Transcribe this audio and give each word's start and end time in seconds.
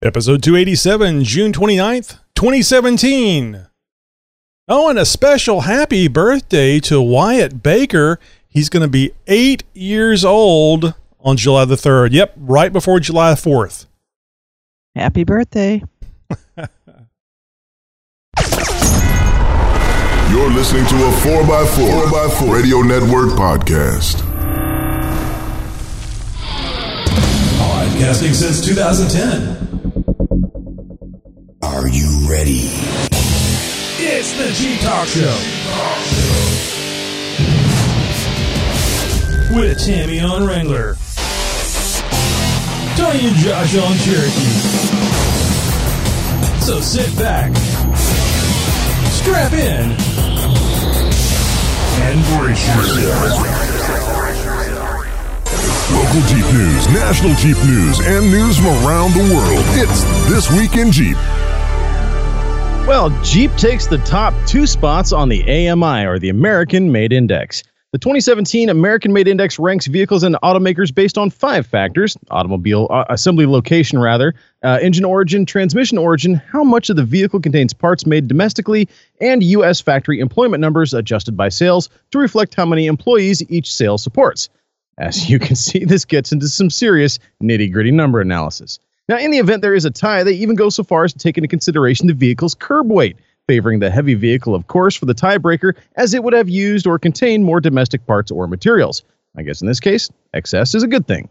Episode 0.00 0.44
287, 0.44 1.24
June 1.24 1.52
29th, 1.52 2.20
2017. 2.36 3.66
Oh, 4.68 4.88
and 4.90 4.96
a 4.96 5.04
special 5.04 5.62
happy 5.62 6.06
birthday 6.06 6.78
to 6.78 7.02
Wyatt 7.02 7.64
Baker. 7.64 8.20
He's 8.46 8.68
going 8.68 8.84
to 8.84 8.88
be 8.88 9.10
eight 9.26 9.64
years 9.74 10.24
old 10.24 10.94
on 11.18 11.36
July 11.36 11.64
the 11.64 11.74
3rd. 11.74 12.12
Yep, 12.12 12.34
right 12.36 12.72
before 12.72 13.00
July 13.00 13.32
4th. 13.32 13.86
Happy 14.94 15.24
birthday. 15.24 15.82
You're 20.30 20.52
listening 20.52 20.86
to 20.86 20.94
a 20.94 21.10
4x4, 21.26 22.04
4x4 22.04 22.54
Radio 22.54 22.82
Network 22.82 23.30
podcast. 23.30 24.22
Podcasting 27.58 28.32
since 28.32 28.64
2010. 28.64 29.67
Are 29.98 31.88
you 31.88 32.30
ready? 32.30 32.70
It's 34.00 34.32
the 34.38 34.52
Jeep 34.54 34.80
Talk 34.80 35.08
Show. 35.08 35.36
With 39.56 39.84
Tammy 39.84 40.20
on 40.20 40.46
Wrangler. 40.46 40.94
Tony 42.96 43.26
and 43.26 43.36
Josh 43.38 43.76
on 43.76 43.96
Cherokee. 43.98 44.58
So 46.60 46.80
sit 46.80 47.18
back, 47.18 47.50
strap 49.10 49.52
in, 49.52 49.96
and 52.02 52.24
brace 52.38 52.68
yourself. 52.68 53.57
Local 55.90 56.20
Jeep 56.28 56.44
news, 56.52 56.86
national 56.88 57.34
Jeep 57.36 57.56
news, 57.64 57.98
and 58.00 58.30
news 58.30 58.58
from 58.58 58.66
around 58.86 59.14
the 59.14 59.34
world. 59.34 59.64
It's 59.70 60.04
This 60.28 60.50
Week 60.52 60.76
in 60.76 60.92
Jeep. 60.92 61.16
Well, 62.86 63.08
Jeep 63.22 63.50
takes 63.56 63.86
the 63.86 63.96
top 63.98 64.34
two 64.46 64.66
spots 64.66 65.12
on 65.12 65.30
the 65.30 65.42
AMI, 65.44 66.04
or 66.04 66.18
the 66.18 66.28
American 66.28 66.92
Made 66.92 67.14
Index. 67.14 67.62
The 67.92 67.98
2017 67.98 68.68
American 68.68 69.14
Made 69.14 69.28
Index 69.28 69.58
ranks 69.58 69.86
vehicles 69.86 70.24
and 70.24 70.36
automakers 70.42 70.94
based 70.94 71.16
on 71.16 71.30
five 71.30 71.66
factors 71.66 72.18
automobile 72.30 72.86
uh, 72.90 73.06
assembly 73.08 73.46
location, 73.46 73.98
rather, 73.98 74.34
uh, 74.62 74.78
engine 74.82 75.06
origin, 75.06 75.46
transmission 75.46 75.96
origin, 75.96 76.34
how 76.34 76.62
much 76.62 76.90
of 76.90 76.96
the 76.96 77.04
vehicle 77.04 77.40
contains 77.40 77.72
parts 77.72 78.04
made 78.04 78.28
domestically, 78.28 78.90
and 79.22 79.42
U.S. 79.42 79.80
factory 79.80 80.20
employment 80.20 80.60
numbers 80.60 80.92
adjusted 80.92 81.34
by 81.34 81.48
sales 81.48 81.88
to 82.10 82.18
reflect 82.18 82.54
how 82.54 82.66
many 82.66 82.86
employees 82.86 83.42
each 83.50 83.74
sale 83.74 83.96
supports. 83.96 84.50
As 84.98 85.30
you 85.30 85.38
can 85.38 85.56
see, 85.56 85.84
this 85.84 86.04
gets 86.04 86.32
into 86.32 86.48
some 86.48 86.70
serious 86.70 87.18
nitty 87.42 87.72
gritty 87.72 87.90
number 87.90 88.20
analysis. 88.20 88.78
Now, 89.08 89.16
in 89.18 89.30
the 89.30 89.38
event 89.38 89.62
there 89.62 89.74
is 89.74 89.86
a 89.86 89.90
tie, 89.90 90.22
they 90.22 90.32
even 90.32 90.54
go 90.54 90.68
so 90.68 90.84
far 90.84 91.04
as 91.04 91.12
to 91.14 91.18
take 91.18 91.38
into 91.38 91.48
consideration 91.48 92.08
the 92.08 92.14
vehicle's 92.14 92.54
curb 92.54 92.90
weight, 92.90 93.16
favoring 93.46 93.78
the 93.78 93.90
heavy 93.90 94.14
vehicle, 94.14 94.54
of 94.54 94.66
course, 94.66 94.94
for 94.94 95.06
the 95.06 95.14
tiebreaker, 95.14 95.74
as 95.96 96.12
it 96.12 96.22
would 96.22 96.34
have 96.34 96.50
used 96.50 96.86
or 96.86 96.98
contained 96.98 97.44
more 97.44 97.60
domestic 97.60 98.06
parts 98.06 98.30
or 98.30 98.46
materials. 98.46 99.02
I 99.36 99.42
guess 99.42 99.62
in 99.62 99.68
this 99.68 99.80
case, 99.80 100.10
excess 100.34 100.74
is 100.74 100.82
a 100.82 100.88
good 100.88 101.06
thing. 101.06 101.30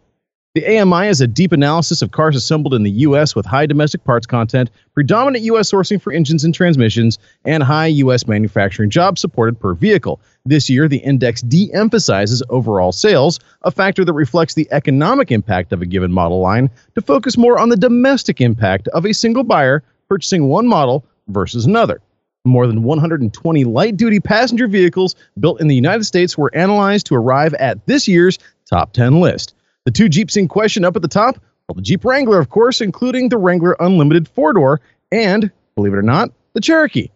The 0.58 0.80
AMI 0.80 1.06
is 1.06 1.20
a 1.20 1.28
deep 1.28 1.52
analysis 1.52 2.02
of 2.02 2.10
cars 2.10 2.34
assembled 2.34 2.74
in 2.74 2.82
the 2.82 2.90
U.S. 2.90 3.36
with 3.36 3.46
high 3.46 3.64
domestic 3.64 4.02
parts 4.02 4.26
content, 4.26 4.72
predominant 4.92 5.44
U.S. 5.44 5.70
sourcing 5.70 6.02
for 6.02 6.12
engines 6.12 6.42
and 6.42 6.52
transmissions, 6.52 7.16
and 7.44 7.62
high 7.62 7.86
U.S. 7.86 8.26
manufacturing 8.26 8.90
jobs 8.90 9.20
supported 9.20 9.60
per 9.60 9.74
vehicle. 9.74 10.20
This 10.44 10.68
year, 10.68 10.88
the 10.88 10.96
index 10.96 11.42
de 11.42 11.72
emphasizes 11.74 12.42
overall 12.48 12.90
sales, 12.90 13.38
a 13.62 13.70
factor 13.70 14.04
that 14.04 14.12
reflects 14.14 14.54
the 14.54 14.66
economic 14.72 15.30
impact 15.30 15.72
of 15.72 15.80
a 15.80 15.86
given 15.86 16.10
model 16.10 16.40
line, 16.40 16.70
to 16.96 17.02
focus 17.02 17.38
more 17.38 17.60
on 17.60 17.68
the 17.68 17.76
domestic 17.76 18.40
impact 18.40 18.88
of 18.88 19.06
a 19.06 19.14
single 19.14 19.44
buyer 19.44 19.84
purchasing 20.08 20.48
one 20.48 20.66
model 20.66 21.06
versus 21.28 21.66
another. 21.66 22.00
More 22.44 22.66
than 22.66 22.82
120 22.82 23.62
light 23.62 23.96
duty 23.96 24.18
passenger 24.18 24.66
vehicles 24.66 25.14
built 25.38 25.60
in 25.60 25.68
the 25.68 25.76
United 25.76 26.02
States 26.02 26.36
were 26.36 26.52
analyzed 26.52 27.06
to 27.06 27.14
arrive 27.14 27.54
at 27.54 27.86
this 27.86 28.08
year's 28.08 28.40
top 28.68 28.92
10 28.92 29.20
list. 29.20 29.54
The 29.88 29.92
two 29.92 30.10
Jeeps 30.10 30.36
in 30.36 30.48
question 30.48 30.84
up 30.84 30.96
at 30.96 31.00
the 31.00 31.08
top, 31.08 31.38
well, 31.66 31.74
the 31.74 31.80
Jeep 31.80 32.04
Wrangler, 32.04 32.38
of 32.38 32.50
course, 32.50 32.82
including 32.82 33.30
the 33.30 33.38
Wrangler 33.38 33.74
Unlimited 33.80 34.28
four 34.28 34.52
door, 34.52 34.82
and, 35.10 35.50
believe 35.76 35.94
it 35.94 35.96
or 35.96 36.02
not, 36.02 36.30
the 36.52 36.60
Cherokee. 36.60 37.08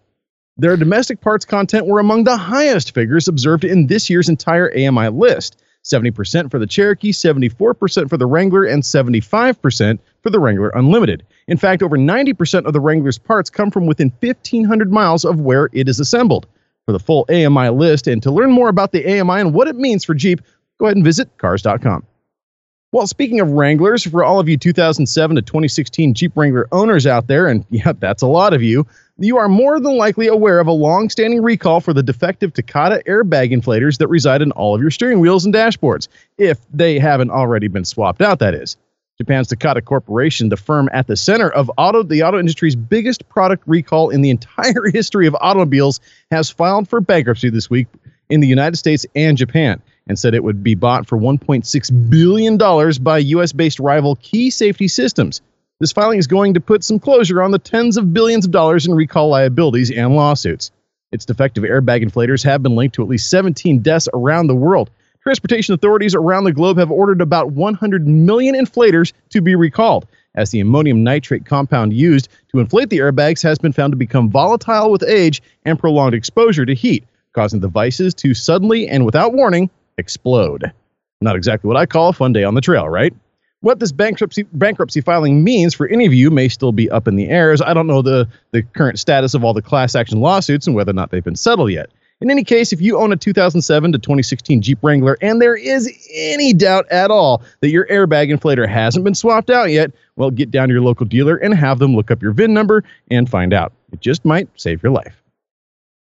Their 0.56 0.78
domestic 0.78 1.20
parts 1.20 1.44
content 1.44 1.84
were 1.84 2.00
among 2.00 2.24
the 2.24 2.38
highest 2.38 2.94
figures 2.94 3.28
observed 3.28 3.64
in 3.64 3.88
this 3.88 4.08
year's 4.08 4.30
entire 4.30 4.72
AMI 4.74 5.10
list 5.10 5.62
70% 5.84 6.50
for 6.50 6.58
the 6.58 6.66
Cherokee, 6.66 7.12
74% 7.12 8.08
for 8.08 8.16
the 8.16 8.24
Wrangler, 8.24 8.64
and 8.64 8.82
75% 8.82 9.98
for 10.22 10.30
the 10.30 10.40
Wrangler 10.40 10.70
Unlimited. 10.70 11.26
In 11.48 11.58
fact, 11.58 11.82
over 11.82 11.98
90% 11.98 12.64
of 12.64 12.72
the 12.72 12.80
Wrangler's 12.80 13.18
parts 13.18 13.50
come 13.50 13.70
from 13.70 13.84
within 13.84 14.10
1,500 14.20 14.90
miles 14.90 15.26
of 15.26 15.40
where 15.40 15.68
it 15.74 15.90
is 15.90 16.00
assembled. 16.00 16.46
For 16.86 16.92
the 16.92 16.98
full 16.98 17.26
AMI 17.28 17.68
list 17.68 18.06
and 18.06 18.22
to 18.22 18.30
learn 18.30 18.50
more 18.50 18.70
about 18.70 18.92
the 18.92 19.04
AMI 19.04 19.40
and 19.40 19.52
what 19.52 19.68
it 19.68 19.76
means 19.76 20.06
for 20.06 20.14
Jeep, 20.14 20.40
go 20.78 20.86
ahead 20.86 20.96
and 20.96 21.04
visit 21.04 21.28
cars.com. 21.36 22.06
Well, 22.92 23.06
speaking 23.06 23.40
of 23.40 23.50
Wranglers, 23.52 24.06
for 24.06 24.22
all 24.22 24.38
of 24.38 24.50
you 24.50 24.58
2007 24.58 25.36
to 25.36 25.40
2016 25.40 26.12
Jeep 26.12 26.32
Wrangler 26.36 26.68
owners 26.72 27.06
out 27.06 27.26
there, 27.26 27.46
and 27.48 27.64
yeah, 27.70 27.92
that's 27.98 28.20
a 28.20 28.26
lot 28.26 28.52
of 28.52 28.62
you, 28.62 28.86
you 29.18 29.38
are 29.38 29.48
more 29.48 29.80
than 29.80 29.96
likely 29.96 30.26
aware 30.26 30.60
of 30.60 30.66
a 30.66 30.72
long 30.72 31.08
standing 31.08 31.42
recall 31.42 31.80
for 31.80 31.94
the 31.94 32.02
defective 32.02 32.52
Takata 32.52 33.02
airbag 33.06 33.50
inflators 33.50 33.96
that 33.96 34.08
reside 34.08 34.42
in 34.42 34.52
all 34.52 34.74
of 34.74 34.82
your 34.82 34.90
steering 34.90 35.20
wheels 35.20 35.46
and 35.46 35.54
dashboards, 35.54 36.08
if 36.36 36.58
they 36.70 36.98
haven't 36.98 37.30
already 37.30 37.66
been 37.66 37.84
swapped 37.86 38.20
out, 38.20 38.40
that 38.40 38.54
is. 38.54 38.76
Japan's 39.16 39.48
Takata 39.48 39.80
Corporation, 39.80 40.50
the 40.50 40.56
firm 40.58 40.90
at 40.92 41.06
the 41.06 41.16
center 41.16 41.48
of 41.50 41.70
auto, 41.78 42.02
the 42.02 42.22
auto 42.22 42.38
industry's 42.38 42.76
biggest 42.76 43.26
product 43.30 43.62
recall 43.66 44.10
in 44.10 44.20
the 44.20 44.30
entire 44.36 44.90
history 44.92 45.26
of 45.26 45.34
automobiles, 45.40 45.98
has 46.30 46.50
filed 46.50 46.88
for 46.88 47.00
bankruptcy 47.00 47.48
this 47.48 47.70
week 47.70 47.86
in 48.28 48.40
the 48.40 48.48
United 48.48 48.76
States 48.76 49.06
and 49.14 49.38
Japan 49.38 49.80
and 50.08 50.18
said 50.18 50.34
it 50.34 50.44
would 50.44 50.62
be 50.62 50.74
bought 50.74 51.06
for 51.06 51.18
$1.6 51.18 52.10
billion 52.10 52.56
by 53.02 53.18
US 53.18 53.52
based 53.52 53.78
rival 53.78 54.16
Key 54.16 54.50
Safety 54.50 54.88
Systems. 54.88 55.40
This 55.80 55.92
filing 55.92 56.18
is 56.18 56.26
going 56.26 56.54
to 56.54 56.60
put 56.60 56.84
some 56.84 57.00
closure 57.00 57.42
on 57.42 57.50
the 57.50 57.58
tens 57.58 57.96
of 57.96 58.14
billions 58.14 58.44
of 58.44 58.50
dollars 58.50 58.86
in 58.86 58.94
recall 58.94 59.28
liabilities 59.28 59.90
and 59.90 60.14
lawsuits. 60.14 60.70
Its 61.10 61.24
defective 61.24 61.64
airbag 61.64 62.04
inflators 62.04 62.44
have 62.44 62.62
been 62.62 62.76
linked 62.76 62.94
to 62.94 63.02
at 63.02 63.08
least 63.08 63.30
17 63.30 63.80
deaths 63.80 64.08
around 64.14 64.46
the 64.46 64.54
world. 64.54 64.90
Transportation 65.22 65.74
authorities 65.74 66.14
around 66.14 66.44
the 66.44 66.52
globe 66.52 66.78
have 66.78 66.90
ordered 66.90 67.20
about 67.20 67.52
100 67.52 68.06
million 68.08 68.54
inflators 68.54 69.12
to 69.30 69.40
be 69.40 69.54
recalled, 69.54 70.06
as 70.34 70.50
the 70.50 70.60
ammonium 70.60 71.04
nitrate 71.04 71.46
compound 71.46 71.92
used 71.92 72.28
to 72.50 72.58
inflate 72.58 72.88
the 72.88 72.98
airbags 72.98 73.42
has 73.42 73.58
been 73.58 73.72
found 73.72 73.92
to 73.92 73.96
become 73.96 74.30
volatile 74.30 74.90
with 74.90 75.02
age 75.02 75.42
and 75.64 75.78
prolonged 75.78 76.14
exposure 76.14 76.64
to 76.64 76.74
heat, 76.74 77.04
causing 77.34 77.60
the 77.60 77.68
devices 77.68 78.14
to 78.14 78.34
suddenly 78.34 78.88
and 78.88 79.04
without 79.04 79.32
warning 79.32 79.70
explode. 79.98 80.72
Not 81.20 81.36
exactly 81.36 81.68
what 81.68 81.76
I 81.76 81.86
call 81.86 82.08
a 82.08 82.12
fun 82.12 82.32
day 82.32 82.44
on 82.44 82.54
the 82.54 82.60
trail, 82.60 82.88
right? 82.88 83.14
What 83.60 83.78
this 83.78 83.92
bankruptcy 83.92 84.42
bankruptcy 84.52 85.00
filing 85.00 85.44
means 85.44 85.72
for 85.72 85.86
any 85.86 86.04
of 86.04 86.12
you 86.12 86.30
may 86.30 86.48
still 86.48 86.72
be 86.72 86.90
up 86.90 87.06
in 87.06 87.14
the 87.14 87.28
air, 87.28 87.52
as 87.52 87.62
I 87.62 87.72
don't 87.72 87.86
know 87.86 88.02
the, 88.02 88.28
the 88.50 88.62
current 88.62 88.98
status 88.98 89.34
of 89.34 89.44
all 89.44 89.54
the 89.54 89.62
class 89.62 89.94
action 89.94 90.20
lawsuits 90.20 90.66
and 90.66 90.74
whether 90.74 90.90
or 90.90 90.94
not 90.94 91.12
they've 91.12 91.22
been 91.22 91.36
settled 91.36 91.70
yet. 91.70 91.90
In 92.20 92.30
any 92.30 92.44
case, 92.44 92.72
if 92.72 92.80
you 92.80 92.98
own 92.98 93.12
a 93.12 93.16
2007 93.16 93.92
to 93.92 93.98
2016 93.98 94.62
Jeep 94.62 94.78
Wrangler 94.82 95.16
and 95.20 95.40
there 95.40 95.56
is 95.56 95.88
any 96.12 96.52
doubt 96.52 96.86
at 96.90 97.10
all 97.10 97.42
that 97.60 97.70
your 97.70 97.86
airbag 97.86 98.32
inflator 98.32 98.68
hasn't 98.68 99.04
been 99.04 99.14
swapped 99.14 99.50
out 99.50 99.70
yet, 99.70 99.92
well, 100.16 100.30
get 100.30 100.50
down 100.50 100.68
to 100.68 100.74
your 100.74 100.82
local 100.82 101.06
dealer 101.06 101.36
and 101.36 101.54
have 101.54 101.78
them 101.78 101.94
look 101.94 102.10
up 102.10 102.20
your 102.22 102.32
VIN 102.32 102.52
number 102.54 102.82
and 103.10 103.28
find 103.28 103.52
out. 103.52 103.72
It 103.92 104.00
just 104.00 104.24
might 104.24 104.48
save 104.56 104.82
your 104.82 104.92
life. 104.92 105.21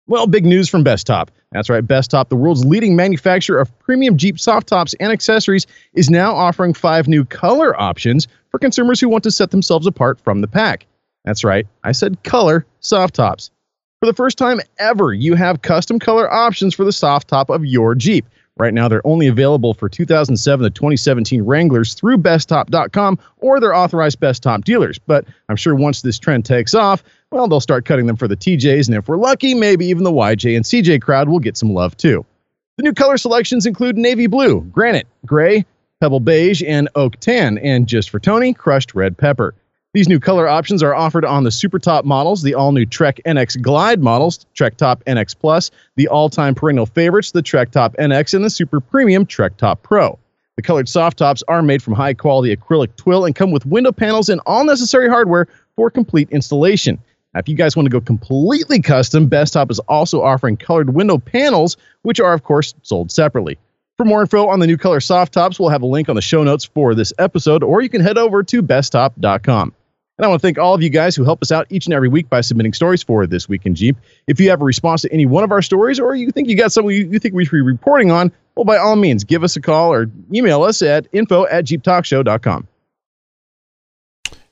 Well, 0.07 0.27
big 0.27 0.45
news 0.45 0.69
from 0.69 0.85
Bestop. 0.85 1.29
That's 1.53 1.71
right, 1.71 1.87
Bestop, 1.87 2.29
the 2.29 2.37
world's 2.37 2.65
leading 2.65 2.95
manufacturer 2.95 3.59
of 3.59 3.77
premium 3.79 4.19
Jeep 4.19 4.39
soft 4.39 4.67
tops 4.67 4.95
and 5.01 5.11
accessories, 5.11 5.67
is 5.95 6.11
now 6.11 6.35
offering 6.35 6.75
five 6.75 7.09
new 7.09 7.25
color 7.25 7.81
options 7.81 8.29
for 8.51 8.59
consumers 8.59 9.01
who 9.01 9.09
want 9.09 9.25
to 9.25 9.31
set 9.31 9.51
themselves 9.51 9.87
apart 9.87 10.21
from 10.21 10.43
the 10.43 10.49
pack. 10.49 10.85
That's 11.25 11.43
right, 11.43 11.67
I 11.85 11.93
said 11.93 12.23
color 12.23 12.67
soft 12.81 13.15
tops. 13.15 13.51
For 14.01 14.07
the 14.07 14.13
first 14.13 14.37
time 14.37 14.61
ever, 14.79 15.15
you 15.15 15.37
have 15.37 15.63
custom 15.63 15.99
color 15.99 16.31
options 16.31 16.75
for 16.75 16.85
the 16.85 16.93
soft 16.93 17.29
top 17.29 17.49
of 17.49 17.65
your 17.65 17.95
Jeep. 17.95 18.27
Right 18.57 18.75
now, 18.75 18.87
they're 18.87 19.05
only 19.07 19.27
available 19.27 19.75
for 19.75 19.89
2007 19.89 20.65
to 20.65 20.71
2017 20.71 21.43
Wranglers 21.43 21.95
through 21.95 22.19
bestop.com 22.19 23.19
or 23.39 23.59
their 23.59 23.75
authorized 23.75 24.21
Bestop 24.21 24.63
dealers. 24.63 24.99
But 24.99 25.25
I'm 25.49 25.57
sure 25.57 25.75
once 25.75 26.03
this 26.03 26.21
trend 26.21 26.45
takes 26.45 26.73
off, 26.73 27.03
well, 27.35 27.49
they'll 27.49 27.61
start 27.61 27.85
cutting 27.85 28.07
them 28.07 28.15
for 28.15 28.29
the 28.29 28.37
TJs, 28.37 28.87
and 28.87 28.97
if 28.97 29.09
we're 29.09 29.17
lucky, 29.17 29.55
maybe 29.55 29.87
even 29.87 30.05
the 30.05 30.13
YJ 30.13 30.55
and 30.55 30.65
CJ 30.65 31.03
crowd 31.03 31.29
will 31.29 31.41
get 31.41 31.57
some 31.57 31.75
love 31.75 31.97
too. 31.97 32.25
The 32.77 32.85
new 32.85 32.93
color 32.93 33.17
selections 33.19 33.67
include 33.67 33.97
navy 33.97 34.29
blue, 34.29 34.61
granite, 34.61 35.09
gray, 35.27 35.67
pebble 36.01 36.21
beige, 36.21 36.63
and 36.65 36.89
oak 36.95 37.17
tan, 37.19 37.59
and 37.59 37.89
just 37.89 38.11
for 38.11 38.21
Tony, 38.21 38.55
crushed 38.55 38.95
red 38.95 39.19
pepper. 39.19 39.53
These 39.95 40.09
new 40.09 40.21
color 40.21 40.47
options 40.47 40.81
are 40.81 40.95
offered 40.95 41.25
on 41.25 41.43
the 41.43 41.51
Super 41.51 41.81
Top 41.81 42.05
models, 42.05 42.43
the 42.43 42.55
all 42.55 42.71
new 42.71 42.87
Trek 42.87 43.21
NX 43.27 43.61
Glide 43.61 44.01
models, 44.01 44.47
Trek 44.55 44.77
Top 44.77 45.03
NX 45.05 45.37
Plus, 45.37 45.73
the 45.97 46.07
all 46.07 46.29
time 46.29 46.55
perennial 46.55 46.87
favorites, 46.87 47.33
the 47.33 47.43
Trek 47.43 47.73
Top 47.73 47.97
NX, 47.97 48.35
and 48.35 48.45
the 48.45 48.51
Super 48.51 48.79
Premium 48.79 49.27
Trek 49.27 49.57
Top 49.57 49.83
Pro. 49.83 50.21
The 50.55 50.63
colored 50.63 50.89
soft 50.89 51.19
tops 51.19 51.43
are 51.49 51.63
made 51.63 51.83
from 51.83 51.95
high 51.95 52.15
quality 52.15 52.55
acrylic 52.55 52.95
twill 52.95 53.25
and 53.25 53.35
come 53.35 53.51
with 53.51 53.67
window 53.67 53.91
panels 53.91 54.29
and 54.29 54.41
all 54.47 54.65
necessary 54.65 55.09
hardware 55.09 55.49
for 55.75 55.91
complete 55.91 56.31
installation. 56.31 57.01
Now, 57.35 57.41
if 57.41 57.49
you 57.49 57.57
guys 57.57 57.77
want 57.77 57.87
to 57.87 57.91
go 57.91 58.01
completely 58.01 58.81
custom, 58.81 59.29
Bestop 59.29 59.71
is 59.71 59.81
also 59.81 60.23
offering 60.23 60.57
colored 60.57 60.95
window 60.95 61.19
panels, 61.19 61.77
which 62.03 62.21
are, 62.21 62.33
of 62.33 62.45
course, 62.45 62.75
sold 62.83 63.11
separately. 63.11 63.59
For 63.97 64.05
more 64.05 64.23
info 64.23 64.49
on 64.49 64.61
the 64.61 64.67
new 64.67 64.77
color 64.77 65.01
soft 65.01 65.33
tops, 65.33 65.59
we'll 65.59 65.69
have 65.69 65.83
a 65.83 65.87
link 65.87 66.09
on 66.09 66.17
the 66.17 66.23
show 66.23 66.43
notes 66.43 66.65
for 66.65 66.95
this 66.95 67.13
episode, 67.19 67.63
or 67.63 67.81
you 67.81 67.89
can 67.89 68.01
head 68.01 68.19
over 68.19 68.43
to 68.45 68.63
bestop.com. 68.63 69.73
And 70.17 70.25
I 70.25 70.29
want 70.29 70.41
to 70.41 70.47
thank 70.47 70.59
all 70.59 70.75
of 70.75 70.83
you 70.83 70.91
guys 70.91 71.17
who 71.17 71.25
help 71.25 71.43
us 71.43 71.51
out 71.51 71.67
each 71.71 71.87
and 71.87 71.95
every 71.95 72.09
week 72.09 72.29
by 72.29 72.41
submitting 72.41 72.73
stories 72.73 73.03
for 73.03 73.27
This 73.27 73.49
Week 73.49 73.67
in 73.67 73.75
Jeep. 73.75 73.97
If 74.29 74.39
you 74.39 74.51
have 74.51 74.61
a 74.61 74.65
response 74.65 75.03
to 75.03 75.13
any 75.13 75.27
one 75.27 75.43
of 75.43 75.51
our 75.51 75.63
stories, 75.63 75.99
or 75.99 76.15
you 76.15 76.31
think 76.31 76.49
you 76.49 76.57
got 76.57 76.71
something 76.71 76.95
you, 76.95 77.09
you 77.09 77.19
think 77.19 77.35
we 77.35 77.45
should 77.45 77.53
be 77.53 77.61
reporting 77.63 78.13
on, 78.13 78.31
well, 78.55 78.65
by 78.65 78.77
all 78.77 78.95
means, 78.95 79.25
give 79.25 79.43
us 79.43 79.57
a 79.57 79.61
call 79.61 79.93
or 79.93 80.09
email 80.33 80.63
us 80.63 80.83
at 80.83 81.09
info 81.13 81.47
at 81.47 81.65
jeeptalkshow.com. 81.65 82.69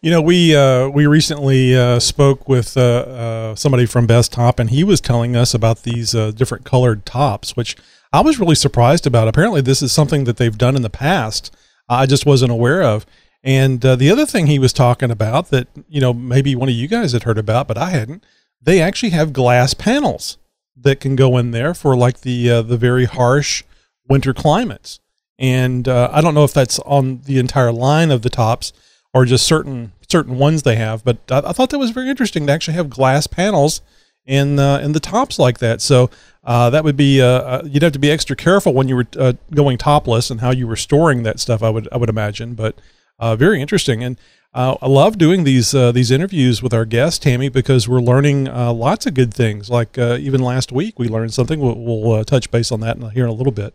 You 0.05 0.11
know, 0.11 0.21
we 0.21 0.57
uh, 0.57 0.89
we 0.89 1.07
recently 1.07 1.77
uh, 1.77 2.01
spoke 2.01 2.49
with 2.49 2.77
uh, 2.77 2.81
uh, 2.81 3.55
somebody 3.55 3.87
from 3.87 4.09
Bestop, 4.09 4.59
and 4.59 4.69
he 4.69 4.83
was 4.83 5.01
telling 5.01 5.37
us 5.37 5.55
about 5.55 5.85
these 5.85 6.13
uh, 6.13 6.33
different 6.33 6.65
colored 6.65 7.07
tops, 7.07 7.57
which 7.57 7.77
I 8.13 8.21
was 8.21 8.41
really 8.41 8.57
surprised 8.57 9.07
about. 9.07 9.29
Apparently, 9.29 9.61
this 9.61 9.81
is 9.81 9.93
something 9.93 10.25
that 10.25 10.39
they've 10.39 10.59
done 10.59 10.75
in 10.75 10.83
the 10.83 10.91
past. 10.91 11.55
I 11.89 12.07
just 12.07 12.27
wasn't 12.27 12.51
aware 12.51 12.83
of. 12.83 13.07
And 13.45 13.85
uh, 13.87 13.95
the 13.95 14.11
other 14.11 14.27
thing 14.27 14.49
he 14.49 14.59
was 14.59 14.73
talking 14.73 15.13
about 15.13 15.51
that 15.51 15.69
you 15.89 16.01
know 16.01 16.13
maybe 16.13 16.57
one 16.57 16.69
of 16.69 16.75
you 16.75 16.89
guys 16.89 17.13
had 17.13 17.23
heard 17.23 17.39
about, 17.39 17.69
but 17.69 17.79
I 17.79 17.91
hadn't. 17.91 18.25
They 18.61 18.81
actually 18.81 19.11
have 19.11 19.33
glass 19.33 19.73
panels 19.73 20.37
that 20.77 20.99
can 20.99 21.15
go 21.15 21.37
in 21.39 21.53
there 21.53 21.75
for 21.75 21.97
like 21.97 22.23
the 22.23 22.61
the 22.63 22.77
very 22.77 23.05
harsh 23.05 23.63
winter 24.09 24.35
climates. 24.35 24.99
And 25.39 25.87
I 25.87 26.21
don't 26.21 26.35
know 26.35 26.45
if 26.45 26.53
that's 26.53 26.81
on 26.81 27.21
the 27.21 27.39
entire 27.39 27.71
line 27.73 28.11
of 28.11 28.23
the 28.23 28.31
tops 28.31 28.73
or 29.14 29.25
just 29.25 29.47
certain 29.47 29.93
certain 30.09 30.38
ones 30.38 30.62
they 30.62 30.76
have. 30.76 31.05
But 31.05 31.19
I, 31.31 31.38
I, 31.38 31.53
thought 31.53 31.70
that 31.70 31.79
was 31.79 31.91
very 31.91 32.09
interesting 32.09 32.47
to 32.47 32.53
actually 32.53 32.75
have 32.75 32.91
glass 32.91 33.26
panels 33.26 33.81
in 34.25 34.59
uh, 34.59 34.79
in 34.79 34.93
the 34.93 35.00
tops 35.00 35.38
like 35.38 35.59
that. 35.59 35.81
So 35.81 36.11
uh, 36.44 36.70
that 36.70 36.85
would 36.85 36.97
be 36.97 37.20
uh, 37.20 37.26
uh 37.26 37.62
you'd 37.64 37.82
have 37.82 37.93
to 37.93 37.99
be 37.99 38.11
extra 38.11 38.37
careful 38.37 38.73
when 38.73 38.88
you 38.88 38.97
were 38.97 39.06
uh, 39.19 39.35
going 39.55 39.79
topless 39.79 40.31
and 40.31 40.41
how 40.41 40.50
you 40.50 40.67
were 40.67 40.76
storing 40.76 41.23
that 41.25 41.41
stuff. 41.41 41.62
I 41.62 41.70
would 41.70 41.88
I 41.93 41.97
would 41.97 42.09
imagine, 42.09 42.55
but 42.55 42.76
very 43.20 43.61
interesting. 43.61 44.03
And 44.03 44.19
I 44.55 44.87
love 44.87 45.17
doing 45.17 45.44
these 45.44 45.73
these 45.73 46.11
interviews 46.11 46.62
with 46.62 46.75
our 46.75 46.85
guest 46.85 47.23
Tammy 47.23 47.49
because 47.49 47.88
we're 47.88 48.00
learning 48.00 48.44
lots 48.44 49.06
of 49.06 49.15
good 49.15 49.32
things. 49.32 49.70
Like 49.70 49.97
even 49.99 50.41
last 50.41 50.73
week 50.73 50.99
we 50.99 51.08
learned 51.08 51.32
something. 51.32 51.61
We'll, 51.61 51.76
we'll 51.76 52.25
touch 52.25 52.50
base 52.50 52.73
on 52.73 52.81
that 52.81 52.99
here 53.12 53.25
in 53.25 53.31
a 53.31 53.35
little 53.35 53.53
bit. 53.53 53.75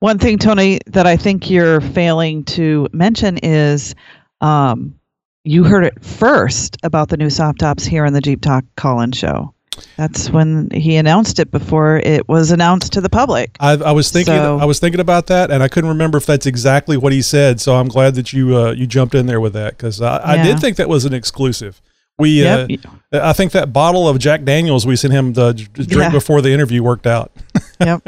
One 0.00 0.18
thing, 0.18 0.36
Tony, 0.36 0.80
that 0.88 1.06
I 1.06 1.16
think 1.16 1.48
you're 1.48 1.80
failing 1.80 2.42
to 2.46 2.88
mention 2.92 3.38
is 3.38 3.94
um, 4.42 4.98
you 5.44 5.64
heard 5.64 5.84
it 5.84 6.04
first 6.04 6.76
about 6.82 7.08
the 7.08 7.16
new 7.16 7.30
soft 7.30 7.60
tops 7.60 7.84
here 7.84 8.04
on 8.04 8.12
the 8.12 8.20
Jeep 8.20 8.42
Talk 8.42 8.64
call-in 8.76 9.12
show. 9.12 9.54
That's 9.96 10.30
when 10.30 10.70
he 10.70 10.96
announced 10.96 11.38
it 11.38 11.50
before 11.50 11.96
it 12.04 12.28
was 12.28 12.50
announced 12.50 12.92
to 12.92 13.00
the 13.00 13.08
public. 13.08 13.56
I, 13.58 13.72
I 13.72 13.92
was 13.92 14.10
thinking, 14.10 14.34
so, 14.34 14.58
I 14.58 14.64
was 14.66 14.78
thinking 14.78 15.00
about 15.00 15.28
that, 15.28 15.50
and 15.50 15.62
I 15.62 15.68
couldn't 15.68 15.88
remember 15.88 16.18
if 16.18 16.26
that's 16.26 16.44
exactly 16.44 16.96
what 16.96 17.12
he 17.12 17.22
said. 17.22 17.60
So 17.60 17.76
I'm 17.76 17.88
glad 17.88 18.14
that 18.16 18.32
you 18.32 18.56
uh, 18.56 18.72
you 18.72 18.86
jumped 18.86 19.14
in 19.14 19.26
there 19.26 19.40
with 19.40 19.54
that 19.54 19.76
because 19.76 20.00
I, 20.00 20.34
yeah. 20.34 20.42
I, 20.42 20.44
did 20.44 20.60
think 20.60 20.76
that 20.76 20.88
was 20.88 21.04
an 21.04 21.14
exclusive. 21.14 21.80
We, 22.18 22.42
yep. 22.42 22.70
uh, 23.12 23.20
I 23.22 23.32
think 23.32 23.52
that 23.52 23.72
bottle 23.72 24.08
of 24.08 24.18
Jack 24.18 24.44
Daniels 24.44 24.86
we 24.86 24.94
sent 24.96 25.14
him 25.14 25.32
to 25.34 25.54
drink 25.54 25.90
yeah. 25.90 26.10
before 26.10 26.42
the 26.42 26.52
interview 26.52 26.82
worked 26.82 27.06
out. 27.06 27.32
yep, 27.80 28.02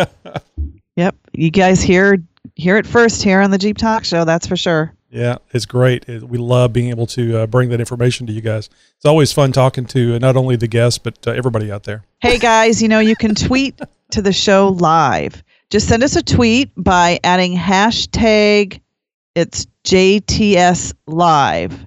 yep. 0.96 1.16
You 1.32 1.50
guys 1.50 1.82
hear 1.82 2.18
hear 2.56 2.76
it 2.76 2.86
first 2.86 3.22
here 3.22 3.40
on 3.40 3.50
the 3.50 3.58
Jeep 3.58 3.78
Talk 3.78 4.04
Show. 4.04 4.24
That's 4.24 4.46
for 4.46 4.56
sure. 4.56 4.94
Yeah, 5.14 5.38
it's 5.52 5.64
great. 5.64 6.08
We 6.08 6.38
love 6.38 6.72
being 6.72 6.90
able 6.90 7.06
to 7.08 7.38
uh, 7.38 7.46
bring 7.46 7.68
that 7.68 7.78
information 7.78 8.26
to 8.26 8.32
you 8.32 8.40
guys. 8.40 8.68
It's 8.96 9.04
always 9.04 9.32
fun 9.32 9.52
talking 9.52 9.86
to 9.86 10.16
uh, 10.16 10.18
not 10.18 10.36
only 10.36 10.56
the 10.56 10.66
guests, 10.66 10.98
but 10.98 11.24
uh, 11.24 11.30
everybody 11.30 11.70
out 11.70 11.84
there. 11.84 12.02
Hey, 12.20 12.36
guys, 12.36 12.82
you 12.82 12.88
know, 12.88 12.98
you 12.98 13.14
can 13.14 13.36
tweet 13.36 13.80
to 14.10 14.20
the 14.20 14.32
show 14.32 14.70
live. 14.70 15.44
Just 15.70 15.86
send 15.86 16.02
us 16.02 16.16
a 16.16 16.22
tweet 16.22 16.72
by 16.76 17.20
adding 17.22 17.56
hashtag 17.56 18.80
it's 19.36 19.68
JTS 19.84 20.94
Live 21.06 21.86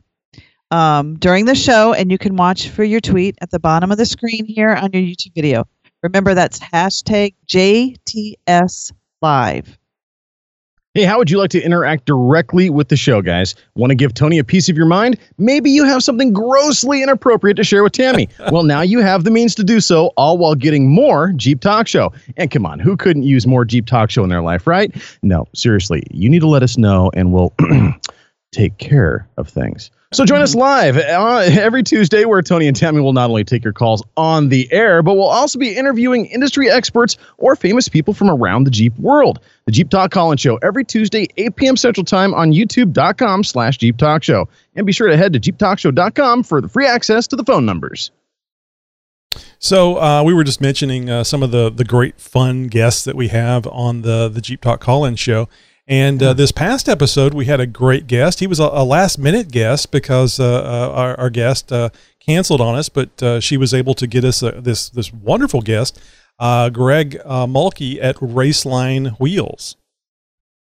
um, 0.71 1.15
during 1.15 1.43
the 1.43 1.55
show, 1.55 1.93
and 1.93 2.09
you 2.09 2.17
can 2.17 2.37
watch 2.37 2.69
for 2.69 2.85
your 2.85 3.01
tweet 3.01 3.37
at 3.41 3.51
the 3.51 3.59
bottom 3.59 3.91
of 3.91 3.97
the 3.97 4.05
screen 4.05 4.45
here 4.45 4.73
on 4.73 4.91
your 4.93 5.01
YouTube 5.01 5.35
video. 5.35 5.67
Remember, 6.01 6.33
that's 6.33 6.59
hashtag 6.59 7.35
JTS 7.45 8.93
Live. 9.21 9.77
Hey, 10.97 11.03
how 11.03 11.19
would 11.19 11.29
you 11.29 11.37
like 11.37 11.51
to 11.51 11.61
interact 11.61 12.05
directly 12.05 12.71
with 12.71 12.87
the 12.87 12.97
show, 12.97 13.21
guys? 13.21 13.53
Want 13.75 13.91
to 13.91 13.95
give 13.95 14.15
Tony 14.15 14.39
a 14.39 14.43
piece 14.43 14.67
of 14.67 14.75
your 14.75 14.87
mind? 14.87 15.19
Maybe 15.37 15.69
you 15.69 15.83
have 15.83 16.01
something 16.01 16.33
grossly 16.33 17.03
inappropriate 17.03 17.55
to 17.57 17.63
share 17.63 17.83
with 17.83 17.93
Tammy. 17.93 18.27
well, 18.51 18.63
now 18.63 18.81
you 18.81 18.97
have 19.01 19.23
the 19.23 19.29
means 19.29 19.53
to 19.53 19.63
do 19.63 19.79
so, 19.79 20.07
all 20.17 20.39
while 20.39 20.55
getting 20.55 20.89
more 20.89 21.33
Jeep 21.33 21.61
Talk 21.61 21.87
Show. 21.87 22.11
And 22.35 22.49
come 22.49 22.65
on, 22.65 22.79
who 22.79 22.97
couldn't 22.97 23.21
use 23.21 23.45
more 23.45 23.63
Jeep 23.63 23.85
Talk 23.85 24.09
Show 24.09 24.23
in 24.23 24.31
their 24.31 24.41
life, 24.41 24.65
right? 24.65 24.91
No, 25.21 25.47
seriously, 25.53 26.01
you 26.09 26.29
need 26.29 26.39
to 26.39 26.47
let 26.47 26.63
us 26.63 26.79
know 26.79 27.11
and 27.13 27.31
we'll 27.31 27.53
take 28.57 28.77
care 28.77 29.27
of 29.37 29.47
things. 29.47 29.91
So 30.13 30.25
join 30.25 30.41
us 30.41 30.55
live 30.55 30.97
uh, 30.97 31.41
every 31.51 31.83
Tuesday 31.83 32.25
where 32.25 32.41
Tony 32.41 32.65
and 32.67 32.75
Tammy 32.75 33.01
will 33.01 33.13
not 33.13 33.29
only 33.29 33.43
take 33.43 33.63
your 33.63 33.73
calls 33.73 34.01
on 34.15 34.49
the 34.49 34.67
air, 34.71 35.03
but 35.03 35.15
we'll 35.15 35.25
also 35.27 35.59
be 35.59 35.75
interviewing 35.75 36.25
industry 36.27 36.69
experts 36.69 37.17
or 37.37 37.55
famous 37.55 37.89
people 37.89 38.13
from 38.13 38.29
around 38.29 38.63
the 38.63 38.71
Jeep 38.71 38.97
world. 38.97 39.39
The 39.65 39.73
Jeep 39.73 39.89
Talk 39.89 40.11
Call-In 40.11 40.37
Show 40.37 40.57
every 40.57 40.85
Tuesday, 40.85 41.27
8 41.35 41.55
p.m. 41.57 41.77
Central 41.77 42.05
Time 42.05 42.33
on 42.33 42.51
youtube.com 42.51 43.43
slash 43.43 43.77
Jeep 43.77 43.97
Talk 43.97 44.23
Show. 44.23 44.47
And 44.75 44.87
be 44.87 44.93
sure 44.93 45.09
to 45.09 45.17
head 45.17 45.33
to 45.33 45.39
jeeptalkshow.com 45.39 46.43
for 46.43 46.61
the 46.61 46.69
free 46.69 46.87
access 46.87 47.27
to 47.27 47.35
the 47.35 47.43
phone 47.43 47.65
numbers. 47.65 48.11
So 49.59 50.01
uh, 50.01 50.23
we 50.23 50.33
were 50.33 50.45
just 50.45 50.61
mentioning 50.61 51.09
uh, 51.09 51.23
some 51.23 51.43
of 51.43 51.51
the 51.51 51.69
the 51.69 51.83
great 51.83 52.19
fun 52.19 52.67
guests 52.67 53.03
that 53.03 53.15
we 53.15 53.27
have 53.27 53.67
on 53.67 54.03
the 54.03 54.29
the 54.29 54.41
Jeep 54.41 54.61
Talk 54.61 54.79
Call-In 54.79 55.15
Show, 55.15 55.49
and 55.87 56.21
uh, 56.21 56.33
this 56.33 56.51
past 56.51 56.89
episode, 56.89 57.33
we 57.33 57.45
had 57.45 57.61
a 57.61 57.65
great 57.65 58.07
guest. 58.07 58.41
He 58.41 58.47
was 58.47 58.59
a, 58.59 58.65
a 58.65 58.83
last 58.83 59.17
minute 59.17 59.49
guest 59.49 59.89
because 59.89 60.37
uh, 60.37 60.43
uh, 60.43 60.91
our, 60.93 61.17
our, 61.17 61.29
guest 61.29 61.71
uh, 61.71 61.89
canceled 62.19 62.59
on 62.59 62.75
us, 62.75 62.89
but 62.89 63.23
uh, 63.23 63.39
she 63.39 63.55
was 63.55 63.73
able 63.73 63.93
to 63.93 64.05
get 64.05 64.25
us 64.25 64.41
this 64.41 64.89
this 64.89 65.13
wonderful 65.13 65.61
guest, 65.61 65.97
uh, 66.39 66.69
Greg 66.69 67.17
Mulkey 67.25 67.99
at 68.01 68.17
Raceline 68.17 69.17
Wheels. 69.17 69.77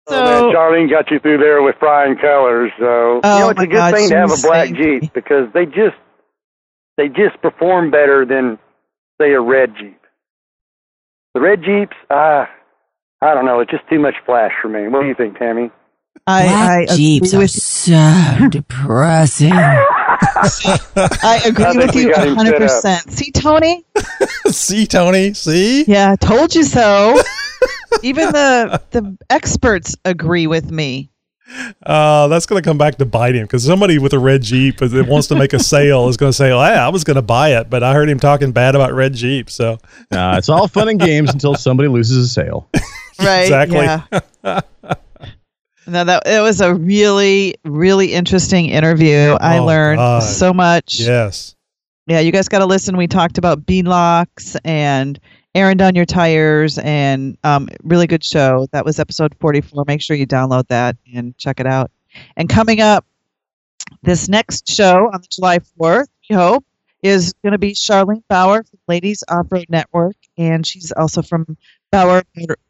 So, 0.08 0.16
oh, 0.16 0.24
man, 0.24 0.54
Charlene 0.54 0.90
got 0.90 1.10
you 1.10 1.18
through 1.18 1.38
there 1.38 1.62
with 1.62 1.74
frying 1.80 2.16
colors. 2.16 2.70
So 2.78 3.20
oh 3.24 3.34
you 3.34 3.40
know, 3.40 3.48
it's 3.50 3.60
a 3.60 3.66
good 3.66 3.72
God, 3.72 3.94
thing 3.94 4.08
to 4.10 4.16
have 4.16 4.30
a 4.30 4.40
black 4.40 4.72
Jeep 4.72 5.12
because 5.12 5.52
they 5.52 5.66
just 5.66 5.96
they 6.96 7.08
just 7.08 7.42
perform 7.42 7.90
better 7.90 8.24
than 8.24 8.56
say 9.20 9.32
a 9.32 9.40
red 9.40 9.74
Jeep. 9.76 10.00
The 11.34 11.40
red 11.40 11.62
Jeeps, 11.62 11.96
ah 12.08 12.48
I 13.20 13.34
don't 13.34 13.44
know. 13.44 13.60
It's 13.60 13.70
just 13.70 13.88
too 13.88 13.98
much 13.98 14.14
flash 14.24 14.52
for 14.62 14.68
me. 14.68 14.88
What 14.88 15.02
do 15.02 15.08
you 15.08 15.14
think, 15.14 15.38
Tammy? 15.38 15.70
I, 16.26 16.46
Black 16.46 16.90
I 16.90 16.96
Jeeps 16.96 17.34
are 17.34 17.48
so 17.48 18.48
depressing. 18.50 19.52
I 19.52 21.40
agree 21.44 21.64
I 21.64 21.72
with 21.76 21.94
you 21.94 22.10
100%. 22.10 23.10
See, 23.10 23.30
Tony? 23.32 23.84
See, 24.46 24.86
Tony? 24.86 25.34
See? 25.34 25.84
Yeah, 25.84 26.16
told 26.16 26.54
you 26.54 26.64
so. 26.64 27.20
Even 28.02 28.32
the 28.32 28.80
the 28.90 29.16
experts 29.30 29.96
agree 30.04 30.46
with 30.46 30.70
me. 30.70 31.10
Uh, 31.82 32.28
that's 32.28 32.44
going 32.44 32.62
to 32.62 32.68
come 32.68 32.76
back 32.76 32.96
to 32.96 33.06
bite 33.06 33.34
him 33.34 33.44
because 33.44 33.64
somebody 33.64 33.98
with 33.98 34.12
a 34.12 34.18
red 34.18 34.42
Jeep 34.42 34.78
that 34.78 35.06
wants 35.08 35.28
to 35.28 35.34
make 35.34 35.54
a 35.54 35.58
sale 35.58 36.08
is 36.08 36.18
going 36.18 36.30
to 36.30 36.36
say, 36.36 36.50
well, 36.50 36.60
I 36.60 36.88
was 36.90 37.04
going 37.04 37.16
to 37.16 37.22
buy 37.22 37.58
it, 37.58 37.70
but 37.70 37.82
I 37.82 37.94
heard 37.94 38.10
him 38.10 38.20
talking 38.20 38.52
bad 38.52 38.74
about 38.74 38.92
red 38.92 39.14
Jeep. 39.14 39.48
So 39.48 39.78
uh, 40.12 40.34
it's 40.36 40.50
all 40.50 40.68
fun 40.68 40.88
and 40.88 41.00
games 41.00 41.30
until 41.30 41.54
somebody 41.54 41.88
loses 41.88 42.26
a 42.26 42.28
sale. 42.28 42.68
right. 43.22 43.42
Exactly. 43.42 43.78
Yeah. 43.78 44.06
no, 45.86 46.04
that 46.04 46.22
it 46.26 46.40
was 46.40 46.60
a 46.60 46.74
really, 46.74 47.56
really 47.64 48.12
interesting 48.12 48.66
interview. 48.66 49.36
I 49.40 49.58
oh, 49.58 49.66
learned 49.66 49.98
God. 49.98 50.22
so 50.22 50.52
much. 50.52 51.00
Yes. 51.00 51.54
Yeah, 52.06 52.20
you 52.20 52.32
guys 52.32 52.48
got 52.48 52.60
to 52.60 52.66
listen. 52.66 52.96
We 52.96 53.06
talked 53.06 53.36
about 53.38 53.66
beadlocks 53.66 54.56
and 54.64 55.20
airing 55.54 55.76
down 55.76 55.94
your 55.94 56.06
tires 56.06 56.78
and 56.78 57.36
um, 57.44 57.68
really 57.82 58.06
good 58.06 58.24
show. 58.24 58.66
That 58.72 58.84
was 58.84 58.98
episode 58.98 59.34
44. 59.40 59.84
Make 59.86 60.00
sure 60.00 60.16
you 60.16 60.26
download 60.26 60.68
that 60.68 60.96
and 61.14 61.36
check 61.36 61.60
it 61.60 61.66
out. 61.66 61.90
And 62.36 62.48
coming 62.48 62.80
up, 62.80 63.04
this 64.02 64.28
next 64.28 64.68
show 64.68 65.10
on 65.12 65.20
the 65.20 65.26
July 65.28 65.58
4th, 65.58 66.08
we 66.30 66.36
hope, 66.36 66.64
is 67.02 67.32
going 67.42 67.52
to 67.52 67.58
be 67.58 67.72
Charlene 67.72 68.22
Bauer 68.28 68.62
from 68.62 68.78
Ladies 68.88 69.22
Off 69.28 69.46
Road 69.50 69.66
Network, 69.68 70.16
and 70.36 70.66
she's 70.66 70.92
also 70.92 71.22
from 71.22 71.56
Bauer 71.90 72.22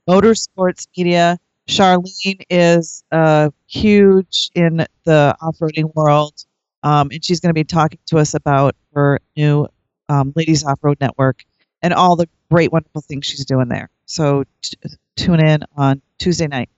Motorsports 0.08 0.86
Media. 0.96 1.38
Charlene 1.68 2.42
is 2.48 3.04
uh, 3.12 3.50
huge 3.66 4.50
in 4.54 4.86
the 5.04 5.36
off 5.40 5.58
roading 5.58 5.94
world, 5.94 6.46
um, 6.82 7.10
and 7.12 7.22
she's 7.22 7.40
going 7.40 7.50
to 7.50 7.54
be 7.54 7.64
talking 7.64 7.98
to 8.06 8.18
us 8.18 8.34
about 8.34 8.74
her 8.94 9.18
new 9.36 9.66
um, 10.08 10.32
Ladies 10.34 10.64
Off 10.64 10.78
Road 10.82 10.98
Network 11.00 11.44
and 11.82 11.92
all 11.92 12.16
the 12.16 12.26
great, 12.50 12.72
wonderful 12.72 13.02
things 13.02 13.26
she's 13.26 13.44
doing 13.44 13.68
there. 13.68 13.90
So 14.06 14.44
t- 14.62 14.76
tune 15.16 15.40
in 15.40 15.62
on 15.76 16.00
Tuesday 16.18 16.46
night. 16.46 16.70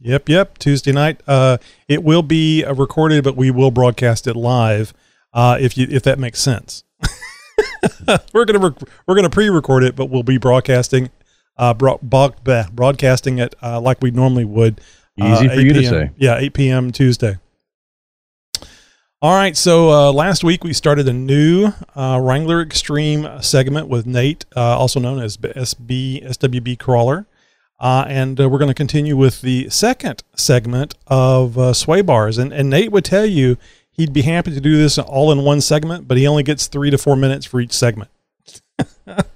Yep, 0.00 0.28
yep. 0.28 0.58
Tuesday 0.58 0.92
night. 0.92 1.20
Uh, 1.26 1.58
it 1.88 2.02
will 2.02 2.22
be 2.22 2.64
uh, 2.64 2.72
recorded, 2.74 3.24
but 3.24 3.36
we 3.36 3.50
will 3.50 3.70
broadcast 3.70 4.26
it 4.26 4.36
live. 4.36 4.94
Uh, 5.32 5.58
if 5.60 5.76
you 5.76 5.86
if 5.90 6.02
that 6.04 6.18
makes 6.18 6.40
sense. 6.40 6.84
we're 8.32 8.44
gonna 8.44 8.58
rec- 8.58 8.88
we're 9.06 9.14
gonna 9.14 9.30
pre-record 9.30 9.84
it, 9.84 9.96
but 9.96 10.06
we'll 10.06 10.22
be 10.22 10.38
broadcasting 10.38 11.10
uh 11.56 11.74
broadcasting 11.74 13.38
it 13.38 13.54
uh, 13.62 13.80
like 13.80 14.00
we 14.00 14.10
normally 14.10 14.44
would. 14.44 14.80
uh, 15.20 15.34
Easy 15.34 15.48
for 15.48 15.54
8 15.54 15.66
you 15.66 15.72
to 15.74 15.86
say. 15.86 16.10
Yeah, 16.16 16.38
8 16.38 16.54
p.m. 16.54 16.90
Tuesday. 16.92 17.38
All 19.22 19.34
right, 19.34 19.56
so 19.56 19.90
uh, 19.90 20.12
last 20.12 20.44
week 20.44 20.64
we 20.64 20.74
started 20.74 21.08
a 21.08 21.12
new 21.12 21.72
uh, 21.96 22.20
Wrangler 22.22 22.60
Extreme 22.60 23.40
segment 23.40 23.88
with 23.88 24.04
Nate, 24.04 24.44
uh, 24.54 24.76
also 24.78 25.00
known 25.00 25.18
as 25.18 25.38
SB 25.38 26.26
SWB 26.26 26.78
Crawler, 26.78 27.26
uh, 27.80 28.04
and 28.06 28.38
uh, 28.38 28.50
we're 28.50 28.58
going 28.58 28.68
to 28.68 28.74
continue 28.74 29.16
with 29.16 29.40
the 29.40 29.70
second 29.70 30.22
segment 30.36 30.94
of 31.06 31.56
uh, 31.56 31.72
sway 31.72 32.02
bars. 32.02 32.36
And, 32.36 32.52
and 32.52 32.68
Nate 32.68 32.92
would 32.92 33.06
tell 33.06 33.24
you 33.24 33.56
he'd 33.92 34.12
be 34.12 34.22
happy 34.22 34.50
to 34.52 34.60
do 34.60 34.76
this 34.76 34.98
all 34.98 35.32
in 35.32 35.42
one 35.42 35.62
segment, 35.62 36.06
but 36.06 36.18
he 36.18 36.26
only 36.26 36.42
gets 36.42 36.66
three 36.66 36.90
to 36.90 36.98
four 36.98 37.16
minutes 37.16 37.46
for 37.46 37.60
each 37.62 37.72
segment. 37.72 38.10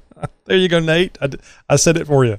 there 0.49 0.57
you 0.57 0.69
go, 0.69 0.81
Nate. 0.81 1.17
I 1.69 1.77
said 1.77 1.97
it 1.97 2.07
for 2.07 2.25
you. 2.25 2.39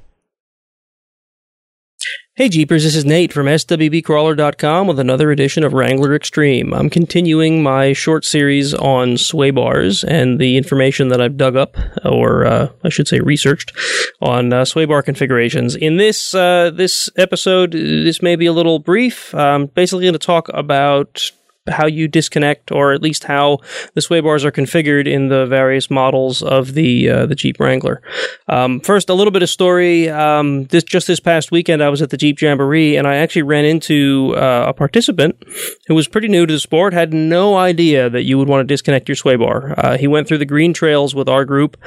Hey 2.39 2.48
Jeepers, 2.48 2.86
this 2.86 2.96
is 2.96 3.04
Nate 3.04 3.34
from 3.34 3.48
SWBcrawler.com 3.48 4.88
with 4.88 4.98
another 4.98 5.30
edition 5.30 5.66
of 5.66 5.74
Wrangler 5.74 6.16
Extreme. 6.16 6.74
I'm 6.74 6.89
continuing 6.89 7.62
my 7.62 7.92
short 7.92 8.24
series 8.24 8.74
on 8.74 9.18
sway 9.18 9.51
bars 9.51 10.06
and 10.06 10.39
the 10.39 10.56
information 10.56 11.10
that 11.10 11.20
I've 11.20 11.36
dug 11.36 11.58
up, 11.58 11.75
or 12.06 12.46
uh, 12.46 12.70
I 12.86 12.88
should 12.88 13.10
say 13.10 13.20
researched, 13.20 13.74
on 14.22 14.54
uh, 14.54 14.63
sway 14.63 14.86
bar 14.86 15.04
configurations. 15.04 15.75
In 15.75 15.98
this 15.98 16.34
uh, 16.34 16.72
this 16.74 17.10
episode, 17.18 17.74
this 17.74 18.22
may 18.22 18.38
be 18.38 18.46
a 18.46 18.54
little 18.54 18.80
brief. 18.80 19.36
I'm 19.36 19.66
basically 19.66 20.06
going 20.06 20.13
to 20.13 20.20
talk 20.20 20.48
about 20.54 21.32
how 21.70 21.86
you 21.86 22.08
disconnect, 22.08 22.72
or 22.72 22.94
at 22.94 23.02
least 23.02 23.26
how 23.26 23.60
the 23.94 24.02
sway 24.02 24.20
bars 24.20 24.46
are 24.46 24.52
configured 24.52 25.08
in 25.08 25.30
the 25.30 25.46
various 25.46 25.90
models 25.90 26.42
of 26.42 26.74
the 26.74 27.10
uh, 27.10 27.26
the 27.26 27.36
Jeep 27.36 27.60
Wrangler. 27.60 28.02
Um, 28.48 28.80
first, 28.80 29.10
a 29.10 29.14
little 29.14 29.32
bit 29.32 29.44
of 29.44 29.50
story. 29.50 30.10
Um, 30.10 30.66
this 30.66 30.84
just 30.84 31.08
this 31.08 31.20
past 31.20 31.52
weekend, 31.52 31.84
I 31.84 31.90
was 31.90 32.02
at 32.02 32.10
the 32.10 32.18
Jeep 32.18 32.42
Jamboree, 32.42 32.96
and 32.96 33.08
I 33.08 33.16
actually 33.16 33.44
ran 33.44 33.66
into 33.66 34.34
uh, 34.36 34.66
a 34.68 34.74
participant 34.74 35.42
who 35.88 35.96
was 35.96 36.08
pretty 36.08 36.28
new 36.28 36.46
to 36.46 36.54
the 36.54 36.60
sport, 36.60 36.94
had 36.94 37.14
no 37.14 37.58
idea 37.58 38.10
that 38.10 38.24
you 38.24 38.38
would 38.38 38.48
want 38.48 38.62
to 38.62 38.74
disconnect 38.74 39.10
your 39.10 39.16
sway 39.16 39.36
bar. 39.36 39.74
Uh, 39.78 39.98
he 39.98 40.08
went 40.08 40.28
through 40.28 40.38
the 40.38 40.46
green 40.46 40.74
trails 40.74 41.16
with 41.16 41.28
our 41.28 41.46
group 41.46 41.78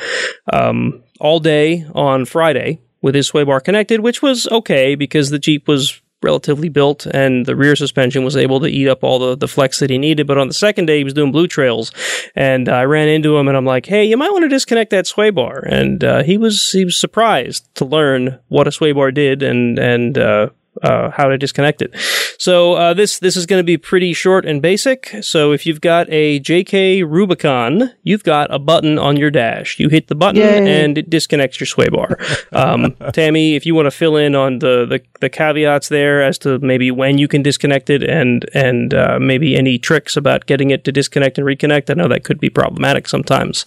um, 0.52 1.02
all 1.20 1.40
day 1.40 1.86
on 1.94 2.24
Friday 2.24 2.80
with 3.00 3.14
his 3.14 3.26
sway 3.26 3.44
bar 3.44 3.60
connected, 3.60 4.00
which 4.00 4.22
was 4.22 4.46
okay 4.48 4.94
because 4.94 5.30
the 5.30 5.38
Jeep 5.38 5.68
was 5.68 6.01
relatively 6.22 6.68
built 6.68 7.06
and 7.06 7.46
the 7.46 7.56
rear 7.56 7.76
suspension 7.76 8.24
was 8.24 8.36
able 8.36 8.60
to 8.60 8.66
eat 8.66 8.88
up 8.88 9.02
all 9.04 9.18
the, 9.18 9.36
the 9.36 9.48
flex 9.48 9.80
that 9.80 9.90
he 9.90 9.98
needed. 9.98 10.26
But 10.26 10.38
on 10.38 10.48
the 10.48 10.54
second 10.54 10.86
day, 10.86 10.98
he 10.98 11.04
was 11.04 11.14
doing 11.14 11.32
blue 11.32 11.46
trails 11.46 11.92
and 12.34 12.68
I 12.68 12.84
ran 12.84 13.08
into 13.08 13.36
him 13.36 13.48
and 13.48 13.56
I'm 13.56 13.64
like, 13.64 13.86
Hey, 13.86 14.04
you 14.04 14.16
might 14.16 14.30
want 14.30 14.44
to 14.44 14.48
disconnect 14.48 14.90
that 14.90 15.06
sway 15.06 15.30
bar. 15.30 15.58
And, 15.60 16.02
uh, 16.02 16.22
he 16.22 16.38
was, 16.38 16.70
he 16.70 16.84
was 16.84 16.98
surprised 16.98 17.72
to 17.76 17.84
learn 17.84 18.38
what 18.48 18.68
a 18.68 18.72
sway 18.72 18.92
bar 18.92 19.10
did 19.10 19.42
and, 19.42 19.78
and, 19.78 20.18
uh, 20.18 20.50
uh, 20.80 21.10
how 21.10 21.26
to 21.26 21.36
disconnect 21.36 21.82
it. 21.82 21.94
So 22.38 22.72
uh, 22.74 22.94
this 22.94 23.18
this 23.18 23.36
is 23.36 23.46
going 23.46 23.60
to 23.60 23.64
be 23.64 23.76
pretty 23.76 24.14
short 24.14 24.46
and 24.46 24.62
basic. 24.62 25.14
So 25.20 25.52
if 25.52 25.66
you've 25.66 25.80
got 25.80 26.08
a 26.10 26.40
JK 26.40 27.08
Rubicon, 27.08 27.92
you've 28.02 28.24
got 28.24 28.52
a 28.52 28.58
button 28.58 28.98
on 28.98 29.16
your 29.16 29.30
dash. 29.30 29.78
You 29.78 29.88
hit 29.88 30.08
the 30.08 30.14
button 30.14 30.40
Yay. 30.40 30.84
and 30.84 30.96
it 30.96 31.10
disconnects 31.10 31.60
your 31.60 31.66
sway 31.66 31.88
bar. 31.88 32.18
Um, 32.52 32.96
Tammy, 33.12 33.54
if 33.54 33.66
you 33.66 33.74
want 33.74 33.86
to 33.86 33.90
fill 33.90 34.16
in 34.16 34.34
on 34.34 34.60
the, 34.60 34.86
the 34.86 35.02
the 35.20 35.28
caveats 35.28 35.88
there 35.88 36.22
as 36.22 36.38
to 36.38 36.58
maybe 36.60 36.90
when 36.90 37.18
you 37.18 37.28
can 37.28 37.42
disconnect 37.42 37.90
it 37.90 38.02
and 38.02 38.48
and 38.54 38.94
uh, 38.94 39.18
maybe 39.20 39.56
any 39.56 39.78
tricks 39.78 40.16
about 40.16 40.46
getting 40.46 40.70
it 40.70 40.84
to 40.84 40.92
disconnect 40.92 41.38
and 41.38 41.46
reconnect, 41.46 41.90
I 41.90 41.94
know 41.94 42.08
that 42.08 42.24
could 42.24 42.40
be 42.40 42.50
problematic 42.50 43.08
sometimes. 43.08 43.66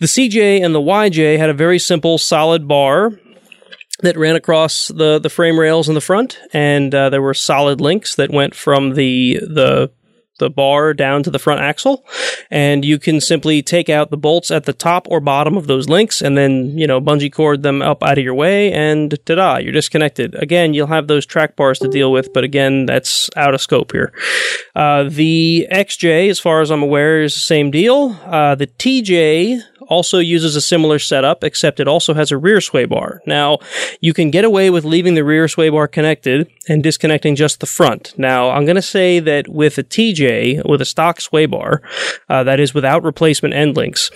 The 0.00 0.06
CJ 0.06 0.64
and 0.64 0.74
the 0.74 0.80
YJ 0.80 1.38
had 1.38 1.50
a 1.50 1.54
very 1.54 1.78
simple 1.78 2.18
solid 2.18 2.68
bar 2.68 3.12
that 4.00 4.16
ran 4.16 4.36
across 4.36 4.88
the 4.88 5.18
the 5.18 5.30
frame 5.30 5.58
rails 5.58 5.88
in 5.88 5.94
the 5.94 6.00
front, 6.00 6.38
and 6.52 6.94
uh, 6.94 7.10
there 7.10 7.22
were 7.22 7.34
solid 7.34 7.80
links 7.80 8.14
that 8.16 8.30
went 8.30 8.54
from 8.54 8.94
the 8.94 9.40
the 9.42 9.90
the 10.38 10.48
bar 10.48 10.94
down 10.94 11.22
to 11.24 11.30
the 11.30 11.38
front 11.38 11.60
axle, 11.60 12.04
and 12.50 12.84
you 12.84 12.98
can 12.98 13.20
simply 13.20 13.62
take 13.62 13.88
out 13.88 14.10
the 14.10 14.16
bolts 14.16 14.50
at 14.50 14.64
the 14.64 14.72
top 14.72 15.06
or 15.10 15.20
bottom 15.20 15.56
of 15.56 15.66
those 15.66 15.88
links, 15.88 16.22
and 16.22 16.36
then 16.36 16.78
you 16.78 16.86
know 16.86 17.00
bungee 17.00 17.32
cord 17.32 17.62
them 17.62 17.82
up 17.82 18.02
out 18.02 18.18
of 18.18 18.24
your 18.24 18.34
way, 18.34 18.72
and 18.72 19.18
ta-da, 19.26 19.58
you're 19.58 19.72
disconnected. 19.72 20.34
Again, 20.36 20.74
you'll 20.74 20.86
have 20.86 21.08
those 21.08 21.26
track 21.26 21.56
bars 21.56 21.78
to 21.80 21.88
deal 21.88 22.12
with, 22.12 22.32
but 22.32 22.44
again, 22.44 22.86
that's 22.86 23.28
out 23.36 23.54
of 23.54 23.60
scope 23.60 23.92
here. 23.92 24.12
Uh, 24.74 25.04
the 25.08 25.66
XJ, 25.72 26.30
as 26.30 26.38
far 26.38 26.60
as 26.60 26.70
I'm 26.70 26.82
aware, 26.82 27.22
is 27.22 27.34
the 27.34 27.40
same 27.40 27.70
deal. 27.70 28.16
Uh, 28.24 28.54
the 28.54 28.66
TJ 28.68 29.60
also 29.88 30.18
uses 30.18 30.54
a 30.54 30.60
similar 30.60 30.98
setup, 30.98 31.42
except 31.42 31.80
it 31.80 31.88
also 31.88 32.14
has 32.14 32.30
a 32.30 32.38
rear 32.38 32.60
sway 32.60 32.84
bar. 32.84 33.20
Now, 33.26 33.58
you 34.00 34.12
can 34.12 34.30
get 34.30 34.44
away 34.44 34.70
with 34.70 34.84
leaving 34.84 35.14
the 35.14 35.24
rear 35.24 35.48
sway 35.48 35.70
bar 35.70 35.88
connected 35.88 36.50
and 36.68 36.82
disconnecting 36.82 37.34
just 37.34 37.60
the 37.60 37.66
front. 37.66 38.14
Now, 38.18 38.50
I'm 38.50 38.64
going 38.64 38.76
to 38.76 38.82
say 38.82 39.18
that 39.20 39.48
with 39.48 39.78
a 39.78 39.82
TJ, 39.82 40.68
with 40.68 40.80
a 40.80 40.84
stock 40.84 41.20
sway 41.20 41.46
bar, 41.46 41.82
uh, 42.28 42.44
that 42.44 42.60
is 42.60 42.74
without 42.74 43.02
replacement 43.02 43.54
end 43.54 43.76
links, 43.76 44.10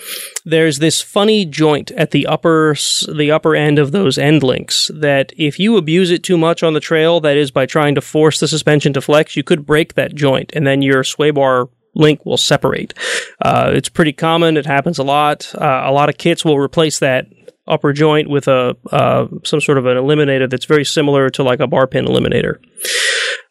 there's 0.45 0.79
this 0.79 1.01
funny 1.01 1.45
joint 1.45 1.91
at 1.91 2.11
the 2.11 2.27
upper 2.27 2.75
the 3.13 3.31
upper 3.31 3.55
end 3.55 3.79
of 3.79 3.91
those 3.91 4.17
end 4.17 4.43
links 4.43 4.91
that 4.93 5.33
if 5.37 5.59
you 5.59 5.77
abuse 5.77 6.11
it 6.11 6.23
too 6.23 6.37
much 6.37 6.63
on 6.63 6.73
the 6.73 6.79
trail, 6.79 7.19
that 7.19 7.37
is 7.37 7.51
by 7.51 7.65
trying 7.65 7.95
to 7.95 8.01
force 8.01 8.39
the 8.39 8.47
suspension 8.47 8.93
to 8.93 9.01
flex, 9.01 9.35
you 9.35 9.43
could 9.43 9.65
break 9.65 9.95
that 9.95 10.15
joint, 10.15 10.51
and 10.53 10.67
then 10.67 10.81
your 10.81 11.03
sway 11.03 11.31
bar 11.31 11.69
link 11.95 12.25
will 12.25 12.37
separate. 12.37 12.93
Uh, 13.41 13.71
it's 13.73 13.89
pretty 13.89 14.13
common. 14.13 14.57
It 14.57 14.65
happens 14.65 14.99
a 14.99 15.03
lot. 15.03 15.53
Uh, 15.55 15.83
a 15.85 15.91
lot 15.91 16.09
of 16.09 16.17
kits 16.17 16.43
will 16.43 16.57
replace 16.57 16.99
that 16.99 17.27
upper 17.67 17.93
joint 17.93 18.29
with 18.29 18.47
a 18.47 18.75
uh, 18.91 19.27
some 19.43 19.61
sort 19.61 19.77
of 19.77 19.85
an 19.85 19.97
eliminator 19.97 20.49
that's 20.49 20.65
very 20.65 20.83
similar 20.83 21.29
to 21.29 21.43
like 21.43 21.59
a 21.59 21.67
bar 21.67 21.87
pin 21.87 22.05
eliminator. 22.05 22.57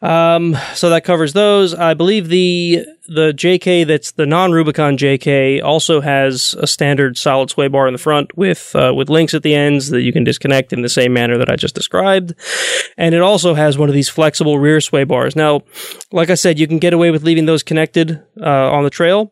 Um, 0.03 0.57
so 0.73 0.89
that 0.89 1.05
covers 1.05 1.31
those. 1.31 1.73
I 1.73 1.93
believe 1.93 2.27
the 2.27 2.85
the 3.07 3.31
JK 3.31 3.87
that's 3.87 4.11
the 4.11 4.25
non 4.25 4.51
Rubicon 4.51 4.97
JK 4.97 5.63
also 5.63 6.01
has 6.01 6.55
a 6.59 6.67
standard 6.67 7.17
solid 7.17 7.49
sway 7.49 7.69
bar 7.69 7.87
in 7.87 7.93
the 7.93 7.99
front 7.99 8.37
with 8.37 8.75
uh, 8.75 8.93
with 8.93 9.09
links 9.09 9.33
at 9.33 9.43
the 9.43 9.55
ends 9.55 9.89
that 9.89 10.01
you 10.01 10.11
can 10.11 10.25
disconnect 10.25 10.73
in 10.73 10.81
the 10.81 10.89
same 10.89 11.13
manner 11.13 11.37
that 11.37 11.49
I 11.49 11.55
just 11.55 11.73
described, 11.73 12.35
and 12.97 13.15
it 13.15 13.21
also 13.21 13.53
has 13.53 13.77
one 13.77 13.87
of 13.87 13.95
these 13.95 14.09
flexible 14.09 14.59
rear 14.59 14.81
sway 14.81 15.05
bars. 15.05 15.37
Now, 15.37 15.61
like 16.11 16.29
I 16.29 16.35
said, 16.35 16.59
you 16.59 16.67
can 16.67 16.79
get 16.79 16.93
away 16.93 17.09
with 17.09 17.23
leaving 17.23 17.45
those 17.45 17.63
connected 17.63 18.21
uh, 18.41 18.71
on 18.71 18.83
the 18.83 18.89
trail. 18.89 19.31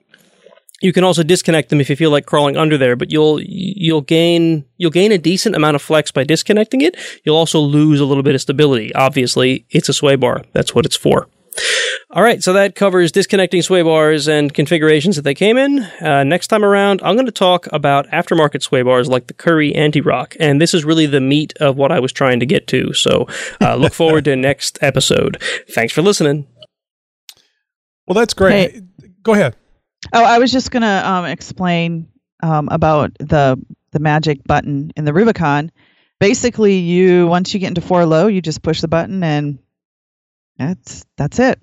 You 0.81 0.91
can 0.91 1.03
also 1.03 1.23
disconnect 1.23 1.69
them 1.69 1.79
if 1.79 1.89
you 1.89 1.95
feel 1.95 2.11
like 2.11 2.25
crawling 2.25 2.57
under 2.57 2.77
there, 2.77 2.95
but 2.95 3.11
you'll 3.11 3.39
you'll 3.41 4.01
gain 4.01 4.65
you'll 4.77 4.91
gain 4.91 5.11
a 5.11 5.17
decent 5.17 5.55
amount 5.55 5.75
of 5.75 5.81
flex 5.81 6.11
by 6.11 6.23
disconnecting 6.23 6.81
it. 6.81 6.97
You'll 7.23 7.38
also 7.38 7.59
lose 7.59 8.00
a 8.00 8.05
little 8.05 8.23
bit 8.23 8.35
of 8.35 8.41
stability. 8.41 8.93
Obviously, 8.95 9.65
it's 9.69 9.89
a 9.89 9.93
sway 9.93 10.15
bar. 10.15 10.43
That's 10.53 10.73
what 10.73 10.85
it's 10.85 10.95
for. 10.95 11.27
All 12.11 12.23
right, 12.23 12.43
so 12.43 12.53
that 12.53 12.75
covers 12.75 13.11
disconnecting 13.11 13.61
sway 13.61 13.81
bars 13.83 14.27
and 14.27 14.53
configurations 14.53 15.15
that 15.15 15.21
they 15.21 15.33
came 15.33 15.57
in. 15.57 15.79
Uh, 16.01 16.23
next 16.23 16.47
time 16.47 16.63
around, 16.63 17.01
I'm 17.03 17.15
going 17.15 17.25
to 17.25 17.31
talk 17.31 17.67
about 17.71 18.07
aftermarket 18.07 18.61
sway 18.61 18.81
bars 18.81 19.07
like 19.07 19.27
the 19.27 19.33
Currie 19.33 19.73
Anti 19.73 20.01
Rock, 20.01 20.35
and 20.39 20.59
this 20.59 20.73
is 20.73 20.83
really 20.83 21.05
the 21.05 21.21
meat 21.21 21.53
of 21.61 21.77
what 21.77 21.91
I 21.91 22.00
was 22.00 22.11
trying 22.11 22.41
to 22.41 22.45
get 22.45 22.67
to. 22.67 22.93
So 22.93 23.27
uh, 23.61 23.75
look 23.75 23.93
forward 23.93 24.25
to 24.25 24.35
next 24.38 24.77
episode. 24.81 25.41
Thanks 25.69 25.93
for 25.93 26.01
listening. 26.01 26.47
Well, 28.07 28.15
that's 28.15 28.33
great. 28.33 28.71
Hey. 28.71 28.81
Go 29.23 29.33
ahead. 29.33 29.55
Oh, 30.13 30.24
I 30.24 30.39
was 30.39 30.51
just 30.51 30.72
gonna 30.72 31.01
um, 31.05 31.25
explain 31.25 32.08
um, 32.41 32.70
about 32.72 33.13
the 33.20 33.60
the 33.91 34.00
magic 34.00 34.43
button 34.43 34.91
in 34.96 35.05
the 35.05 35.13
Rubicon. 35.13 35.72
Basically, 36.20 36.75
you 36.75 37.27
once 37.27 37.53
you 37.53 37.60
get 37.60 37.70
into 37.70 37.81
four 37.81 38.05
low, 38.05 38.27
you 38.27 38.41
just 38.41 38.62
push 38.62 38.81
the 38.81 38.88
button 38.88 39.24
and 39.24 39.60
that's 40.58 41.05
that's 41.17 41.39
it. 41.39 41.60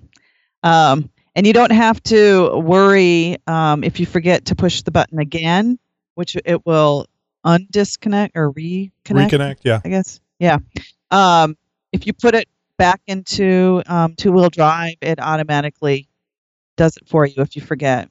Um, 0.63 1.09
and 1.35 1.47
you 1.47 1.53
don't 1.53 1.71
have 1.71 2.01
to 2.03 2.57
worry 2.57 3.37
um, 3.47 3.83
if 3.83 3.99
you 3.99 4.05
forget 4.05 4.45
to 4.45 4.55
push 4.55 4.81
the 4.81 4.91
button 4.91 5.19
again, 5.19 5.79
which 6.15 6.35
it 6.43 6.65
will 6.65 7.07
undisconnect 7.45 8.31
or 8.35 8.51
reconnect. 8.51 8.91
Reconnect. 9.07 9.57
Yeah. 9.63 9.79
I 9.83 9.89
guess. 9.89 10.19
Yeah. 10.39 10.57
Um, 11.11 11.57
if 11.91 12.05
you 12.05 12.13
put 12.13 12.35
it 12.35 12.47
back 12.77 13.01
into 13.07 13.81
um, 13.87 14.15
two 14.15 14.31
wheel 14.31 14.49
drive, 14.49 14.95
it 15.01 15.19
automatically 15.19 16.07
does 16.75 16.97
it 16.97 17.07
for 17.07 17.25
you 17.25 17.41
if 17.41 17.55
you 17.55 17.61
forget. 17.61 18.09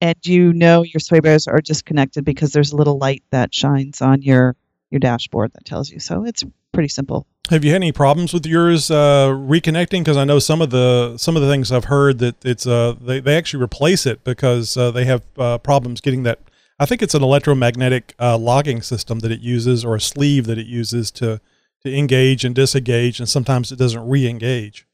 And 0.00 0.16
you 0.24 0.52
know 0.52 0.82
your 0.82 1.00
sway 1.00 1.20
bars 1.20 1.46
are 1.46 1.60
disconnected 1.60 2.24
because 2.24 2.52
there's 2.52 2.72
a 2.72 2.76
little 2.76 2.98
light 2.98 3.22
that 3.30 3.54
shines 3.54 4.02
on 4.02 4.22
your 4.22 4.56
your 4.90 4.98
dashboard 4.98 5.52
that 5.54 5.64
tells 5.64 5.90
you. 5.90 6.00
So 6.00 6.24
it's 6.24 6.44
pretty 6.72 6.88
simple. 6.88 7.26
Have 7.50 7.64
you 7.64 7.70
had 7.70 7.76
any 7.76 7.92
problems 7.92 8.32
with 8.32 8.44
yours 8.44 8.90
uh, 8.90 9.28
reconnecting? 9.28 10.00
Because 10.00 10.16
I 10.16 10.24
know 10.24 10.38
some 10.38 10.60
of 10.60 10.70
the 10.70 11.16
some 11.16 11.36
of 11.36 11.42
the 11.42 11.48
things 11.48 11.70
I've 11.70 11.84
heard 11.84 12.18
that 12.18 12.44
it's 12.44 12.66
uh 12.66 12.94
they, 13.00 13.20
they 13.20 13.36
actually 13.36 13.62
replace 13.62 14.04
it 14.04 14.24
because 14.24 14.76
uh, 14.76 14.90
they 14.90 15.04
have 15.04 15.22
uh, 15.38 15.58
problems 15.58 16.00
getting 16.00 16.24
that. 16.24 16.40
I 16.78 16.86
think 16.86 17.02
it's 17.02 17.14
an 17.14 17.22
electromagnetic 17.22 18.14
uh, 18.18 18.36
logging 18.36 18.82
system 18.82 19.20
that 19.20 19.32
it 19.32 19.40
uses 19.40 19.84
or 19.84 19.94
a 19.94 20.00
sleeve 20.00 20.46
that 20.46 20.58
it 20.58 20.66
uses 20.66 21.10
to 21.12 21.40
to 21.82 21.96
engage 21.96 22.44
and 22.44 22.54
disengage, 22.54 23.20
and 23.20 23.28
sometimes 23.28 23.70
it 23.70 23.78
doesn't 23.78 24.08
re-engage. 24.08 24.86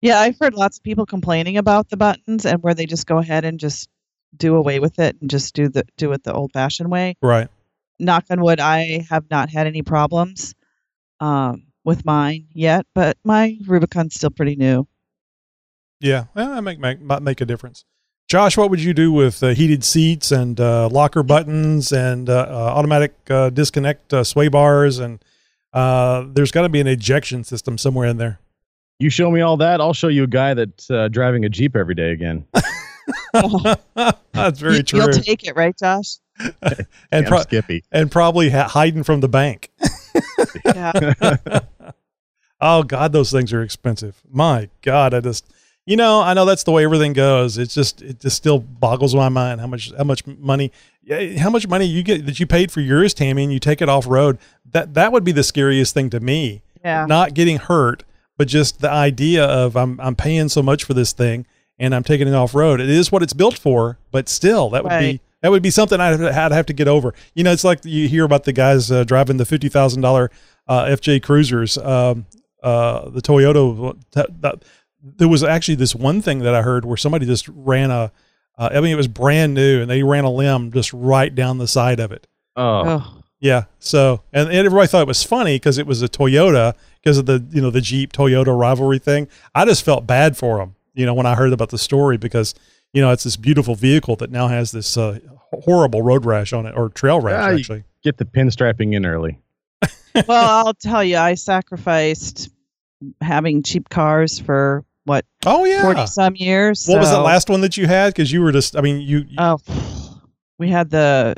Yeah, 0.00 0.20
I've 0.20 0.38
heard 0.38 0.54
lots 0.54 0.78
of 0.78 0.82
people 0.82 1.04
complaining 1.04 1.58
about 1.58 1.90
the 1.90 1.98
buttons 1.98 2.46
and 2.46 2.62
where 2.62 2.72
they 2.72 2.86
just 2.86 3.06
go 3.06 3.18
ahead 3.18 3.44
and 3.44 3.60
just 3.60 3.90
do 4.36 4.56
away 4.56 4.78
with 4.80 4.98
it 4.98 5.16
and 5.20 5.30
just 5.30 5.54
do 5.54 5.68
the 5.68 5.84
do 5.96 6.12
it 6.12 6.22
the 6.22 6.32
old 6.32 6.52
fashioned 6.52 6.90
way. 6.90 7.16
Right. 7.22 7.48
Knock 7.98 8.24
on 8.30 8.40
wood, 8.40 8.60
I 8.60 9.06
have 9.10 9.30
not 9.30 9.50
had 9.50 9.66
any 9.66 9.82
problems 9.82 10.54
um, 11.20 11.64
with 11.84 12.04
mine 12.04 12.46
yet, 12.52 12.86
but 12.94 13.18
my 13.24 13.58
Rubicon's 13.66 14.14
still 14.14 14.30
pretty 14.30 14.56
new. 14.56 14.86
Yeah, 16.00 16.24
well, 16.34 16.54
that 16.54 16.62
make, 16.62 16.78
make 16.78 17.00
might 17.00 17.22
make 17.22 17.40
a 17.40 17.44
difference. 17.44 17.84
Josh, 18.26 18.56
what 18.56 18.70
would 18.70 18.80
you 18.80 18.94
do 18.94 19.12
with 19.12 19.42
uh, 19.42 19.48
heated 19.48 19.82
seats 19.84 20.30
and 20.30 20.58
uh, 20.60 20.88
locker 20.88 21.22
buttons 21.22 21.92
and 21.92 22.30
uh, 22.30 22.46
uh, 22.48 22.72
automatic 22.76 23.14
uh, 23.28 23.50
disconnect 23.50 24.14
uh, 24.14 24.22
sway 24.22 24.48
bars 24.48 24.98
and 24.98 25.22
uh, 25.72 26.24
there's 26.28 26.50
got 26.50 26.62
to 26.62 26.68
be 26.68 26.80
an 26.80 26.86
ejection 26.86 27.44
system 27.44 27.78
somewhere 27.78 28.06
in 28.06 28.16
there. 28.16 28.38
You 28.98 29.10
show 29.10 29.30
me 29.30 29.40
all 29.40 29.56
that, 29.58 29.80
I'll 29.80 29.94
show 29.94 30.08
you 30.08 30.24
a 30.24 30.28
guy 30.28 30.54
that's 30.54 30.90
uh, 30.90 31.08
driving 31.08 31.44
a 31.44 31.48
Jeep 31.48 31.74
every 31.74 31.94
day 31.94 32.12
again. 32.12 32.46
That's 34.32 34.58
very 34.60 34.76
You- 34.76 34.82
true. 34.82 35.00
You'll 35.00 35.08
take 35.12 35.44
it, 35.46 35.56
right, 35.56 35.76
Josh? 35.78 36.16
and 36.62 36.86
Damn 37.10 37.24
pro- 37.24 37.40
Skippy. 37.42 37.84
and 37.92 38.10
probably 38.10 38.50
ha- 38.50 38.68
hiding 38.68 39.02
from 39.02 39.20
the 39.20 39.28
bank. 39.28 39.70
Oh 42.62 42.82
God, 42.82 43.12
those 43.12 43.30
things 43.32 43.54
are 43.54 43.62
expensive. 43.62 44.20
My 44.30 44.68
God, 44.82 45.14
I 45.14 45.20
just 45.20 45.46
you 45.86 45.96
know 45.96 46.20
I 46.20 46.34
know 46.34 46.44
that's 46.44 46.62
the 46.64 46.72
way 46.72 46.84
everything 46.84 47.14
goes. 47.14 47.56
It's 47.56 47.72
just 47.74 48.02
it 48.02 48.20
just 48.20 48.36
still 48.36 48.58
boggles 48.58 49.14
my 49.14 49.30
mind 49.30 49.62
how 49.62 49.66
much 49.66 49.92
how 49.96 50.04
much 50.04 50.26
money 50.26 50.70
how 51.38 51.48
much 51.48 51.66
money 51.66 51.86
you 51.86 52.02
get 52.02 52.26
that 52.26 52.38
you 52.38 52.46
paid 52.46 52.70
for 52.70 52.82
yours, 52.82 53.14
Tammy, 53.14 53.44
and 53.44 53.52
you 53.52 53.60
take 53.60 53.80
it 53.80 53.88
off 53.88 54.06
road. 54.06 54.36
That 54.72 54.92
that 54.92 55.10
would 55.10 55.24
be 55.24 55.32
the 55.32 55.42
scariest 55.42 55.94
thing 55.94 56.10
to 56.10 56.20
me. 56.20 56.60
yeah. 56.84 57.06
Not 57.06 57.32
getting 57.32 57.56
hurt, 57.56 58.04
but 58.36 58.46
just 58.46 58.80
the 58.82 58.90
idea 58.90 59.42
of 59.42 59.74
I'm 59.74 59.98
I'm 59.98 60.14
paying 60.14 60.50
so 60.50 60.62
much 60.62 60.84
for 60.84 60.92
this 60.92 61.14
thing 61.14 61.46
and 61.80 61.94
I'm 61.94 62.04
taking 62.04 62.28
it 62.28 62.34
off 62.34 62.54
road. 62.54 62.80
It 62.80 62.90
is 62.90 63.10
what 63.10 63.22
it's 63.24 63.32
built 63.32 63.58
for, 63.58 63.98
but 64.12 64.28
still, 64.28 64.70
that 64.70 64.84
would 64.84 64.92
be 65.00 65.20
that 65.42 65.50
would 65.50 65.62
be 65.62 65.70
something 65.70 65.98
I'd 66.00 66.20
have, 66.20 66.52
I'd 66.52 66.52
have 66.52 66.66
to 66.66 66.72
get 66.72 66.86
over. 66.86 67.14
You 67.34 67.42
know, 67.42 67.50
it's 67.50 67.64
like 67.64 67.84
you 67.84 68.06
hear 68.06 68.24
about 68.24 68.44
the 68.44 68.52
guys 68.52 68.92
uh, 68.92 69.02
driving 69.02 69.38
the 69.38 69.46
fifty 69.46 69.68
thousand 69.68 70.02
dollar 70.02 70.30
uh, 70.68 70.84
FJ 70.84 71.22
Cruisers, 71.22 71.78
um, 71.78 72.26
uh, 72.62 73.08
the 73.08 73.22
Toyota. 73.22 73.98
That, 74.12 74.40
that, 74.42 74.64
there 75.02 75.28
was 75.28 75.42
actually 75.42 75.76
this 75.76 75.94
one 75.94 76.20
thing 76.20 76.40
that 76.40 76.54
I 76.54 76.62
heard 76.62 76.84
where 76.84 76.96
somebody 76.98 77.26
just 77.26 77.48
ran 77.48 77.90
a. 77.90 78.12
Uh, 78.58 78.68
I 78.74 78.80
mean, 78.80 78.92
it 78.92 78.96
was 78.96 79.08
brand 79.08 79.54
new, 79.54 79.80
and 79.80 79.90
they 79.90 80.02
ran 80.02 80.24
a 80.24 80.30
limb 80.30 80.70
just 80.70 80.92
right 80.92 81.34
down 81.34 81.56
the 81.56 81.66
side 81.66 81.98
of 81.98 82.12
it. 82.12 82.26
Oh, 82.56 82.82
Oh, 82.86 83.22
Yeah. 83.38 83.64
So, 83.78 84.20
and, 84.34 84.48
and 84.48 84.58
everybody 84.58 84.86
thought 84.86 85.00
it 85.00 85.08
was 85.08 85.22
funny 85.22 85.54
because 85.54 85.78
it 85.78 85.86
was 85.86 86.02
a 86.02 86.08
Toyota 86.08 86.74
because 87.02 87.16
of 87.16 87.24
the, 87.24 87.42
you 87.50 87.62
know, 87.62 87.70
the 87.70 87.80
Jeep 87.80 88.12
Toyota 88.12 88.54
rivalry 88.54 88.98
thing. 88.98 89.28
I 89.54 89.64
just 89.64 89.82
felt 89.82 90.06
bad 90.06 90.36
for 90.36 90.58
them, 90.58 90.74
you 90.94 91.06
know, 91.06 91.14
when 91.14 91.26
I 91.26 91.34
heard 91.34 91.52
about 91.52 91.70
the 91.70 91.78
story 91.78 92.16
because, 92.16 92.54
you 92.92 93.00
know, 93.02 93.10
it's 93.10 93.24
this 93.24 93.36
beautiful 93.36 93.74
vehicle 93.74 94.16
that 94.16 94.30
now 94.30 94.48
has 94.48 94.72
this 94.72 94.96
uh, 94.96 95.18
horrible 95.52 96.02
road 96.02 96.24
rash 96.24 96.52
on 96.52 96.66
it 96.66 96.74
or 96.76 96.88
trail 96.88 97.20
rash, 97.20 97.60
actually. 97.60 97.84
get 98.02 98.16
the 98.18 98.24
pinstriping 98.24 98.94
in 98.94 99.04
early. 99.06 99.38
well, 100.28 100.66
I'll 100.66 100.74
tell 100.74 101.02
you, 101.04 101.16
I 101.16 101.34
sacrificed 101.34 102.50
having 103.20 103.62
cheap 103.62 103.88
cars 103.88 104.38
for 104.38 104.84
what 105.04 105.24
Oh, 105.46 105.64
yeah. 105.64 105.82
forty 105.82 106.06
some 106.06 106.36
years. 106.36 106.86
what 106.86 106.98
was 106.98 107.10
the 107.10 107.20
last 107.20 107.48
one 107.48 107.62
that 107.62 107.76
you 107.76 107.86
had? 107.86 108.12
Because 108.12 108.30
you 108.30 108.42
were 108.42 108.52
just, 108.52 108.76
I 108.76 108.80
mean, 108.82 109.00
you, 109.00 109.18
you 109.20 109.36
Oh, 109.38 109.58
we 110.58 110.68
had 110.68 110.90
the, 110.90 111.34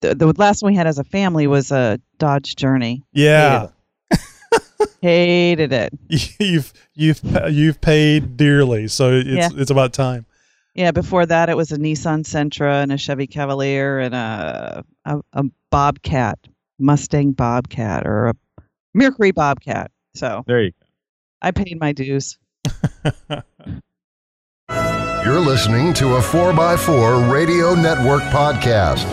the 0.00 0.14
the 0.14 0.26
last 0.34 0.62
one 0.62 0.72
we 0.72 0.76
had 0.76 0.86
as 0.86 0.98
a 1.00 1.04
family 1.04 1.46
was 1.48 1.72
a 1.72 1.98
Dodge 2.18 2.54
Journey. 2.54 3.02
yeah, 3.12 3.68
Hated 5.00 5.72
it. 5.72 5.92
you've, 6.38 6.72
you've, 6.94 7.20
you've 7.50 7.80
paid 7.80 8.36
dearly. 8.36 8.88
So 8.88 9.12
it's, 9.12 9.26
Yeah. 9.28 9.48
it's 9.54 9.70
about 9.70 9.92
time. 9.92 10.24
Yeah, 10.74 10.92
before 10.92 11.26
that 11.26 11.48
it 11.48 11.56
was 11.56 11.72
a 11.72 11.76
Nissan 11.76 12.22
Sentra 12.22 12.82
and 12.82 12.92
a 12.92 12.98
Chevy 12.98 13.26
Cavalier 13.26 13.98
and 13.98 14.14
a 14.14 14.84
a, 15.04 15.20
a 15.32 15.44
Bobcat, 15.70 16.38
Mustang 16.78 17.32
Bobcat 17.32 18.06
or 18.06 18.28
a 18.28 18.34
Mercury 18.94 19.32
Bobcat. 19.32 19.90
So 20.14 20.44
There 20.46 20.62
you 20.62 20.70
go. 20.70 20.86
I 21.42 21.50
paid 21.50 21.80
my 21.80 21.90
dues. 21.92 22.38
You're 25.24 25.40
listening 25.40 25.92
to 25.94 26.16
a 26.16 26.20
4x4 26.20 27.32
Radio 27.32 27.74
Network 27.74 28.22
podcast. 28.24 29.04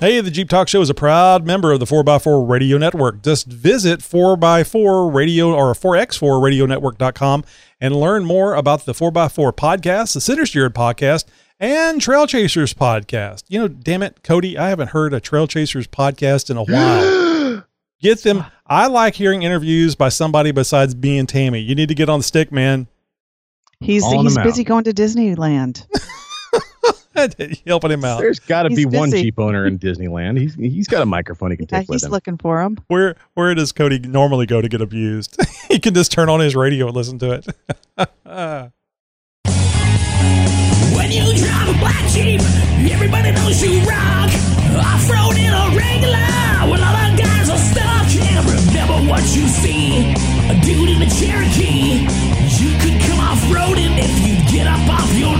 Hey, 0.00 0.22
the 0.22 0.30
Jeep 0.30 0.48
Talk 0.48 0.66
Show 0.66 0.80
is 0.80 0.88
a 0.88 0.94
proud 0.94 1.44
member 1.44 1.72
of 1.72 1.78
the 1.78 1.84
4x4 1.84 2.48
Radio 2.48 2.78
Network. 2.78 3.20
Just 3.20 3.46
visit 3.46 4.00
4x4 4.00 5.14
Radio 5.14 5.52
or 5.52 5.74
4x4 5.74 6.42
Radio 6.42 6.64
Network.com 6.64 7.44
and 7.82 7.94
learn 7.94 8.24
more 8.24 8.54
about 8.54 8.86
the 8.86 8.94
4x4 8.94 9.52
podcast, 9.52 10.14
the 10.14 10.22
Center 10.22 10.46
Steered 10.46 10.74
podcast, 10.74 11.26
and 11.58 12.00
Trail 12.00 12.26
Chasers 12.26 12.72
podcast. 12.72 13.44
You 13.48 13.60
know, 13.60 13.68
damn 13.68 14.02
it, 14.02 14.22
Cody, 14.22 14.56
I 14.56 14.70
haven't 14.70 14.88
heard 14.88 15.12
a 15.12 15.20
Trail 15.20 15.46
Chasers 15.46 15.86
podcast 15.86 16.48
in 16.48 16.56
a 16.56 16.64
while. 16.64 17.64
Get 18.00 18.22
them. 18.22 18.46
I 18.66 18.86
like 18.86 19.14
hearing 19.14 19.42
interviews 19.42 19.96
by 19.96 20.08
somebody 20.08 20.50
besides 20.50 20.96
me 20.96 21.18
and 21.18 21.28
Tammy. 21.28 21.60
You 21.60 21.74
need 21.74 21.90
to 21.90 21.94
get 21.94 22.08
on 22.08 22.20
the 22.20 22.24
stick, 22.24 22.50
man. 22.50 22.86
He's 23.80 24.02
Calling 24.02 24.22
he's 24.22 24.38
busy 24.38 24.64
going 24.64 24.84
to 24.84 24.94
Disneyland. 24.94 25.86
Helping 27.66 27.90
him 27.90 28.04
out. 28.04 28.20
There's 28.20 28.38
got 28.38 28.62
to 28.64 28.68
He's 28.68 28.78
be 28.78 28.84
one. 28.86 29.10
Jeep 29.10 29.38
owner 29.38 29.66
in 29.66 29.78
Disneyland. 29.80 30.38
He's 30.38 30.54
he's 30.54 30.86
got 30.88 31.02
a 31.02 31.06
microphone 31.06 31.50
he 31.50 31.56
can 31.56 31.66
yeah, 31.70 31.80
take 31.80 31.88
with 31.88 31.96
he's 31.96 32.04
him. 32.04 32.08
He's 32.08 32.12
looking 32.12 32.38
for 32.38 32.62
him. 32.62 32.78
Where 32.86 33.16
where 33.34 33.54
does 33.54 33.72
Cody 33.72 33.98
normally 33.98 34.46
go 34.46 34.60
to 34.62 34.68
get 34.68 34.80
abused? 34.80 35.36
he 35.68 35.78
can 35.80 35.92
just 35.94 36.12
turn 36.12 36.28
on 36.28 36.40
his 36.40 36.54
radio 36.54 36.86
and 36.86 36.96
listen 36.96 37.18
to 37.18 37.32
it. 37.32 37.46
When 40.94 41.10
you 41.10 41.24
drive 41.36 41.68
a 41.68 41.78
black 41.78 42.06
Jeep, 42.10 42.40
everybody 42.92 43.32
knows 43.32 43.62
you 43.62 43.80
rock. 43.88 44.30
Off-road 44.70 45.36
in 45.36 45.52
a 45.52 45.76
regular, 45.76 46.30
well, 46.70 46.82
all 46.82 46.94
the 46.94 47.16
guys 47.20 47.50
are 47.50 47.58
stuck. 47.58 48.06
And 48.14 48.46
remember 48.46 49.10
what 49.10 49.22
you 49.34 49.46
see, 49.48 50.12
a 50.48 50.54
dude 50.62 50.90
in 50.90 51.02
a 51.02 51.10
Cherokee. 51.10 52.06
You 52.62 52.70
could 52.78 53.00
come 53.02 53.18
off-roading 53.20 53.98
if 53.98 54.12
you 54.26 54.36
get 54.52 54.66
up 54.68 54.86
off 54.88 55.12
your 55.18 55.36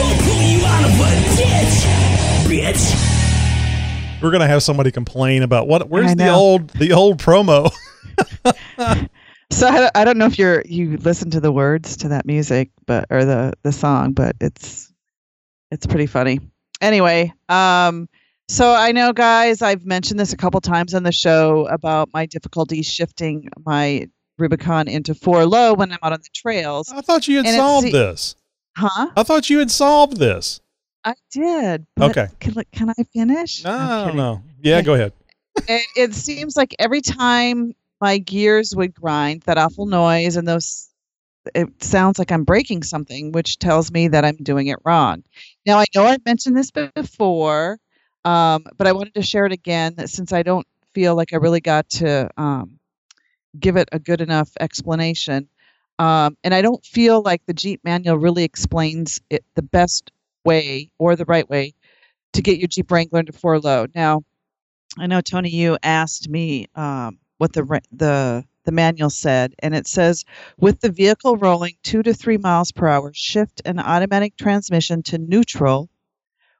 we'll 0.00 0.18
pull 0.22 0.42
you 0.42 0.64
out 0.64 0.84
of 0.84 1.00
a 1.00 1.10
ditch, 1.36 1.76
bitch. 2.48 4.22
We're 4.22 4.30
gonna 4.30 4.48
have 4.48 4.62
somebody 4.62 4.90
complain 4.90 5.42
about 5.42 5.66
what? 5.66 5.88
Where's 5.88 6.14
the 6.14 6.30
old 6.30 6.70
the 6.70 6.92
old 6.92 7.18
promo? 7.18 7.72
So 9.52 9.66
I 9.66 9.78
don't, 9.78 9.90
I 9.96 10.04
don't 10.04 10.16
know 10.16 10.26
if 10.26 10.38
you're 10.38 10.62
you 10.64 10.96
listen 10.98 11.30
to 11.30 11.40
the 11.40 11.50
words 11.50 11.96
to 11.98 12.08
that 12.10 12.24
music, 12.24 12.70
but 12.86 13.06
or 13.10 13.24
the 13.24 13.52
the 13.64 13.72
song, 13.72 14.12
but 14.12 14.36
it's 14.40 14.92
it's 15.72 15.86
pretty 15.86 16.06
funny. 16.06 16.38
Anyway, 16.80 17.32
um, 17.48 18.08
so 18.48 18.72
I 18.72 18.92
know, 18.92 19.12
guys, 19.12 19.60
I've 19.60 19.84
mentioned 19.84 20.20
this 20.20 20.32
a 20.32 20.36
couple 20.36 20.60
times 20.60 20.94
on 20.94 21.02
the 21.02 21.12
show 21.12 21.66
about 21.66 22.10
my 22.14 22.26
difficulty 22.26 22.82
shifting 22.82 23.48
my 23.66 24.08
Rubicon 24.38 24.86
into 24.86 25.14
four 25.14 25.44
low 25.46 25.74
when 25.74 25.90
I'm 25.92 25.98
out 26.02 26.12
on 26.12 26.20
the 26.20 26.30
trails. 26.32 26.90
I 26.90 27.00
thought 27.00 27.26
you 27.26 27.38
had 27.38 27.46
And 27.46 27.56
solved 27.56 27.90
this. 27.90 28.36
Huh? 28.80 29.10
I 29.14 29.22
thought 29.24 29.50
you 29.50 29.58
had 29.58 29.70
solved 29.70 30.16
this. 30.16 30.60
I 31.04 31.14
did. 31.30 31.86
But 31.96 32.10
Okay. 32.16 32.28
Can, 32.40 32.54
can 32.72 32.90
I 32.90 33.02
finish? 33.12 33.62
No, 33.62 34.10
know. 34.14 34.42
Yeah, 34.62 34.76
Okay. 34.76 34.86
go 34.86 34.94
ahead. 34.94 35.12
it, 35.68 35.86
it 35.96 36.14
seems 36.14 36.56
like 36.56 36.74
every 36.78 37.02
time 37.02 37.74
my 38.00 38.16
gears 38.16 38.74
would 38.74 38.94
grind, 38.94 39.42
that 39.42 39.58
awful 39.58 39.84
noise 39.84 40.36
and 40.36 40.48
those, 40.48 40.88
it 41.54 41.82
sounds 41.82 42.18
like 42.18 42.32
I'm 42.32 42.44
breaking 42.44 42.82
something, 42.82 43.32
which 43.32 43.58
tells 43.58 43.92
me 43.92 44.08
that 44.08 44.24
I'm 44.24 44.36
doing 44.36 44.68
it 44.68 44.78
wrong. 44.82 45.24
Now, 45.66 45.78
I 45.78 45.84
know 45.94 46.04
I've 46.04 46.24
mentioned 46.24 46.56
this 46.56 46.70
before, 46.70 47.78
um, 48.24 48.64
but 48.78 48.86
I 48.86 48.92
wanted 48.92 49.12
to 49.14 49.22
share 49.22 49.44
it 49.44 49.52
again 49.52 50.06
since 50.06 50.32
I 50.32 50.42
don't 50.42 50.66
feel 50.94 51.14
like 51.14 51.34
I 51.34 51.36
really 51.36 51.60
got 51.60 51.86
to 51.90 52.30
um, 52.38 52.78
give 53.58 53.76
it 53.76 53.90
a 53.92 53.98
good 53.98 54.22
enough 54.22 54.50
explanation. 54.58 55.48
Um, 56.00 56.38
and 56.42 56.54
I 56.54 56.62
don't 56.62 56.82
feel 56.82 57.20
like 57.20 57.42
the 57.44 57.52
Jeep 57.52 57.82
manual 57.84 58.16
really 58.16 58.42
explains 58.42 59.20
it 59.28 59.44
the 59.54 59.62
best 59.62 60.10
way 60.46 60.90
or 60.98 61.14
the 61.14 61.26
right 61.26 61.48
way 61.48 61.74
to 62.32 62.40
get 62.40 62.58
your 62.58 62.68
Jeep 62.68 62.90
Wrangler 62.90 63.20
into 63.20 63.34
four 63.34 63.60
low. 63.60 63.84
Now, 63.94 64.22
I 64.98 65.06
know 65.06 65.20
Tony, 65.20 65.50
you 65.50 65.76
asked 65.82 66.26
me 66.30 66.68
um, 66.74 67.18
what 67.36 67.52
the 67.52 67.82
the 67.92 68.44
the 68.64 68.72
manual 68.72 69.10
said, 69.10 69.54
and 69.58 69.74
it 69.74 69.86
says 69.86 70.24
with 70.58 70.80
the 70.80 70.90
vehicle 70.90 71.36
rolling 71.36 71.74
two 71.82 72.02
to 72.02 72.14
three 72.14 72.38
miles 72.38 72.72
per 72.72 72.88
hour, 72.88 73.12
shift 73.12 73.60
an 73.66 73.78
automatic 73.78 74.38
transmission 74.38 75.02
to 75.02 75.18
neutral, 75.18 75.90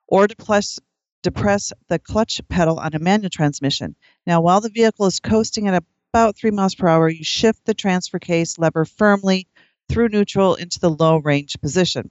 or 0.07 0.26
depress 0.26 0.79
depress 1.22 1.72
the 1.88 1.98
clutch 1.98 2.42
pedal 2.50 2.79
on 2.79 2.92
a 2.92 2.98
manual 2.98 3.31
transmission. 3.31 3.96
Now, 4.26 4.42
while 4.42 4.61
the 4.61 4.68
vehicle 4.68 5.07
is 5.07 5.18
coasting 5.18 5.66
at 5.66 5.83
about 6.12 6.37
three 6.37 6.51
miles 6.51 6.75
per 6.75 6.88
hour, 6.88 7.09
you 7.09 7.23
shift 7.23 7.64
the 7.64 7.75
transfer 7.75 8.18
case 8.18 8.59
lever 8.59 8.85
firmly 8.85 9.46
through 9.88 10.09
neutral 10.09 10.57
into 10.57 10.81
the 10.81 10.90
low 10.90 11.18
range 11.18 11.57
position. 11.61 12.11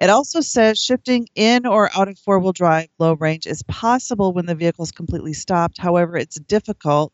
It 0.00 0.10
also 0.10 0.40
says 0.40 0.78
shifting 0.78 1.26
in 1.34 1.66
or 1.66 1.90
out 1.96 2.08
of 2.08 2.18
four 2.18 2.38
wheel 2.38 2.52
drive 2.52 2.88
low 2.98 3.14
range 3.14 3.46
is 3.46 3.64
possible 3.64 4.32
when 4.32 4.46
the 4.46 4.54
vehicle 4.54 4.84
is 4.84 4.92
completely 4.92 5.32
stopped. 5.32 5.78
However, 5.78 6.16
it's 6.16 6.38
difficult. 6.38 7.12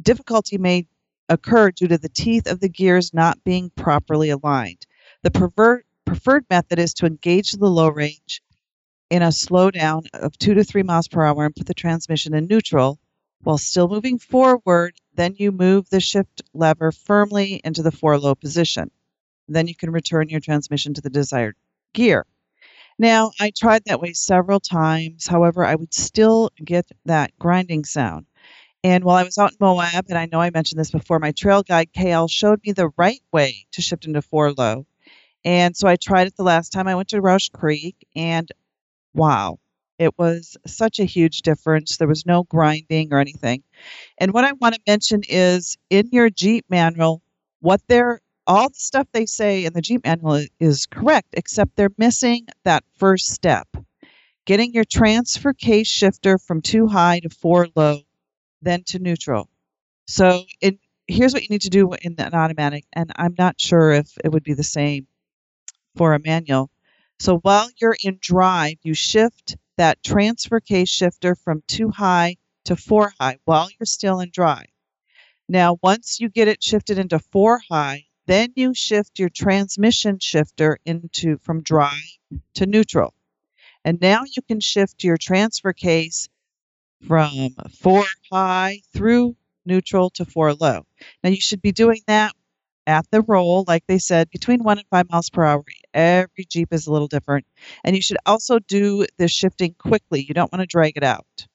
Difficulty 0.00 0.56
may 0.56 0.86
occur 1.28 1.70
due 1.72 1.88
to 1.88 1.98
the 1.98 2.08
teeth 2.08 2.46
of 2.46 2.60
the 2.60 2.68
gears 2.68 3.12
not 3.12 3.42
being 3.42 3.70
properly 3.70 4.30
aligned. 4.30 4.86
The 5.22 5.30
prefer- 5.30 5.82
preferred 6.04 6.44
method 6.48 6.78
is 6.78 6.94
to 6.94 7.06
engage 7.06 7.52
the 7.52 7.68
low 7.68 7.88
range 7.88 8.42
in 9.10 9.22
a 9.22 9.28
slowdown 9.28 10.06
of 10.12 10.38
two 10.38 10.54
to 10.54 10.62
three 10.62 10.84
miles 10.84 11.08
per 11.08 11.24
hour 11.24 11.44
and 11.44 11.56
put 11.56 11.66
the 11.66 11.74
transmission 11.74 12.34
in 12.34 12.46
neutral 12.46 13.00
while 13.42 13.58
still 13.58 13.88
moving 13.88 14.18
forward. 14.18 14.94
Then 15.14 15.34
you 15.38 15.52
move 15.52 15.90
the 15.90 16.00
shift 16.00 16.42
lever 16.54 16.92
firmly 16.92 17.60
into 17.64 17.82
the 17.82 17.92
four 17.92 18.18
low 18.18 18.34
position. 18.34 18.90
Then 19.48 19.66
you 19.68 19.74
can 19.74 19.90
return 19.90 20.28
your 20.28 20.40
transmission 20.40 20.94
to 20.94 21.00
the 21.00 21.10
desired 21.10 21.56
gear. 21.94 22.26
Now, 22.98 23.32
I 23.40 23.50
tried 23.50 23.84
that 23.86 24.00
way 24.00 24.12
several 24.12 24.60
times. 24.60 25.26
However, 25.26 25.64
I 25.64 25.74
would 25.74 25.94
still 25.94 26.50
get 26.64 26.86
that 27.06 27.36
grinding 27.38 27.84
sound. 27.84 28.26
And 28.84 29.04
while 29.04 29.16
I 29.16 29.24
was 29.24 29.38
out 29.38 29.52
in 29.52 29.58
Moab, 29.60 30.06
and 30.08 30.18
I 30.18 30.26
know 30.26 30.40
I 30.40 30.50
mentioned 30.50 30.80
this 30.80 30.90
before, 30.90 31.18
my 31.18 31.32
trail 31.32 31.62
guide 31.62 31.92
KL 31.92 32.28
showed 32.28 32.60
me 32.64 32.72
the 32.72 32.90
right 32.96 33.22
way 33.32 33.66
to 33.72 33.82
shift 33.82 34.06
into 34.06 34.22
four 34.22 34.52
low. 34.52 34.86
And 35.44 35.76
so 35.76 35.88
I 35.88 35.96
tried 35.96 36.28
it 36.28 36.36
the 36.36 36.44
last 36.44 36.70
time 36.70 36.88
I 36.88 36.94
went 36.94 37.08
to 37.10 37.20
Rausch 37.20 37.50
Creek, 37.50 37.96
and 38.16 38.50
wow, 39.14 39.58
it 40.00 40.18
was 40.18 40.56
such 40.66 40.98
a 40.98 41.04
huge 41.04 41.42
difference. 41.42 41.96
There 41.98 42.08
was 42.08 42.26
no 42.26 42.44
grinding 42.44 43.12
or 43.12 43.18
anything. 43.18 43.62
And 44.18 44.32
what 44.32 44.44
I 44.44 44.52
want 44.52 44.74
to 44.74 44.80
mention 44.86 45.22
is 45.28 45.76
in 45.90 46.08
your 46.10 46.30
Jeep 46.30 46.64
manual, 46.68 47.22
what 47.60 47.82
they're 47.88 48.20
all 48.46 48.68
the 48.68 48.74
stuff 48.74 49.06
they 49.12 49.26
say 49.26 49.64
in 49.64 49.74
the 49.74 49.82
Jeep 49.82 50.04
manual 50.04 50.44
is 50.58 50.86
correct, 50.86 51.28
except 51.34 51.76
they're 51.76 51.90
missing 51.98 52.46
that 52.64 52.82
first 52.96 53.28
step 53.28 53.68
getting 54.46 54.72
your 54.72 54.84
transfer 54.84 55.52
case 55.52 55.86
shifter 55.86 56.38
from 56.38 56.60
two 56.60 56.86
high 56.86 57.20
to 57.20 57.28
four 57.28 57.68
low, 57.76 58.00
then 58.62 58.82
to 58.84 58.98
neutral. 58.98 59.48
So 60.08 60.44
it, 60.60 60.78
here's 61.06 61.32
what 61.32 61.42
you 61.42 61.48
need 61.50 61.60
to 61.62 61.68
do 61.68 61.92
in 62.02 62.16
an 62.18 62.34
automatic, 62.34 62.84
and 62.92 63.12
I'm 63.16 63.34
not 63.38 63.60
sure 63.60 63.92
if 63.92 64.10
it 64.24 64.32
would 64.32 64.42
be 64.42 64.54
the 64.54 64.64
same 64.64 65.06
for 65.96 66.14
a 66.14 66.18
manual. 66.18 66.70
So 67.20 67.38
while 67.38 67.68
you're 67.80 67.96
in 68.02 68.18
drive, 68.20 68.78
you 68.82 68.94
shift 68.94 69.56
that 69.80 70.02
transfer 70.02 70.60
case 70.60 70.90
shifter 70.90 71.34
from 71.34 71.62
two 71.66 71.88
high 71.88 72.36
to 72.66 72.76
four 72.76 73.14
high 73.18 73.38
while 73.46 73.66
you're 73.70 73.86
still 73.86 74.20
in 74.20 74.28
drive. 74.30 74.66
Now, 75.48 75.78
once 75.82 76.20
you 76.20 76.28
get 76.28 76.48
it 76.48 76.62
shifted 76.62 76.98
into 76.98 77.18
four 77.18 77.62
high, 77.70 78.04
then 78.26 78.52
you 78.56 78.74
shift 78.74 79.18
your 79.18 79.30
transmission 79.30 80.18
shifter 80.18 80.78
into 80.84 81.38
from 81.38 81.62
drive 81.62 82.18
to 82.54 82.66
neutral. 82.66 83.14
And 83.82 83.98
now 84.02 84.24
you 84.36 84.42
can 84.42 84.60
shift 84.60 85.02
your 85.02 85.16
transfer 85.16 85.72
case 85.72 86.28
from 87.08 87.56
four 87.78 88.04
high 88.30 88.82
through 88.92 89.34
neutral 89.64 90.10
to 90.10 90.26
four 90.26 90.52
low. 90.52 90.84
Now 91.24 91.30
you 91.30 91.40
should 91.40 91.62
be 91.62 91.72
doing 91.72 92.02
that 92.06 92.34
at 92.90 93.06
the 93.12 93.22
roll, 93.22 93.64
like 93.68 93.84
they 93.86 93.98
said, 93.98 94.28
between 94.30 94.64
one 94.64 94.78
and 94.78 94.86
five 94.90 95.08
miles 95.10 95.30
per 95.30 95.44
hour. 95.44 95.62
Every 95.94 96.44
Jeep 96.48 96.72
is 96.72 96.86
a 96.88 96.92
little 96.92 97.06
different. 97.06 97.46
And 97.84 97.94
you 97.94 98.02
should 98.02 98.16
also 98.26 98.58
do 98.58 99.06
this 99.16 99.30
shifting 99.30 99.74
quickly. 99.78 100.24
You 100.26 100.34
don't 100.34 100.50
want 100.52 100.60
to 100.62 100.66
drag 100.66 100.96
it 100.96 101.04
out. 101.04 101.46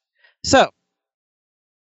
So 0.43 0.69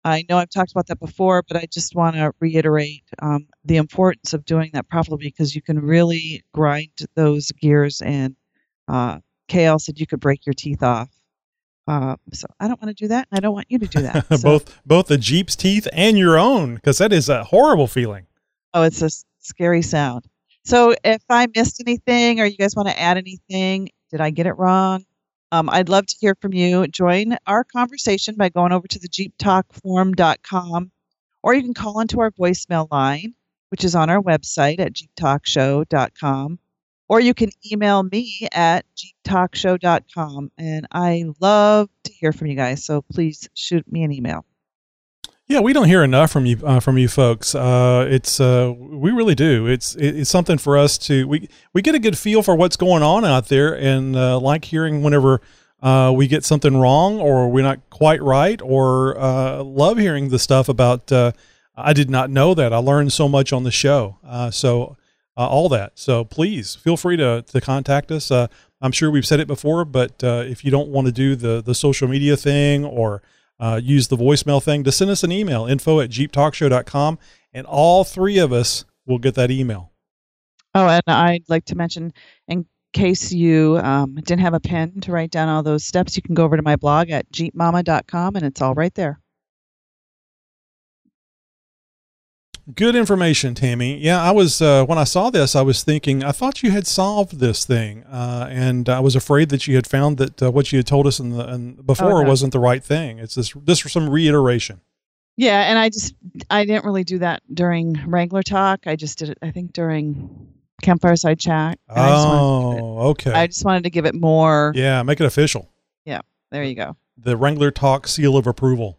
I 0.04 0.26
know 0.30 0.38
I've 0.38 0.50
talked 0.50 0.72
about 0.72 0.88
that 0.88 1.00
before, 1.00 1.44
but 1.48 1.58
I 1.58 1.68
just 1.72 1.94
want 1.96 2.16
to 2.16 2.32
reiterate 2.40 3.04
um, 3.22 3.48
the 3.66 3.78
importance 3.78 4.34
of 4.34 4.46
doing 4.46 4.72
that 4.74 4.88
properly 4.88 5.18
because 5.18 5.54
you 5.56 5.62
can 5.62 5.80
really 5.80 6.44
grind 6.54 6.92
those 7.16 7.52
gears. 7.52 8.02
And 8.02 8.36
uh, 8.88 9.20
KL 9.50 9.80
said 9.80 10.00
you 10.00 10.08
could 10.08 10.20
break 10.22 10.46
your 10.46 10.54
teeth 10.54 10.82
off. 10.82 11.10
Uh, 11.88 12.16
so 12.32 12.48
I 12.60 12.68
don't 12.68 12.82
want 12.82 12.96
to 12.96 13.04
do 13.04 13.10
that. 13.10 13.28
And 13.30 13.38
I 13.38 13.42
don't 13.42 13.54
want 13.54 13.68
you 13.70 13.80
to 13.80 13.88
do 13.88 14.02
that. 14.04 14.26
So- 14.38 14.48
both 14.48 14.82
both 14.86 15.08
the 15.08 15.18
Jeep's 15.18 15.56
teeth 15.56 15.88
and 15.92 16.18
your 16.18 16.38
own, 16.40 16.76
because 16.76 16.98
that 17.00 17.12
is 17.12 17.28
a 17.30 17.44
horrible 17.44 17.88
feeling. 17.88 18.28
Oh, 18.74 18.84
it's 18.84 19.02
a 19.02 19.06
s- 19.06 19.26
scary 19.42 19.82
sound. 19.82 20.26
So 20.64 20.96
if 21.04 21.24
I 21.30 21.48
missed 21.56 21.82
anything 21.86 22.40
or 22.40 22.46
you 22.46 22.58
guys 22.58 22.76
want 22.76 22.90
to 22.90 23.00
add 23.00 23.18
anything, 23.18 23.90
did 24.12 24.22
I 24.22 24.30
get 24.30 24.46
it 24.46 24.58
wrong? 24.58 25.06
Um, 25.52 25.70
I'd 25.70 25.90
love 25.90 26.06
to 26.06 26.16
hear 26.20 26.36
from 26.42 26.54
you. 26.54 26.88
Join 26.88 27.36
our 27.46 27.64
conversation 27.64 28.36
by 28.36 28.50
going 28.50 28.72
over 28.72 28.88
to 28.88 29.00
the 29.00 29.10
jeeptalkforum.com 29.10 30.92
or 31.44 31.54
you 31.54 31.62
can 31.62 31.74
call 31.74 32.00
into 32.00 32.20
our 32.20 32.32
voicemail 32.32 32.88
line, 32.92 33.34
which 33.70 33.84
is 33.84 33.96
on 33.96 34.10
our 34.10 34.22
website 34.22 34.80
at 34.80 34.94
jeeptalkshow.com. 34.94 36.60
Or 37.10 37.20
you 37.20 37.34
can 37.34 37.50
email 37.70 38.04
me 38.04 38.48
at 38.54 38.86
jeeptalkshow.com. 38.96 40.52
And 40.58 40.88
I 40.92 41.26
love 41.42 41.90
to 42.06 42.14
hear 42.14 42.32
from 42.32 42.48
you 42.48 42.56
guys. 42.56 42.86
So 42.86 43.02
please 43.02 43.50
shoot 43.54 43.92
me 43.92 44.04
an 44.04 44.14
email. 44.14 44.46
Yeah, 45.52 45.60
we 45.60 45.74
don't 45.74 45.90
hear 45.90 46.02
enough 46.02 46.32
from 46.32 46.46
you 46.46 46.66
uh, 46.66 46.80
from 46.80 46.98
you 46.98 47.10
folks. 47.10 47.54
Uh, 47.54 48.08
it's 48.10 48.40
uh, 48.40 48.74
we 48.74 49.12
really 49.12 49.36
do. 49.36 49.68
It's 49.68 49.96
it's 49.96 50.30
something 50.30 50.58
for 50.58 50.78
us 50.78 50.98
to 51.00 51.28
we 51.28 51.50
we 51.74 51.82
get 51.82 51.94
a 51.94 52.00
good 52.00 52.18
feel 52.18 52.42
for 52.42 52.56
what's 52.56 52.78
going 52.78 53.04
on 53.04 53.26
out 53.26 53.50
there, 53.50 53.78
and 53.78 54.16
uh, 54.16 54.40
like 54.40 54.64
hearing 54.64 55.04
whenever 55.04 55.42
uh, 55.84 56.14
we 56.16 56.28
get 56.28 56.46
something 56.46 56.78
wrong 56.78 57.20
or 57.20 57.50
we're 57.50 57.66
not 57.66 57.82
quite 57.90 58.24
right, 58.24 58.62
or 58.62 59.20
uh, 59.20 59.62
love 59.62 59.98
hearing 59.98 60.30
the 60.30 60.40
stuff 60.40 60.70
about. 60.70 61.12
I 61.76 61.92
did 61.92 62.10
not 62.10 62.30
know 62.30 62.54
that. 62.54 62.72
I 62.72 62.78
learned 62.78 63.12
so 63.12 63.28
much 63.28 63.52
on 63.52 63.64
the 63.64 63.72
show. 63.72 64.20
So 64.54 64.96
all 65.36 65.68
that. 65.68 66.00
So 66.00 66.24
please 66.24 66.76
feel 66.76 66.96
free 66.96 67.18
to 67.18 67.42
to 67.42 67.60
contact 67.60 68.10
us. 68.10 68.32
I'm 68.32 68.94
sure 68.94 69.12
we've 69.12 69.28
said 69.28 69.42
it 69.42 69.48
before, 69.48 69.84
but 69.84 70.14
if 70.24 70.64
you 70.64 70.72
don't 70.72 70.88
want 70.88 71.08
to 71.08 71.12
do 71.12 71.36
the 71.36 71.62
the 71.62 71.76
social 71.76 72.08
media 72.08 72.38
thing 72.38 72.86
or 72.86 73.22
uh, 73.62 73.80
use 73.82 74.10
the 74.10 74.18
voicemail 74.18 74.62
thing 74.62 74.84
to 74.84 74.92
send 74.92 75.10
us 75.10 75.24
an 75.24 75.32
email 75.32 75.66
info 75.66 76.02
at 76.02 76.10
jeeptalkshow.com 76.10 77.18
and 77.54 77.66
all 77.66 78.04
three 78.04 78.38
of 78.38 78.52
us 78.52 78.84
will 79.06 79.20
get 79.20 79.36
that 79.36 79.50
email 79.50 79.92
Oh, 80.74 80.88
and 80.88 81.04
I'd 81.08 81.44
like 81.50 81.66
to 81.66 81.76
mention, 81.76 82.14
in 82.48 82.66
case 82.94 83.32
you 83.32 83.78
um, 83.80 84.16
didn't 84.16 84.40
have 84.40 84.54
a 84.54 84.60
pen 84.60 85.02
to 85.02 85.12
write 85.12 85.32
down 85.32 85.50
all 85.50 85.64
those 85.64 85.86
steps, 85.86 86.16
you 86.16 86.22
can 86.22 86.36
go 86.36 86.46
over 86.46 86.56
to 86.56 86.64
my 86.64 86.76
blog 86.78 87.10
at 87.10 87.30
jeepmama.com 87.32 88.36
and 88.36 88.46
it's 88.46 88.62
all 88.62 88.74
right 88.74 88.94
there. 88.94 89.20
Good 92.76 92.96
information 92.96 93.54
tammy 93.56 93.98
yeah 93.98 94.22
i 94.22 94.32
was 94.32 94.62
uh, 94.62 94.86
when 94.86 94.98
i 94.98 95.04
saw 95.04 95.30
this 95.30 95.56
i 95.56 95.62
was 95.62 95.84
thinking 95.84 96.24
i 96.24 96.32
thought 96.32 96.62
you 96.64 96.72
had 96.72 96.86
solved 96.88 97.40
this 97.40 97.66
thing 97.66 98.04
uh, 98.06 98.48
and 98.50 98.88
i 98.88 99.00
was 99.00 99.16
afraid 99.16 99.50
that 99.50 99.68
you 99.68 99.76
had 99.76 99.88
found 99.88 100.18
that 100.18 100.42
uh, 100.44 100.52
what 100.52 100.72
you 100.72 100.78
had 100.78 100.88
told 100.88 101.08
us 101.08 101.20
in 101.20 101.30
the 101.32 101.48
in 101.54 101.74
before 101.76 102.24
no. 102.24 102.30
wasn't 102.30 102.52
the 102.54 102.60
right 102.60 102.84
thing 102.84 103.18
it's 103.20 103.36
this 103.36 103.54
this 103.54 103.84
was 103.84 103.92
some 103.92 104.10
reiteration 104.10 104.80
Yeah, 105.38 105.62
and 105.70 105.80
I 105.80 105.90
just 105.90 106.14
I 106.50 106.66
didn't 106.66 106.86
really 106.86 107.04
do 107.04 107.18
that 107.20 107.42
during 107.52 107.94
Wrangler 108.06 108.44
Talk. 108.44 108.82
I 108.86 108.96
just 108.98 109.18
did 109.18 109.30
it, 109.30 109.38
I 109.42 109.50
think, 109.52 109.72
during 109.74 110.30
Campfire 110.84 111.16
Side 111.16 111.40
Chat. 111.40 111.80
and 111.88 112.00
I 112.00 112.10
just 112.10 112.28
wanted 112.28 112.34
to 112.34 112.70
give 112.76 112.78
it- 112.78 112.84
oh 112.84 113.10
okay 113.12 113.32
I 113.32 113.48
just 113.48 113.66
wanted 113.66 113.84
to 113.86 113.90
give 113.90 114.06
it 114.06 114.14
more. 114.16 114.72
yeah 114.76 115.02
make 115.04 115.20
it 115.20 115.26
official 115.26 115.70
Yeah, 116.06 116.22
There 116.52 116.64
you 116.64 116.76
go. 116.76 116.96
the 117.18 117.36
wrangler 117.38 117.72
talk 117.72 118.08
seal 118.08 118.36
of 118.38 118.46
approval 118.46 118.98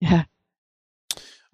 Yeah. 0.00 0.24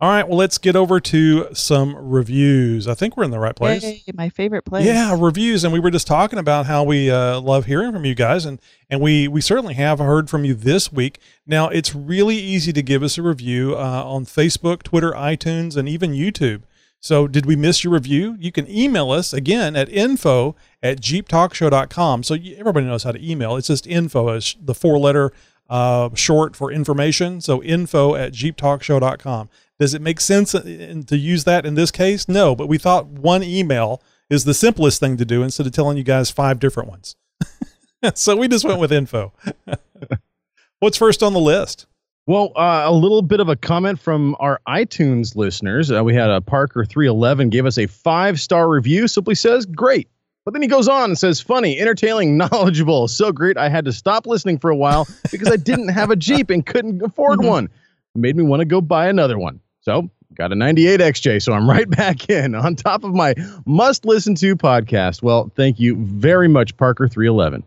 All 0.01 0.09
right 0.09 0.29
well 0.29 0.39
let's 0.39 0.59
get 0.59 0.77
over 0.77 1.01
to 1.01 1.49
some 1.53 1.97
reviews 1.97 2.87
i 2.87 2.95
think 2.95 3.17
we're 3.17 3.25
in 3.25 3.31
the 3.31 3.39
right 3.39 3.57
place 3.57 3.83
Yay, 3.83 4.03
my 4.15 4.29
favorite 4.29 4.63
place. 4.63 4.87
Yeah, 4.87 5.17
reviews, 5.19 5.65
and 5.65 5.73
we 5.73 5.81
were 5.81 5.91
just 5.91 6.07
talking 6.07 6.39
about 6.39 6.67
how 6.67 6.85
we 6.85 7.11
uh, 7.11 7.41
love 7.41 7.67
hearing 7.67 7.93
from 7.93 8.05
you 8.05 8.15
guys, 8.15 8.45
and 8.45 8.61
and 8.91 9.01
we 9.01 9.29
we 9.29 9.41
certainly 9.41 9.75
have 9.75 9.99
heard 9.99 10.31
from 10.31 10.45
you 10.45 10.55
this 10.55 10.93
week. 10.93 11.19
Now 11.47 11.69
it's 11.69 11.95
really 11.95 12.37
easy 12.37 12.73
to 12.73 12.83
give 12.83 13.03
us 13.03 13.19
a 13.19 13.23
review 13.23 13.75
uh, 13.77 14.05
on 14.05 14.25
Facebook, 14.25 14.83
Twitter, 14.83 15.13
iTunes, 15.13 15.77
and 15.77 15.89
even 15.89 16.13
YouTube. 16.13 16.63
So 17.01 17.29
did 17.29 17.47
we 17.47 17.55
miss 17.55 17.85
your 17.85 17.93
review? 17.93 18.37
You 18.41 18.51
can 18.51 18.69
email 18.69 19.11
us 19.13 19.33
again 19.33 19.77
at 19.77 19.89
info 19.89 20.57
at 20.83 21.01
jeeptalkshow.com. 21.01 22.23
So 22.25 22.35
you, 22.35 22.57
everybody 22.57 22.87
knows 22.87 23.05
how 23.05 23.13
to 23.13 23.31
email. 23.31 23.57
It's 23.57 23.69
just 23.69 23.87
info 23.87 24.29
as 24.29 24.57
the 24.61 24.75
four 24.75 24.99
letter 24.99 25.33
uh, 25.71 26.11
short 26.15 26.57
for 26.57 26.73
information. 26.73 27.41
So 27.41 27.63
info 27.63 28.15
at 28.17 28.33
jeeptalkshow.com. 28.33 29.49
Does 29.79 29.95
it 29.95 30.03
make 30.03 30.21
sense 30.21 30.55
uh, 30.55 30.63
to 31.07 31.17
use 31.17 31.45
that 31.45 31.65
in 31.65 31.75
this 31.75 31.91
case? 31.91 32.29
No, 32.29 32.57
but 32.57 32.67
we 32.69 32.79
thought 32.79 33.07
one 33.07 33.43
email 33.43 34.03
is 34.29 34.45
the 34.45 34.55
simplest 34.55 35.01
thing 35.01 35.17
to 35.17 35.25
do 35.25 35.43
instead 35.43 35.67
of 35.67 35.73
telling 35.73 35.97
you 35.97 36.03
guys 36.03 36.31
five 36.31 36.59
different 36.59 36.89
ones. 36.89 37.17
so 38.15 38.37
we 38.37 38.49
just 38.49 38.65
went 38.65 38.81
with 38.81 38.93
info. 38.93 39.33
What's 40.81 40.99
first 40.99 41.23
on 41.23 41.33
the 41.33 41.41
list? 41.41 41.87
Well, 42.27 42.53
uh, 42.57 42.83
a 42.85 42.93
little 42.93 43.23
bit 43.23 43.41
of 43.41 43.49
a 43.49 43.57
comment 43.57 43.99
from 43.99 44.37
our 44.39 44.61
iTunes 44.69 45.35
listeners. 45.35 45.91
Uh, 45.91 46.05
we 46.05 46.15
had 46.15 46.29
a 46.29 46.41
Parker311 46.41 47.49
gave 47.49 47.65
us 47.65 47.79
a 47.79 47.87
five 47.87 48.39
star 48.39 48.69
review. 48.69 49.09
Simply 49.09 49.35
says, 49.35 49.65
great. 49.65 50.09
But 50.45 50.53
then 50.53 50.63
he 50.63 50.69
goes 50.69 50.89
on 50.89 51.11
and 51.11 51.19
says, 51.19 51.41
funny, 51.41 51.79
entertaining, 51.79 52.37
knowledgeable. 52.39 53.09
So 53.09 53.33
great, 53.33 53.57
I 53.57 53.69
had 53.69 53.85
to 53.87 53.93
stop 53.93 54.27
listening 54.27 54.59
for 54.59 54.71
a 54.71 54.77
while 54.77 55.07
because 55.31 55.49
I 55.49 55.57
didn't 55.57 55.89
have 55.89 56.11
a 56.11 56.17
Jeep 56.17 56.51
and 56.51 56.67
couldn't 56.67 57.01
afford 57.03 57.43
one. 57.43 57.69
Made 58.15 58.37
me 58.37 58.43
want 58.43 58.61
to 58.61 58.67
go 58.67 58.81
buy 58.81 59.09
another 59.09 59.39
one. 59.39 59.61
So 59.89 60.11
got 60.35 60.53
a 60.53 60.55
98 60.55 61.01
XJ, 61.01 61.43
so 61.43 61.55
I'm 61.55 61.69
right 61.77 61.89
back 61.89 62.29
in 62.29 62.55
on 62.55 62.77
top 62.77 63.05
of 63.05 63.15
my 63.15 63.35
must 63.65 64.05
listen 64.05 64.35
to 64.35 64.55
podcast. 64.55 65.23
Well, 65.23 65.51
thank 65.57 65.81
you 65.81 65.97
very 65.97 66.47
much, 66.47 66.77
Parker311. 66.77 67.63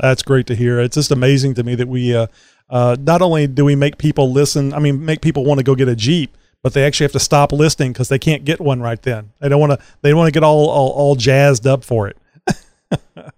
That's 0.00 0.22
great 0.22 0.46
to 0.46 0.54
hear. 0.54 0.80
It's 0.80 0.94
just 0.94 1.10
amazing 1.10 1.54
to 1.54 1.62
me 1.62 1.74
that 1.74 1.86
we 1.86 2.16
uh, 2.16 2.28
uh, 2.70 2.96
not 2.98 3.20
only 3.20 3.46
do 3.46 3.66
we 3.66 3.76
make 3.76 3.98
people 3.98 4.32
listen, 4.32 4.72
I 4.72 4.78
mean, 4.78 5.04
make 5.04 5.20
people 5.20 5.44
want 5.44 5.58
to 5.58 5.64
go 5.64 5.74
get 5.74 5.88
a 5.88 5.96
Jeep, 5.96 6.34
but 6.62 6.72
they 6.72 6.86
actually 6.86 7.04
have 7.04 7.12
to 7.12 7.20
stop 7.20 7.52
listening 7.52 7.92
because 7.92 8.08
they 8.08 8.18
can't 8.18 8.46
get 8.46 8.60
one 8.60 8.80
right 8.80 9.02
then. 9.02 9.32
They 9.40 9.50
don't 9.50 9.60
want 9.60 9.78
to. 9.78 9.86
They 10.00 10.14
want 10.14 10.28
to 10.28 10.32
get 10.32 10.42
all, 10.42 10.70
all 10.70 10.88
all 10.92 11.16
jazzed 11.16 11.66
up 11.66 11.84
for 11.84 12.08
it. 12.08 12.16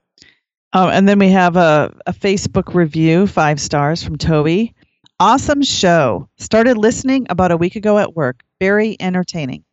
Oh, 0.73 0.89
and 0.89 1.09
then 1.09 1.19
we 1.19 1.31
have 1.31 1.57
a, 1.57 1.93
a 2.07 2.13
Facebook 2.13 2.75
review, 2.75 3.27
five 3.27 3.61
stars 3.61 4.05
from 4.05 4.17
Toby. 4.17 4.73
Awesome 5.21 5.61
show. 5.61 6.31
Started 6.39 6.79
listening 6.79 7.27
about 7.29 7.51
a 7.51 7.57
week 7.59 7.77
ago 7.77 7.99
at 7.99 8.17
work. 8.17 8.41
Very 8.59 8.97
entertaining. 8.99 9.65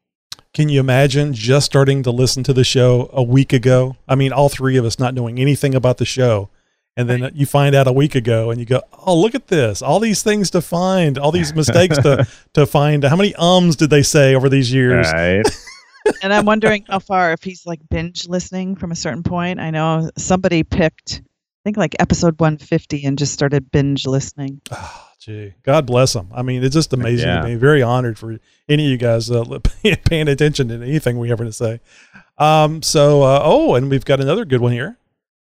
Can 0.53 0.67
you 0.67 0.81
imagine 0.81 1.33
just 1.33 1.67
starting 1.67 2.03
to 2.03 2.11
listen 2.11 2.43
to 2.43 2.51
the 2.51 2.65
show 2.65 3.09
a 3.13 3.23
week 3.23 3.53
ago? 3.53 3.95
I 4.09 4.15
mean, 4.15 4.33
all 4.33 4.49
three 4.49 4.75
of 4.75 4.83
us 4.83 4.99
not 4.99 5.13
knowing 5.13 5.39
anything 5.39 5.73
about 5.73 5.99
the 5.99 6.05
show. 6.05 6.49
And 6.97 7.09
then 7.09 7.31
you 7.33 7.45
find 7.45 7.75
out 7.75 7.87
a 7.87 7.93
week 7.93 8.13
ago 8.13 8.51
and 8.51 8.59
you 8.59 8.65
go, 8.65 8.81
oh, 9.05 9.17
look 9.17 9.35
at 9.35 9.47
this. 9.47 9.81
All 9.81 10.01
these 10.01 10.21
things 10.21 10.49
to 10.49 10.59
find, 10.59 11.17
all 11.17 11.31
these 11.31 11.55
mistakes 11.55 11.97
to, 11.99 12.27
to 12.53 12.65
find. 12.65 13.05
How 13.05 13.15
many 13.15 13.33
ums 13.35 13.77
did 13.77 13.89
they 13.89 14.03
say 14.03 14.35
over 14.35 14.49
these 14.49 14.73
years? 14.73 15.09
Right. 15.13 15.45
and 16.23 16.33
I'm 16.33 16.43
wondering 16.43 16.83
how 16.89 16.99
far, 16.99 17.31
if 17.31 17.41
he's 17.41 17.65
like 17.65 17.79
binge 17.89 18.27
listening 18.27 18.75
from 18.75 18.91
a 18.91 18.97
certain 18.97 19.23
point. 19.23 19.61
I 19.61 19.69
know 19.69 20.11
somebody 20.17 20.63
picked, 20.63 21.21
I 21.21 21.61
think 21.63 21.77
like 21.77 21.95
episode 21.99 22.37
150 22.37 23.05
and 23.05 23.17
just 23.17 23.31
started 23.31 23.71
binge 23.71 24.05
listening. 24.05 24.59
Ah. 24.71 25.06
Gee, 25.19 25.53
God 25.63 25.85
bless 25.87 26.13
them. 26.13 26.29
I 26.33 26.41
mean, 26.43 26.63
it's 26.63 26.75
just 26.75 26.93
amazing 26.93 27.27
Yeah. 27.27 27.41
to 27.41 27.47
me. 27.47 27.55
Very 27.55 27.81
honored 27.81 28.19
for 28.19 28.37
any 28.69 28.85
of 28.85 28.91
you 28.91 28.97
guys 28.97 29.31
uh, 29.31 29.43
paying 30.05 30.27
attention 30.27 30.67
to 30.69 30.75
anything 30.75 31.17
we 31.17 31.31
ever 31.31 31.43
to 31.43 31.51
say. 31.51 31.79
Um, 32.37 32.83
so, 32.83 33.23
uh, 33.23 33.41
oh, 33.43 33.75
and 33.75 33.89
we've 33.89 34.05
got 34.05 34.19
another 34.21 34.45
good 34.45 34.61
one 34.61 34.71
here. 34.73 34.95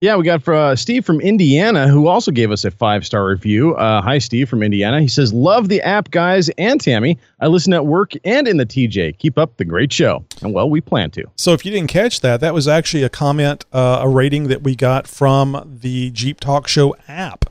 Yeah, 0.03 0.17
we 0.17 0.25
got 0.25 0.43
for 0.43 0.53
uh, 0.53 0.75
Steve 0.75 1.07
from 1.07 1.21
Indiana, 1.21 1.87
who 1.87 2.09
also 2.09 2.33
gave 2.33 2.51
us 2.51 2.65
a 2.65 2.73
five 2.73 3.07
star 3.07 3.25
review. 3.25 3.75
Uh, 3.77 4.03
hi, 4.03 4.19
Steve 4.19 4.49
from 4.49 4.61
Indiana. 4.65 5.01
He 5.01 5.07
says, 5.07 5.33
"Love 5.33 5.69
the 5.69 5.81
app, 5.83 6.11
guys, 6.11 6.49
and 6.59 6.81
Tammy. 6.81 7.17
I 7.39 7.47
listen 7.47 7.73
at 7.73 7.87
work 7.87 8.13
and 8.25 8.49
in 8.49 8.57
the 8.57 8.67
TJ. 8.67 9.17
Keep 9.19 9.39
up 9.39 9.57
the 9.59 9.65
great 9.65 9.93
show." 9.93 10.25
And 10.43 10.53
well, 10.53 10.69
we 10.69 10.81
plan 10.81 11.13
to. 11.13 11.25
So 11.37 11.53
if 11.53 11.65
you 11.65 11.71
didn't 11.71 11.89
catch 11.89 12.21
that, 12.23 12.41
that 12.41 12.53
was 12.53 12.67
actually 12.67 13.05
a 13.05 13.09
comment, 13.09 13.65
uh, 13.73 14.01
a 14.03 14.09
rating 14.09 14.49
that 14.49 14.63
we 14.65 14.75
got 14.75 15.07
from 15.07 15.79
the 15.81 16.11
Jeep 16.11 16.41
Talk 16.41 16.67
Show 16.67 16.97
app. 17.07 17.45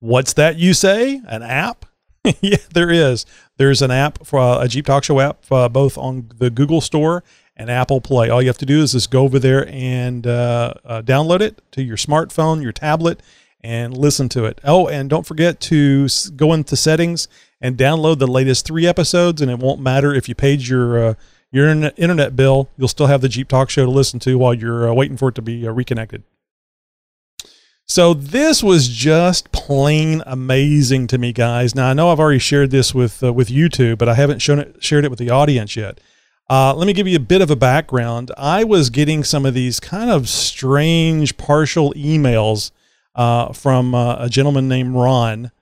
What's 0.00 0.34
that 0.34 0.56
you 0.56 0.74
say? 0.74 1.20
An 1.26 1.42
app? 1.42 1.86
yeah, 2.40 2.58
there 2.72 2.90
is. 2.90 3.24
There's 3.56 3.82
an 3.82 3.90
app 3.90 4.26
for 4.26 4.38
uh, 4.38 4.60
a 4.60 4.68
Jeep 4.68 4.86
Talk 4.86 5.04
Show 5.04 5.20
app, 5.20 5.44
uh, 5.50 5.68
both 5.68 5.96
on 5.96 6.30
the 6.36 6.50
Google 6.50 6.80
Store 6.80 7.24
and 7.56 7.70
Apple 7.70 8.00
Play. 8.00 8.28
All 8.28 8.42
you 8.42 8.48
have 8.48 8.58
to 8.58 8.66
do 8.66 8.82
is 8.82 8.92
just 8.92 9.10
go 9.10 9.22
over 9.22 9.38
there 9.38 9.66
and 9.68 10.26
uh, 10.26 10.74
uh, 10.84 11.02
download 11.02 11.40
it 11.40 11.62
to 11.72 11.82
your 11.82 11.96
smartphone, 11.96 12.62
your 12.62 12.72
tablet, 12.72 13.22
and 13.62 13.96
listen 13.96 14.28
to 14.30 14.44
it. 14.44 14.60
Oh, 14.64 14.86
and 14.86 15.08
don't 15.08 15.26
forget 15.26 15.60
to 15.60 16.08
go 16.36 16.52
into 16.52 16.76
settings 16.76 17.28
and 17.60 17.76
download 17.76 18.18
the 18.18 18.26
latest 18.26 18.66
three 18.66 18.86
episodes. 18.86 19.40
And 19.40 19.50
it 19.50 19.58
won't 19.58 19.80
matter 19.80 20.14
if 20.14 20.28
you 20.28 20.34
paid 20.34 20.62
your 20.62 21.04
uh, 21.04 21.14
your 21.50 21.68
internet, 21.68 22.36
bill; 22.36 22.68
you'll 22.76 22.88
still 22.88 23.06
have 23.06 23.22
the 23.22 23.28
Jeep 23.28 23.48
Talk 23.48 23.70
Show 23.70 23.86
to 23.86 23.90
listen 23.90 24.20
to 24.20 24.36
while 24.36 24.52
you're 24.52 24.90
uh, 24.90 24.92
waiting 24.92 25.16
for 25.16 25.28
it 25.30 25.34
to 25.36 25.42
be 25.42 25.66
reconnected. 25.66 26.22
So 27.88 28.14
this 28.14 28.64
was 28.64 28.88
just 28.88 29.52
plain 29.52 30.20
amazing 30.26 31.06
to 31.06 31.18
me, 31.18 31.32
guys. 31.32 31.74
Now 31.74 31.88
I 31.88 31.92
know 31.92 32.10
I've 32.10 32.18
already 32.18 32.40
shared 32.40 32.72
this 32.72 32.92
with 32.92 33.22
uh, 33.22 33.32
with 33.32 33.48
YouTube, 33.48 33.98
but 33.98 34.08
I 34.08 34.14
haven't 34.14 34.40
shown 34.40 34.58
it 34.58 34.82
shared 34.82 35.04
it 35.04 35.10
with 35.10 35.20
the 35.20 35.30
audience 35.30 35.76
yet. 35.76 36.00
Uh, 36.50 36.74
let 36.74 36.86
me 36.86 36.92
give 36.92 37.06
you 37.06 37.16
a 37.16 37.20
bit 37.20 37.42
of 37.42 37.50
a 37.50 37.56
background. 37.56 38.32
I 38.36 38.64
was 38.64 38.90
getting 38.90 39.22
some 39.22 39.46
of 39.46 39.54
these 39.54 39.78
kind 39.78 40.10
of 40.10 40.28
strange 40.28 41.36
partial 41.36 41.92
emails 41.94 42.72
uh, 43.14 43.52
from 43.52 43.94
uh, 43.94 44.16
a 44.18 44.28
gentleman 44.28 44.68
named 44.68 44.94
Ron, 44.94 45.52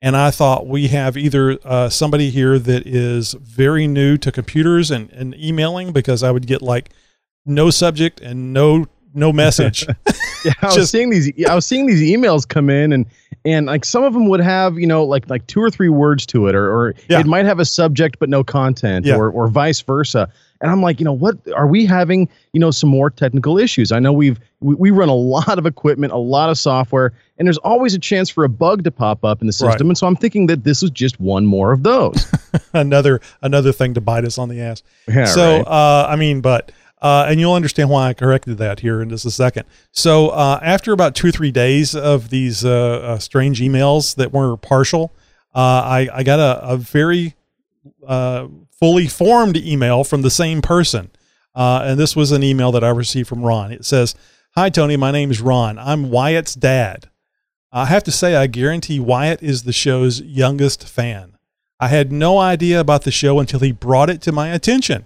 and 0.00 0.16
I 0.16 0.30
thought 0.30 0.66
we 0.66 0.88
have 0.88 1.18
either 1.18 1.58
uh, 1.64 1.90
somebody 1.90 2.30
here 2.30 2.58
that 2.58 2.86
is 2.86 3.34
very 3.34 3.86
new 3.86 4.16
to 4.18 4.32
computers 4.32 4.90
and, 4.90 5.10
and 5.12 5.34
emailing 5.34 5.92
because 5.92 6.22
I 6.22 6.30
would 6.30 6.46
get 6.46 6.62
like 6.62 6.90
no 7.44 7.68
subject 7.68 8.20
and 8.20 8.54
no 8.54 8.86
no 9.14 9.32
message. 9.32 9.86
Yeah, 10.44 10.52
I 10.60 10.66
was 10.66 10.74
Just- 10.74 10.92
seeing 10.92 11.08
these. 11.08 11.32
I 11.48 11.54
was 11.54 11.64
seeing 11.64 11.86
these 11.86 12.02
emails 12.02 12.46
come 12.46 12.68
in, 12.68 12.92
and 12.92 13.06
and 13.46 13.64
like 13.64 13.82
some 13.86 14.04
of 14.04 14.12
them 14.12 14.28
would 14.28 14.40
have 14.40 14.78
you 14.78 14.86
know 14.86 15.02
like 15.02 15.30
like 15.30 15.46
two 15.46 15.58
or 15.62 15.70
three 15.70 15.88
words 15.88 16.26
to 16.26 16.48
it, 16.48 16.54
or 16.54 16.70
or 16.70 16.94
Yeah. 17.08 17.20
it 17.20 17.24
might 17.26 17.46
have 17.46 17.60
a 17.60 17.64
subject 17.64 18.18
but 18.18 18.28
no 18.28 18.44
content, 18.44 19.06
Yeah. 19.06 19.16
or 19.16 19.30
or 19.30 19.48
vice 19.48 19.80
versa. 19.80 20.28
And 20.60 20.70
I'm 20.70 20.82
like, 20.82 21.00
you 21.00 21.04
know, 21.04 21.14
what 21.14 21.38
are 21.56 21.66
we 21.66 21.86
having? 21.86 22.28
You 22.52 22.60
know, 22.60 22.70
some 22.70 22.90
more 22.90 23.08
technical 23.08 23.56
issues. 23.58 23.90
I 23.90 24.00
know 24.00 24.12
we've 24.12 24.38
we, 24.60 24.74
we 24.74 24.90
run 24.90 25.08
a 25.08 25.14
lot 25.38 25.58
of 25.58 25.64
equipment, 25.64 26.12
a 26.12 26.18
lot 26.18 26.50
of 26.50 26.58
software, 26.58 27.14
and 27.38 27.46
there's 27.48 27.56
always 27.58 27.94
a 27.94 27.98
chance 27.98 28.28
for 28.28 28.44
a 28.44 28.48
bug 28.50 28.84
to 28.84 28.90
pop 28.90 29.24
up 29.24 29.40
in 29.40 29.46
the 29.46 29.52
system. 29.54 29.68
Right. 29.70 29.80
And 29.80 29.96
so 29.96 30.06
I'm 30.06 30.16
thinking 30.16 30.46
that 30.48 30.64
this 30.64 30.82
was 30.82 30.90
just 30.90 31.18
one 31.18 31.46
more 31.46 31.72
of 31.72 31.84
those. 31.84 32.30
another 32.74 33.22
another 33.40 33.72
thing 33.72 33.94
to 33.94 34.02
bite 34.02 34.26
us 34.26 34.36
on 34.36 34.50
the 34.50 34.60
ass. 34.60 34.82
Yeah, 35.08 35.24
so 35.24 35.56
right. 35.56 35.66
uh, 35.66 36.06
I 36.10 36.16
mean, 36.16 36.42
but 36.42 36.70
uh, 37.04 37.26
and 37.28 37.38
you'll 37.38 37.52
understand 37.52 37.90
why 37.90 38.08
I 38.08 38.14
corrected 38.14 38.56
that 38.56 38.80
here 38.80 39.02
in 39.02 39.10
just 39.10 39.26
a 39.26 39.30
second. 39.30 39.66
So 39.92 40.30
uh, 40.30 40.58
after 40.62 40.90
about 40.90 41.14
two 41.14 41.28
or 41.28 41.32
three 41.32 41.50
days 41.50 41.94
of 41.94 42.30
these 42.30 42.64
uh, 42.64 42.70
uh, 42.70 43.18
strange 43.18 43.60
emails 43.60 44.14
that 44.16 44.32
were 44.32 44.56
partial, 44.56 45.12
uh, 45.54 45.58
I 45.58 46.08
I 46.14 46.22
got 46.22 46.40
a, 46.40 46.66
a 46.66 46.76
very 46.78 47.34
uh, 48.06 48.48
fully 48.70 49.06
formed 49.06 49.58
email 49.58 50.02
from 50.02 50.22
the 50.22 50.30
same 50.30 50.62
person. 50.62 51.10
And 51.54 52.00
this 52.00 52.16
was 52.16 52.32
an 52.32 52.42
email 52.42 52.72
that 52.72 52.82
I 52.82 52.88
received 52.88 53.28
from 53.28 53.42
Ron. 53.42 53.70
It 53.70 53.84
says, 53.84 54.14
Hi, 54.56 54.70
Tony. 54.70 54.96
My 54.96 55.10
name 55.10 55.30
is 55.30 55.42
Ron. 55.42 55.78
I'm 55.78 56.10
Wyatt's 56.10 56.54
dad. 56.54 57.10
I 57.70 57.84
have 57.84 58.04
to 58.04 58.12
say, 58.12 58.34
I 58.34 58.46
guarantee 58.46 58.98
Wyatt 58.98 59.42
is 59.42 59.64
the 59.64 59.74
show's 59.74 60.22
youngest 60.22 60.88
fan. 60.88 61.36
I 61.78 61.88
had 61.88 62.10
no 62.10 62.38
idea 62.38 62.80
about 62.80 63.02
the 63.02 63.10
show 63.10 63.40
until 63.40 63.60
he 63.60 63.72
brought 63.72 64.08
it 64.08 64.22
to 64.22 64.32
my 64.32 64.48
attention. 64.48 65.04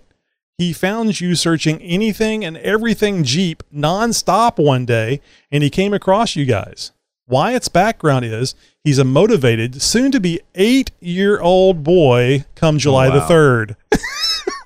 He 0.59 0.73
found 0.73 1.21
you 1.21 1.37
searching 1.37 1.81
anything 1.83 2.44
and 2.44 2.57
everything 2.57 3.23
Jeep 3.23 3.62
nonstop 3.73 4.59
one 4.59 4.85
day, 4.85 5.21
and 5.53 5.62
he 5.62 5.71
came 5.71 5.94
across 5.94 6.35
you 6.35 6.44
guys. 6.47 6.90
Wyatt's 7.29 7.68
background 7.68 8.25
is 8.25 8.57
he's 8.83 8.99
a 8.99 9.05
motivated, 9.05 9.81
soon 9.81 10.11
to 10.11 10.18
be 10.18 10.40
eight 10.57 10.90
year 10.99 11.40
old 11.40 11.85
boy 11.85 12.44
come 12.57 12.77
July 12.77 13.09
the 13.09 13.21
wow. 13.21 13.77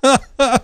3rd. 0.03 0.63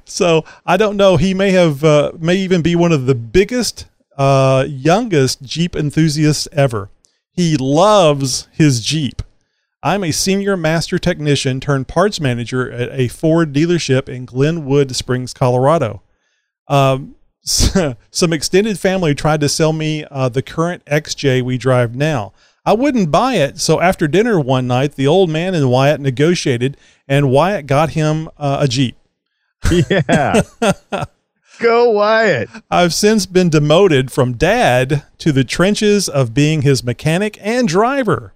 so 0.04 0.44
I 0.66 0.76
don't 0.76 0.96
know. 0.96 1.16
He 1.16 1.32
may 1.32 1.52
have, 1.52 1.84
uh, 1.84 2.10
may 2.18 2.34
even 2.34 2.62
be 2.62 2.74
one 2.74 2.90
of 2.90 3.06
the 3.06 3.14
biggest, 3.14 3.86
uh, 4.16 4.64
youngest 4.68 5.40
Jeep 5.42 5.76
enthusiasts 5.76 6.48
ever. 6.50 6.90
He 7.30 7.56
loves 7.56 8.48
his 8.50 8.80
Jeep. 8.80 9.22
I'm 9.82 10.04
a 10.04 10.12
senior 10.12 10.56
master 10.56 10.98
technician 10.98 11.58
turned 11.58 11.88
parts 11.88 12.20
manager 12.20 12.70
at 12.70 12.90
a 12.92 13.08
Ford 13.08 13.52
dealership 13.52 14.08
in 14.08 14.26
Glenwood 14.26 14.94
Springs, 14.94 15.34
Colorado. 15.34 16.02
Um, 16.68 17.16
some 17.42 18.32
extended 18.32 18.78
family 18.78 19.14
tried 19.14 19.40
to 19.40 19.48
sell 19.48 19.72
me 19.72 20.04
uh, 20.10 20.28
the 20.28 20.42
current 20.42 20.84
XJ 20.84 21.42
we 21.42 21.58
drive 21.58 21.96
now. 21.96 22.32
I 22.64 22.74
wouldn't 22.74 23.10
buy 23.10 23.34
it, 23.34 23.58
so 23.58 23.80
after 23.80 24.06
dinner 24.06 24.38
one 24.38 24.68
night, 24.68 24.94
the 24.94 25.08
old 25.08 25.28
man 25.28 25.52
and 25.52 25.68
Wyatt 25.68 26.00
negotiated, 26.00 26.76
and 27.08 27.32
Wyatt 27.32 27.66
got 27.66 27.90
him 27.90 28.28
uh, 28.38 28.58
a 28.60 28.68
Jeep. 28.68 28.96
yeah. 29.90 30.42
Go 31.58 31.90
Wyatt. 31.90 32.48
I've 32.70 32.94
since 32.94 33.26
been 33.26 33.50
demoted 33.50 34.12
from 34.12 34.34
dad 34.34 35.04
to 35.18 35.32
the 35.32 35.44
trenches 35.44 36.08
of 36.08 36.32
being 36.32 36.62
his 36.62 36.84
mechanic 36.84 37.36
and 37.40 37.66
driver. 37.66 38.32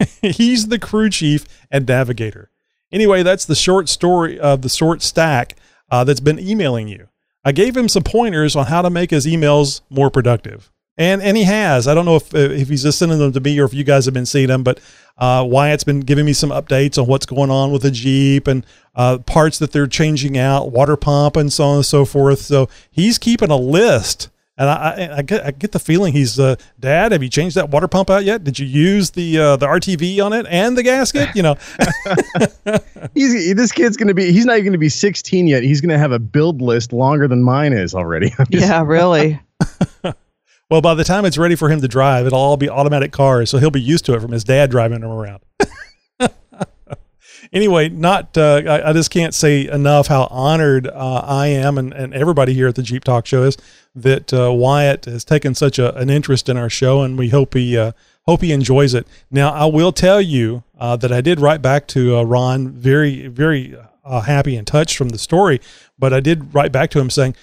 He's 0.22 0.68
the 0.68 0.78
crew 0.78 1.10
chief 1.10 1.46
and 1.70 1.86
navigator. 1.86 2.50
Anyway, 2.90 3.22
that's 3.22 3.44
the 3.44 3.54
short 3.54 3.88
story 3.88 4.38
of 4.38 4.62
the 4.62 4.68
short 4.68 5.02
stack 5.02 5.56
uh, 5.90 6.04
that's 6.04 6.20
been 6.20 6.38
emailing 6.38 6.88
you. 6.88 7.08
I 7.44 7.52
gave 7.52 7.76
him 7.76 7.88
some 7.88 8.02
pointers 8.02 8.56
on 8.56 8.66
how 8.66 8.82
to 8.82 8.90
make 8.90 9.10
his 9.10 9.26
emails 9.26 9.80
more 9.90 10.10
productive. 10.10 10.70
And 10.96 11.22
and 11.22 11.36
he 11.36 11.44
has. 11.44 11.86
I 11.86 11.94
don't 11.94 12.06
know 12.06 12.16
if 12.16 12.34
if 12.34 12.68
he's 12.68 12.82
just 12.82 12.98
sending 12.98 13.18
them 13.20 13.32
to 13.32 13.40
me 13.40 13.58
or 13.60 13.64
if 13.64 13.72
you 13.72 13.84
guys 13.84 14.04
have 14.06 14.14
been 14.14 14.26
seeing 14.26 14.48
them, 14.48 14.64
but 14.64 14.80
uh, 15.16 15.46
Wyatt's 15.48 15.84
been 15.84 16.00
giving 16.00 16.26
me 16.26 16.32
some 16.32 16.50
updates 16.50 17.00
on 17.00 17.06
what's 17.06 17.24
going 17.24 17.50
on 17.50 17.70
with 17.70 17.82
the 17.82 17.92
Jeep 17.92 18.48
and 18.48 18.66
uh, 18.96 19.18
parts 19.18 19.60
that 19.60 19.70
they're 19.70 19.86
changing 19.86 20.36
out, 20.36 20.72
water 20.72 20.96
pump, 20.96 21.36
and 21.36 21.52
so 21.52 21.64
on 21.64 21.76
and 21.76 21.86
so 21.86 22.04
forth. 22.04 22.40
So 22.40 22.68
he's 22.90 23.16
keeping 23.16 23.50
a 23.50 23.56
list. 23.56 24.28
And 24.58 24.68
I, 24.68 24.74
I, 24.74 25.16
I 25.18 25.22
get 25.22 25.46
I 25.46 25.50
get 25.52 25.70
the 25.70 25.78
feeling 25.78 26.12
he's 26.12 26.38
uh, 26.38 26.56
Dad. 26.80 27.12
Have 27.12 27.22
you 27.22 27.28
changed 27.28 27.56
that 27.56 27.70
water 27.70 27.86
pump 27.86 28.10
out 28.10 28.24
yet? 28.24 28.42
Did 28.42 28.58
you 28.58 28.66
use 28.66 29.10
the 29.10 29.38
uh, 29.38 29.56
the 29.56 29.66
RTV 29.66 30.24
on 30.24 30.32
it 30.32 30.46
and 30.50 30.76
the 30.76 30.82
gasket? 30.82 31.28
You 31.36 31.42
know, 31.42 31.56
He's 33.14 33.54
this 33.54 33.72
kid's 33.72 33.96
gonna 33.96 34.14
be. 34.14 34.32
He's 34.32 34.44
not 34.44 34.54
even 34.56 34.66
gonna 34.66 34.78
be 34.78 34.88
16 34.88 35.46
yet. 35.46 35.62
He's 35.62 35.80
gonna 35.80 35.98
have 35.98 36.12
a 36.12 36.18
build 36.18 36.60
list 36.60 36.92
longer 36.92 37.28
than 37.28 37.42
mine 37.42 37.72
is 37.72 37.94
already. 37.94 38.34
Yeah, 38.50 38.82
really. 38.84 39.40
well, 40.70 40.80
by 40.80 40.94
the 40.94 41.04
time 41.04 41.24
it's 41.24 41.38
ready 41.38 41.54
for 41.54 41.68
him 41.68 41.80
to 41.80 41.88
drive, 41.88 42.26
it'll 42.26 42.38
all 42.38 42.56
be 42.56 42.68
automatic 42.68 43.12
cars, 43.12 43.50
so 43.50 43.58
he'll 43.58 43.70
be 43.70 43.80
used 43.80 44.04
to 44.06 44.14
it 44.14 44.20
from 44.20 44.32
his 44.32 44.42
dad 44.42 44.70
driving 44.70 45.02
him 45.02 45.10
around. 45.10 45.42
Anyway, 47.52 47.88
not 47.88 48.36
uh, 48.36 48.62
I, 48.66 48.90
I 48.90 48.92
just 48.92 49.10
can't 49.10 49.34
say 49.34 49.66
enough 49.68 50.08
how 50.08 50.26
honored 50.30 50.86
uh, 50.86 51.22
I 51.24 51.48
am 51.48 51.78
and, 51.78 51.92
and 51.92 52.14
everybody 52.14 52.54
here 52.54 52.68
at 52.68 52.74
the 52.74 52.82
Jeep 52.82 53.04
Talk 53.04 53.26
Show 53.26 53.42
is 53.44 53.56
that 53.94 54.32
uh, 54.32 54.52
Wyatt 54.52 55.04
has 55.06 55.24
taken 55.24 55.54
such 55.54 55.78
a, 55.78 55.94
an 55.96 56.10
interest 56.10 56.48
in 56.48 56.56
our 56.56 56.70
show, 56.70 57.02
and 57.02 57.18
we 57.18 57.30
hope 57.30 57.54
he 57.54 57.76
uh, 57.76 57.92
hope 58.26 58.42
he 58.42 58.52
enjoys 58.52 58.94
it. 58.94 59.06
Now, 59.30 59.52
I 59.52 59.66
will 59.66 59.92
tell 59.92 60.20
you 60.20 60.64
uh, 60.78 60.96
that 60.96 61.12
I 61.12 61.20
did 61.20 61.40
write 61.40 61.62
back 61.62 61.86
to 61.88 62.18
uh, 62.18 62.22
Ron, 62.22 62.70
very 62.70 63.26
very 63.28 63.76
happy 64.04 64.56
and 64.56 64.66
touched 64.66 64.96
from 64.96 65.10
the 65.10 65.18
story, 65.18 65.60
but 65.98 66.12
I 66.14 66.20
did 66.20 66.54
write 66.54 66.72
back 66.72 66.90
to 66.90 67.00
him 67.00 67.10
saying 67.10 67.34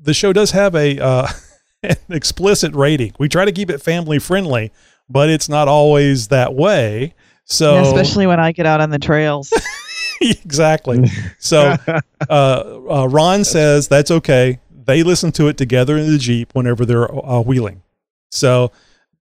the 0.00 0.14
show 0.14 0.32
does 0.32 0.52
have 0.52 0.74
a 0.74 1.26
an 1.82 1.96
explicit 2.10 2.74
rating. 2.74 3.12
We 3.18 3.28
try 3.28 3.44
to 3.44 3.52
keep 3.52 3.70
it 3.70 3.78
family 3.78 4.18
friendly, 4.18 4.72
but 5.08 5.30
it's 5.30 5.48
not 5.48 5.68
always 5.68 6.28
that 6.28 6.54
way. 6.54 7.14
So 7.44 7.82
Especially 7.82 8.26
when 8.26 8.40
I 8.40 8.52
get 8.52 8.66
out 8.66 8.80
on 8.80 8.90
the 8.90 8.98
trails. 8.98 9.52
exactly. 10.20 11.06
So 11.38 11.76
uh, 11.86 12.00
uh, 12.30 13.08
Ron 13.08 13.44
says 13.44 13.88
that's 13.88 14.10
okay. 14.10 14.60
They 14.70 15.02
listen 15.02 15.32
to 15.32 15.48
it 15.48 15.56
together 15.56 15.96
in 15.96 16.10
the 16.10 16.18
Jeep 16.18 16.54
whenever 16.54 16.84
they're 16.84 17.12
uh, 17.14 17.40
wheeling. 17.40 17.82
So, 18.30 18.72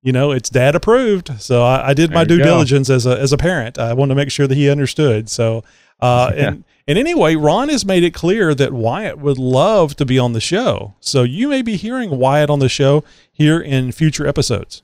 you 0.01 0.11
know, 0.11 0.31
it's 0.31 0.49
dad 0.49 0.75
approved. 0.75 1.41
So 1.41 1.63
I, 1.63 1.89
I 1.89 1.93
did 1.93 2.11
my 2.11 2.23
due 2.23 2.39
go. 2.39 2.43
diligence 2.43 2.89
as 2.89 3.05
a, 3.05 3.19
as 3.19 3.33
a 3.33 3.37
parent. 3.37 3.77
I 3.77 3.93
wanted 3.93 4.13
to 4.13 4.15
make 4.15 4.31
sure 4.31 4.47
that 4.47 4.55
he 4.55 4.69
understood. 4.69 5.29
So, 5.29 5.63
uh, 5.99 6.31
and, 6.35 6.63
and 6.87 6.97
anyway, 6.97 7.35
Ron 7.35 7.69
has 7.69 7.85
made 7.85 8.03
it 8.03 8.13
clear 8.13 8.55
that 8.55 8.73
Wyatt 8.73 9.19
would 9.19 9.37
love 9.37 9.95
to 9.97 10.05
be 10.05 10.17
on 10.17 10.33
the 10.33 10.41
show. 10.41 10.95
So 10.99 11.23
you 11.23 11.47
may 11.47 11.61
be 11.61 11.75
hearing 11.75 12.17
Wyatt 12.17 12.49
on 12.49 12.59
the 12.59 12.69
show 12.69 13.03
here 13.31 13.59
in 13.59 13.91
future 13.91 14.25
episodes. 14.25 14.81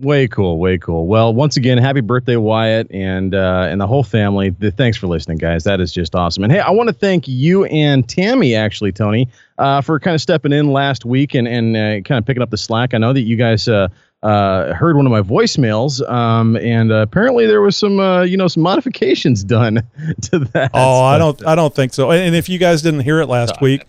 Way 0.00 0.26
cool, 0.26 0.58
way 0.58 0.78
cool. 0.78 1.06
Well, 1.06 1.34
once 1.34 1.56
again, 1.56 1.76
happy 1.78 2.00
birthday, 2.00 2.36
Wyatt, 2.36 2.90
and 2.90 3.34
uh, 3.34 3.66
and 3.68 3.80
the 3.80 3.86
whole 3.86 4.02
family. 4.02 4.50
Th- 4.50 4.72
Thanks 4.74 4.96
for 4.96 5.06
listening, 5.06 5.36
guys. 5.38 5.64
That 5.64 5.80
is 5.80 5.92
just 5.92 6.14
awesome. 6.14 6.42
And 6.44 6.52
hey, 6.52 6.60
I 6.60 6.70
want 6.70 6.88
to 6.88 6.94
thank 6.94 7.28
you 7.28 7.64
and 7.66 8.08
Tammy, 8.08 8.54
actually, 8.54 8.90
Tony, 8.90 9.28
uh, 9.58 9.80
for 9.82 10.00
kind 10.00 10.14
of 10.14 10.20
stepping 10.20 10.52
in 10.52 10.72
last 10.72 11.04
week 11.04 11.34
and 11.34 11.46
and 11.46 11.76
uh, 11.76 12.00
kind 12.08 12.18
of 12.18 12.24
picking 12.24 12.42
up 12.42 12.50
the 12.50 12.56
slack. 12.56 12.94
I 12.94 12.98
know 12.98 13.12
that 13.12 13.20
you 13.20 13.36
guys 13.36 13.68
uh, 13.68 13.88
uh, 14.22 14.72
heard 14.72 14.96
one 14.96 15.04
of 15.04 15.12
my 15.12 15.20
voicemails, 15.20 16.00
um, 16.10 16.56
and 16.56 16.90
uh, 16.90 16.96
apparently 16.96 17.46
there 17.46 17.60
was 17.60 17.76
some 17.76 18.00
uh, 18.00 18.22
you 18.22 18.38
know 18.38 18.48
some 18.48 18.62
modifications 18.62 19.44
done 19.44 19.82
to 20.22 20.38
that. 20.38 20.70
Oh, 20.72 21.02
I 21.02 21.18
don't, 21.18 21.46
I 21.46 21.54
don't 21.54 21.74
think 21.74 21.92
so. 21.92 22.10
And 22.10 22.22
and 22.22 22.34
if 22.34 22.48
you 22.48 22.58
guys 22.58 22.80
didn't 22.80 23.00
hear 23.00 23.20
it 23.20 23.26
last 23.28 23.60
week, 23.60 23.84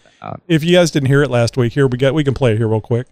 if 0.50 0.64
you 0.66 0.76
guys 0.76 0.92
didn't 0.92 1.08
hear 1.08 1.24
it 1.24 1.32
last 1.32 1.56
week, 1.56 1.72
here 1.72 1.88
we 1.88 1.98
got, 1.98 2.14
we 2.14 2.24
can 2.26 2.34
play 2.34 2.52
it 2.52 2.58
here 2.58 2.68
real 2.68 2.82
quick. 2.82 3.08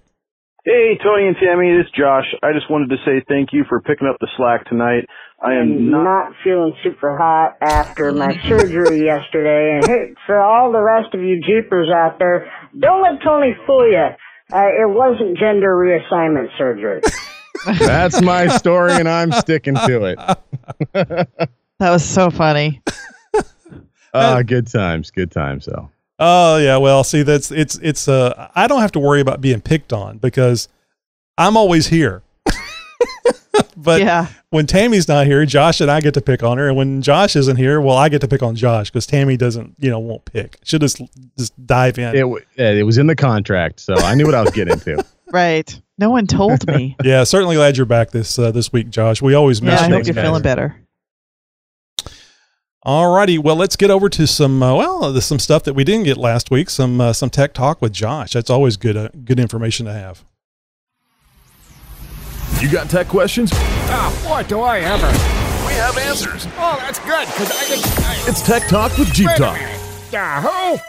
Hey, 0.63 0.95
Tony 1.03 1.25
and 1.25 1.35
Tammy, 1.41 1.75
this 1.75 1.87
is 1.87 1.91
Josh. 1.97 2.25
I 2.43 2.53
just 2.53 2.69
wanted 2.69 2.89
to 2.89 2.97
say 3.03 3.25
thank 3.27 3.49
you 3.51 3.65
for 3.67 3.81
picking 3.81 4.07
up 4.07 4.17
the 4.19 4.27
slack 4.37 4.65
tonight. 4.69 5.05
I 5.41 5.55
am 5.55 5.89
not. 5.89 6.03
not 6.03 6.31
feeling 6.43 6.73
super 6.83 7.17
hot 7.17 7.57
after 7.61 8.11
my 8.11 8.37
surgery 8.47 9.03
yesterday. 9.03 9.79
And 9.81 9.87
hey, 9.87 10.13
for 10.27 10.39
all 10.39 10.71
the 10.71 10.79
rest 10.81 11.15
of 11.15 11.21
you 11.21 11.41
Jeepers 11.41 11.89
out 11.89 12.19
there, 12.19 12.51
don't 12.77 13.01
let 13.01 13.23
Tony 13.23 13.55
fool 13.65 13.89
you. 13.89 14.09
Uh, 14.53 14.67
it 14.67 14.87
wasn't 14.87 15.35
gender 15.39 15.75
reassignment 15.75 16.55
surgery. 16.59 17.01
That's 17.79 18.21
my 18.21 18.45
story, 18.45 18.93
and 18.93 19.09
I'm 19.09 19.31
sticking 19.31 19.73
to 19.73 20.03
it. 20.05 20.19
that 20.93 21.49
was 21.79 22.05
so 22.07 22.29
funny. 22.29 22.81
Ah, 24.13 24.41
good 24.41 24.67
times, 24.67 25.09
good 25.09 25.31
times. 25.31 25.63
So. 25.63 25.89
Oh 26.23 26.57
yeah, 26.57 26.77
well, 26.77 27.03
see, 27.03 27.23
that's 27.23 27.51
it's 27.51 27.77
it's 27.81 28.07
uh, 28.07 28.49
I 28.55 28.67
don't 28.67 28.81
have 28.81 28.91
to 28.93 28.99
worry 28.99 29.19
about 29.21 29.41
being 29.41 29.59
picked 29.59 29.91
on 29.91 30.19
because 30.19 30.67
I'm 31.37 31.57
always 31.57 31.87
here. 31.87 32.21
but 33.75 34.01
Yeah. 34.01 34.27
when 34.51 34.67
Tammy's 34.67 35.07
not 35.07 35.25
here, 35.25 35.45
Josh 35.45 35.81
and 35.81 35.89
I 35.89 35.99
get 36.01 36.13
to 36.13 36.21
pick 36.21 36.43
on 36.43 36.57
her, 36.57 36.67
and 36.67 36.77
when 36.77 37.01
Josh 37.01 37.35
isn't 37.35 37.57
here, 37.57 37.81
well, 37.81 37.97
I 37.97 38.07
get 38.09 38.21
to 38.21 38.27
pick 38.27 38.43
on 38.43 38.55
Josh 38.55 38.89
because 38.91 39.07
Tammy 39.07 39.35
doesn't, 39.37 39.75
you 39.79 39.89
know, 39.89 39.99
won't 39.99 40.23
pick. 40.25 40.59
She'll 40.63 40.79
just 40.79 41.01
just 41.37 41.65
dive 41.65 41.97
in. 41.97 42.15
It, 42.15 42.19
w- 42.21 42.45
it 42.55 42.85
was 42.85 42.97
in 42.97 43.07
the 43.07 43.15
contract, 43.15 43.79
so 43.79 43.95
I 43.95 44.13
knew 44.15 44.25
what 44.25 44.35
I 44.35 44.41
was 44.41 44.51
getting 44.51 44.73
into. 44.73 45.03
Right. 45.33 45.81
No 45.97 46.09
one 46.09 46.27
told 46.27 46.67
me. 46.67 46.97
yeah, 47.05 47.23
certainly 47.23 47.55
glad 47.55 47.77
you're 47.77 47.85
back 47.85 48.11
this 48.11 48.37
uh, 48.37 48.51
this 48.51 48.73
week, 48.73 48.89
Josh. 48.89 49.21
We 49.21 49.33
always 49.33 49.61
miss 49.61 49.79
yeah, 49.79 49.85
I 49.87 49.89
hope 49.89 50.05
you're 50.05 50.13
feeling 50.13 50.41
better. 50.41 50.75
Alrighty, 52.85 53.37
well, 53.37 53.55
let's 53.55 53.75
get 53.75 53.91
over 53.91 54.09
to 54.09 54.25
some 54.25 54.63
uh, 54.63 54.75
well, 54.75 55.11
there's 55.11 55.25
some 55.25 55.37
stuff 55.37 55.63
that 55.65 55.73
we 55.73 55.83
didn't 55.83 56.05
get 56.05 56.17
last 56.17 56.49
week. 56.49 56.67
Some 56.69 56.99
uh, 56.99 57.13
some 57.13 57.29
tech 57.29 57.53
talk 57.53 57.79
with 57.79 57.93
Josh. 57.93 58.33
That's 58.33 58.49
always 58.49 58.75
good 58.75 58.97
uh, 58.97 59.09
good 59.23 59.39
information 59.39 59.85
to 59.85 59.93
have. 59.93 60.25
You 62.59 62.71
got 62.71 62.89
tech 62.89 63.07
questions? 63.07 63.51
Ah, 63.53 64.25
what 64.27 64.47
do 64.49 64.61
I 64.61 64.79
ever. 64.79 65.07
We 65.67 65.73
have 65.77 65.95
answers. 65.99 66.47
Oh, 66.57 66.77
that's 66.79 66.99
good, 66.99 67.27
because 67.27 67.51
I 67.51 67.65
can. 67.65 68.03
I, 68.03 68.23
It's 68.27 68.41
Tech 68.41 68.67
Talk 68.67 68.97
with 68.97 69.13
Jeep 69.13 69.29
Talk. 69.35 69.59
Yahoo! 70.11 70.79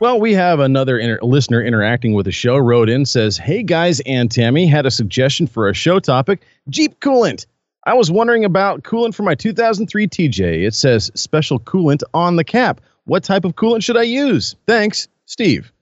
Well, 0.00 0.20
we 0.20 0.32
have 0.32 0.60
another 0.60 0.98
inter- 0.98 1.18
listener 1.22 1.62
interacting 1.62 2.14
with 2.14 2.24
the 2.24 2.32
show. 2.32 2.56
Wrote 2.56 2.88
in 2.88 3.04
says, 3.04 3.36
"Hey 3.36 3.62
guys, 3.62 4.00
and 4.06 4.30
Tammy 4.30 4.66
had 4.66 4.86
a 4.86 4.90
suggestion 4.90 5.46
for 5.46 5.68
a 5.68 5.74
show 5.74 5.98
topic: 6.00 6.40
Jeep 6.70 6.98
coolant. 7.00 7.44
I 7.86 7.94
was 7.94 8.10
wondering 8.10 8.44
about 8.44 8.82
coolant 8.82 9.14
for 9.14 9.22
my 9.22 9.34
2003 9.34 10.08
TJ. 10.08 10.66
It 10.66 10.74
says 10.74 11.10
special 11.14 11.58
coolant 11.60 12.02
on 12.12 12.36
the 12.36 12.44
cap. 12.44 12.80
What 13.04 13.24
type 13.24 13.44
of 13.44 13.54
coolant 13.54 13.82
should 13.82 13.96
I 13.96 14.02
use? 14.02 14.56
Thanks, 14.66 15.08
Steve." 15.26 15.72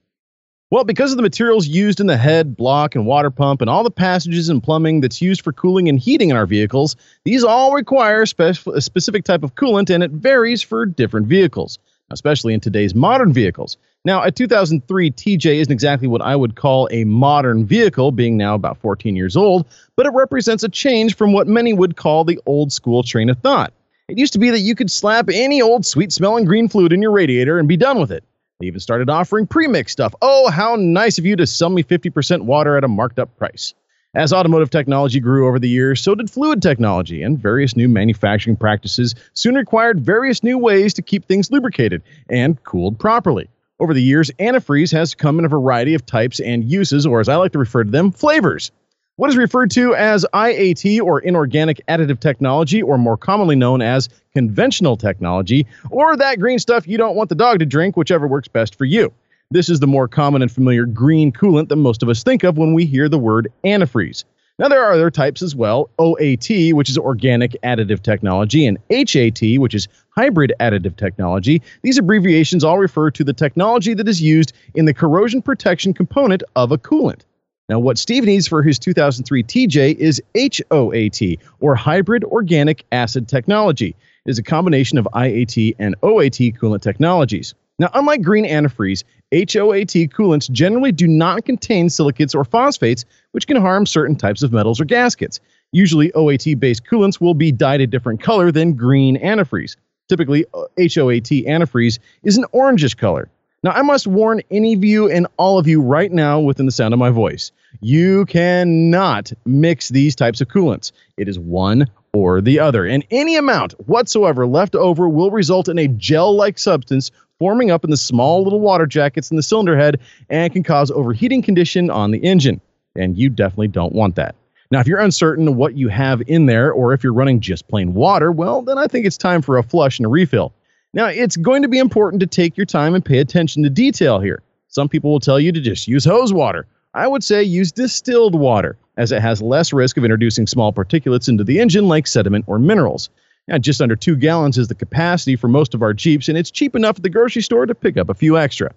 Well, 0.69 0.83
because 0.83 1.11
of 1.11 1.17
the 1.17 1.23
materials 1.23 1.65
used 1.65 2.01
in 2.01 2.07
the 2.07 2.17
head, 2.17 2.57
block, 2.57 2.93
and 2.93 3.05
water 3.05 3.31
pump, 3.31 3.61
and 3.61 3.69
all 3.69 3.85
the 3.85 3.91
passages 3.91 4.49
and 4.49 4.61
plumbing 4.61 4.99
that's 4.99 5.21
used 5.21 5.41
for 5.41 5.53
cooling 5.53 5.87
and 5.87 5.97
heating 5.97 6.29
in 6.29 6.35
our 6.35 6.45
vehicles, 6.45 6.97
these 7.23 7.41
all 7.41 7.73
require 7.73 8.25
spef- 8.25 8.73
a 8.75 8.81
specific 8.81 9.23
type 9.23 9.43
of 9.43 9.55
coolant, 9.55 9.89
and 9.89 10.03
it 10.03 10.11
varies 10.11 10.61
for 10.61 10.85
different 10.85 11.27
vehicles, 11.27 11.79
especially 12.11 12.53
in 12.53 12.59
today's 12.59 12.95
modern 12.95 13.33
vehicles. 13.33 13.77
Now, 14.05 14.23
a 14.23 14.31
2003 14.31 15.11
TJ 15.11 15.55
isn't 15.55 15.71
exactly 15.71 16.07
what 16.07 16.21
I 16.21 16.35
would 16.35 16.55
call 16.55 16.87
a 16.91 17.03
modern 17.03 17.65
vehicle, 17.65 18.11
being 18.11 18.37
now 18.37 18.55
about 18.55 18.77
14 18.77 19.15
years 19.15 19.35
old, 19.35 19.65
but 19.95 20.05
it 20.05 20.13
represents 20.13 20.63
a 20.63 20.69
change 20.69 21.15
from 21.15 21.33
what 21.33 21.47
many 21.47 21.73
would 21.73 21.97
call 21.97 22.23
the 22.23 22.39
old 22.45 22.71
school 22.71 23.03
train 23.03 23.29
of 23.29 23.39
thought. 23.39 23.73
It 24.07 24.17
used 24.17 24.33
to 24.33 24.39
be 24.39 24.49
that 24.51 24.59
you 24.59 24.75
could 24.75 24.89
slap 24.89 25.27
any 25.29 25.61
old 25.61 25.85
sweet 25.85 26.13
smelling 26.13 26.45
green 26.45 26.69
fluid 26.69 26.93
in 26.93 27.01
your 27.01 27.11
radiator 27.11 27.59
and 27.59 27.67
be 27.67 27.75
done 27.75 27.99
with 27.99 28.11
it. 28.11 28.23
They 28.59 28.67
even 28.67 28.79
started 28.79 29.09
offering 29.09 29.45
premix 29.45 29.91
stuff. 29.91 30.15
Oh, 30.21 30.49
how 30.49 30.77
nice 30.77 31.17
of 31.17 31.25
you 31.25 31.35
to 31.35 31.45
sell 31.45 31.69
me 31.69 31.83
50% 31.83 32.43
water 32.43 32.77
at 32.77 32.83
a 32.83 32.87
marked 32.87 33.19
up 33.19 33.35
price. 33.37 33.73
As 34.13 34.31
automotive 34.31 34.69
technology 34.69 35.19
grew 35.19 35.47
over 35.47 35.59
the 35.59 35.67
years, 35.67 36.01
so 36.01 36.15
did 36.15 36.31
fluid 36.31 36.61
technology, 36.61 37.21
and 37.21 37.37
various 37.37 37.75
new 37.75 37.89
manufacturing 37.89 38.55
practices 38.55 39.13
soon 39.33 39.55
required 39.55 39.99
various 39.99 40.43
new 40.43 40.57
ways 40.57 40.93
to 40.93 41.01
keep 41.01 41.25
things 41.25 41.51
lubricated 41.51 42.01
and 42.29 42.63
cooled 42.63 42.97
properly. 42.99 43.49
Over 43.79 43.93
the 43.93 44.01
years, 44.01 44.31
antifreeze 44.39 44.93
has 44.93 45.13
come 45.13 45.39
in 45.39 45.45
a 45.45 45.49
variety 45.49 45.93
of 45.93 46.05
types 46.05 46.39
and 46.39 46.63
uses, 46.63 47.05
or 47.05 47.19
as 47.19 47.27
I 47.27 47.35
like 47.35 47.51
to 47.51 47.59
refer 47.59 47.83
to 47.83 47.91
them, 47.91 48.11
flavors. 48.11 48.71
What 49.17 49.29
is 49.29 49.37
referred 49.37 49.71
to 49.71 49.93
as 49.93 50.25
IAT 50.33 51.01
or 51.01 51.19
inorganic 51.19 51.81
additive 51.87 52.19
technology, 52.19 52.81
or 52.81 52.97
more 52.97 53.17
commonly 53.17 53.55
known 53.55 53.81
as 53.81 54.07
conventional 54.33 54.95
technology, 54.95 55.67
or 55.91 56.15
that 56.15 56.39
green 56.39 56.59
stuff 56.59 56.87
you 56.87 56.97
don't 56.97 57.15
want 57.15 57.29
the 57.29 57.35
dog 57.35 57.59
to 57.59 57.65
drink, 57.65 57.97
whichever 57.97 58.25
works 58.25 58.47
best 58.47 58.75
for 58.75 58.85
you. 58.85 59.11
This 59.49 59.69
is 59.69 59.79
the 59.79 59.87
more 59.87 60.09
common 60.09 60.41
and 60.41 60.51
familiar 60.51 60.85
green 60.85 61.31
coolant 61.31 61.69
that 61.69 61.77
most 61.77 62.03
of 62.03 62.09
us 62.09 62.21
think 62.21 62.43
of 62.43 62.57
when 62.57 62.73
we 62.73 62.85
hear 62.85 63.07
the 63.07 63.17
word 63.17 63.49
antifreeze. 63.63 64.25
Now, 64.59 64.67
there 64.67 64.83
are 64.83 64.91
other 64.91 65.09
types 65.09 65.41
as 65.41 65.55
well 65.55 65.89
OAT, 65.99 66.49
which 66.73 66.89
is 66.89 66.97
organic 66.97 67.55
additive 67.63 68.01
technology, 68.01 68.65
and 68.65 68.77
HAT, 68.89 69.57
which 69.59 69.73
is 69.73 69.87
hybrid 70.09 70.51
additive 70.59 70.97
technology. 70.97 71.61
These 71.81 71.97
abbreviations 71.97 72.65
all 72.65 72.77
refer 72.77 73.09
to 73.11 73.23
the 73.23 73.31
technology 73.31 73.93
that 73.93 74.09
is 74.09 74.21
used 74.21 74.51
in 74.75 74.83
the 74.83 74.93
corrosion 74.93 75.41
protection 75.41 75.93
component 75.93 76.43
of 76.57 76.73
a 76.73 76.77
coolant. 76.77 77.21
Now, 77.69 77.79
what 77.79 77.97
Steve 77.97 78.25
needs 78.25 78.49
for 78.49 78.61
his 78.61 78.77
2003 78.77 79.43
TJ 79.43 79.95
is 79.95 80.21
HOAT, 80.35 81.39
or 81.61 81.75
Hybrid 81.75 82.25
Organic 82.25 82.83
Acid 82.91 83.29
Technology. 83.29 83.95
It 84.25 84.29
is 84.29 84.39
a 84.39 84.43
combination 84.43 84.97
of 84.97 85.07
IAT 85.13 85.75
and 85.79 85.95
OAT 86.03 86.37
coolant 86.59 86.81
technologies. 86.81 87.53
Now, 87.79 87.91
unlike 87.93 88.23
green 88.23 88.45
antifreeze, 88.45 89.03
HOAT 89.31 90.09
coolants 90.11 90.49
generally 90.49 90.91
do 90.91 91.07
not 91.07 91.45
contain 91.45 91.89
silicates 91.89 92.33
or 92.33 92.43
phosphates, 92.43 93.05
which 93.31 93.45
can 93.45 93.57
harm 93.57 93.85
certain 93.85 94.15
types 94.15 94.41
of 94.41 94.51
metals 94.51 94.81
or 94.81 94.85
gaskets. 94.85 95.39
Usually, 95.71 96.11
OAT 96.13 96.59
based 96.59 96.85
coolants 96.85 97.21
will 97.21 97.35
be 97.35 97.51
dyed 97.51 97.81
a 97.81 97.87
different 97.87 98.21
color 98.21 98.51
than 98.51 98.73
green 98.73 99.17
antifreeze. 99.17 99.75
Typically, 100.09 100.45
HOAT 100.53 101.45
antifreeze 101.45 101.99
is 102.23 102.37
an 102.37 102.45
orangish 102.53 102.97
color. 102.97 103.29
Now, 103.61 103.71
I 103.71 103.81
must 103.83 104.07
warn 104.07 104.41
any 104.49 104.73
of 104.73 104.83
you 104.83 105.09
and 105.09 105.27
all 105.37 105.59
of 105.59 105.67
you 105.67 105.81
right 105.81 106.11
now 106.11 106.39
within 106.39 106.65
the 106.65 106.71
sound 106.71 106.93
of 106.93 106.99
my 106.99 107.09
voice 107.09 107.51
you 107.81 108.25
cannot 108.25 109.31
mix 109.45 109.89
these 109.89 110.15
types 110.15 110.41
of 110.41 110.47
coolants. 110.47 110.91
It 111.17 111.27
is 111.27 111.37
one 111.37 111.87
or 112.13 112.41
the 112.41 112.59
other, 112.59 112.85
and 112.85 113.05
any 113.11 113.35
amount 113.35 113.73
whatsoever 113.87 114.47
left 114.47 114.75
over 114.75 115.07
will 115.07 115.29
result 115.29 115.67
in 115.67 115.77
a 115.77 115.87
gel 115.87 116.35
like 116.35 116.57
substance 116.57 117.11
forming 117.39 117.71
up 117.71 117.83
in 117.83 117.89
the 117.89 117.97
small 117.97 118.43
little 118.43 118.59
water 118.59 118.85
jackets 118.85 119.31
in 119.31 119.37
the 119.37 119.43
cylinder 119.43 119.77
head 119.77 119.99
and 120.29 120.51
can 120.51 120.63
cause 120.63 120.91
overheating 120.91 121.41
condition 121.41 121.89
on 121.89 122.11
the 122.11 122.19
engine. 122.19 122.61
And 122.95 123.17
you 123.17 123.29
definitely 123.29 123.67
don't 123.67 123.93
want 123.93 124.15
that. 124.15 124.35
Now, 124.69 124.79
if 124.79 124.87
you're 124.87 124.99
uncertain 124.99 125.55
what 125.55 125.75
you 125.75 125.87
have 125.87 126.21
in 126.27 126.45
there, 126.45 126.71
or 126.71 126.93
if 126.93 127.03
you're 127.03 127.13
running 127.13 127.39
just 127.39 127.67
plain 127.67 127.93
water, 127.93 128.31
well, 128.31 128.61
then 128.61 128.77
I 128.77 128.87
think 128.87 129.05
it's 129.05 129.17
time 129.17 129.41
for 129.41 129.57
a 129.57 129.63
flush 129.63 129.97
and 129.97 130.05
a 130.05 130.09
refill. 130.09 130.53
Now, 130.93 131.07
it's 131.07 131.37
going 131.37 131.61
to 131.61 131.67
be 131.67 131.79
important 131.79 132.19
to 132.19 132.27
take 132.27 132.57
your 132.57 132.65
time 132.65 132.93
and 132.93 133.05
pay 133.05 133.19
attention 133.19 133.63
to 133.63 133.69
detail 133.69 134.19
here. 134.19 134.41
Some 134.67 134.89
people 134.89 135.11
will 135.11 135.19
tell 135.19 135.39
you 135.39 135.51
to 135.51 135.61
just 135.61 135.87
use 135.87 136.03
hose 136.03 136.33
water. 136.33 136.65
I 136.93 137.07
would 137.07 137.23
say 137.23 137.43
use 137.43 137.71
distilled 137.71 138.35
water, 138.35 138.77
as 138.97 139.11
it 139.11 139.21
has 139.21 139.41
less 139.41 139.71
risk 139.71 139.97
of 139.97 140.03
introducing 140.03 140.47
small 140.47 140.73
particulates 140.73 141.29
into 141.29 141.43
the 141.43 141.59
engine 141.59 141.87
like 141.87 142.07
sediment 142.07 142.45
or 142.47 142.59
minerals. 142.59 143.09
Now, 143.47 143.57
just 143.57 143.81
under 143.81 143.95
two 143.95 144.17
gallons 144.17 144.57
is 144.57 144.67
the 144.67 144.75
capacity 144.75 145.37
for 145.37 145.47
most 145.47 145.73
of 145.73 145.81
our 145.81 145.93
Jeeps, 145.93 146.27
and 146.27 146.37
it's 146.37 146.51
cheap 146.51 146.75
enough 146.75 146.97
at 146.97 147.03
the 147.03 147.09
grocery 147.09 147.41
store 147.41 147.65
to 147.65 147.73
pick 147.73 147.95
up 147.95 148.09
a 148.09 148.13
few 148.13 148.37
extra. 148.37 148.71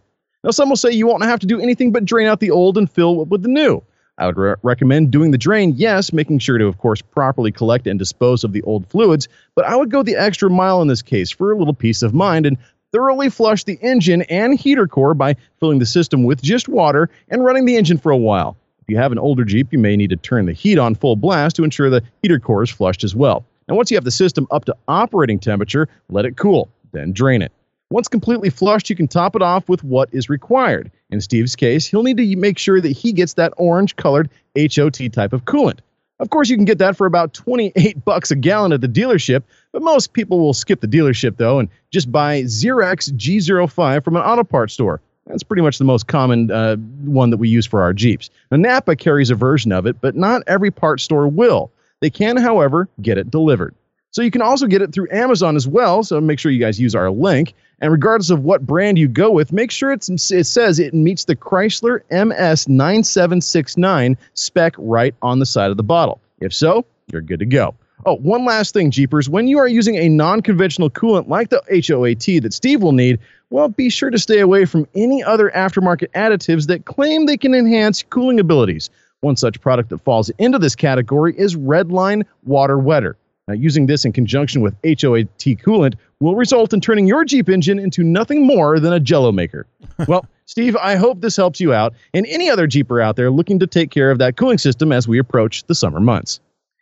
Now, 0.44 0.50
some 0.50 0.68
will 0.68 0.76
say 0.76 0.92
you 0.92 1.08
won't 1.08 1.24
have 1.24 1.40
to 1.40 1.46
do 1.46 1.60
anything 1.60 1.90
but 1.90 2.04
drain 2.04 2.28
out 2.28 2.40
the 2.40 2.52
old 2.52 2.78
and 2.78 2.90
fill 2.90 3.20
up 3.20 3.28
with 3.28 3.42
the 3.42 3.48
new. 3.48 3.82
I 4.16 4.26
would 4.26 4.36
re- 4.36 4.54
recommend 4.62 5.10
doing 5.10 5.32
the 5.32 5.38
drain, 5.38 5.72
yes, 5.76 6.12
making 6.12 6.38
sure 6.38 6.58
to, 6.58 6.66
of 6.66 6.78
course, 6.78 7.02
properly 7.02 7.50
collect 7.50 7.86
and 7.86 7.98
dispose 7.98 8.44
of 8.44 8.52
the 8.52 8.62
old 8.62 8.86
fluids, 8.86 9.28
but 9.56 9.64
I 9.64 9.74
would 9.74 9.90
go 9.90 10.02
the 10.02 10.16
extra 10.16 10.48
mile 10.48 10.82
in 10.82 10.88
this 10.88 11.02
case 11.02 11.30
for 11.30 11.50
a 11.50 11.56
little 11.56 11.74
peace 11.74 12.02
of 12.02 12.14
mind 12.14 12.46
and 12.46 12.56
thoroughly 12.92 13.28
flush 13.28 13.64
the 13.64 13.78
engine 13.82 14.22
and 14.22 14.58
heater 14.58 14.86
core 14.86 15.14
by 15.14 15.36
filling 15.58 15.78
the 15.78 15.86
system 15.86 16.24
with 16.24 16.42
just 16.42 16.68
water 16.68 17.10
and 17.28 17.44
running 17.44 17.64
the 17.64 17.76
engine 17.76 17.98
for 17.98 18.12
a 18.12 18.16
while. 18.16 18.56
If 18.82 18.88
you 18.88 18.98
have 18.98 19.12
an 19.12 19.18
older 19.18 19.44
Jeep, 19.44 19.72
you 19.72 19.78
may 19.78 19.96
need 19.96 20.10
to 20.10 20.16
turn 20.16 20.46
the 20.46 20.52
heat 20.52 20.78
on 20.78 20.94
full 20.94 21.16
blast 21.16 21.56
to 21.56 21.64
ensure 21.64 21.90
the 21.90 22.02
heater 22.22 22.38
core 22.38 22.62
is 22.62 22.70
flushed 22.70 23.04
as 23.04 23.14
well. 23.14 23.44
And 23.68 23.76
once 23.76 23.90
you 23.90 23.96
have 23.96 24.04
the 24.04 24.10
system 24.10 24.46
up 24.50 24.64
to 24.66 24.76
operating 24.88 25.38
temperature, 25.38 25.88
let 26.08 26.24
it 26.24 26.36
cool, 26.36 26.68
then 26.92 27.12
drain 27.12 27.42
it. 27.42 27.52
Once 27.90 28.06
completely 28.06 28.50
flushed, 28.50 28.88
you 28.88 28.94
can 28.94 29.08
top 29.08 29.34
it 29.34 29.42
off 29.42 29.68
with 29.68 29.82
what 29.82 30.08
is 30.12 30.28
required. 30.28 30.90
In 31.10 31.20
Steve's 31.20 31.56
case, 31.56 31.86
he'll 31.86 32.04
need 32.04 32.18
to 32.18 32.36
make 32.36 32.56
sure 32.56 32.80
that 32.80 32.92
he 32.92 33.12
gets 33.12 33.34
that 33.34 33.52
orange 33.56 33.96
colored 33.96 34.30
HOAT 34.56 35.12
type 35.12 35.32
of 35.32 35.44
coolant. 35.44 35.80
Of 36.20 36.30
course, 36.30 36.50
you 36.50 36.56
can 36.56 36.66
get 36.66 36.78
that 36.78 36.96
for 36.96 37.06
about 37.06 37.32
28 37.32 38.04
bucks 38.04 38.30
a 38.30 38.36
gallon 38.36 38.72
at 38.72 38.82
the 38.82 38.88
dealership, 38.88 39.42
but 39.72 39.82
most 39.82 40.12
people 40.12 40.38
will 40.38 40.52
skip 40.52 40.80
the 40.80 40.86
dealership 40.86 41.36
though 41.36 41.58
and 41.58 41.68
just 41.90 42.12
buy 42.12 42.42
Zerex 42.42 43.10
G05 43.12 44.04
from 44.04 44.16
an 44.16 44.22
auto 44.22 44.44
parts 44.44 44.74
store. 44.74 45.00
That's 45.26 45.42
pretty 45.42 45.62
much 45.62 45.78
the 45.78 45.84
most 45.84 46.06
common 46.06 46.50
uh, 46.50 46.76
one 46.76 47.30
that 47.30 47.38
we 47.38 47.48
use 47.48 47.66
for 47.66 47.82
our 47.82 47.92
Jeeps. 47.92 48.30
Now, 48.50 48.58
Napa 48.58 48.96
carries 48.96 49.30
a 49.30 49.34
version 49.34 49.72
of 49.72 49.86
it, 49.86 50.00
but 50.00 50.16
not 50.16 50.42
every 50.46 50.70
parts 50.70 51.02
store 51.02 51.28
will. 51.28 51.70
They 52.00 52.10
can, 52.10 52.36
however, 52.36 52.88
get 53.00 53.18
it 53.18 53.30
delivered. 53.30 53.74
So 54.12 54.22
you 54.22 54.30
can 54.30 54.42
also 54.42 54.66
get 54.66 54.82
it 54.82 54.92
through 54.92 55.08
Amazon 55.12 55.54
as 55.54 55.68
well. 55.68 56.02
So 56.02 56.20
make 56.20 56.38
sure 56.38 56.50
you 56.50 56.58
guys 56.58 56.80
use 56.80 56.94
our 56.94 57.10
link. 57.10 57.54
And 57.80 57.92
regardless 57.92 58.30
of 58.30 58.42
what 58.42 58.66
brand 58.66 58.98
you 58.98 59.06
go 59.08 59.30
with, 59.30 59.52
make 59.52 59.70
sure 59.70 59.92
it 59.92 60.02
says 60.02 60.78
it 60.78 60.92
meets 60.92 61.24
the 61.24 61.36
Chrysler 61.36 62.00
MS 62.10 62.68
9769 62.68 64.18
spec 64.34 64.74
right 64.78 65.14
on 65.22 65.38
the 65.38 65.46
side 65.46 65.70
of 65.70 65.76
the 65.76 65.82
bottle. 65.82 66.20
If 66.40 66.52
so, 66.52 66.84
you're 67.12 67.22
good 67.22 67.38
to 67.38 67.46
go. 67.46 67.74
Oh, 68.06 68.16
one 68.16 68.44
last 68.44 68.72
thing, 68.72 68.90
Jeepers. 68.90 69.28
When 69.28 69.46
you 69.46 69.58
are 69.58 69.68
using 69.68 69.96
a 69.96 70.08
non 70.08 70.40
conventional 70.40 70.90
coolant 70.90 71.28
like 71.28 71.50
the 71.50 71.62
HOAT 71.70 72.42
that 72.42 72.52
Steve 72.52 72.82
will 72.82 72.92
need, 72.92 73.18
well, 73.50 73.68
be 73.68 73.90
sure 73.90 74.10
to 74.10 74.18
stay 74.18 74.40
away 74.40 74.64
from 74.64 74.86
any 74.94 75.22
other 75.22 75.50
aftermarket 75.50 76.10
additives 76.12 76.66
that 76.68 76.86
claim 76.86 77.26
they 77.26 77.36
can 77.36 77.54
enhance 77.54 78.02
cooling 78.02 78.40
abilities. 78.40 78.88
One 79.20 79.36
such 79.36 79.60
product 79.60 79.90
that 79.90 79.98
falls 79.98 80.30
into 80.38 80.58
this 80.58 80.74
category 80.74 81.34
is 81.38 81.56
Redline 81.56 82.24
Water 82.44 82.78
Wetter. 82.78 83.16
Now, 83.48 83.54
using 83.54 83.86
this 83.86 84.04
in 84.04 84.12
conjunction 84.12 84.62
with 84.62 84.74
HOAT 84.84 85.28
coolant 85.38 85.94
will 86.20 86.36
result 86.36 86.72
in 86.72 86.80
turning 86.80 87.06
your 87.06 87.24
Jeep 87.24 87.48
engine 87.48 87.78
into 87.78 88.02
nothing 88.02 88.46
more 88.46 88.78
than 88.78 88.92
a 88.92 89.00
jello 89.00 89.32
maker. 89.32 89.66
well, 90.08 90.24
Steve, 90.46 90.76
I 90.76 90.96
hope 90.96 91.20
this 91.20 91.36
helps 91.36 91.60
you 91.60 91.72
out 91.72 91.94
and 92.14 92.26
any 92.26 92.48
other 92.48 92.66
Jeeper 92.66 93.00
out 93.00 93.16
there 93.16 93.30
looking 93.30 93.58
to 93.58 93.66
take 93.66 93.90
care 93.90 94.10
of 94.10 94.18
that 94.18 94.36
cooling 94.36 94.58
system 94.58 94.92
as 94.92 95.06
we 95.06 95.18
approach 95.18 95.64
the 95.64 95.74
summer 95.74 96.00
months. 96.00 96.40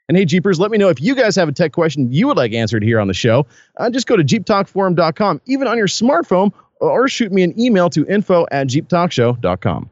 And 0.08 0.16
hey, 0.16 0.24
Jeepers, 0.24 0.60
let 0.60 0.70
me 0.70 0.78
know 0.78 0.88
if 0.88 1.00
you 1.00 1.14
guys 1.14 1.36
have 1.36 1.48
a 1.48 1.52
tech 1.52 1.72
question 1.72 2.10
you 2.12 2.28
would 2.28 2.36
like 2.36 2.52
answered 2.52 2.82
here 2.82 3.00
on 3.00 3.08
the 3.08 3.14
show. 3.14 3.46
Uh, 3.76 3.90
just 3.90 4.06
go 4.06 4.16
to 4.16 4.24
jeeptalkforum.com, 4.24 5.40
even 5.46 5.68
on 5.68 5.76
your 5.76 5.86
smartphone, 5.86 6.52
or 6.80 7.08
shoot 7.08 7.32
me 7.32 7.42
an 7.42 7.58
email 7.60 7.90
to 7.90 8.06
info 8.06 8.46
at 8.50 8.68
jeeptalkshow.com. 8.68 9.90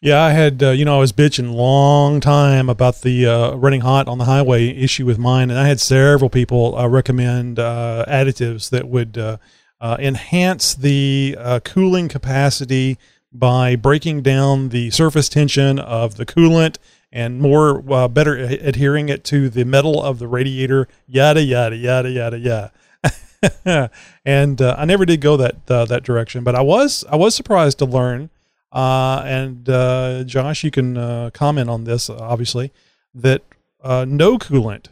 Yeah, 0.00 0.22
I 0.22 0.30
had, 0.30 0.62
uh, 0.62 0.70
you 0.70 0.84
know, 0.84 0.94
I 0.94 1.00
was 1.00 1.12
bitching 1.12 1.52
long 1.52 2.20
time 2.20 2.68
about 2.68 3.00
the 3.00 3.26
uh, 3.26 3.54
running 3.56 3.80
hot 3.80 4.06
on 4.06 4.18
the 4.18 4.26
highway 4.26 4.68
issue 4.68 5.04
with 5.04 5.18
mine, 5.18 5.50
and 5.50 5.58
I 5.58 5.66
had 5.66 5.80
several 5.80 6.30
people 6.30 6.78
uh, 6.78 6.86
recommend 6.86 7.58
uh, 7.58 8.04
additives 8.06 8.70
that 8.70 8.86
would 8.86 9.18
uh, 9.18 9.38
uh, 9.80 9.96
enhance 9.98 10.76
the 10.76 11.36
cooling 11.64 12.08
capacity 12.08 12.96
by 13.32 13.74
breaking 13.74 14.22
down 14.22 14.68
the 14.68 14.90
surface 14.90 15.28
tension 15.28 15.80
of 15.80 16.16
the 16.16 16.24
coolant 16.24 16.76
and 17.10 17.40
more 17.40 18.08
better 18.08 18.36
adhering 18.36 19.08
it 19.08 19.24
to 19.24 19.48
the 19.48 19.64
metal 19.64 20.00
of 20.00 20.20
the 20.20 20.28
radiator. 20.28 20.86
Yada 21.08 21.42
yada 21.42 21.74
yada 21.74 22.08
yada 22.08 22.38
yada. 22.38 23.90
and 24.24 24.60
I 24.60 24.84
never 24.84 25.04
did 25.04 25.20
go 25.20 25.36
that 25.38 25.66
that 25.66 26.04
direction, 26.04 26.44
but 26.44 26.54
I 26.54 26.60
was 26.60 27.04
I 27.10 27.16
was 27.16 27.34
surprised 27.34 27.78
to 27.78 27.84
learn 27.84 28.30
uh, 28.72 29.22
and 29.24 29.68
uh, 29.68 30.24
Josh, 30.24 30.62
you 30.62 30.70
can 30.70 30.96
uh, 30.96 31.30
comment 31.32 31.70
on 31.70 31.84
this, 31.84 32.10
obviously, 32.10 32.72
that 33.14 33.42
uh, 33.82 34.04
no 34.06 34.38
coolant, 34.38 34.86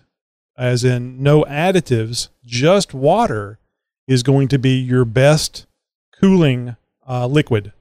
as 0.56 0.84
in 0.84 1.22
no 1.22 1.44
additives, 1.44 2.28
just 2.44 2.94
water, 2.94 3.58
is 4.08 4.22
going 4.22 4.48
to 4.48 4.58
be 4.58 4.78
your 4.78 5.04
best 5.04 5.66
cooling 6.18 6.76
uh, 7.06 7.26
liquid. 7.26 7.72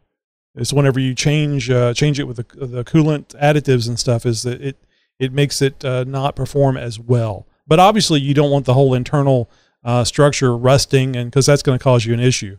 It's 0.55 0.73
whenever 0.73 0.99
you 0.99 1.13
change 1.13 1.69
uh, 1.69 1.93
change 1.93 2.19
it 2.19 2.23
with 2.23 2.37
the, 2.37 2.65
the 2.65 2.83
coolant 2.83 3.27
additives 3.41 3.87
and 3.87 3.99
stuff, 3.99 4.25
is 4.25 4.43
that 4.43 4.61
it 4.61 4.77
it 5.19 5.31
makes 5.31 5.61
it 5.61 5.83
not 5.83 6.35
perform 6.35 6.75
as 6.77 6.99
well. 6.99 7.45
But 7.67 7.79
obviously, 7.79 8.19
you 8.19 8.33
don't 8.33 8.51
want 8.51 8.65
the 8.65 8.73
whole 8.73 8.93
internal 8.93 9.49
structure 10.03 10.55
rusting, 10.57 11.15
and 11.15 11.29
because 11.29 11.45
that's 11.45 11.61
going 11.61 11.77
to 11.77 11.83
cause 11.83 12.05
you 12.05 12.13
an 12.13 12.19
issue. 12.19 12.57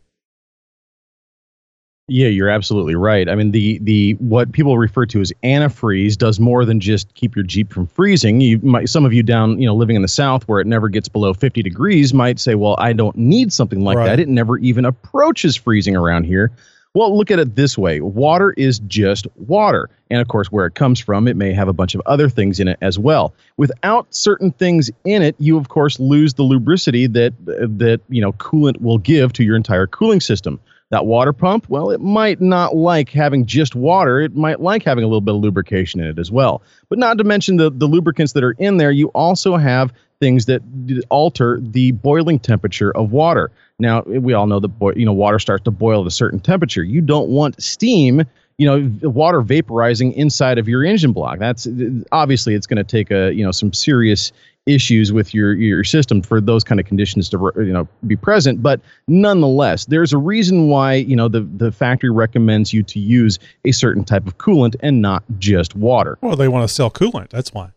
Yeah, 2.08 2.28
you're 2.28 2.48
absolutely 2.48 2.94
right. 2.94 3.28
I 3.28 3.34
mean, 3.34 3.50
the 3.50 3.78
the 3.82 4.12
what 4.14 4.52
people 4.52 4.78
refer 4.78 5.06
to 5.06 5.20
as 5.20 5.32
antifreeze 5.42 6.16
does 6.16 6.38
more 6.38 6.64
than 6.64 6.78
just 6.78 7.12
keep 7.14 7.34
your 7.34 7.44
Jeep 7.44 7.72
from 7.72 7.88
freezing. 7.88 8.40
You 8.40 8.58
might 8.58 8.88
some 8.88 9.04
of 9.04 9.12
you 9.12 9.24
down, 9.24 9.60
you 9.60 9.66
know, 9.66 9.74
living 9.74 9.96
in 9.96 10.02
the 10.02 10.08
South 10.08 10.46
where 10.46 10.60
it 10.60 10.68
never 10.68 10.88
gets 10.88 11.08
below 11.08 11.34
50 11.34 11.62
degrees 11.64 12.14
might 12.14 12.38
say, 12.38 12.54
"Well, 12.54 12.76
I 12.78 12.92
don't 12.92 13.16
need 13.16 13.52
something 13.52 13.80
like 13.80 13.96
right. 13.96 14.06
that. 14.06 14.20
It 14.20 14.28
never 14.28 14.56
even 14.58 14.84
approaches 14.84 15.56
freezing 15.56 15.96
around 15.96 16.24
here." 16.24 16.52
Well, 16.94 17.14
look 17.14 17.30
at 17.32 17.40
it 17.40 17.56
this 17.56 17.76
way. 17.76 18.00
Water 18.00 18.54
is 18.56 18.78
just 18.78 19.26
water. 19.36 19.90
And 20.08 20.22
of 20.22 20.28
course, 20.28 20.50
where 20.50 20.64
it 20.64 20.74
comes 20.76 21.00
from, 21.00 21.26
it 21.26 21.36
may 21.36 21.52
have 21.52 21.68
a 21.68 21.74
bunch 21.74 21.94
of 21.94 22.00
other 22.06 22.28
things 22.28 22.60
in 22.60 22.68
it 22.68 22.78
as 22.80 23.00
well. 23.00 23.34
Without 23.56 24.06
certain 24.14 24.52
things 24.52 24.92
in 25.04 25.22
it, 25.22 25.34
you 25.38 25.58
of 25.58 25.68
course 25.68 25.98
lose 25.98 26.34
the 26.34 26.44
lubricity 26.44 27.12
that 27.12 27.34
that, 27.44 28.00
you 28.08 28.22
know, 28.22 28.32
coolant 28.34 28.80
will 28.80 28.98
give 28.98 29.32
to 29.34 29.44
your 29.44 29.56
entire 29.56 29.88
cooling 29.88 30.20
system. 30.20 30.60
That 30.90 31.04
water 31.04 31.32
pump, 31.32 31.68
well, 31.68 31.90
it 31.90 32.00
might 32.00 32.40
not 32.40 32.76
like 32.76 33.10
having 33.10 33.44
just 33.44 33.74
water. 33.74 34.20
It 34.20 34.36
might 34.36 34.60
like 34.60 34.84
having 34.84 35.02
a 35.02 35.06
little 35.08 35.20
bit 35.20 35.34
of 35.34 35.40
lubrication 35.40 36.00
in 36.00 36.06
it 36.06 36.18
as 36.18 36.30
well. 36.30 36.62
But 36.88 36.98
not 36.98 37.18
to 37.18 37.24
mention 37.24 37.56
the, 37.56 37.70
the 37.70 37.86
lubricants 37.86 38.32
that 38.34 38.44
are 38.44 38.52
in 38.52 38.76
there, 38.76 38.92
you 38.92 39.08
also 39.08 39.56
have 39.56 39.92
things 40.20 40.46
that 40.46 40.62
alter 41.10 41.58
the 41.60 41.90
boiling 41.90 42.38
temperature 42.38 42.96
of 42.96 43.10
water. 43.10 43.50
Now, 43.78 44.02
we 44.02 44.32
all 44.32 44.46
know 44.46 44.60
that 44.60 44.94
you 44.96 45.04
know 45.04 45.12
water 45.12 45.38
starts 45.38 45.64
to 45.64 45.70
boil 45.70 46.02
at 46.02 46.06
a 46.06 46.10
certain 46.10 46.40
temperature. 46.40 46.84
You 46.84 47.00
don't 47.00 47.28
want 47.28 47.60
steam 47.62 48.24
you 48.58 48.66
know 48.66 49.10
water 49.10 49.42
vaporizing 49.42 50.14
inside 50.14 50.58
of 50.58 50.66
your 50.66 50.82
engine 50.82 51.12
block 51.12 51.38
that's 51.38 51.68
obviously 52.12 52.54
it's 52.54 52.66
going 52.66 52.78
to 52.78 52.84
take 52.84 53.10
a 53.10 53.32
you 53.34 53.44
know 53.44 53.50
some 53.50 53.72
serious 53.72 54.32
issues 54.66 55.12
with 55.12 55.32
your 55.32 55.54
your 55.54 55.84
system 55.84 56.20
for 56.20 56.40
those 56.40 56.64
kind 56.64 56.80
of 56.80 56.86
conditions 56.86 57.28
to 57.30 57.52
you 57.56 57.72
know 57.72 57.88
be 58.06 58.16
present. 58.16 58.62
But 58.62 58.80
nonetheless 59.06 59.86
there's 59.86 60.12
a 60.12 60.18
reason 60.18 60.68
why 60.68 60.94
you 60.94 61.16
know 61.16 61.28
the 61.28 61.40
the 61.40 61.72
factory 61.72 62.10
recommends 62.10 62.72
you 62.72 62.82
to 62.82 62.98
use 62.98 63.38
a 63.64 63.72
certain 63.72 64.04
type 64.04 64.26
of 64.26 64.38
coolant 64.38 64.76
and 64.80 65.00
not 65.00 65.22
just 65.38 65.74
water. 65.76 66.18
Well 66.20 66.36
they 66.36 66.48
want 66.48 66.68
to 66.68 66.74
sell 66.74 66.90
coolant 66.90 67.30
that's 67.30 67.52
why. 67.54 67.70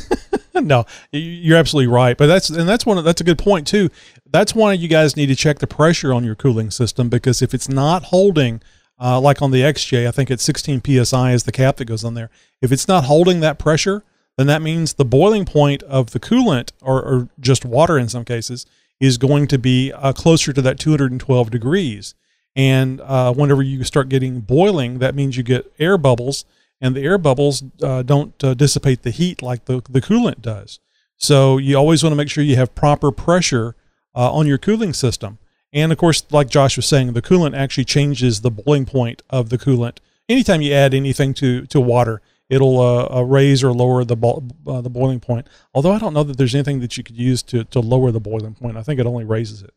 No 0.61 0.85
you're 1.13 1.57
absolutely 1.57 1.87
right 1.87 2.17
but 2.17 2.27
that's 2.27 2.49
and 2.49 2.67
that's 2.67 2.85
one 2.85 3.01
that's 3.05 3.21
a 3.21 3.23
good 3.23 3.37
point 3.37 3.65
too. 3.65 3.89
That's 4.29 4.53
why 4.53 4.73
you 4.73 4.89
guys 4.89 5.15
need 5.15 5.27
to 5.27 5.35
check 5.35 5.59
the 5.59 5.67
pressure 5.67 6.13
on 6.13 6.25
your 6.25 6.35
cooling 6.35 6.69
system 6.69 7.07
because 7.07 7.41
if 7.41 7.53
it's 7.53 7.69
not 7.69 8.05
holding 8.05 8.61
uh, 8.99 9.21
like 9.21 9.41
on 9.41 9.51
the 9.51 9.61
xj 9.61 10.05
i 10.05 10.11
think 10.11 10.29
it's 10.29 10.43
16 10.43 10.81
psi 10.83 11.31
is 11.31 11.43
the 11.43 11.53
cap 11.53 11.77
that 11.77 11.85
goes 11.85 12.03
on 12.03 12.13
there. 12.13 12.29
If 12.61 12.73
it's 12.73 12.89
not 12.89 13.05
holding 13.05 13.39
that 13.39 13.57
pressure 13.57 14.03
then 14.39 14.47
that 14.47 14.61
means 14.61 14.93
the 14.93 15.03
boiling 15.03 15.43
point 15.43 15.83
of 15.83 16.11
the 16.11 16.19
coolant, 16.19 16.71
or, 16.81 17.01
or 17.03 17.29
just 17.41 17.65
water 17.65 17.97
in 17.97 18.07
some 18.07 18.23
cases, 18.23 18.65
is 19.01 19.17
going 19.17 19.47
to 19.47 19.57
be 19.57 19.91
uh, 19.91 20.13
closer 20.13 20.53
to 20.53 20.61
that 20.61 20.79
212 20.79 21.51
degrees. 21.51 22.15
And 22.55 23.01
uh, 23.01 23.33
whenever 23.33 23.61
you 23.61 23.83
start 23.83 24.07
getting 24.07 24.39
boiling, 24.39 24.99
that 24.99 25.13
means 25.13 25.35
you 25.35 25.43
get 25.43 25.69
air 25.77 25.97
bubbles, 25.97 26.45
and 26.79 26.95
the 26.95 27.01
air 27.01 27.17
bubbles 27.17 27.63
uh, 27.83 28.01
don't 28.03 28.41
uh, 28.41 28.53
dissipate 28.53 29.03
the 29.03 29.11
heat 29.11 29.41
like 29.41 29.65
the, 29.65 29.81
the 29.89 29.99
coolant 29.99 30.41
does. 30.41 30.79
So 31.17 31.57
you 31.57 31.75
always 31.75 32.01
want 32.01 32.13
to 32.13 32.17
make 32.17 32.29
sure 32.29 32.41
you 32.41 32.55
have 32.55 32.73
proper 32.73 33.11
pressure 33.11 33.75
uh, 34.15 34.31
on 34.31 34.47
your 34.47 34.57
cooling 34.57 34.93
system. 34.93 35.37
And 35.73 35.91
of 35.91 35.97
course, 35.97 36.23
like 36.31 36.49
Josh 36.49 36.77
was 36.77 36.85
saying, 36.85 37.11
the 37.11 37.21
coolant 37.21 37.57
actually 37.57 37.85
changes 37.85 38.39
the 38.39 38.51
boiling 38.51 38.85
point 38.85 39.21
of 39.29 39.49
the 39.49 39.57
coolant. 39.57 39.97
Anytime 40.29 40.61
you 40.61 40.73
add 40.73 40.93
anything 40.93 41.33
to, 41.35 41.65
to 41.65 41.81
water, 41.81 42.21
it'll 42.49 42.79
uh, 42.79 43.19
uh, 43.19 43.21
raise 43.21 43.63
or 43.63 43.71
lower 43.71 44.03
the 44.03 44.15
bo- 44.15 44.43
uh, 44.67 44.81
the 44.81 44.89
boiling 44.89 45.19
point. 45.19 45.47
Although 45.73 45.91
I 45.91 45.99
don't 45.99 46.13
know 46.13 46.23
that 46.23 46.37
there's 46.37 46.55
anything 46.55 46.79
that 46.81 46.97
you 46.97 47.03
could 47.03 47.17
use 47.17 47.41
to 47.43 47.63
to 47.65 47.79
lower 47.79 48.11
the 48.11 48.19
boiling 48.19 48.53
point. 48.55 48.77
I 48.77 48.83
think 48.83 48.99
it 48.99 49.05
only 49.05 49.23
raises 49.23 49.61
it. 49.61 49.73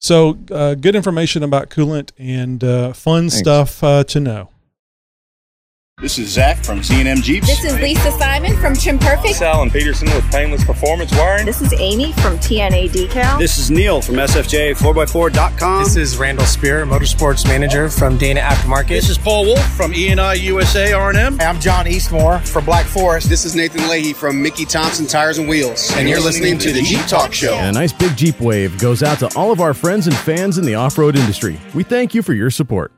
So 0.00 0.38
uh, 0.50 0.74
good 0.74 0.94
information 0.94 1.42
about 1.42 1.70
coolant 1.70 2.12
and 2.18 2.62
uh, 2.62 2.92
fun 2.92 3.24
stuff 3.30 3.82
uh, 3.82 4.04
to 4.04 4.20
know. 4.20 4.50
This 6.00 6.16
is 6.16 6.28
Zach 6.28 6.64
from 6.64 6.80
Z&M 6.80 7.22
Jeeps. 7.22 7.48
This 7.48 7.64
is 7.64 7.74
Lisa 7.80 8.12
Simon 8.12 8.56
from 8.58 8.72
Trim 8.76 9.00
Perfect. 9.00 9.22
This 9.24 9.36
is 9.38 9.42
Alan 9.42 9.68
Peterson 9.68 10.06
with 10.14 10.30
Painless 10.30 10.64
Performance 10.64 11.10
Wiring. 11.10 11.44
This 11.44 11.60
is 11.60 11.74
Amy 11.76 12.12
from 12.12 12.38
TNA 12.38 12.90
Decal. 12.90 13.36
This 13.36 13.58
is 13.58 13.68
Neil 13.68 14.00
from 14.00 14.14
SFJ4x4.com. 14.14 15.82
This 15.82 15.96
is 15.96 16.16
Randall 16.16 16.46
Spear, 16.46 16.86
Motorsports 16.86 17.44
Manager 17.48 17.88
from 17.88 18.16
Dana 18.16 18.38
Aftermarket. 18.38 18.90
This 18.90 19.08
is 19.08 19.18
Paul 19.18 19.46
Wolf 19.46 19.72
from 19.72 19.92
ENI 19.92 20.40
USA 20.42 20.92
R&M. 20.92 21.40
I'm 21.40 21.58
John 21.58 21.86
Eastmore 21.86 22.46
from 22.46 22.64
Black 22.64 22.86
Forest. 22.86 23.28
This 23.28 23.44
is 23.44 23.56
Nathan 23.56 23.88
Leahy 23.88 24.12
from 24.12 24.40
Mickey 24.40 24.66
Thompson 24.66 25.04
Tires 25.04 25.38
and 25.38 25.48
Wheels. 25.48 25.90
And 25.96 26.08
you're 26.08 26.20
listening 26.20 26.58
to 26.58 26.72
the 26.72 26.82
Jeep 26.82 27.04
Talk 27.06 27.32
Show. 27.32 27.54
And 27.54 27.76
a 27.76 27.80
nice 27.80 27.92
big 27.92 28.16
Jeep 28.16 28.38
wave 28.40 28.78
goes 28.78 29.02
out 29.02 29.18
to 29.18 29.36
all 29.36 29.50
of 29.50 29.60
our 29.60 29.74
friends 29.74 30.06
and 30.06 30.14
fans 30.14 30.58
in 30.58 30.64
the 30.64 30.76
off 30.76 30.96
road 30.96 31.16
industry. 31.16 31.58
We 31.74 31.82
thank 31.82 32.14
you 32.14 32.22
for 32.22 32.34
your 32.34 32.50
support. 32.50 32.92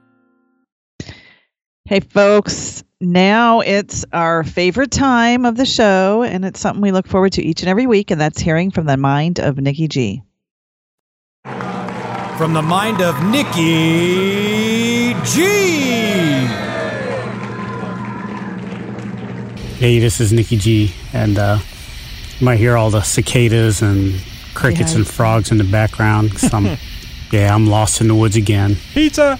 Hey, 1.86 2.00
folks, 2.00 2.84
now 3.00 3.60
it's 3.60 4.04
our 4.12 4.44
favorite 4.44 4.90
time 4.90 5.44
of 5.46 5.56
the 5.56 5.64
show, 5.64 6.22
and 6.22 6.44
it's 6.44 6.60
something 6.60 6.82
we 6.82 6.92
look 6.92 7.06
forward 7.06 7.32
to 7.34 7.42
each 7.42 7.62
and 7.62 7.68
every 7.68 7.86
week, 7.86 8.10
and 8.10 8.20
that's 8.20 8.40
hearing 8.40 8.70
from 8.70 8.86
the 8.86 8.96
mind 8.96 9.38
of 9.40 9.56
Nikki 9.58 9.88
G. 9.88 10.22
From 11.44 12.52
the 12.54 12.62
mind 12.62 13.00
of 13.00 13.22
Nikki 13.24 15.14
G. 15.24 16.46
Hey, 19.78 19.98
this 19.98 20.20
is 20.20 20.30
Nikki 20.32 20.58
G, 20.58 20.92
and 21.14 21.38
uh, 21.38 21.58
you 22.38 22.44
might 22.44 22.56
hear 22.58 22.76
all 22.76 22.90
the 22.90 23.00
cicadas 23.00 23.80
and 23.80 24.20
crickets 24.54 24.92
Yeah. 24.92 24.98
and 24.98 25.06
frogs 25.06 25.50
in 25.50 25.56
the 25.58 25.64
background. 25.64 26.32
I'm, 26.52 26.76
yeah, 27.32 27.54
I'm 27.54 27.66
lost 27.66 28.02
in 28.02 28.08
the 28.08 28.14
woods 28.14 28.36
again. 28.36 28.76
Pizza. 28.92 29.38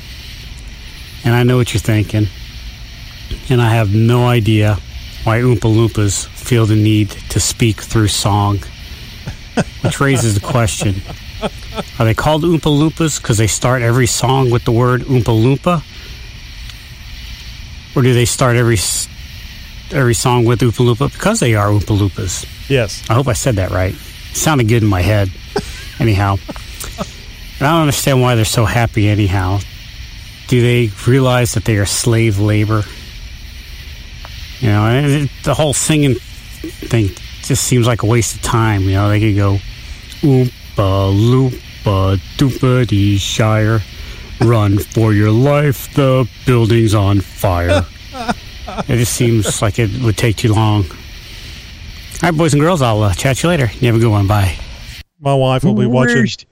And 1.24 1.34
I 1.34 1.42
know 1.42 1.58
what 1.58 1.74
you're 1.74 1.80
thinking. 1.82 2.26
And 3.48 3.60
I 3.60 3.70
have 3.74 3.94
no 3.94 4.26
idea 4.26 4.78
why 5.24 5.40
Oompa 5.40 5.60
Loompas 5.60 6.26
feel 6.28 6.66
the 6.66 6.76
need 6.76 7.10
to 7.30 7.40
speak 7.40 7.80
through 7.80 8.08
song. 8.08 8.58
Which 9.82 10.00
raises 10.00 10.34
the 10.34 10.40
question 10.40 11.02
Are 11.98 12.04
they 12.04 12.14
called 12.14 12.42
Oompa 12.42 12.60
Loompas 12.60 13.20
because 13.20 13.38
they 13.38 13.46
start 13.46 13.82
every 13.82 14.06
song 14.06 14.50
with 14.50 14.64
the 14.64 14.72
word 14.72 15.02
Oompa 15.02 15.24
Loompa? 15.24 15.82
Or 17.96 18.02
do 18.02 18.14
they 18.14 18.24
start 18.24 18.56
every 18.56 18.78
every 19.90 20.14
song 20.14 20.44
with 20.44 20.60
Oompa 20.60 20.94
Loompa 20.94 21.12
because 21.12 21.40
they 21.40 21.54
are 21.54 21.68
Oompa 21.68 21.98
Loompas? 21.98 22.46
Yes. 22.70 23.02
I 23.10 23.14
hope 23.14 23.28
I 23.28 23.32
said 23.32 23.56
that 23.56 23.70
right. 23.70 23.94
It 23.94 24.36
sounded 24.36 24.68
good 24.68 24.82
in 24.82 24.88
my 24.88 25.02
head. 25.02 25.30
Anyhow. 25.98 26.36
And 27.58 27.66
I 27.66 27.72
don't 27.72 27.82
understand 27.82 28.22
why 28.22 28.36
they're 28.36 28.44
so 28.46 28.64
happy 28.64 29.08
anyhow. 29.08 29.58
Do 30.46 30.62
they 30.62 30.90
realize 31.06 31.54
that 31.54 31.64
they 31.64 31.76
are 31.76 31.86
slave 31.86 32.38
labor? 32.38 32.84
You 34.60 34.68
know, 34.68 34.84
and 34.86 35.06
it, 35.06 35.30
the 35.42 35.54
whole 35.54 35.72
singing 35.72 36.14
thing 36.14 37.08
just 37.42 37.64
seems 37.64 37.86
like 37.86 38.02
a 38.02 38.06
waste 38.06 38.36
of 38.36 38.42
time. 38.42 38.82
You 38.82 38.92
know, 38.92 39.08
they 39.08 39.20
could 39.20 39.36
go 39.36 39.58
oompa 40.20 40.50
loopa 41.14 42.18
doopa 42.36 42.86
dee 42.86 43.16
shire, 43.16 43.80
run 44.40 44.78
for 44.78 45.14
your 45.14 45.30
life, 45.30 45.92
the 45.94 46.28
building's 46.44 46.94
on 46.94 47.20
fire. 47.20 47.86
it 48.12 48.96
just 48.98 49.14
seems 49.14 49.62
like 49.62 49.78
it 49.78 49.90
would 50.02 50.18
take 50.18 50.36
too 50.36 50.52
long. 50.52 50.84
All 50.84 52.28
right, 52.28 52.36
boys 52.36 52.52
and 52.52 52.60
girls, 52.60 52.82
I'll 52.82 53.02
uh, 53.02 53.14
chat 53.14 53.42
you 53.42 53.48
later. 53.48 53.70
You 53.80 53.86
have 53.86 53.96
a 53.96 53.98
good 53.98 54.10
one. 54.10 54.26
Bye. 54.26 54.58
My 55.20 55.34
wife 55.34 55.64
will 55.64 55.74
be 55.74 55.86
watching. 55.86 56.16
Worst, 56.16 56.46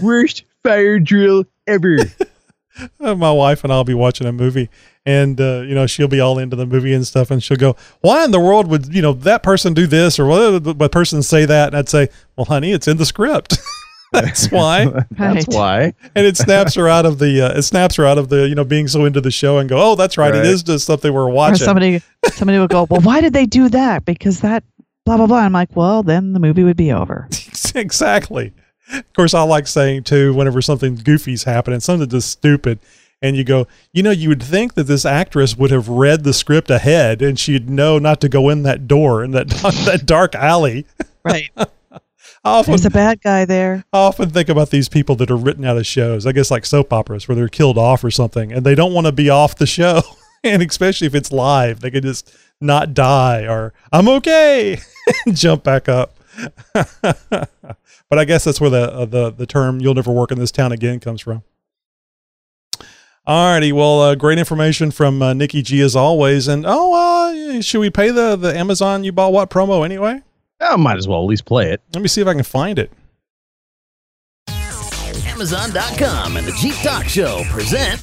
worst 0.00 0.44
fire 0.62 1.00
drill 1.00 1.44
ever. 1.66 1.98
My 3.00 3.30
wife 3.32 3.64
and 3.64 3.72
I'll 3.72 3.84
be 3.84 3.94
watching 3.94 4.26
a 4.26 4.32
movie 4.32 4.68
and 5.04 5.40
uh, 5.40 5.60
you 5.66 5.74
know 5.74 5.86
she'll 5.86 6.08
be 6.08 6.20
all 6.20 6.38
into 6.38 6.56
the 6.56 6.64
movie 6.66 6.92
and 6.94 7.06
stuff 7.06 7.30
and 7.30 7.42
she'll 7.42 7.56
go 7.56 7.76
why 8.02 8.24
in 8.24 8.30
the 8.30 8.38
world 8.40 8.68
would 8.68 8.94
you 8.94 9.02
know 9.02 9.12
that 9.12 9.42
person 9.42 9.74
do 9.74 9.86
this 9.86 10.18
or 10.18 10.26
what 10.26 10.76
what 10.76 10.92
person 10.92 11.22
say 11.22 11.44
that 11.44 11.68
and 11.68 11.76
I'd 11.76 11.88
say 11.88 12.08
well 12.36 12.44
honey 12.44 12.70
it's 12.72 12.86
in 12.86 12.96
the 12.98 13.04
script 13.06 13.58
that's 14.12 14.50
why 14.52 14.86
That's 15.10 15.46
why. 15.48 15.94
and 16.14 16.26
it 16.26 16.36
snaps 16.36 16.74
her 16.74 16.86
out 16.88 17.04
of 17.06 17.18
the 17.18 17.40
uh, 17.42 17.58
it 17.58 17.62
snaps 17.62 17.96
her 17.96 18.06
out 18.06 18.16
of 18.18 18.28
the 18.28 18.46
you 18.48 18.54
know 18.54 18.64
being 18.64 18.86
so 18.86 19.04
into 19.04 19.20
the 19.20 19.30
show 19.30 19.58
and 19.58 19.68
go 19.68 19.76
oh 19.92 19.94
that's 19.96 20.16
right, 20.16 20.32
Right. 20.32 20.40
it 20.40 20.46
is 20.46 20.62
just 20.62 20.86
something 20.86 21.12
we're 21.12 21.22
Or 21.22 21.30
watching 21.30 21.56
somebody, 21.64 22.00
somebody 22.32 22.58
will 22.58 22.68
go, 22.68 22.86
well, 22.88 23.00
why 23.00 23.20
did 23.20 23.32
they 23.32 23.46
do 23.46 23.68
that? 23.70 24.04
Because 24.04 24.40
that 24.42 24.62
blah 25.06 25.16
blah 25.16 25.26
blah. 25.26 25.38
I'm 25.38 25.52
like, 25.52 25.74
well, 25.74 26.02
then 26.04 26.32
the 26.32 26.40
movie 26.40 26.62
would 26.62 26.76
be 26.76 26.92
over. 26.92 27.26
exactly. 27.74 28.52
Of 28.90 29.12
course, 29.12 29.34
I 29.34 29.42
like 29.42 29.66
saying 29.66 30.04
too, 30.04 30.34
whenever 30.34 30.60
something 30.60 30.96
goofy's 30.96 31.44
happening, 31.44 31.80
something 31.80 32.08
just 32.08 32.30
stupid, 32.30 32.78
and 33.22 33.36
you 33.36 33.44
go, 33.44 33.68
you 33.92 34.02
know, 34.02 34.10
you 34.10 34.28
would 34.28 34.42
think 34.42 34.74
that 34.74 34.84
this 34.84 35.04
actress 35.04 35.56
would 35.56 35.70
have 35.70 35.88
read 35.88 36.24
the 36.24 36.32
script 36.32 36.70
ahead 36.70 37.22
and 37.22 37.38
she'd 37.38 37.70
know 37.70 37.98
not 37.98 38.20
to 38.20 38.28
go 38.28 38.48
in 38.48 38.64
that 38.64 38.88
door 38.88 39.22
in 39.22 39.30
that 39.30 39.48
that 39.86 40.02
dark 40.04 40.34
alley. 40.34 40.84
Right. 41.24 41.50
Often, 42.44 42.72
There's 42.72 42.86
a 42.86 42.90
bad 42.90 43.20
guy 43.20 43.44
there. 43.44 43.84
I 43.92 43.98
often 43.98 44.30
think 44.30 44.48
about 44.48 44.70
these 44.70 44.88
people 44.88 45.14
that 45.16 45.30
are 45.30 45.36
written 45.36 45.64
out 45.64 45.76
of 45.76 45.86
shows. 45.86 46.26
I 46.26 46.32
guess 46.32 46.50
like 46.50 46.66
soap 46.66 46.92
operas 46.92 47.28
where 47.28 47.36
they're 47.36 47.46
killed 47.46 47.78
off 47.78 48.02
or 48.02 48.10
something, 48.10 48.52
and 48.52 48.66
they 48.66 48.74
don't 48.74 48.92
want 48.92 49.06
to 49.06 49.12
be 49.12 49.30
off 49.30 49.56
the 49.56 49.66
show, 49.66 50.02
and 50.44 50.60
especially 50.60 51.06
if 51.06 51.14
it's 51.14 51.30
live, 51.30 51.80
they 51.80 51.90
could 51.92 52.02
just 52.02 52.34
not 52.60 52.94
die 52.94 53.46
or 53.46 53.72
I'm 53.92 54.08
okay 54.08 54.80
and 55.26 55.36
jump 55.36 55.62
back 55.62 55.88
up. 55.88 56.16
but 56.72 58.18
I 58.18 58.24
guess 58.24 58.44
that's 58.44 58.60
where 58.60 58.70
the 58.70 58.92
uh, 58.92 59.04
the 59.04 59.30
the 59.30 59.46
term 59.46 59.80
"you'll 59.80 59.94
never 59.94 60.12
work 60.12 60.30
in 60.30 60.38
this 60.38 60.50
town 60.50 60.72
again" 60.72 61.00
comes 61.00 61.20
from. 61.20 61.42
Alrighty, 63.26 63.72
well, 63.72 64.00
uh, 64.00 64.14
great 64.16 64.38
information 64.38 64.90
from 64.90 65.22
uh, 65.22 65.32
Nikki 65.32 65.62
G 65.62 65.80
as 65.80 65.94
always. 65.94 66.48
And 66.48 66.64
oh, 66.66 66.94
uh, 66.94 67.60
should 67.60 67.80
we 67.80 67.90
pay 67.90 68.10
the 68.10 68.36
the 68.36 68.56
Amazon 68.56 69.04
you 69.04 69.12
bought 69.12 69.32
what 69.32 69.50
promo 69.50 69.84
anyway? 69.84 70.22
I 70.60 70.76
might 70.76 70.96
as 70.96 71.06
well 71.06 71.20
at 71.22 71.26
least 71.26 71.44
play 71.44 71.70
it. 71.72 71.82
Let 71.92 72.02
me 72.02 72.08
see 72.08 72.20
if 72.20 72.26
I 72.26 72.34
can 72.34 72.44
find 72.44 72.78
it. 72.78 72.90
Amazon.com 75.26 76.36
and 76.36 76.46
the 76.46 76.52
Jeep 76.52 76.74
Talk 76.82 77.04
Show 77.04 77.42
present 77.50 78.00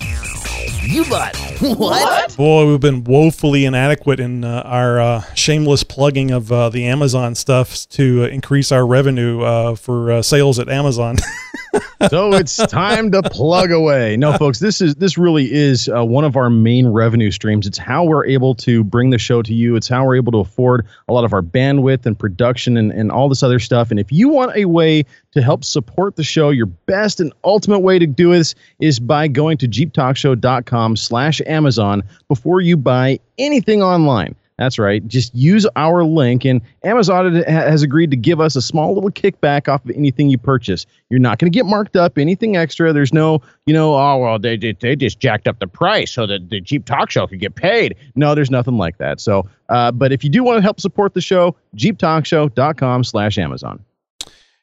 You 0.89 1.05
Bought 1.05 1.35
What? 1.61 2.35
Boy, 2.35 2.65
we've 2.65 2.79
been 2.79 3.03
woefully 3.03 3.65
inadequate 3.65 4.19
in 4.19 4.43
uh, 4.43 4.63
our 4.65 4.99
uh, 4.99 5.21
shameless 5.35 5.83
plugging 5.83 6.31
of 6.31 6.51
uh, 6.51 6.69
the 6.69 6.87
Amazon 6.87 7.35
stuff 7.35 7.87
to 7.89 8.23
uh, 8.23 8.27
increase 8.29 8.71
our 8.71 8.87
revenue 8.87 9.43
uh, 9.43 9.75
for 9.75 10.11
uh, 10.11 10.21
sales 10.23 10.57
at 10.57 10.67
Amazon. 10.67 11.17
so 12.09 12.33
it's 12.33 12.57
time 12.67 13.11
to 13.11 13.21
plug 13.21 13.71
away. 13.71 14.17
No, 14.17 14.37
folks, 14.37 14.59
this 14.59 14.81
is 14.81 14.95
this 14.95 15.17
really 15.17 15.51
is 15.51 15.89
uh, 15.89 16.03
one 16.03 16.23
of 16.23 16.35
our 16.35 16.49
main 16.49 16.87
revenue 16.87 17.31
streams. 17.31 17.67
It's 17.67 17.77
how 17.77 18.03
we're 18.03 18.25
able 18.25 18.55
to 18.55 18.83
bring 18.83 19.09
the 19.09 19.17
show 19.17 19.41
to 19.41 19.53
you. 19.53 19.75
It's 19.75 19.87
how 19.87 20.05
we're 20.05 20.15
able 20.15 20.31
to 20.31 20.39
afford 20.39 20.85
a 21.07 21.13
lot 21.13 21.25
of 21.25 21.33
our 21.33 21.41
bandwidth 21.41 22.05
and 22.05 22.17
production 22.17 22.77
and, 22.77 22.91
and 22.91 23.11
all 23.11 23.29
this 23.29 23.43
other 23.43 23.59
stuff. 23.59 23.91
And 23.91 23.99
if 23.99 24.11
you 24.11 24.29
want 24.29 24.55
a 24.55 24.65
way 24.65 25.03
to 25.31 25.41
help 25.41 25.63
support 25.63 26.15
the 26.15 26.23
show, 26.23 26.49
your 26.49 26.65
best 26.65 27.19
and 27.19 27.31
ultimate 27.43 27.79
way 27.79 27.99
to 27.99 28.07
do 28.07 28.31
this 28.31 28.55
is 28.79 28.99
by 28.99 29.27
going 29.27 29.57
to 29.59 29.67
jeeptalkshow.com 29.67 30.95
slash 30.95 31.41
Amazon 31.45 32.03
before 32.27 32.61
you 32.61 32.77
buy 32.77 33.19
anything 33.37 33.83
online. 33.83 34.35
That's 34.59 34.77
right. 34.77 35.07
Just 35.07 35.33
use 35.33 35.65
our 35.77 36.03
link, 36.03 36.43
and 36.43 36.59
Amazon 36.83 37.33
has 37.47 37.81
agreed 37.81 38.11
to 38.11 38.17
give 38.17 38.41
us 38.41 38.57
a 38.57 38.61
small 38.61 38.93
little 38.93 39.09
kickback 39.09 39.69
off 39.69 39.85
of 39.85 39.91
anything 39.91 40.29
you 40.29 40.37
purchase. 40.37 40.85
You're 41.09 41.21
not 41.21 41.39
going 41.39 41.49
to 41.49 41.57
get 41.57 41.65
marked 41.65 41.95
up 41.95 42.17
anything 42.17 42.57
extra. 42.57 42.91
There's 42.91 43.13
no, 43.13 43.41
you 43.65 43.73
know, 43.73 43.95
oh 43.95 44.17
well, 44.17 44.37
they 44.37 44.57
they, 44.57 44.97
just 44.97 45.21
jacked 45.21 45.47
up 45.47 45.59
the 45.59 45.67
price 45.67 46.11
so 46.11 46.27
that 46.27 46.49
the 46.49 46.59
Jeep 46.59 46.83
Talk 46.83 47.09
Show 47.09 47.25
could 47.25 47.39
get 47.39 47.55
paid. 47.55 47.95
No, 48.15 48.35
there's 48.35 48.51
nothing 48.51 48.77
like 48.77 48.97
that. 48.97 49.21
So, 49.21 49.47
uh, 49.69 49.93
but 49.93 50.11
if 50.11 50.25
you 50.25 50.29
do 50.29 50.43
want 50.43 50.57
to 50.57 50.61
help 50.61 50.81
support 50.81 51.13
the 51.13 51.21
show, 51.21 51.55
JeepTalkShow.com/slash/Amazon. 51.77 53.85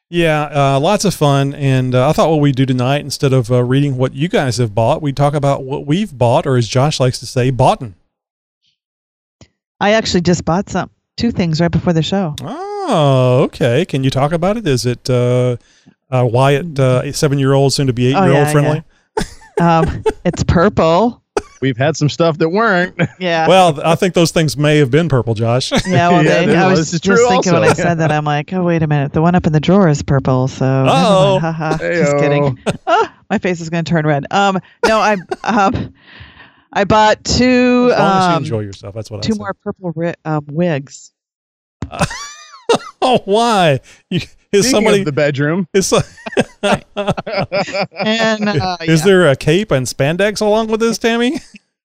yeah, 0.09 0.43
uh, 0.43 0.79
lots 0.79 1.05
of 1.05 1.15
fun. 1.15 1.55
And 1.55 1.95
uh, 1.95 2.07
I 2.07 2.13
thought 2.13 2.29
what 2.29 2.39
we'd 2.39 2.55
do 2.55 2.67
tonight, 2.67 3.01
instead 3.01 3.33
of 3.33 3.51
uh, 3.51 3.63
reading 3.63 3.97
what 3.97 4.13
you 4.13 4.29
guys 4.29 4.57
have 4.57 4.75
bought, 4.75 5.01
we'd 5.01 5.17
talk 5.17 5.33
about 5.33 5.63
what 5.63 5.87
we've 5.87 6.15
bought, 6.15 6.45
or 6.45 6.55
as 6.55 6.67
Josh 6.67 6.99
likes 6.99 7.17
to 7.17 7.25
say, 7.25 7.49
boughten. 7.49 7.95
I 9.79 9.91
actually 9.91 10.21
just 10.21 10.45
bought 10.45 10.69
some 10.69 10.89
two 11.17 11.31
things 11.31 11.61
right 11.61 11.71
before 11.71 11.93
the 11.93 12.03
show. 12.03 12.35
Oh, 12.41 13.43
okay. 13.45 13.85
Can 13.85 14.03
you 14.03 14.09
talk 14.09 14.31
about 14.31 14.57
it? 14.57 14.67
Is 14.67 14.85
it 14.85 15.09
uh, 15.09 15.57
uh, 16.09 16.27
Wyatt, 16.31 16.79
uh, 16.79 17.11
seven 17.11 17.37
year 17.39 17.53
old, 17.53 17.73
soon 17.73 17.87
to 17.87 17.93
be 17.93 18.07
eight 18.07 18.11
year 18.11 18.23
old 18.23 18.33
yeah, 18.33 18.51
friendly? 18.51 18.83
Um, 19.59 20.03
it's 20.25 20.43
purple. 20.43 21.23
We've 21.59 21.77
had 21.77 21.97
some 21.97 22.07
stuff 22.09 22.37
that 22.37 22.49
weren't. 22.49 22.99
Yeah. 23.19 23.47
Well, 23.47 23.79
I 23.83 23.95
think 23.95 24.13
those 24.13 24.29
things 24.31 24.55
may 24.55 24.77
have 24.77 24.91
been 24.91 25.09
purple, 25.09 25.33
Josh. 25.33 25.71
Yeah, 25.71 25.77
well, 26.09 26.23
Yeah, 26.23 26.45
they, 26.45 26.53
no, 26.53 26.67
I 26.67 26.71
was 26.71 26.91
just 26.91 27.03
true 27.03 27.27
thinking 27.27 27.53
when 27.53 27.63
I 27.63 27.73
said 27.73 27.95
that, 27.95 28.11
I'm 28.11 28.25
like, 28.25 28.53
oh, 28.53 28.63
wait 28.63 28.83
a 28.83 28.87
minute. 28.87 29.13
The 29.13 29.23
one 29.23 29.33
up 29.33 29.47
in 29.47 29.53
the 29.53 29.59
drawer 29.59 29.87
is 29.87 30.03
purple. 30.03 30.47
So, 30.47 30.65
Uh-oh. 30.65 31.39
Haha. 31.39 31.77
Just 31.77 32.17
kidding. 32.17 32.59
Ah, 32.89 33.13
my 33.29 33.37
face 33.37 33.59
is 33.59 33.69
going 33.69 33.83
to 33.83 33.89
turn 33.89 34.05
red. 34.05 34.25
Um, 34.31 34.59
no, 34.87 34.99
I, 34.99 35.17
um, 35.43 35.93
I 36.73 36.83
bought 36.83 37.23
two. 37.23 37.91
As 37.93 37.99
long 37.99 38.17
as 38.17 38.25
you 38.27 38.31
um, 38.31 38.43
enjoy 38.43 38.59
yourself, 38.61 38.95
that's 38.95 39.09
what 39.09 39.23
I 39.23 39.27
two 39.27 39.35
more 39.35 39.53
purple 39.53 39.91
ri- 39.95 40.13
um, 40.25 40.45
wigs. 40.47 41.13
Oh, 43.01 43.21
why? 43.25 43.79
You, 44.09 44.19
is 44.51 44.63
Speaking 44.63 44.63
somebody 44.63 44.99
of 44.99 45.05
the 45.05 45.11
bedroom? 45.13 45.67
Is, 45.73 45.93
And 45.93 46.03
uh, 48.49 48.77
is 48.81 48.99
yeah. 48.99 49.05
there 49.05 49.29
a 49.29 49.35
cape 49.35 49.71
and 49.71 49.85
spandex 49.85 50.41
along 50.41 50.67
with 50.67 50.79
this, 50.79 50.97
Tammy? 50.97 51.39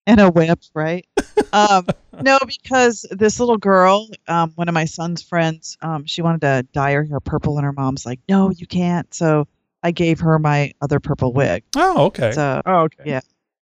and 0.06 0.20
a 0.20 0.30
whip, 0.30 0.58
right? 0.74 1.06
um, 1.52 1.86
no, 2.22 2.38
because 2.46 3.06
this 3.10 3.38
little 3.38 3.58
girl, 3.58 4.08
um, 4.26 4.52
one 4.56 4.68
of 4.68 4.74
my 4.74 4.84
son's 4.84 5.22
friends, 5.22 5.76
um, 5.82 6.06
she 6.06 6.22
wanted 6.22 6.40
to 6.40 6.66
dye 6.72 6.92
her 6.92 7.04
hair 7.04 7.20
purple, 7.20 7.58
and 7.58 7.64
her 7.64 7.72
mom's 7.72 8.04
like, 8.06 8.20
"No, 8.28 8.50
you 8.50 8.66
can't." 8.66 9.12
So 9.14 9.46
I 9.82 9.92
gave 9.92 10.20
her 10.20 10.38
my 10.38 10.72
other 10.80 10.98
purple 10.98 11.32
wig. 11.32 11.62
Oh, 11.76 12.06
okay. 12.06 12.32
So 12.32 12.62
oh, 12.66 12.76
okay. 12.84 13.02
yeah, 13.06 13.20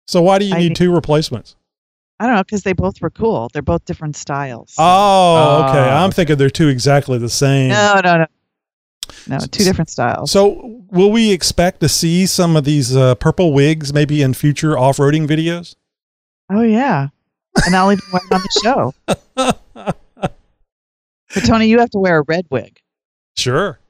So 0.07 0.21
why 0.23 0.39
do 0.39 0.45
you 0.45 0.55
I 0.55 0.59
need 0.59 0.69
need- 0.71 0.77
two 0.77 0.93
replacements? 0.95 1.57
I 2.21 2.27
don't 2.27 2.37
know 2.37 2.45
because 2.45 2.63
they 2.63 2.73
both 2.73 3.01
were 3.01 3.11
cool. 3.11 3.51
They're 3.53 3.61
both 3.63 3.85
different 3.87 4.15
styles. 4.17 4.75
Oh, 4.79 5.65
okay. 5.69 5.79
Ah, 5.91 6.05
I'm 6.05 6.13
thinking 6.13 6.37
they're 6.37 6.49
two 6.49 6.69
exactly 6.69 7.19
the 7.19 7.29
same. 7.29 7.71
no, 7.71 8.01
no, 8.05 8.19
no, 8.19 8.27
no, 9.27 9.39
two 9.47 9.65
different 9.65 9.91
styles. 9.91 10.31
So, 10.31 10.81
will 10.93 11.11
we 11.11 11.33
expect 11.33 11.81
to 11.81 11.89
see 11.89 12.25
some 12.27 12.55
of 12.55 12.65
these 12.65 12.95
uh, 12.97 13.17
purple 13.17 13.53
wigs 13.53 13.93
maybe 13.93 14.23
in 14.23 14.33
future 14.33 14.79
off-roading 14.79 15.27
videos? 15.27 15.75
Oh 16.51 16.63
yeah, 16.63 17.09
and 17.67 17.75
I'll 17.75 17.91
even 17.91 18.05
wear 18.13 18.23
them 18.31 18.41
on 18.41 18.43
the 18.43 18.61
show. 18.63 19.55
But 21.35 21.45
Tony, 21.47 21.67
you 21.67 21.81
have 21.81 21.91
to 21.91 21.99
wear 21.99 22.19
a 22.19 22.23
red 22.23 22.47
wig. 22.49 22.79
Sure. 23.37 23.81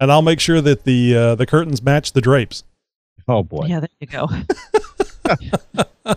And 0.00 0.10
I'll 0.10 0.22
make 0.22 0.40
sure 0.40 0.62
that 0.62 0.84
the 0.84 1.14
uh, 1.14 1.34
the 1.34 1.44
curtains 1.44 1.82
match 1.82 2.12
the 2.12 2.22
drapes. 2.22 2.64
Oh 3.28 3.42
boy. 3.42 3.66
Yeah, 3.66 3.80
there 3.80 3.88
you 4.00 4.06
go. 4.06 4.28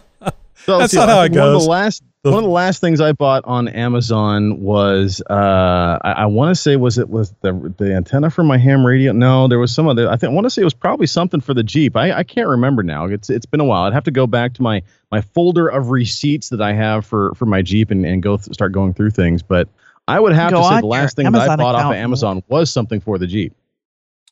So 0.69 0.77
That's 0.77 0.91
see, 0.91 0.97
not 0.97 1.09
how 1.09 1.21
it 1.21 1.29
think 1.29 1.39
One 1.39 1.55
of 1.55 1.61
the 1.63 1.67
last 1.67 2.03
one 2.21 2.35
of 2.35 2.43
the 2.43 2.49
last 2.49 2.79
things 2.79 3.01
I 3.01 3.11
bought 3.11 3.43
on 3.45 3.67
Amazon 3.69 4.61
was 4.61 5.19
uh, 5.31 5.97
I, 6.03 6.11
I 6.11 6.25
want 6.27 6.55
to 6.55 6.61
say 6.61 6.75
was 6.75 6.99
it 6.99 7.09
was 7.09 7.33
the 7.41 7.73
the 7.79 7.95
antenna 7.95 8.29
for 8.29 8.43
my 8.43 8.59
ham 8.59 8.85
radio? 8.85 9.11
No, 9.11 9.47
there 9.47 9.57
was 9.57 9.73
some 9.73 9.87
other. 9.87 10.07
I 10.07 10.15
think 10.15 10.29
I 10.29 10.33
want 10.33 10.45
to 10.45 10.51
say 10.51 10.61
it 10.61 10.65
was 10.65 10.75
probably 10.75 11.07
something 11.07 11.41
for 11.41 11.55
the 11.55 11.63
Jeep. 11.63 11.95
I, 11.95 12.11
I 12.11 12.23
can't 12.23 12.47
remember 12.47 12.83
now. 12.83 13.05
It's 13.05 13.31
it's 13.31 13.47
been 13.47 13.61
a 13.61 13.65
while. 13.65 13.83
I'd 13.83 13.93
have 13.93 14.03
to 14.03 14.11
go 14.11 14.27
back 14.27 14.53
to 14.55 14.61
my 14.61 14.83
my 15.11 15.21
folder 15.21 15.67
of 15.67 15.89
receipts 15.89 16.49
that 16.49 16.61
I 16.61 16.73
have 16.73 17.03
for 17.03 17.33
for 17.33 17.47
my 17.47 17.63
Jeep 17.63 17.89
and 17.89 18.05
and 18.05 18.21
go 18.21 18.37
th- 18.37 18.53
start 18.53 18.73
going 18.73 18.93
through 18.93 19.11
things. 19.11 19.41
But 19.41 19.69
I 20.07 20.19
would 20.19 20.33
have 20.33 20.51
Go 20.51 20.61
to 20.61 20.67
say 20.67 20.81
the 20.81 20.85
last 20.85 21.15
thing 21.15 21.31
that 21.31 21.35
I 21.35 21.45
Amazon 21.45 21.57
bought 21.57 21.75
off 21.75 21.91
of. 21.91 21.97
Amazon 21.97 22.43
was 22.47 22.69
something 22.69 22.99
for 22.99 23.17
the 23.17 23.25
Jeep. 23.25 23.55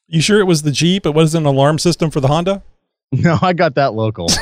You 0.08 0.22
sure 0.22 0.39
it 0.39 0.45
was 0.45 0.62
the 0.62 0.72
Jeep? 0.72 1.05
It 1.05 1.14
wasn't 1.14 1.45
an 1.45 1.53
alarm 1.53 1.80
system 1.80 2.12
for 2.12 2.20
the 2.20 2.28
Honda? 2.28 2.64
No, 3.10 3.39
I 3.41 3.53
got 3.53 3.76
that 3.76 3.93
local. 3.93 4.28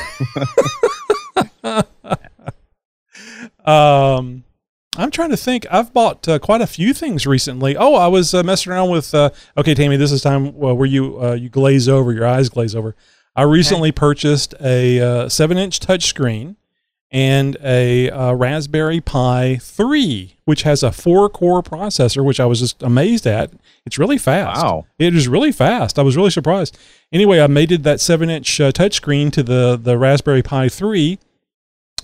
Um, 3.66 4.44
I'm 4.96 5.10
trying 5.10 5.30
to 5.30 5.36
think. 5.36 5.66
I've 5.70 5.92
bought 5.92 6.26
uh, 6.28 6.38
quite 6.38 6.60
a 6.60 6.66
few 6.66 6.94
things 6.94 7.26
recently. 7.26 7.76
Oh, 7.76 7.94
I 7.96 8.06
was 8.06 8.32
uh, 8.32 8.42
messing 8.42 8.72
around 8.72 8.90
with. 8.90 9.12
Uh, 9.14 9.30
okay, 9.56 9.74
Tammy, 9.74 9.96
this 9.96 10.12
is 10.12 10.22
time 10.22 10.48
uh, 10.48 10.72
where 10.72 10.86
you 10.86 11.20
uh, 11.20 11.32
you 11.32 11.48
glaze 11.48 11.88
over, 11.88 12.12
your 12.12 12.26
eyes 12.26 12.48
glaze 12.48 12.74
over. 12.74 12.94
I 13.34 13.42
recently 13.42 13.92
purchased 13.92 14.54
a 14.60 15.00
uh, 15.00 15.28
seven 15.28 15.58
inch 15.58 15.80
touchscreen 15.80 16.56
and 17.10 17.56
a 17.62 18.10
uh, 18.10 18.32
Raspberry 18.32 19.00
Pi 19.00 19.56
3, 19.56 20.36
which 20.44 20.62
has 20.62 20.82
a 20.82 20.92
four 20.92 21.28
core 21.28 21.62
processor, 21.62 22.24
which 22.24 22.40
I 22.40 22.46
was 22.46 22.60
just 22.60 22.82
amazed 22.82 23.26
at. 23.26 23.52
It's 23.84 23.98
really 23.98 24.18
fast. 24.18 24.62
Wow. 24.62 24.86
It 24.98 25.14
is 25.14 25.28
really 25.28 25.52
fast. 25.52 25.98
I 25.98 26.02
was 26.02 26.16
really 26.16 26.30
surprised. 26.30 26.76
Anyway, 27.12 27.40
I 27.40 27.46
mated 27.46 27.84
that 27.84 28.00
seven 28.00 28.28
inch 28.28 28.60
uh, 28.60 28.72
touchscreen 28.72 29.32
to 29.32 29.42
the, 29.42 29.78
the 29.80 29.96
Raspberry 29.96 30.42
Pi 30.42 30.68
3 30.68 31.18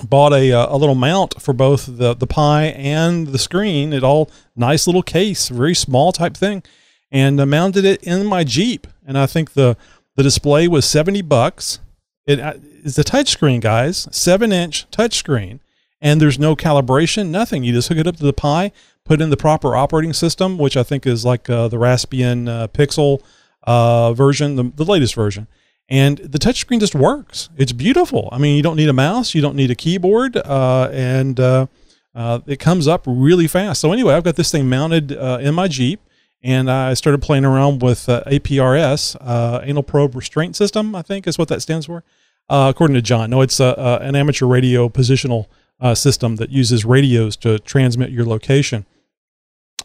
bought 0.08 0.32
a 0.32 0.52
uh, 0.52 0.74
a 0.74 0.76
little 0.76 0.94
mount 0.94 1.40
for 1.40 1.52
both 1.52 1.86
the 1.86 2.14
the 2.14 2.26
Pi 2.26 2.64
and 2.64 3.28
the 3.28 3.38
screen. 3.38 3.92
It 3.92 4.02
all 4.02 4.30
nice 4.56 4.86
little 4.86 5.02
case, 5.02 5.48
very 5.48 5.74
small 5.74 6.12
type 6.12 6.36
thing, 6.36 6.62
and 7.10 7.40
uh, 7.40 7.46
mounted 7.46 7.84
it 7.84 8.02
in 8.02 8.26
my 8.26 8.44
Jeep. 8.44 8.86
And 9.06 9.18
I 9.18 9.26
think 9.26 9.52
the 9.52 9.76
the 10.16 10.22
display 10.22 10.68
was 10.68 10.84
seventy 10.84 11.22
bucks. 11.22 11.78
It 12.26 12.40
is 12.82 12.98
a 12.98 13.04
touchscreen, 13.04 13.60
guys, 13.60 14.08
seven 14.10 14.52
inch 14.52 14.90
touchscreen, 14.90 15.60
and 16.00 16.20
there's 16.20 16.38
no 16.38 16.56
calibration, 16.56 17.28
nothing. 17.28 17.64
You 17.64 17.72
just 17.72 17.88
hook 17.88 17.98
it 17.98 18.06
up 18.06 18.16
to 18.16 18.24
the 18.24 18.32
Pi, 18.32 18.72
put 19.04 19.20
in 19.20 19.30
the 19.30 19.36
proper 19.36 19.76
operating 19.76 20.12
system, 20.12 20.58
which 20.58 20.76
I 20.76 20.82
think 20.82 21.06
is 21.06 21.24
like 21.24 21.48
uh, 21.48 21.68
the 21.68 21.76
Raspbian 21.78 22.48
uh, 22.48 22.68
Pixel 22.68 23.22
uh, 23.64 24.12
version, 24.12 24.56
the, 24.56 24.64
the 24.74 24.84
latest 24.84 25.14
version 25.14 25.46
and 25.88 26.18
the 26.18 26.38
touchscreen 26.38 26.80
just 26.80 26.94
works. 26.94 27.50
It's 27.56 27.72
beautiful. 27.72 28.28
I 28.32 28.38
mean, 28.38 28.56
you 28.56 28.62
don't 28.62 28.76
need 28.76 28.88
a 28.88 28.94
mouse, 28.94 29.34
you 29.34 29.42
don't 29.42 29.56
need 29.56 29.70
a 29.70 29.74
keyboard, 29.74 30.36
uh, 30.38 30.88
and 30.90 31.38
uh, 31.38 31.66
uh, 32.14 32.40
it 32.46 32.58
comes 32.58 32.88
up 32.88 33.04
really 33.06 33.46
fast. 33.46 33.80
So 33.80 33.92
anyway, 33.92 34.14
I've 34.14 34.24
got 34.24 34.36
this 34.36 34.50
thing 34.50 34.68
mounted 34.68 35.12
in 35.12 35.54
my 35.54 35.68
Jeep, 35.68 36.00
and 36.42 36.70
I 36.70 36.94
started 36.94 37.20
playing 37.22 37.44
around 37.44 37.82
with 37.82 38.08
uh, 38.08 38.22
APRS, 38.26 39.16
uh, 39.20 39.60
anal 39.62 39.82
probe 39.82 40.14
restraint 40.14 40.56
system. 40.56 40.94
I 40.94 41.02
think 41.02 41.26
is 41.26 41.38
what 41.38 41.48
that 41.48 41.62
stands 41.62 41.86
for, 41.86 42.02
according 42.48 42.94
to 42.94 43.02
John. 43.02 43.30
No, 43.30 43.40
it's 43.40 43.60
uh, 43.60 43.70
uh, 43.70 43.98
an 44.02 44.14
amateur 44.16 44.46
radio 44.46 44.88
positional 44.88 45.46
uh, 45.80 45.94
system 45.94 46.36
that 46.36 46.50
uses 46.50 46.84
radios 46.84 47.36
to 47.38 47.58
transmit 47.58 48.10
your 48.10 48.24
location 48.24 48.86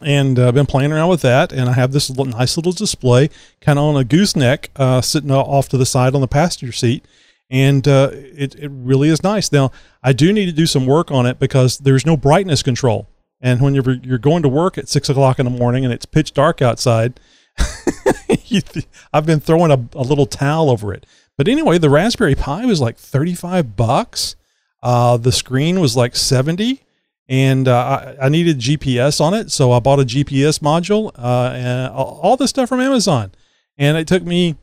and 0.01 0.37
I've 0.37 0.53
been 0.53 0.65
playing 0.65 0.91
around 0.91 1.09
with 1.09 1.21
that. 1.21 1.51
And 1.51 1.69
I 1.69 1.73
have 1.73 1.91
this 1.91 2.09
little, 2.09 2.25
nice 2.25 2.57
little 2.57 2.71
display, 2.71 3.29
kind 3.61 3.79
of 3.79 3.85
on 3.85 3.97
a 3.97 4.03
gooseneck, 4.03 4.69
uh, 4.75 5.01
sitting 5.01 5.31
off 5.31 5.69
to 5.69 5.77
the 5.77 5.85
side 5.85 6.15
on 6.15 6.21
the 6.21 6.27
passenger 6.27 6.71
seat, 6.71 7.05
and 7.49 7.87
uh, 7.87 8.09
it 8.13 8.55
it 8.55 8.69
really 8.71 9.09
is 9.09 9.23
nice. 9.23 9.51
Now 9.51 9.71
I 10.03 10.13
do 10.13 10.31
need 10.33 10.45
to 10.45 10.51
do 10.51 10.65
some 10.65 10.85
work 10.85 11.11
on 11.11 11.25
it 11.25 11.39
because 11.39 11.77
there's 11.79 12.05
no 12.05 12.17
brightness 12.17 12.61
control, 12.63 13.07
and 13.41 13.61
when 13.61 13.73
you're 13.73 13.93
you're 14.03 14.17
going 14.17 14.43
to 14.43 14.49
work 14.49 14.77
at 14.77 14.89
six 14.89 15.09
o'clock 15.09 15.39
in 15.39 15.45
the 15.45 15.51
morning 15.51 15.83
and 15.83 15.93
it's 15.93 16.05
pitch 16.05 16.33
dark 16.33 16.61
outside, 16.61 17.19
th- 18.27 18.87
I've 19.13 19.25
been 19.25 19.39
throwing 19.39 19.71
a, 19.71 19.97
a 19.97 20.03
little 20.03 20.25
towel 20.25 20.69
over 20.69 20.93
it. 20.93 21.05
But 21.37 21.47
anyway, 21.47 21.77
the 21.77 21.89
Raspberry 21.89 22.35
Pi 22.35 22.65
was 22.65 22.81
like 22.81 22.97
thirty 22.97 23.35
five 23.35 23.75
bucks. 23.75 24.35
Uh, 24.81 25.17
the 25.17 25.31
screen 25.31 25.79
was 25.79 25.95
like 25.95 26.15
seventy 26.15 26.83
and 27.29 27.67
uh, 27.67 28.15
I, 28.19 28.25
I 28.25 28.29
needed 28.29 28.59
GPS 28.59 29.19
on 29.19 29.33
it, 29.33 29.51
so 29.51 29.71
I 29.71 29.79
bought 29.79 29.99
a 29.99 30.03
GPS 30.03 30.59
module 30.59 31.11
uh, 31.17 31.51
and 31.53 31.91
all 31.91 32.37
this 32.37 32.49
stuff 32.51 32.69
from 32.69 32.79
Amazon. 32.79 33.31
And 33.77 33.97
it 33.97 34.07
took 34.07 34.23
me 34.23 34.55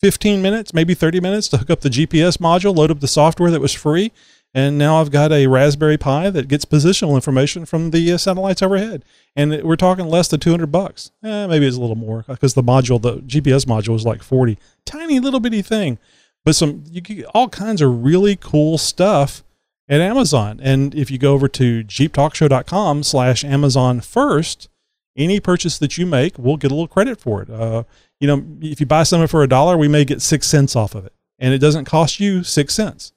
15 0.00 0.40
minutes, 0.42 0.72
maybe 0.72 0.94
30 0.94 1.20
minutes 1.20 1.48
to 1.48 1.58
hook 1.58 1.70
up 1.70 1.80
the 1.80 1.88
GPS 1.88 2.38
module, 2.38 2.74
load 2.74 2.90
up 2.90 3.00
the 3.00 3.08
software 3.08 3.50
that 3.50 3.60
was 3.60 3.72
free, 3.72 4.12
and 4.56 4.78
now 4.78 5.00
I've 5.00 5.10
got 5.10 5.32
a 5.32 5.46
Raspberry 5.46 5.98
Pi 5.98 6.30
that 6.30 6.48
gets 6.48 6.64
positional 6.64 7.14
information 7.14 7.66
from 7.66 7.90
the 7.90 8.10
uh, 8.12 8.16
satellites 8.16 8.62
overhead. 8.62 9.04
And 9.36 9.52
it- 9.52 9.66
we're 9.66 9.76
talking 9.76 10.06
less 10.08 10.28
than 10.28 10.40
200 10.40 10.72
bucks. 10.72 11.10
Eh, 11.22 11.46
maybe 11.46 11.66
it's 11.66 11.76
a 11.76 11.80
little 11.80 11.94
more 11.94 12.24
because 12.26 12.54
the 12.54 12.62
module, 12.62 13.00
the 13.00 13.18
GPS 13.18 13.66
module, 13.66 13.94
is 13.94 14.06
like 14.06 14.22
40. 14.22 14.58
Tiny 14.86 15.20
little 15.20 15.40
bitty 15.40 15.60
thing, 15.62 15.98
but 16.44 16.56
some 16.56 16.84
you 16.90 17.00
get 17.02 17.26
all 17.34 17.48
kinds 17.48 17.82
of 17.82 18.02
really 18.02 18.34
cool 18.36 18.78
stuff 18.78 19.44
at 19.88 20.00
Amazon. 20.00 20.58
And 20.62 20.94
if 20.94 21.10
you 21.10 21.18
go 21.18 21.34
over 21.34 21.48
to 21.48 21.84
jeeptalkshow.com 21.84 23.02
slash 23.02 23.44
Amazon 23.44 24.00
first, 24.00 24.68
any 25.16 25.38
purchase 25.38 25.78
that 25.78 25.96
you 25.98 26.06
make, 26.06 26.38
we'll 26.38 26.56
get 26.56 26.70
a 26.70 26.74
little 26.74 26.88
credit 26.88 27.20
for 27.20 27.42
it. 27.42 27.50
Uh, 27.50 27.84
you 28.20 28.26
know, 28.26 28.44
if 28.60 28.80
you 28.80 28.86
buy 28.86 29.02
something 29.02 29.28
for 29.28 29.42
a 29.42 29.48
dollar, 29.48 29.76
we 29.76 29.88
may 29.88 30.04
get 30.04 30.22
six 30.22 30.46
cents 30.46 30.74
off 30.74 30.94
of 30.94 31.04
it. 31.06 31.12
And 31.38 31.52
it 31.52 31.58
doesn't 31.58 31.84
cost 31.84 32.18
you 32.20 32.42
six 32.42 32.74
cents. 32.74 33.12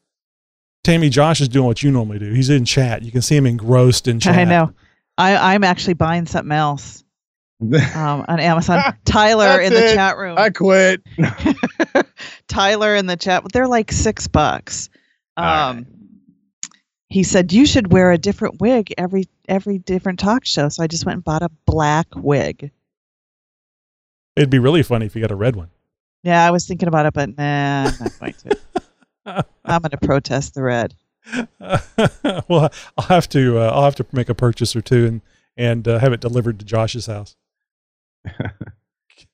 Tammy 0.84 1.10
Josh 1.10 1.42
is 1.42 1.50
doing 1.50 1.66
what 1.66 1.84
you 1.84 1.92
normally 1.92 2.20
do. 2.20 2.32
He's 2.34 2.50
in 2.50 2.66
chat. 2.66 3.04
You 3.04 3.12
can 3.12 3.22
see 3.22 3.36
him 3.36 3.46
engrossed 3.46 4.08
in 4.08 4.20
chat. 4.22 4.38
I 4.38 4.44
know. 4.46 4.72
I, 5.18 5.54
I'm 5.54 5.64
actually 5.64 5.96
buying 5.96 6.26
something 6.26 6.52
else 6.52 7.04
um, 7.62 8.26
on 8.28 8.40
Amazon. 8.40 8.96
Tyler 9.06 9.60
in 9.60 9.74
the 9.74 9.92
it. 9.92 9.96
chat 9.96 10.18
room. 10.18 10.38
I 10.38 10.50
quit. 10.50 11.02
Tyler 12.48 12.96
in 12.96 13.06
the 13.06 13.18
chat. 13.18 13.44
They're 13.52 13.68
like 13.68 13.92
six 13.92 14.28
bucks. 14.28 14.90
Um, 15.36 15.86
He 17.10 17.24
said 17.24 17.52
you 17.52 17.66
should 17.66 17.92
wear 17.92 18.12
a 18.12 18.18
different 18.18 18.62
wig 18.62 18.94
every 18.98 19.26
every 19.48 19.80
different 19.80 20.20
talk 20.20 20.46
show. 20.46 20.70
So 20.70 20.84
I 20.84 20.88
just 20.88 21.06
went 21.06 21.16
and 21.16 21.24
bought 21.24 21.42
a 21.42 21.50
black 21.66 22.08
wig. 22.16 22.72
It'd 24.36 24.50
be 24.50 24.60
really 24.60 24.84
funny 24.84 25.06
if 25.08 25.16
you 25.16 25.22
got 25.22 25.32
a 25.32 25.36
red 25.36 25.56
one. 25.56 25.70
Yeah, 26.24 26.46
I 26.46 26.52
was 26.52 26.66
thinking 26.68 26.88
about 26.88 27.06
it, 27.06 27.14
but 27.14 27.38
nah, 27.38 27.86
I'm 27.88 27.98
not 28.00 28.20
going 28.20 28.34
to. 28.34 28.58
I'm 29.66 29.82
going 29.82 29.92
to 29.92 29.98
protest 29.98 30.54
the 30.54 30.64
red. 30.64 30.96
well, 32.48 32.72
I'll 32.98 33.06
have 33.08 33.30
to. 33.30 33.60
Uh, 33.60 33.72
I'll 33.74 33.84
have 33.84 33.96
to 33.96 34.06
make 34.12 34.30
a 34.30 34.36
purchase 34.36 34.76
or 34.76 34.82
two 34.82 35.06
and 35.06 35.22
and 35.58 35.88
uh, 35.88 36.00
have 36.00 36.14
it 36.14 36.22
delivered 36.22 36.60
to 36.60 36.66
Josh's 36.66 37.06
house. 37.06 37.36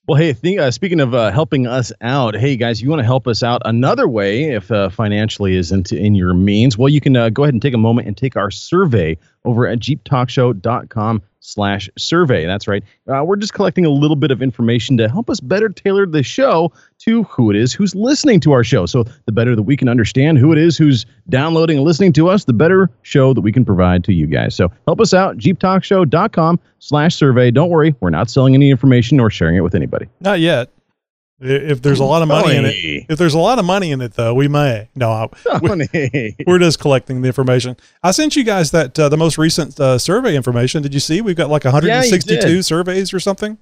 Well, 0.08 0.18
hey, 0.18 0.32
think, 0.34 0.60
uh, 0.60 0.70
speaking 0.70 1.00
of 1.00 1.14
uh, 1.14 1.32
helping 1.32 1.66
us 1.66 1.92
out, 2.00 2.36
hey 2.36 2.56
guys, 2.56 2.80
you 2.80 2.88
want 2.88 3.00
to 3.00 3.04
help 3.04 3.26
us 3.26 3.42
out 3.42 3.60
another 3.64 4.06
way 4.06 4.52
if 4.52 4.70
uh, 4.70 4.88
financially 4.88 5.56
isn't 5.56 5.90
in 5.90 6.14
your 6.14 6.32
means? 6.32 6.78
Well, 6.78 6.88
you 6.88 7.00
can 7.00 7.16
uh, 7.16 7.28
go 7.28 7.42
ahead 7.42 7.54
and 7.54 7.60
take 7.60 7.74
a 7.74 7.78
moment 7.78 8.06
and 8.06 8.16
take 8.16 8.36
our 8.36 8.52
survey 8.52 9.18
over 9.44 9.66
at 9.66 9.80
jeeptalkshow.com 9.80 11.22
slash 11.46 11.88
survey. 11.96 12.44
That's 12.44 12.66
right. 12.66 12.82
Uh, 13.06 13.22
we're 13.24 13.36
just 13.36 13.54
collecting 13.54 13.86
a 13.86 13.90
little 13.90 14.16
bit 14.16 14.30
of 14.30 14.42
information 14.42 14.96
to 14.96 15.08
help 15.08 15.30
us 15.30 15.40
better 15.40 15.68
tailor 15.68 16.04
the 16.06 16.22
show 16.22 16.72
to 16.98 17.22
who 17.24 17.50
it 17.50 17.56
is 17.56 17.72
who's 17.72 17.94
listening 17.94 18.40
to 18.40 18.52
our 18.52 18.64
show. 18.64 18.84
So 18.86 19.04
the 19.26 19.32
better 19.32 19.54
that 19.54 19.62
we 19.62 19.76
can 19.76 19.88
understand 19.88 20.38
who 20.38 20.50
it 20.52 20.58
is 20.58 20.76
who's 20.76 21.06
downloading 21.28 21.78
and 21.78 21.86
listening 21.86 22.12
to 22.14 22.28
us, 22.28 22.44
the 22.44 22.52
better 22.52 22.90
show 23.02 23.32
that 23.32 23.40
we 23.40 23.52
can 23.52 23.64
provide 23.64 24.02
to 24.04 24.12
you 24.12 24.26
guys. 24.26 24.54
So 24.54 24.72
help 24.86 25.00
us 25.00 25.14
out, 25.14 25.38
jeeptalkshow.com 25.38 26.58
slash 26.80 27.14
survey. 27.14 27.50
Don't 27.50 27.70
worry, 27.70 27.94
we're 28.00 28.10
not 28.10 28.28
selling 28.28 28.54
any 28.54 28.70
information 28.70 29.20
or 29.20 29.30
sharing 29.30 29.56
it 29.56 29.60
with 29.60 29.74
anybody. 29.74 30.06
Not 30.20 30.40
yet. 30.40 30.70
If 31.38 31.82
there's 31.82 32.00
a 32.00 32.04
lot 32.04 32.22
of 32.22 32.28
money 32.28 32.56
in 32.56 32.64
it, 32.64 33.06
if 33.10 33.18
there's 33.18 33.34
a 33.34 33.38
lot 33.38 33.58
of 33.58 33.66
money 33.66 33.92
in 33.92 34.00
it, 34.00 34.14
though, 34.14 34.32
we 34.32 34.48
may. 34.48 34.88
No, 34.94 35.10
I- 35.10 35.58
we, 35.60 35.68
Money. 35.68 36.36
we're 36.46 36.58
just 36.58 36.80
collecting 36.80 37.20
the 37.20 37.26
information. 37.26 37.76
I 38.02 38.12
sent 38.12 38.36
you 38.36 38.44
guys 38.44 38.70
that 38.70 38.98
uh, 38.98 39.10
the 39.10 39.18
most 39.18 39.36
recent 39.36 39.78
uh, 39.78 39.98
survey 39.98 40.34
information. 40.34 40.82
Did 40.82 40.94
you 40.94 41.00
see? 41.00 41.20
We've 41.20 41.36
got 41.36 41.50
like 41.50 41.64
162 41.64 42.40
did. 42.40 42.62
surveys 42.64 43.12
or 43.12 43.20
something. 43.20 43.58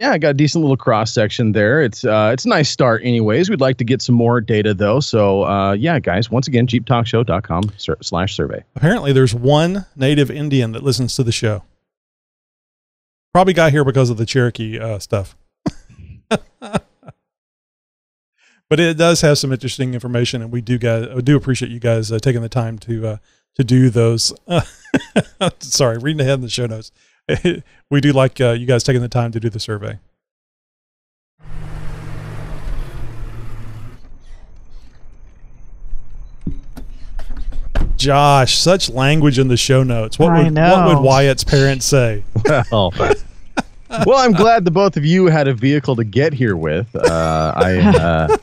Yeah, 0.00 0.10
I 0.10 0.18
got 0.18 0.30
a 0.30 0.34
decent 0.34 0.62
little 0.62 0.76
cross 0.76 1.12
section 1.14 1.52
there. 1.52 1.80
It's 1.80 2.04
uh, 2.04 2.30
it's 2.32 2.44
a 2.44 2.48
nice 2.48 2.68
start, 2.68 3.02
anyways. 3.04 3.48
We'd 3.48 3.60
like 3.60 3.76
to 3.76 3.84
get 3.84 4.02
some 4.02 4.16
more 4.16 4.40
data 4.40 4.74
though. 4.74 4.98
So 4.98 5.44
uh, 5.44 5.74
yeah, 5.74 6.00
guys, 6.00 6.28
once 6.28 6.48
again, 6.48 6.66
jeeptalkshow.com 6.66 7.70
sur- 7.76 7.98
slash 8.02 8.34
survey. 8.34 8.64
Apparently, 8.74 9.12
there's 9.12 9.32
one 9.32 9.86
native 9.94 10.28
Indian 10.28 10.72
that 10.72 10.82
listens 10.82 11.14
to 11.14 11.22
the 11.22 11.30
show. 11.30 11.62
Probably 13.32 13.54
got 13.54 13.70
here 13.70 13.84
because 13.84 14.10
of 14.10 14.16
the 14.16 14.26
Cherokee 14.26 14.80
uh, 14.80 14.98
stuff. 14.98 15.36
but 18.72 18.80
it 18.80 18.96
does 18.96 19.20
have 19.20 19.36
some 19.36 19.52
interesting 19.52 19.92
information, 19.92 20.40
and 20.40 20.50
we 20.50 20.62
do 20.62 20.78
guys 20.78 21.06
I 21.14 21.20
do 21.20 21.36
appreciate 21.36 21.70
you 21.70 21.78
guys 21.78 22.10
uh, 22.10 22.18
taking 22.18 22.40
the 22.40 22.48
time 22.48 22.78
to 22.78 23.06
uh, 23.06 23.16
to 23.56 23.64
do 23.64 23.90
those. 23.90 24.32
sorry, 25.58 25.98
reading 25.98 26.22
ahead 26.22 26.36
in 26.36 26.40
the 26.40 26.48
show 26.48 26.64
notes. 26.64 26.90
we 27.90 28.00
do 28.00 28.12
like 28.14 28.40
uh, 28.40 28.52
you 28.52 28.64
guys 28.64 28.82
taking 28.82 29.02
the 29.02 29.10
time 29.10 29.30
to 29.32 29.40
do 29.40 29.50
the 29.50 29.60
survey. 29.60 29.98
Josh, 37.98 38.56
such 38.56 38.88
language 38.88 39.38
in 39.38 39.48
the 39.48 39.58
show 39.58 39.82
notes. 39.82 40.18
What 40.18 40.30
I 40.30 40.44
would 40.44 40.56
what 40.56 40.96
would. 40.96 41.04
Wyatt's 41.04 41.44
parents 41.44 41.84
say? 41.84 42.24
Well, 42.46 42.90
well, 44.06 44.16
I'm 44.16 44.32
glad 44.32 44.64
the 44.64 44.70
both 44.70 44.96
of 44.96 45.04
you 45.04 45.26
had 45.26 45.46
a 45.46 45.52
vehicle 45.52 45.94
to 45.96 46.04
get 46.04 46.32
here 46.32 46.56
with. 46.56 46.96
Uh, 46.96 47.52
I, 47.54 47.78
uh, 47.78 48.36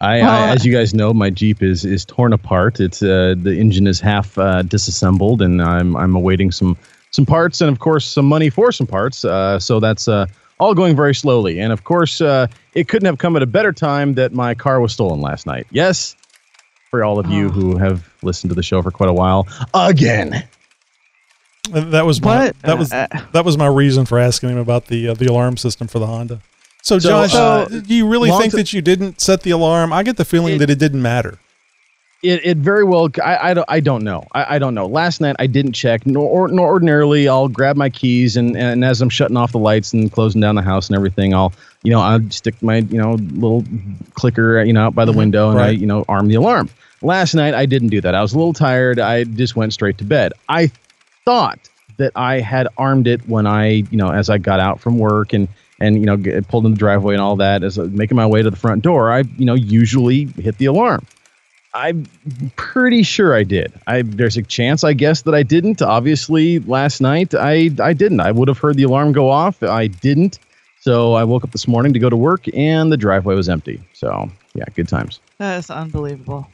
I, 0.00 0.20
I, 0.20 0.48
as 0.48 0.64
you 0.64 0.72
guys 0.72 0.94
know, 0.94 1.12
my 1.14 1.30
Jeep 1.30 1.62
is 1.62 1.84
is 1.84 2.04
torn 2.04 2.32
apart. 2.32 2.80
It's 2.80 3.02
uh, 3.02 3.34
the 3.36 3.58
engine 3.58 3.86
is 3.86 4.00
half 4.00 4.36
uh, 4.38 4.62
disassembled, 4.62 5.42
and 5.42 5.62
I'm 5.62 5.96
I'm 5.96 6.14
awaiting 6.14 6.52
some 6.52 6.76
some 7.10 7.26
parts 7.26 7.60
and 7.60 7.70
of 7.70 7.78
course 7.78 8.06
some 8.06 8.26
money 8.26 8.50
for 8.50 8.72
some 8.72 8.86
parts. 8.86 9.24
Uh, 9.24 9.58
so 9.58 9.80
that's 9.80 10.06
uh, 10.08 10.26
all 10.58 10.74
going 10.74 10.94
very 10.96 11.14
slowly. 11.14 11.58
And 11.60 11.72
of 11.72 11.84
course, 11.84 12.20
uh, 12.20 12.46
it 12.74 12.88
couldn't 12.88 13.06
have 13.06 13.18
come 13.18 13.36
at 13.36 13.42
a 13.42 13.46
better 13.46 13.72
time 13.72 14.14
that 14.14 14.32
my 14.32 14.54
car 14.54 14.80
was 14.80 14.92
stolen 14.92 15.20
last 15.20 15.46
night. 15.46 15.66
Yes, 15.70 16.14
for 16.90 17.04
all 17.04 17.18
of 17.18 17.30
you 17.30 17.48
who 17.48 17.76
have 17.78 18.08
listened 18.22 18.50
to 18.50 18.54
the 18.54 18.62
show 18.62 18.82
for 18.82 18.90
quite 18.90 19.10
a 19.10 19.14
while, 19.14 19.46
again. 19.74 20.46
That 21.70 22.06
was 22.06 22.22
my 22.22 22.46
What? 22.46 22.60
that 22.60 22.78
was 22.78 22.92
Uh, 22.92 23.08
that 23.32 23.44
was 23.44 23.58
my 23.58 23.66
reason 23.66 24.06
for 24.06 24.18
asking 24.18 24.50
him 24.50 24.58
about 24.58 24.86
the 24.86 25.08
uh, 25.08 25.14
the 25.14 25.26
alarm 25.26 25.56
system 25.56 25.88
for 25.88 25.98
the 25.98 26.06
Honda. 26.06 26.40
So, 26.86 27.00
So, 27.00 27.08
Josh, 27.08 27.34
uh, 27.34 27.64
do 27.64 27.92
you 27.96 28.06
really 28.06 28.30
think 28.30 28.52
ti- 28.52 28.58
that 28.58 28.72
you 28.72 28.80
didn't 28.80 29.20
set 29.20 29.42
the 29.42 29.50
alarm? 29.50 29.92
I 29.92 30.04
get 30.04 30.16
the 30.16 30.24
feeling 30.24 30.54
It- 30.54 30.58
that 30.58 30.70
it 30.70 30.78
didn't 30.78 31.02
matter. 31.02 31.36
It, 32.22 32.46
it 32.46 32.56
very 32.58 32.84
well. 32.84 33.08
I, 33.24 33.50
I, 33.50 33.54
don't, 33.54 33.64
I 33.68 33.80
don't 33.80 34.04
know. 34.04 34.24
I, 34.32 34.54
I 34.54 34.58
don't 34.60 34.74
know. 34.74 34.86
Last 34.86 35.20
night 35.20 35.34
I 35.40 35.48
didn't 35.48 35.72
check. 35.72 36.06
Nor, 36.06 36.46
nor 36.48 36.68
ordinarily 36.68 37.28
I'll 37.28 37.48
grab 37.48 37.76
my 37.76 37.90
keys 37.90 38.36
and, 38.36 38.56
and 38.56 38.84
as 38.84 39.00
I'm 39.02 39.08
shutting 39.10 39.36
off 39.36 39.50
the 39.50 39.58
lights 39.58 39.92
and 39.92 40.10
closing 40.10 40.40
down 40.40 40.54
the 40.54 40.62
house 40.62 40.88
and 40.88 40.96
everything, 40.96 41.34
I'll 41.34 41.52
you 41.82 41.90
know 41.90 42.00
I'll 42.00 42.30
stick 42.30 42.54
my 42.62 42.76
you 42.78 42.98
know 42.98 43.14
little 43.14 43.64
clicker 44.14 44.62
you 44.62 44.72
know 44.72 44.86
out 44.86 44.94
by 44.94 45.04
the 45.04 45.12
window 45.12 45.50
and 45.50 45.58
I 45.60 45.70
you 45.70 45.86
know 45.86 46.04
arm 46.08 46.28
the 46.28 46.36
alarm. 46.36 46.70
Last 47.02 47.34
night 47.34 47.52
I 47.52 47.66
didn't 47.66 47.88
do 47.88 48.00
that. 48.00 48.14
I 48.14 48.22
was 48.22 48.32
a 48.32 48.38
little 48.38 48.54
tired. 48.54 48.98
I 48.98 49.24
just 49.24 49.54
went 49.54 49.72
straight 49.72 49.98
to 49.98 50.04
bed. 50.04 50.32
I 50.48 50.70
thought 51.24 51.58
that 51.98 52.12
I 52.16 52.40
had 52.40 52.66
armed 52.78 53.06
it 53.08 53.28
when 53.28 53.46
I 53.46 53.66
you 53.90 53.98
know 53.98 54.10
as 54.10 54.30
I 54.30 54.38
got 54.38 54.58
out 54.58 54.80
from 54.80 54.98
work 54.98 55.32
and 55.32 55.48
and 55.80 55.96
you 55.96 56.06
know 56.06 56.16
get, 56.16 56.46
pulled 56.48 56.66
in 56.66 56.72
the 56.72 56.78
driveway 56.78 57.14
and 57.14 57.22
all 57.22 57.36
that 57.36 57.62
as 57.62 57.78
I 57.78 57.82
was 57.82 57.90
making 57.92 58.16
my 58.16 58.26
way 58.26 58.42
to 58.42 58.50
the 58.50 58.56
front 58.56 58.82
door. 58.82 59.12
I 59.12 59.20
you 59.36 59.44
know 59.44 59.54
usually 59.54 60.24
hit 60.24 60.58
the 60.58 60.66
alarm. 60.66 61.06
I'm 61.74 62.06
pretty 62.56 63.02
sure 63.02 63.34
I 63.34 63.42
did. 63.42 63.72
I 63.86 64.02
there's 64.02 64.36
a 64.36 64.42
chance 64.42 64.82
I 64.82 64.94
guess 64.94 65.22
that 65.22 65.34
I 65.34 65.42
didn't. 65.42 65.82
Obviously, 65.82 66.58
last 66.60 67.00
night 67.00 67.34
I 67.34 67.70
I 67.80 67.92
didn't. 67.92 68.20
I 68.20 68.32
would 68.32 68.48
have 68.48 68.58
heard 68.58 68.76
the 68.76 68.84
alarm 68.84 69.12
go 69.12 69.30
off. 69.30 69.62
I 69.62 69.86
didn't. 69.86 70.38
So 70.80 71.14
I 71.14 71.24
woke 71.24 71.42
up 71.42 71.50
this 71.50 71.66
morning 71.66 71.92
to 71.94 71.98
go 71.98 72.08
to 72.08 72.16
work 72.16 72.44
and 72.54 72.92
the 72.92 72.96
driveway 72.96 73.34
was 73.34 73.48
empty. 73.48 73.82
So 73.92 74.30
yeah, 74.54 74.64
good 74.74 74.88
times. 74.88 75.20
That 75.38 75.58
is 75.58 75.68
unbelievable. 75.68 76.46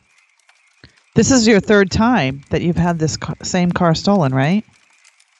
This 1.15 1.31
is 1.31 1.47
your 1.47 1.61
third 1.61 1.91
time 1.91 2.43
that 2.49 2.63
you've 2.63 2.77
had 2.77 2.99
this 2.99 3.19
ca- 3.19 3.35
same 3.43 3.71
car 3.71 3.95
stolen, 3.95 4.35
right? 4.35 4.65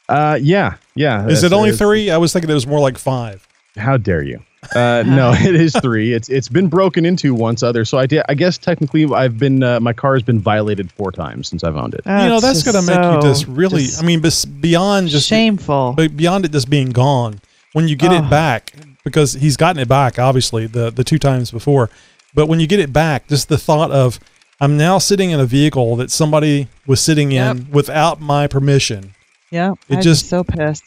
Uh, 0.09 0.39
yeah, 0.41 0.75
yeah. 0.95 1.27
Is 1.27 1.43
it 1.43 1.53
only 1.55 1.73
three? 1.73 2.11
I 2.11 2.19
was 2.19 2.33
thinking 2.33 2.51
it 2.51 2.55
was 2.55 2.67
more 2.67 2.81
like 2.81 2.99
five. 2.99 3.49
How 3.77 3.97
dare 3.97 4.23
you? 4.23 4.41
Uh, 4.77 5.03
no, 5.07 5.33
it 5.37 5.55
is 5.55 5.75
three. 5.83 6.13
It's 6.13 6.29
it's 6.29 6.49
been 6.49 6.69
broken 6.69 7.05
into 7.05 7.35
once 7.35 7.63
other. 7.63 7.85
So 7.85 7.99
I 7.99 8.07
did. 8.07 8.23
I 8.29 8.35
guess 8.35 8.59
technically 8.59 9.05
I've 9.13 9.39
been 9.39 9.63
uh, 9.63 9.81
my 9.81 9.93
car 9.93 10.15
has 10.15 10.23
been 10.23 10.39
violated 10.39 10.93
four 10.93 11.11
times 11.11 11.49
since 11.49 11.65
I've 11.65 11.77
owned 11.77 11.95
it. 11.95 12.03
you 12.07 12.13
know, 12.13 12.39
that's 12.41 12.63
going 12.63 12.77
to 12.77 12.83
make 12.83 13.15
you 13.15 13.21
just 13.29 13.47
really. 13.49 13.83
just 13.83 14.03
I 14.03 14.07
mean, 14.07 14.21
bes- 14.21 14.45
beyond 14.45 15.09
just 15.09 15.27
shameful. 15.29 15.95
but 15.97 16.17
beyond 16.17 16.45
it 16.45 16.53
just 16.53 16.71
being 16.71 16.91
gone, 16.91 17.41
when 17.73 17.89
you 17.89 17.97
get 17.97 18.13
Oh. 18.13 18.17
it 18.25 18.31
back, 18.31 18.73
because 19.05 19.33
he's 19.35 19.57
gotten 19.57 19.81
it 19.83 19.89
back, 19.89 20.19
obviously 20.19 20.67
the 20.67 20.91
the 20.91 21.03
two 21.05 21.19
times 21.19 21.51
before, 21.51 21.91
but 22.35 22.47
when 22.47 22.61
you 22.61 22.67
get 22.69 22.79
it 22.79 22.93
back, 22.93 23.27
just 23.29 23.49
the 23.49 23.59
thought 23.59 23.91
of 23.91 24.21
I'm 24.61 24.77
now 24.77 24.99
sitting 24.99 25.31
in 25.31 25.41
a 25.41 25.45
vehicle 25.47 25.97
that 25.97 26.11
somebody 26.13 26.69
was 26.87 27.01
sitting 27.01 27.33
in 27.33 27.69
without 27.73 28.21
my 28.21 28.47
permission. 28.47 29.15
Yeah, 29.51 29.73
It 29.89 29.95
I'd 29.95 29.97
be 29.99 30.03
just- 30.05 30.29
so 30.29 30.45
pissed. 30.45 30.85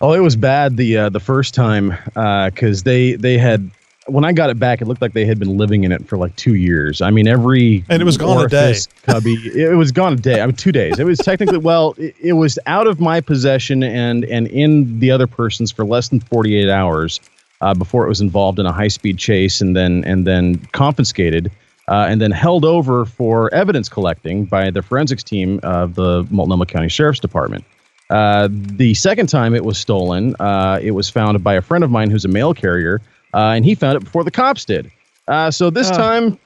Oh, 0.00 0.12
it 0.14 0.20
was 0.20 0.36
bad 0.36 0.76
the 0.76 0.96
uh, 0.96 1.08
the 1.10 1.20
first 1.20 1.54
time 1.54 1.96
because 2.14 2.82
they 2.84 3.14
they 3.14 3.36
had 3.36 3.70
when 4.06 4.24
I 4.24 4.32
got 4.32 4.50
it 4.50 4.58
back, 4.58 4.80
it 4.80 4.86
looked 4.86 5.02
like 5.02 5.12
they 5.12 5.24
had 5.24 5.38
been 5.38 5.56
living 5.56 5.84
in 5.84 5.92
it 5.92 6.08
for 6.08 6.16
like 6.16 6.34
two 6.36 6.54
years. 6.54 7.00
I 7.00 7.10
mean, 7.10 7.28
every 7.28 7.84
And 7.88 8.00
it 8.00 8.04
was 8.04 8.16
gone 8.16 8.44
a 8.44 8.48
day. 8.48 8.74
cubby. 9.02 9.34
It 9.54 9.76
was 9.76 9.92
gone 9.92 10.14
a 10.14 10.16
day. 10.16 10.40
I 10.40 10.46
mean, 10.46 10.56
two 10.56 10.72
days. 10.72 10.98
It 10.98 11.04
was 11.04 11.18
technically 11.18 11.58
well, 11.58 11.94
it, 11.98 12.14
it 12.20 12.32
was 12.32 12.58
out 12.66 12.86
of 12.86 13.00
my 13.00 13.20
possession 13.20 13.82
and 13.82 14.24
and 14.24 14.46
in 14.48 15.00
the 15.00 15.10
other 15.10 15.26
person's 15.26 15.70
for 15.70 15.84
less 15.84 16.08
than 16.08 16.20
forty 16.20 16.56
eight 16.56 16.70
hours 16.70 17.20
uh, 17.60 17.74
before 17.74 18.04
it 18.06 18.08
was 18.08 18.20
involved 18.20 18.58
in 18.58 18.66
a 18.66 18.72
high 18.72 18.88
speed 18.88 19.18
chase 19.18 19.60
and 19.60 19.76
then 19.76 20.04
and 20.04 20.26
then 20.26 20.56
confiscated. 20.72 21.50
Uh, 21.88 22.06
and 22.08 22.20
then 22.20 22.30
held 22.30 22.64
over 22.64 23.04
for 23.04 23.52
evidence 23.52 23.88
collecting 23.88 24.44
by 24.44 24.70
the 24.70 24.80
forensics 24.80 25.24
team 25.24 25.58
of 25.64 25.96
the 25.96 26.24
Multnomah 26.30 26.66
County 26.66 26.88
Sheriff's 26.88 27.18
Department. 27.18 27.64
Uh, 28.10 28.48
the 28.50 28.92
second 28.94 29.28
time 29.28 29.54
it 29.54 29.64
was 29.64 29.78
stolen, 29.78 30.34
uh, 30.40 30.78
it 30.82 30.90
was 30.90 31.08
found 31.08 31.42
by 31.42 31.54
a 31.54 31.62
friend 31.62 31.84
of 31.84 31.90
mine 31.90 32.10
who's 32.10 32.24
a 32.24 32.28
mail 32.28 32.52
carrier, 32.52 33.00
uh, 33.34 33.52
and 33.54 33.64
he 33.64 33.74
found 33.74 33.96
it 33.96 34.00
before 34.04 34.24
the 34.24 34.30
cops 34.30 34.64
did. 34.64 34.90
Uh, 35.28 35.50
so 35.50 35.70
this 35.70 35.88
time, 35.90 36.38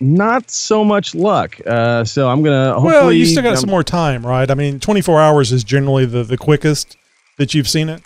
not 0.00 0.50
so 0.50 0.84
much 0.84 1.14
luck. 1.14 1.58
Uh, 1.64 2.04
so 2.04 2.28
I'm 2.28 2.42
gonna 2.42 2.74
hopefully. 2.74 2.92
well, 2.92 3.12
you 3.12 3.24
still 3.24 3.42
got 3.42 3.50
um, 3.50 3.56
some 3.56 3.70
more 3.70 3.84
time, 3.84 4.26
right? 4.26 4.50
I 4.50 4.54
mean, 4.54 4.80
24 4.80 5.20
hours 5.20 5.52
is 5.52 5.62
generally 5.62 6.06
the 6.06 6.24
the 6.24 6.36
quickest 6.36 6.96
that 7.38 7.54
you've 7.54 7.68
seen 7.68 7.88
it. 7.88 8.02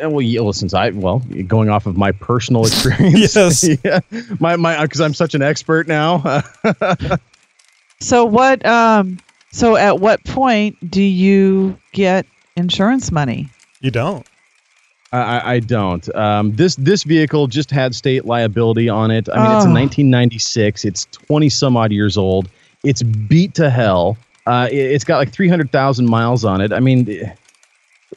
And 0.00 0.12
well, 0.12 0.22
yeah, 0.22 0.40
well, 0.40 0.52
since 0.52 0.74
I 0.74 0.90
well, 0.90 1.18
going 1.48 1.70
off 1.70 1.86
of 1.86 1.96
my 1.96 2.12
personal 2.12 2.64
experience, 2.66 3.34
Yes. 3.34 3.68
yeah, 3.84 3.98
my 4.38 4.54
my 4.54 4.80
because 4.82 5.00
I'm 5.00 5.12
such 5.14 5.34
an 5.34 5.42
expert 5.42 5.88
now. 5.88 6.42
So 8.00 8.24
what? 8.24 8.64
Um. 8.64 9.18
So 9.50 9.76
at 9.76 9.98
what 10.00 10.22
point 10.24 10.90
do 10.90 11.02
you 11.02 11.78
get 11.92 12.26
insurance 12.56 13.10
money? 13.10 13.48
You 13.80 13.90
don't. 13.90 14.26
I, 15.12 15.18
I- 15.18 15.52
I 15.54 15.60
don't. 15.60 16.14
Um, 16.14 16.54
this 16.54 16.76
this 16.76 17.02
vehicle 17.04 17.46
just 17.46 17.70
had 17.70 17.94
state 17.94 18.26
liability 18.26 18.88
on 18.88 19.10
it. 19.10 19.28
I 19.32 19.36
mean, 19.36 19.56
it's 19.56 19.64
a 19.64 19.68
Oh. 19.68 19.72
1996. 19.72 20.84
It's 20.84 21.06
20 21.06 21.48
some 21.48 21.76
odd 21.76 21.92
years 21.92 22.16
old. 22.18 22.48
It's 22.84 23.02
beat 23.02 23.54
to 23.54 23.70
hell. 23.70 24.18
Uh, 24.46 24.68
it, 24.70 24.76
it's 24.76 25.04
got 25.04 25.18
like 25.18 25.30
300,000 25.32 26.06
miles 26.08 26.44
on 26.44 26.60
it. 26.60 26.72
I 26.72 26.80
mean, 26.80 27.08
eh, 27.10 27.30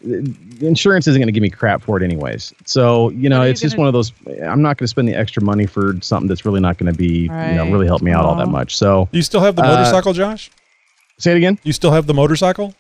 the 0.04 0.68
insurance 0.68 1.08
isn't 1.08 1.20
going 1.20 1.28
to 1.28 1.32
give 1.34 1.42
me 1.44 1.50
crap 1.50 1.82
for 1.82 1.96
it 1.98 2.04
anyways. 2.04 2.54
So 2.66 3.10
you 3.12 3.30
know, 3.30 3.40
What 3.40 3.46
you 3.46 3.52
it's 3.52 3.62
just 3.62 3.78
one 3.78 3.88
of 3.88 3.94
those. 3.94 4.12
I'm 4.44 4.62
not 4.62 4.78
going 4.78 4.86
to 4.86 4.88
spend 4.88 5.08
the 5.08 5.16
extra 5.16 5.42
money 5.44 5.66
for 5.68 5.96
something 6.02 6.28
that's 6.28 6.44
really 6.46 6.60
not 6.62 6.78
going 6.78 6.92
to 6.92 6.98
be 6.98 7.22
you 7.24 7.28
know 7.30 7.70
really 7.72 7.88
help 7.88 8.02
me 8.02 8.12
out 8.12 8.26
all 8.26 8.36
that 8.36 8.48
Oh. 8.48 8.52
much. 8.52 8.76
So 8.78 9.08
You 9.12 9.22
still 9.22 9.42
have 9.42 9.56
the 9.56 9.64
Uh, 9.64 9.68
motorcycle, 9.78 10.12
Josh? 10.14 10.50
Say 11.22 11.32
it 11.32 11.38
again. 11.38 11.60
You 11.64 11.74
still 11.74 11.92
have 11.92 12.08
the 12.08 12.14
motorcycle? 12.14 12.74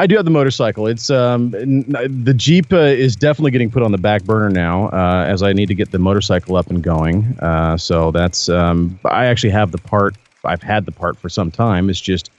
I 0.00 0.06
do 0.06 0.14
have 0.14 0.24
the 0.24 0.30
motorcycle. 0.30 0.86
It's 0.86 1.10
um 1.10 1.52
n- 1.54 1.84
the 2.24 2.34
Jeep 2.34 2.72
uh, 2.72 2.76
is 2.76 3.16
definitely 3.16 3.50
getting 3.50 3.70
put 3.70 3.82
on 3.82 3.90
the 3.90 3.98
back 3.98 4.22
burner 4.24 4.48
now, 4.48 4.88
uh, 4.90 5.24
as 5.26 5.42
I 5.42 5.52
need 5.52 5.66
to 5.66 5.74
get 5.74 5.90
the 5.90 5.98
motorcycle 5.98 6.54
up 6.56 6.68
and 6.68 6.82
going. 6.82 7.24
Uh, 7.40 7.76
so 7.76 8.12
that's 8.12 8.48
um 8.48 8.98
I 9.04 9.26
actually 9.26 9.50
have 9.50 9.72
the 9.72 9.78
part. 9.78 10.16
I've 10.44 10.62
had 10.62 10.86
the 10.86 10.92
part 10.92 11.18
for 11.18 11.28
some 11.28 11.50
time. 11.50 11.90
It's 11.90 12.00
just 12.00 12.30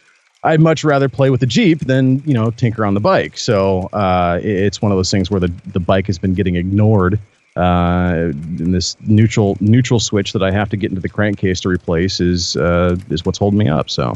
I'd 0.43 0.61
much 0.61 0.85
rather 0.85 1.09
play 1.09 1.29
with 1.31 1.41
the 1.41 1.45
Jeep 1.47 1.79
than 1.81 2.23
you 2.25 2.33
know 2.33 2.49
tinker 2.51 2.85
on 2.85 2.93
the 2.93 3.01
bike. 3.01 3.37
So 3.37 3.89
uh, 3.91 4.39
it's 4.41 4.81
one 4.81 4.93
of 4.93 4.97
those 4.97 5.11
things 5.11 5.29
where 5.29 5.41
the 5.41 5.51
the 5.73 5.81
bike 5.81 6.07
has 6.07 6.17
been 6.17 6.33
getting 6.33 6.55
ignored. 6.55 7.19
Uh, 7.57 8.31
and 8.57 8.73
this 8.73 8.95
neutral 9.01 9.57
neutral 9.59 9.99
switch 9.99 10.31
that 10.31 10.41
I 10.41 10.51
have 10.51 10.69
to 10.69 10.77
get 10.77 10.91
into 10.91 11.01
the 11.01 11.09
crankcase 11.09 11.59
to 11.61 11.69
replace 11.69 12.21
is 12.21 12.55
uh, 12.55 12.95
is 13.09 13.25
what's 13.25 13.37
holding 13.37 13.59
me 13.59 13.67
up. 13.67 13.89
So 13.89 14.15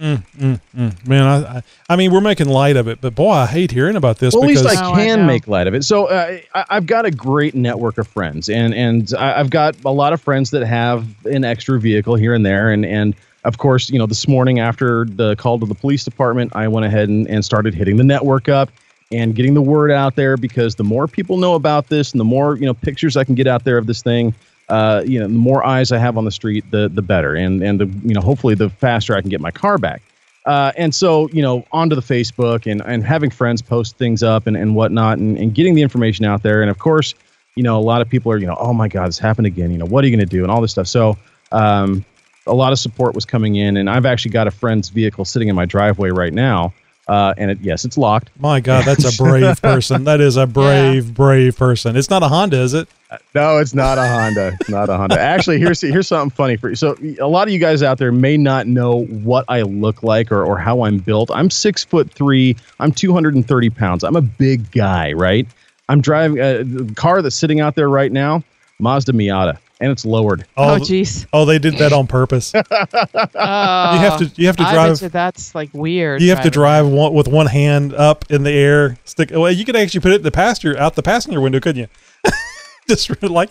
Mm, 0.00 0.22
mm, 0.36 0.60
mm. 0.74 1.06
Man, 1.06 1.22
I, 1.22 1.58
I, 1.58 1.62
I 1.90 1.96
mean, 1.96 2.12
we're 2.12 2.20
making 2.20 2.48
light 2.48 2.76
of 2.76 2.88
it, 2.88 3.00
but 3.00 3.14
boy, 3.14 3.30
I 3.30 3.46
hate 3.46 3.70
hearing 3.70 3.94
about 3.94 4.18
this 4.18 4.34
well, 4.34 4.44
at 4.44 4.48
least 4.48 4.66
I 4.66 4.74
can 4.74 5.26
make 5.26 5.46
light 5.46 5.66
of 5.66 5.74
it. 5.74 5.84
So 5.84 6.06
uh, 6.06 6.38
I, 6.54 6.64
I've 6.70 6.86
got 6.86 7.04
a 7.04 7.10
great 7.10 7.54
network 7.54 7.98
of 7.98 8.08
friends, 8.08 8.48
and 8.48 8.74
and 8.74 9.12
I, 9.18 9.38
I've 9.38 9.50
got 9.50 9.76
a 9.84 9.90
lot 9.90 10.12
of 10.12 10.20
friends 10.20 10.50
that 10.50 10.66
have 10.66 11.06
an 11.26 11.44
extra 11.44 11.78
vehicle 11.78 12.16
here 12.16 12.34
and 12.34 12.44
there, 12.44 12.70
and 12.70 12.84
and 12.84 13.14
of 13.44 13.58
course, 13.58 13.90
you 13.90 13.98
know, 13.98 14.06
this 14.06 14.26
morning 14.26 14.60
after 14.60 15.04
the 15.04 15.36
call 15.36 15.58
to 15.58 15.66
the 15.66 15.74
police 15.74 16.04
department, 16.04 16.54
I 16.54 16.68
went 16.68 16.86
ahead 16.86 17.08
and, 17.08 17.28
and 17.28 17.44
started 17.44 17.74
hitting 17.74 17.96
the 17.96 18.04
network 18.04 18.48
up 18.48 18.70
and 19.10 19.34
getting 19.34 19.54
the 19.54 19.62
word 19.62 19.90
out 19.90 20.16
there 20.16 20.36
because 20.36 20.76
the 20.76 20.84
more 20.84 21.06
people 21.06 21.36
know 21.36 21.54
about 21.54 21.88
this, 21.88 22.12
and 22.12 22.20
the 22.20 22.24
more 22.24 22.56
you 22.56 22.66
know 22.66 22.74
pictures 22.74 23.16
I 23.16 23.24
can 23.24 23.34
get 23.34 23.46
out 23.46 23.64
there 23.64 23.78
of 23.78 23.86
this 23.86 24.02
thing. 24.02 24.34
Uh, 24.68 25.02
you 25.04 25.18
know, 25.18 25.26
the 25.26 25.34
more 25.34 25.64
eyes 25.64 25.92
I 25.92 25.98
have 25.98 26.16
on 26.16 26.24
the 26.24 26.30
street, 26.30 26.64
the 26.70 26.88
the 26.88 27.02
better, 27.02 27.34
and 27.34 27.62
and 27.62 27.80
the 27.80 27.86
you 28.06 28.14
know, 28.14 28.20
hopefully, 28.20 28.54
the 28.54 28.70
faster 28.70 29.14
I 29.14 29.20
can 29.20 29.30
get 29.30 29.40
my 29.40 29.50
car 29.50 29.78
back. 29.78 30.02
Uh, 30.44 30.72
and 30.76 30.94
so, 30.94 31.28
you 31.28 31.40
know, 31.40 31.64
onto 31.70 31.94
the 31.94 32.02
Facebook 32.02 32.70
and, 32.70 32.82
and 32.84 33.04
having 33.04 33.30
friends 33.30 33.62
post 33.62 33.96
things 33.96 34.22
up 34.22 34.46
and, 34.46 34.56
and 34.56 34.74
whatnot 34.74 35.18
and, 35.18 35.38
and 35.38 35.54
getting 35.54 35.74
the 35.74 35.82
information 35.82 36.24
out 36.24 36.42
there. 36.42 36.62
And 36.62 36.70
of 36.70 36.78
course, 36.78 37.14
you 37.54 37.62
know, 37.62 37.78
a 37.78 37.80
lot 37.80 38.02
of 38.02 38.08
people 38.08 38.32
are, 38.32 38.38
you 38.38 38.46
know, 38.46 38.56
oh 38.58 38.72
my 38.72 38.88
God, 38.88 39.06
this 39.06 39.20
happened 39.20 39.46
again. 39.46 39.70
You 39.70 39.78
know, 39.78 39.84
what 39.84 40.02
are 40.02 40.08
you 40.08 40.16
going 40.16 40.26
to 40.26 40.36
do? 40.36 40.42
And 40.42 40.50
all 40.50 40.60
this 40.60 40.72
stuff. 40.72 40.88
So, 40.88 41.16
um, 41.52 42.04
a 42.46 42.54
lot 42.54 42.72
of 42.72 42.78
support 42.80 43.14
was 43.14 43.24
coming 43.24 43.54
in. 43.54 43.76
And 43.76 43.88
I've 43.88 44.04
actually 44.04 44.32
got 44.32 44.48
a 44.48 44.50
friend's 44.50 44.88
vehicle 44.88 45.24
sitting 45.24 45.46
in 45.46 45.54
my 45.54 45.64
driveway 45.64 46.10
right 46.10 46.32
now. 46.32 46.72
Uh, 47.08 47.34
and 47.36 47.50
it, 47.50 47.58
yes, 47.60 47.84
it's 47.84 47.98
locked. 47.98 48.30
My 48.38 48.60
God, 48.60 48.84
that's 48.84 49.18
a 49.18 49.22
brave 49.22 49.60
person. 49.62 50.04
That 50.04 50.20
is 50.20 50.36
a 50.36 50.46
brave, 50.46 51.14
brave 51.14 51.56
person. 51.56 51.96
It's 51.96 52.08
not 52.08 52.22
a 52.22 52.28
Honda, 52.28 52.58
is 52.58 52.74
it? 52.74 52.88
No, 53.34 53.58
it's 53.58 53.74
not 53.74 53.98
a 53.98 54.06
Honda. 54.06 54.56
It's 54.60 54.70
not 54.70 54.88
a 54.88 54.96
Honda. 54.96 55.20
Actually, 55.20 55.58
here's 55.58 55.80
here's 55.80 56.06
something 56.06 56.30
funny 56.30 56.56
for 56.56 56.70
you. 56.70 56.76
So 56.76 56.96
a 57.20 57.26
lot 57.26 57.48
of 57.48 57.52
you 57.52 57.58
guys 57.58 57.82
out 57.82 57.98
there 57.98 58.12
may 58.12 58.36
not 58.36 58.66
know 58.66 59.04
what 59.04 59.44
I 59.48 59.62
look 59.62 60.02
like 60.02 60.32
or, 60.32 60.44
or 60.44 60.58
how 60.58 60.84
I'm 60.84 60.98
built. 60.98 61.30
I'm 61.30 61.50
six 61.50 61.84
foot 61.84 62.10
three. 62.10 62.56
I'm 62.78 62.92
230 62.92 63.70
pounds. 63.70 64.04
I'm 64.04 64.16
a 64.16 64.22
big 64.22 64.70
guy, 64.70 65.12
right? 65.12 65.46
I'm 65.88 66.00
driving 66.00 66.40
uh, 66.40 66.62
the 66.64 66.94
car 66.94 67.20
that's 67.20 67.36
sitting 67.36 67.60
out 67.60 67.74
there 67.74 67.88
right 67.88 68.12
now, 68.12 68.42
Mazda 68.78 69.12
Miata, 69.12 69.58
and 69.82 69.90
it's 69.90 70.06
lowered. 70.06 70.46
Oh, 70.56 70.78
jeez. 70.78 71.26
Oh, 71.32 71.44
they 71.44 71.58
did 71.58 71.74
that 71.78 71.92
on 71.92 72.06
purpose. 72.06 72.54
you 72.54 72.62
have 72.62 74.18
to 74.18 74.30
you 74.36 74.46
have 74.46 74.56
to 74.56 74.62
drive. 74.62 75.00
bet 75.00 75.12
that's 75.12 75.54
like 75.56 75.70
weird. 75.74 76.22
You 76.22 76.30
have 76.30 76.42
to 76.42 76.50
drive 76.50 76.86
one, 76.86 77.12
with 77.12 77.26
one 77.26 77.46
hand 77.46 77.92
up 77.92 78.30
in 78.30 78.44
the 78.44 78.52
air. 78.52 78.96
Stick. 79.04 79.30
Well, 79.32 79.50
you 79.50 79.64
could 79.64 79.74
actually 79.74 80.00
put 80.00 80.12
it 80.12 80.16
in 80.16 80.22
the 80.22 80.30
passenger 80.30 80.78
out 80.78 80.94
the 80.94 81.02
passenger 81.02 81.40
window, 81.40 81.58
couldn't 81.58 81.80
you? 81.82 82.32
Just 82.88 83.22
like. 83.22 83.50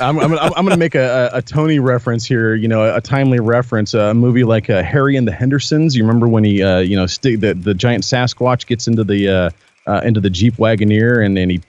I'm, 0.00 0.18
I'm, 0.18 0.32
I'm, 0.32 0.52
I'm 0.56 0.64
going 0.64 0.70
to 0.70 0.76
make 0.76 0.94
a, 0.96 1.30
a, 1.32 1.38
a 1.38 1.42
Tony 1.42 1.78
reference 1.78 2.24
here, 2.24 2.54
you 2.54 2.66
know, 2.66 2.82
a, 2.82 2.96
a 2.96 3.00
timely 3.00 3.38
reference. 3.38 3.94
A 3.94 4.14
movie 4.14 4.42
like 4.42 4.68
uh, 4.68 4.82
Harry 4.82 5.16
and 5.16 5.28
the 5.28 5.32
Hendersons. 5.32 5.94
You 5.94 6.02
remember 6.02 6.26
when 6.26 6.42
he, 6.42 6.62
uh, 6.62 6.78
you 6.78 6.96
know, 6.96 7.06
st- 7.06 7.40
the 7.40 7.54
the 7.54 7.74
giant 7.74 8.04
Sasquatch 8.04 8.66
gets 8.66 8.86
into 8.86 9.04
the 9.04 9.28
uh, 9.28 9.50
uh, 9.86 10.00
into 10.04 10.20
the 10.20 10.30
Jeep 10.30 10.54
Wagoneer 10.54 11.24
and 11.24 11.36
then 11.36 11.50
he 11.50 11.60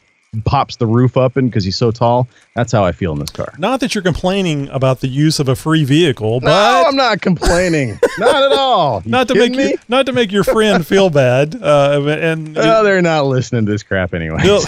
pops 0.45 0.77
the 0.77 0.87
roof 0.87 1.17
up 1.17 1.35
in 1.35 1.47
because 1.47 1.65
he's 1.65 1.75
so 1.75 1.91
tall. 1.91 2.25
That's 2.55 2.71
how 2.71 2.85
I 2.85 2.93
feel 2.93 3.11
in 3.11 3.19
this 3.19 3.29
car. 3.31 3.53
Not 3.57 3.81
that 3.81 3.93
you're 3.93 4.01
complaining 4.03 4.69
about 4.69 5.01
the 5.01 5.09
use 5.09 5.39
of 5.41 5.49
a 5.49 5.55
free 5.57 5.83
vehicle, 5.83 6.39
No, 6.39 6.47
but 6.47 6.87
I'm 6.87 6.95
not 6.95 7.19
complaining. 7.21 7.99
not 8.17 8.41
at 8.43 8.53
all. 8.57 9.01
You 9.03 9.11
not 9.11 9.27
to 9.27 9.35
make 9.35 9.51
kidding 9.51 9.67
you, 9.71 9.75
me? 9.75 9.81
not 9.89 10.05
to 10.05 10.13
make 10.13 10.31
your 10.31 10.45
friend 10.45 10.87
feel 10.93 11.09
bad. 11.09 11.61
Uh, 11.61 12.01
and 12.07 12.57
Oh, 12.57 12.81
they're 12.83 13.01
not 13.01 13.25
listening 13.25 13.65
to 13.65 13.71
this 13.71 13.83
crap 13.83 14.13
anyway. 14.13 14.37
they'll, 14.43 14.61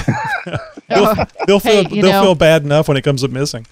they'll, 0.90 1.16
they'll 1.48 1.60
feel 1.62 1.84
Hey, 1.86 1.96
you 1.96 2.02
they'll 2.02 2.12
know- 2.12 2.22
feel 2.24 2.36
bad 2.36 2.64
enough 2.64 2.90
when 2.90 2.98
it 2.98 3.04
comes 3.04 3.24
up 3.24 3.32
missing. 3.32 3.66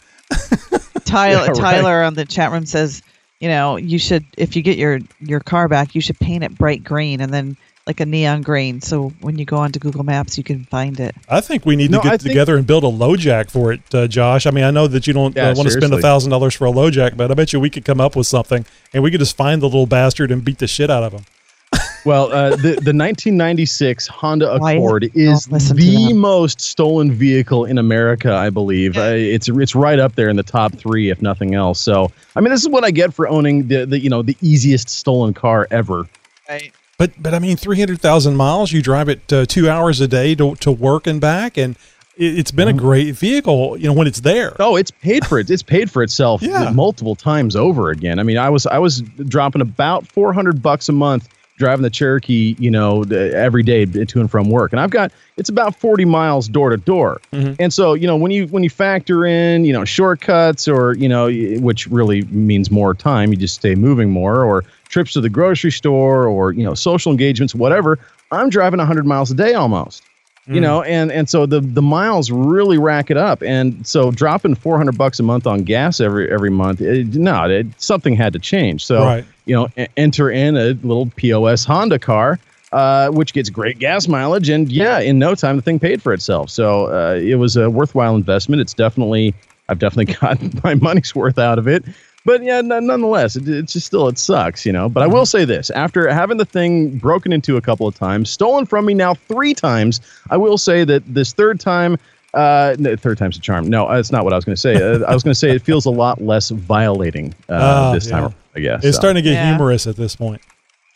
Tyler 1.03 1.41
Yeah, 1.41 1.47
right. 1.47 1.55
Tyler 1.55 2.03
on 2.03 2.13
the 2.13 2.23
chat 2.25 2.51
room 2.51 2.65
says, 2.65 3.01
you 3.41 3.49
know, 3.49 3.75
you 3.75 3.99
should 3.99 4.23
if 4.37 4.55
you 4.55 4.61
get 4.61 4.77
your 4.77 4.99
your 5.19 5.41
car 5.41 5.67
back, 5.67 5.93
you 5.93 5.99
should 5.99 6.17
paint 6.19 6.43
it 6.45 6.57
bright 6.57 6.83
green 6.85 7.19
and 7.19 7.33
then 7.33 7.57
like 7.87 7.99
a 7.99 8.05
neon 8.05 8.41
green, 8.41 8.79
so 8.81 9.09
when 9.21 9.37
you 9.39 9.45
go 9.45 9.57
onto 9.57 9.79
Google 9.79 10.03
Maps, 10.03 10.37
you 10.37 10.43
can 10.43 10.65
find 10.65 10.99
it. 10.99 11.15
I 11.27 11.41
think 11.41 11.65
we 11.65 11.75
need 11.75 11.91
No, 11.91 11.97
to 11.99 12.03
get 12.03 12.13
I 12.13 12.17
think- 12.17 12.29
together 12.29 12.55
and 12.57 12.65
build 12.67 12.83
a 12.83 12.87
LoJack 12.87 13.49
for 13.49 13.73
it, 13.73 13.81
uh, 13.93 14.07
Josh. 14.07 14.45
I 14.45 14.51
mean, 14.51 14.63
I 14.63 14.71
know 14.71 14.87
that 14.87 15.07
you 15.07 15.13
don't 15.13 15.35
Yeah, 15.35 15.49
uh, 15.49 15.55
want 15.55 15.67
to 15.67 15.71
spend 15.73 15.93
a 15.93 15.99
thousand 15.99 16.29
dollars 16.31 16.53
for 16.55 16.67
a 16.67 16.71
LoJack, 16.71 17.17
but 17.17 17.31
I 17.31 17.33
bet 17.33 17.53
you 17.53 17.59
we 17.59 17.69
could 17.69 17.85
come 17.85 17.99
up 17.99 18.15
with 18.15 18.27
something, 18.27 18.65
and 18.93 19.01
we 19.03 19.09
could 19.11 19.19
just 19.19 19.35
find 19.35 19.61
the 19.61 19.65
little 19.65 19.87
bastard 19.87 20.31
and 20.31 20.43
beat 20.45 20.59
the 20.59 20.67
shit 20.67 20.89
out 20.89 21.03
of 21.03 21.13
him. 21.13 21.25
Well, 22.03 22.31
uh, 22.31 22.49
the 22.55 22.79
the 22.81 22.93
1996 22.97 24.07
Honda 24.07 24.53
Accord 24.55 25.11
is 25.13 25.45
the 25.45 26.13
most 26.15 26.59
stolen 26.59 27.11
vehicle 27.11 27.65
in 27.65 27.77
America, 27.77 28.33
I 28.33 28.49
believe. 28.49 28.97
Uh, 28.97 29.13
it's 29.15 29.47
it's 29.47 29.75
right 29.75 29.99
up 29.99 30.15
there 30.15 30.27
in 30.29 30.35
the 30.35 30.41
top 30.43 30.73
three, 30.73 31.11
if 31.11 31.21
nothing 31.21 31.53
else. 31.53 31.79
So, 31.79 32.11
I 32.35 32.41
mean, 32.41 32.49
this 32.49 32.61
is 32.63 32.69
what 32.69 32.83
I 32.83 32.89
get 32.89 33.13
for 33.13 33.27
owning 33.27 33.67
the, 33.67 33.85
the 33.85 33.99
you 33.99 34.09
know 34.09 34.23
the 34.23 34.35
easiest 34.41 34.89
stolen 34.89 35.35
car 35.35 35.67
ever. 35.69 36.07
Right. 36.49 36.73
But 36.97 37.11
but 37.21 37.33
I 37.33 37.39
mean, 37.39 37.57
three 37.57 37.79
hundred 37.79 37.99
thousand 38.01 38.35
miles. 38.35 38.71
You 38.71 38.81
drive 38.81 39.09
it 39.09 39.31
uh, 39.33 39.45
two 39.45 39.69
hours 39.69 40.01
a 40.01 40.07
day 40.07 40.35
to 40.35 40.55
to 40.55 40.71
work 40.71 41.07
and 41.07 41.19
back, 41.19 41.57
and 41.57 41.75
it, 42.15 42.37
it's 42.39 42.51
been 42.51 42.67
a 42.67 42.73
great 42.73 43.15
vehicle. 43.15 43.77
You 43.77 43.87
know 43.87 43.93
when 43.93 44.07
it's 44.07 44.19
there. 44.21 44.55
Oh, 44.59 44.75
it's 44.75 44.91
paid 44.91 45.25
for 45.25 45.39
it. 45.39 45.49
It's 45.49 45.63
paid 45.63 45.89
for 45.89 46.03
itself 46.03 46.41
Yeah. 46.43 46.69
multiple 46.71 47.15
times 47.15 47.55
over 47.55 47.89
again. 47.89 48.19
I 48.19 48.23
mean, 48.23 48.37
I 48.37 48.49
was 48.49 48.65
I 48.67 48.77
was 48.77 49.01
dropping 49.01 49.61
about 49.61 50.05
400 50.07 50.61
bucks 50.61 50.89
a 50.89 50.91
month 50.93 51.27
driving 51.57 51.83
the 51.83 51.91
Cherokee, 51.91 52.55
you 52.57 52.71
know, 52.71 53.03
every 53.03 53.61
day 53.61 53.85
to 53.85 54.19
and 54.19 54.31
from 54.31 54.49
work. 54.49 54.71
And 54.71 54.79
I've 54.79 54.89
got 54.89 55.11
it's 55.37 55.49
about 55.49 55.75
40 55.75 56.05
miles 56.05 56.47
door 56.47 56.71
to 56.71 56.77
door. 56.77 57.21
And 57.31 57.71
so, 57.71 57.93
you 57.93 58.07
know, 58.07 58.15
when 58.15 58.31
you 58.31 58.47
when 58.47 58.63
you 58.63 58.69
factor 58.69 59.25
in, 59.25 59.63
you 59.65 59.71
know, 59.73 59.85
shortcuts 59.85 60.67
or, 60.67 60.95
you 60.95 61.07
know, 61.09 61.29
which 61.59 61.85
really 61.87 62.23
means 62.25 62.71
more 62.71 62.93
time, 62.95 63.31
you 63.31 63.37
just 63.37 63.55
stay 63.55 63.75
moving 63.75 64.09
more 64.09 64.43
or 64.43 64.63
trips 64.91 65.13
to 65.13 65.21
the 65.21 65.29
grocery 65.29 65.71
store 65.71 66.27
or, 66.27 66.51
you 66.51 66.63
know, 66.63 66.75
social 66.75 67.11
engagements, 67.11 67.55
whatever, 67.55 67.97
I'm 68.31 68.49
driving 68.49 68.77
100 68.77 69.05
miles 69.05 69.31
a 69.31 69.35
day 69.35 69.53
almost 69.55 70.03
you 70.47 70.59
Mm. 70.59 70.63
know 70.63 70.81
and 70.81 71.11
and 71.11 71.29
so 71.29 71.45
the 71.45 71.61
the 71.61 71.83
miles 71.83 72.31
really 72.31 72.77
rack 72.79 73.11
it 73.11 73.15
up. 73.15 73.41
And 73.43 73.85
so 73.85 74.11
dropping 74.11 74.55
400 74.55 74.97
bucks 74.97 75.19
a 75.19 75.23
month 75.23 75.45
on 75.45 75.63
gas 75.63 75.99
every 76.01 76.29
every 76.31 76.49
month 76.49 76.81
it, 76.81 77.13
no 77.15 77.45
it, 77.45 77.67
something 77.77 78.15
had 78.15 78.33
to 78.33 78.39
change. 78.39 78.83
So 78.85 79.03
Right. 79.05 79.25
you 79.45 79.55
know 79.55 79.69
enter 79.97 80.29
in 80.31 80.57
a 80.57 80.73
little 80.83 81.09
pos 81.15 81.63
honda 81.63 81.99
car 81.99 82.39
uh, 82.71 83.09
which 83.09 83.33
gets 83.33 83.49
great 83.49 83.77
gas 83.79 84.07
mileage 84.07 84.49
and 84.49 84.71
yeah 84.71 84.99
in 84.99 85.19
no 85.19 85.35
time 85.35 85.57
the 85.57 85.61
thing 85.61 85.79
paid 85.79 86.01
for 86.01 86.11
itself. 86.11 86.49
So 86.49 86.87
uh, 86.87 87.15
it 87.15 87.35
was 87.35 87.55
a 87.55 87.69
worthwhile 87.69 88.15
investment. 88.15 88.61
It's 88.61 88.73
definitely 88.73 89.33
i've 89.69 89.79
definitely 89.79 90.13
gotten 90.21 90.51
my 90.63 90.73
money's 90.75 91.13
worth 91.15 91.37
out 91.37 91.59
of 91.59 91.67
it 91.67 91.85
but 92.25 92.43
yeah, 92.43 92.57
n- 92.59 92.67
nonetheless, 92.67 93.35
it, 93.35 93.47
it's 93.47 93.73
just 93.73 93.87
still 93.87 94.07
it 94.07 94.17
sucks, 94.17 94.65
you 94.65 94.71
know. 94.71 94.87
But 94.89 95.03
I 95.03 95.07
will 95.07 95.25
say 95.25 95.45
this: 95.45 95.69
after 95.71 96.07
having 96.11 96.37
the 96.37 96.45
thing 96.45 96.97
broken 96.97 97.33
into 97.33 97.57
a 97.57 97.61
couple 97.61 97.87
of 97.87 97.95
times, 97.95 98.29
stolen 98.29 98.65
from 98.65 98.85
me 98.85 98.93
now 98.93 99.13
three 99.13 99.53
times, 99.53 100.01
I 100.29 100.37
will 100.37 100.57
say 100.57 100.83
that 100.85 101.03
this 101.11 101.33
third 101.33 101.59
time, 101.59 101.97
uh, 102.33 102.75
no, 102.79 102.95
third 102.95 103.17
time's 103.17 103.37
a 103.37 103.41
charm. 103.41 103.67
No, 103.69 103.87
that's 103.89 104.11
not 104.11 104.23
what 104.23 104.33
I 104.33 104.35
was 104.35 104.45
going 104.45 104.55
to 104.55 104.61
say. 104.61 104.75
Uh, 104.75 105.05
I 105.05 105.13
was 105.13 105.23
going 105.23 105.31
to 105.31 105.39
say 105.39 105.51
it 105.51 105.61
feels 105.63 105.85
a 105.85 105.89
lot 105.91 106.21
less 106.21 106.49
violating 106.49 107.33
uh, 107.49 107.53
Ah, 107.59 107.93
this 107.93 108.07
time. 108.07 108.17
yeah. 108.17 108.21
around, 108.23 108.35
I 108.55 108.59
guess 108.59 108.83
It's 108.85 108.95
so. 108.97 109.01
starting 109.01 109.23
to 109.23 109.29
get 109.29 109.33
Yeah. 109.35 109.47
humorous 109.49 109.87
at 109.87 109.95
this 109.95 110.15
point. 110.15 110.41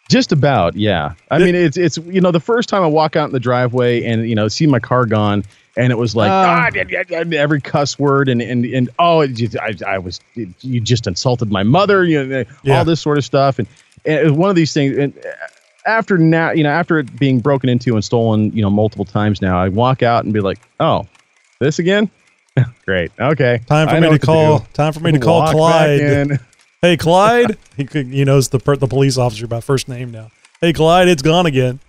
Just 0.08 0.32
about, 0.32 0.76
yeah. 0.76 1.14
I 1.32 1.40
mean, 1.40 1.56
it's 1.56 1.78
it's 1.78 1.98
you 1.98 2.22
know 2.22 2.30
the 2.32 2.40
first 2.40 2.70
time 2.70 2.84
I 2.84 2.88
walk 2.88 3.16
out 3.16 3.26
in 3.26 3.32
the 3.34 3.40
driveway 3.40 4.04
and 4.04 4.30
you 4.30 4.36
know 4.36 4.48
see 4.48 4.68
my 4.68 4.80
car 4.80 5.08
gone, 5.08 5.44
and 5.78 5.92
it 5.92 5.98
was 5.98 6.16
like 6.16 6.30
Oh. 6.30 6.34
ah, 6.34 6.70
yeah, 6.74 7.04
every 7.40 7.62
cuss 7.62 7.98
word 8.00 8.30
and 8.30 8.42
and 8.42 8.66
and 8.66 8.90
oh, 9.00 9.22
it 9.22 9.30
just, 9.34 9.58
I 9.58 9.74
I 9.88 9.98
was 9.98 10.20
you 10.62 10.80
just 10.80 11.08
insulted 11.08 11.52
my 11.52 11.64
mother, 11.64 12.04
you 12.06 12.24
know, 12.24 12.44
Yeah. 12.64 12.80
all 12.80 12.86
this 12.86 13.02
sort 13.02 13.18
of 13.18 13.26
stuff, 13.26 13.60
and, 13.60 13.68
and 14.06 14.20
it 14.20 14.24
was 14.24 14.34
one 14.34 14.50
of 14.50 14.56
these 14.56 14.74
things. 14.74 14.98
And 14.98 15.14
after 15.86 16.18
now, 16.18 16.52
you 16.52 16.64
know, 16.64 16.70
after 16.72 16.98
it 17.00 17.18
being 17.20 17.40
broken 17.40 17.70
into 17.70 17.94
and 17.96 18.04
stolen, 18.04 18.52
you 18.54 18.62
know, 18.62 18.70
multiple 18.70 19.06
times 19.06 19.42
now, 19.42 19.60
I 19.62 19.70
walk 19.70 20.02
out 20.04 20.24
and 20.24 20.34
be 20.34 20.40
like, 20.42 20.60
oh, 20.80 21.06
this 21.60 21.78
again. 21.80 22.10
Great. 22.86 23.12
Okay. 23.20 23.60
Time 23.68 23.88
for 23.90 23.96
I 23.96 24.00
me 24.00 24.10
to 24.10 24.18
call. 24.20 24.60
do. 24.60 24.66
Time 24.74 24.94
for 24.94 25.00
me 25.02 25.12
to 25.12 25.20
call 25.20 25.42
Walk 25.42 25.52
Clyde. 25.52 26.40
Hey, 26.82 26.98
Clyde. 26.98 27.58
he 27.78 27.86
could, 27.86 28.08
he 28.08 28.24
knows 28.26 28.50
the 28.50 28.60
per- 28.60 28.76
the 28.76 28.86
police 28.88 29.18
officer 29.18 29.48
by 29.48 29.60
first 29.60 29.88
name 29.88 30.12
now. 30.12 30.30
Hey, 30.62 30.72
Clyde, 30.72 31.08
it's 31.08 31.24
gone 31.24 31.48
again. 31.48 31.80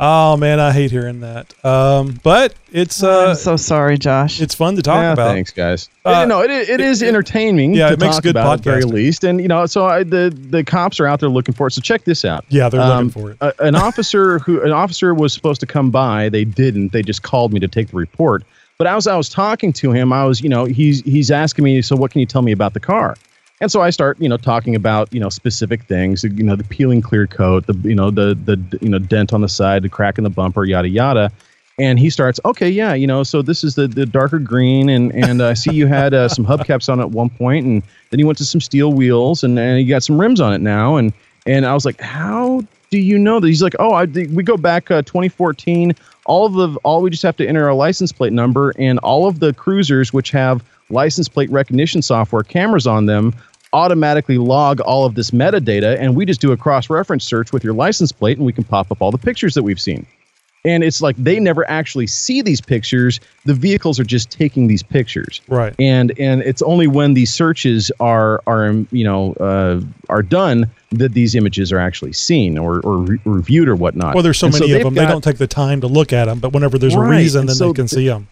Oh 0.00 0.36
man, 0.36 0.60
I 0.60 0.72
hate 0.72 0.90
hearing 0.90 1.20
that. 1.20 1.54
Um, 1.64 2.18
but 2.22 2.54
it's 2.72 3.02
uh, 3.02 3.28
I'm 3.30 3.34
so 3.36 3.56
sorry, 3.56 3.96
Josh. 3.98 4.40
it's 4.40 4.54
fun 4.54 4.76
to 4.76 4.82
talk 4.82 4.96
Yeah, 4.96 5.12
about. 5.12 5.32
Thanks, 5.32 5.50
guys. 5.50 5.88
Uh, 6.04 6.24
no, 6.26 6.42
it, 6.42 6.50
it 6.50 6.80
is 6.80 7.02
entertaining. 7.02 7.74
yeah, 7.74 7.88
to 7.88 7.94
it 7.94 8.00
makes 8.00 8.16
talk 8.16 8.22
good 8.24 8.30
about 8.36 8.52
at 8.58 8.64
the 8.64 8.70
very 8.70 8.82
least. 8.84 9.24
And 9.24 9.40
you 9.40 9.48
know, 9.48 9.66
so 9.66 9.86
I, 9.86 10.02
the 10.02 10.30
the 10.50 10.64
cops 10.64 11.00
are 11.00 11.06
out 11.06 11.20
there 11.20 11.28
looking 11.28 11.54
for 11.54 11.66
it. 11.66 11.72
So 11.72 11.80
check 11.80 12.04
this 12.04 12.24
out. 12.24 12.44
Yeah, 12.48 12.68
they're 12.68 12.80
Um, 12.80 13.06
looking 13.08 13.22
for 13.22 13.30
it. 13.32 13.36
a- 13.40 13.62
an 13.66 13.74
officer 13.76 14.38
who 14.40 14.62
an 14.62 14.72
officer 14.72 15.14
was 15.14 15.32
supposed 15.32 15.60
to 15.60 15.66
come 15.66 15.90
by. 15.90 16.28
They 16.28 16.44
didn't. 16.44 16.92
They 16.92 17.02
just 17.02 17.22
called 17.22 17.52
me 17.52 17.60
to 17.60 17.68
take 17.68 17.88
the 17.88 17.96
report. 17.96 18.44
But 18.76 18.88
as 18.88 19.06
I 19.06 19.16
was 19.16 19.28
talking 19.28 19.72
to 19.74 19.92
him, 19.92 20.12
I 20.12 20.24
was, 20.24 20.40
you 20.40 20.48
know, 20.48 20.64
he's 20.64 21.00
he's 21.02 21.30
asking 21.30 21.64
me, 21.64 21.80
so 21.80 21.94
what 21.94 22.10
can 22.10 22.18
you 22.20 22.26
tell 22.26 22.42
me 22.42 22.50
about 22.52 22.74
the 22.74 22.80
car? 22.80 23.16
And 23.60 23.70
so 23.70 23.80
I 23.80 23.90
start, 23.90 24.20
you 24.20 24.28
know, 24.28 24.36
talking 24.36 24.74
about, 24.74 25.12
you 25.12 25.20
know, 25.20 25.28
specific 25.28 25.84
things, 25.84 26.24
you 26.24 26.42
know, 26.42 26.56
the 26.56 26.64
peeling 26.64 27.00
clear 27.00 27.26
coat, 27.26 27.66
the, 27.66 27.74
you 27.88 27.94
know, 27.94 28.10
the, 28.10 28.34
the, 28.34 28.78
you 28.80 28.88
know, 28.88 28.98
dent 28.98 29.32
on 29.32 29.42
the 29.42 29.48
side, 29.48 29.82
the 29.82 29.88
crack 29.88 30.18
in 30.18 30.24
the 30.24 30.30
bumper, 30.30 30.64
yada, 30.64 30.88
yada. 30.88 31.30
And 31.78 31.98
he 31.98 32.10
starts, 32.10 32.38
okay, 32.44 32.68
yeah, 32.68 32.94
you 32.94 33.06
know, 33.06 33.22
so 33.22 33.42
this 33.42 33.64
is 33.64 33.74
the, 33.74 33.88
the 33.88 34.06
darker 34.06 34.38
green. 34.38 34.88
And, 34.88 35.12
and 35.14 35.42
I 35.42 35.54
see 35.54 35.72
you 35.72 35.86
had 35.86 36.14
uh, 36.14 36.28
some 36.36 36.44
hubcaps 36.44 36.92
on 36.92 37.00
at 37.00 37.10
one 37.10 37.30
point, 37.30 37.64
And 37.64 37.82
then 38.10 38.20
you 38.20 38.26
went 38.26 38.38
to 38.38 38.44
some 38.44 38.60
steel 38.60 38.92
wheels 38.92 39.44
and, 39.44 39.58
and 39.58 39.80
you 39.80 39.88
got 39.88 40.02
some 40.02 40.20
rims 40.20 40.40
on 40.40 40.52
it 40.52 40.60
now. 40.60 40.96
And, 40.96 41.12
and 41.46 41.64
I 41.64 41.74
was 41.74 41.84
like, 41.84 42.00
how 42.00 42.62
do 42.90 42.98
you 42.98 43.18
know 43.18 43.38
that? 43.38 43.46
He's 43.46 43.62
like, 43.62 43.74
oh, 43.78 43.92
I, 43.92 44.04
we 44.04 44.42
go 44.42 44.56
back 44.56 44.90
uh, 44.90 45.02
2014. 45.02 45.94
All 46.26 46.46
of 46.46 46.54
the, 46.54 46.78
all 46.84 47.02
we 47.02 47.10
just 47.10 47.22
have 47.22 47.36
to 47.36 47.46
enter 47.46 47.68
a 47.68 47.74
license 47.74 48.12
plate 48.12 48.32
number 48.32 48.72
and 48.78 48.98
all 49.00 49.26
of 49.26 49.40
the 49.40 49.52
cruisers, 49.52 50.12
which 50.12 50.30
have 50.30 50.64
license 50.90 51.28
plate 51.28 51.50
recognition 51.50 52.02
software 52.02 52.42
cameras 52.42 52.86
on 52.86 53.06
them 53.06 53.34
automatically 53.74 54.38
log 54.38 54.80
all 54.80 55.04
of 55.04 55.16
this 55.16 55.32
metadata 55.32 55.98
and 55.98 56.14
we 56.14 56.24
just 56.24 56.40
do 56.40 56.52
a 56.52 56.56
cross 56.56 56.88
reference 56.88 57.24
search 57.24 57.52
with 57.52 57.64
your 57.64 57.74
license 57.74 58.12
plate 58.12 58.38
and 58.38 58.46
we 58.46 58.52
can 58.52 58.64
pop 58.64 58.90
up 58.90 59.02
all 59.02 59.10
the 59.10 59.18
pictures 59.18 59.52
that 59.54 59.62
we've 59.62 59.80
seen. 59.80 60.06
And 60.66 60.82
it's 60.82 61.02
like 61.02 61.14
they 61.16 61.38
never 61.40 61.68
actually 61.68 62.06
see 62.06 62.40
these 62.40 62.58
pictures. 62.62 63.20
The 63.44 63.52
vehicles 63.52 64.00
are 64.00 64.04
just 64.04 64.30
taking 64.30 64.66
these 64.66 64.82
pictures. 64.82 65.42
Right. 65.46 65.74
And 65.78 66.18
and 66.18 66.40
it's 66.40 66.62
only 66.62 66.86
when 66.86 67.12
these 67.12 67.34
searches 67.34 67.92
are 68.00 68.42
are 68.46 68.70
you 68.90 69.04
know 69.04 69.34
uh, 69.34 69.82
are 70.08 70.22
done 70.22 70.70
that 70.92 71.12
these 71.12 71.34
images 71.34 71.70
are 71.70 71.78
actually 71.78 72.14
seen 72.14 72.56
or, 72.56 72.80
or 72.80 72.98
re- 72.98 73.20
reviewed 73.26 73.68
or 73.68 73.76
whatnot. 73.76 74.14
Well 74.14 74.22
there's 74.22 74.38
so 74.38 74.46
and 74.46 74.54
many 74.54 74.70
so 74.70 74.76
of 74.76 74.82
them. 74.84 74.94
Got, 74.94 75.02
they 75.02 75.12
don't 75.12 75.24
take 75.24 75.36
the 75.36 75.46
time 75.46 75.82
to 75.82 75.86
look 75.86 76.14
at 76.14 76.26
them 76.26 76.38
but 76.38 76.54
whenever 76.54 76.78
there's 76.78 76.96
right, 76.96 77.08
a 77.08 77.10
reason 77.10 77.44
then 77.44 77.56
so 77.56 77.66
they 77.66 77.74
can 77.74 77.88
see 77.88 78.08
them 78.08 78.26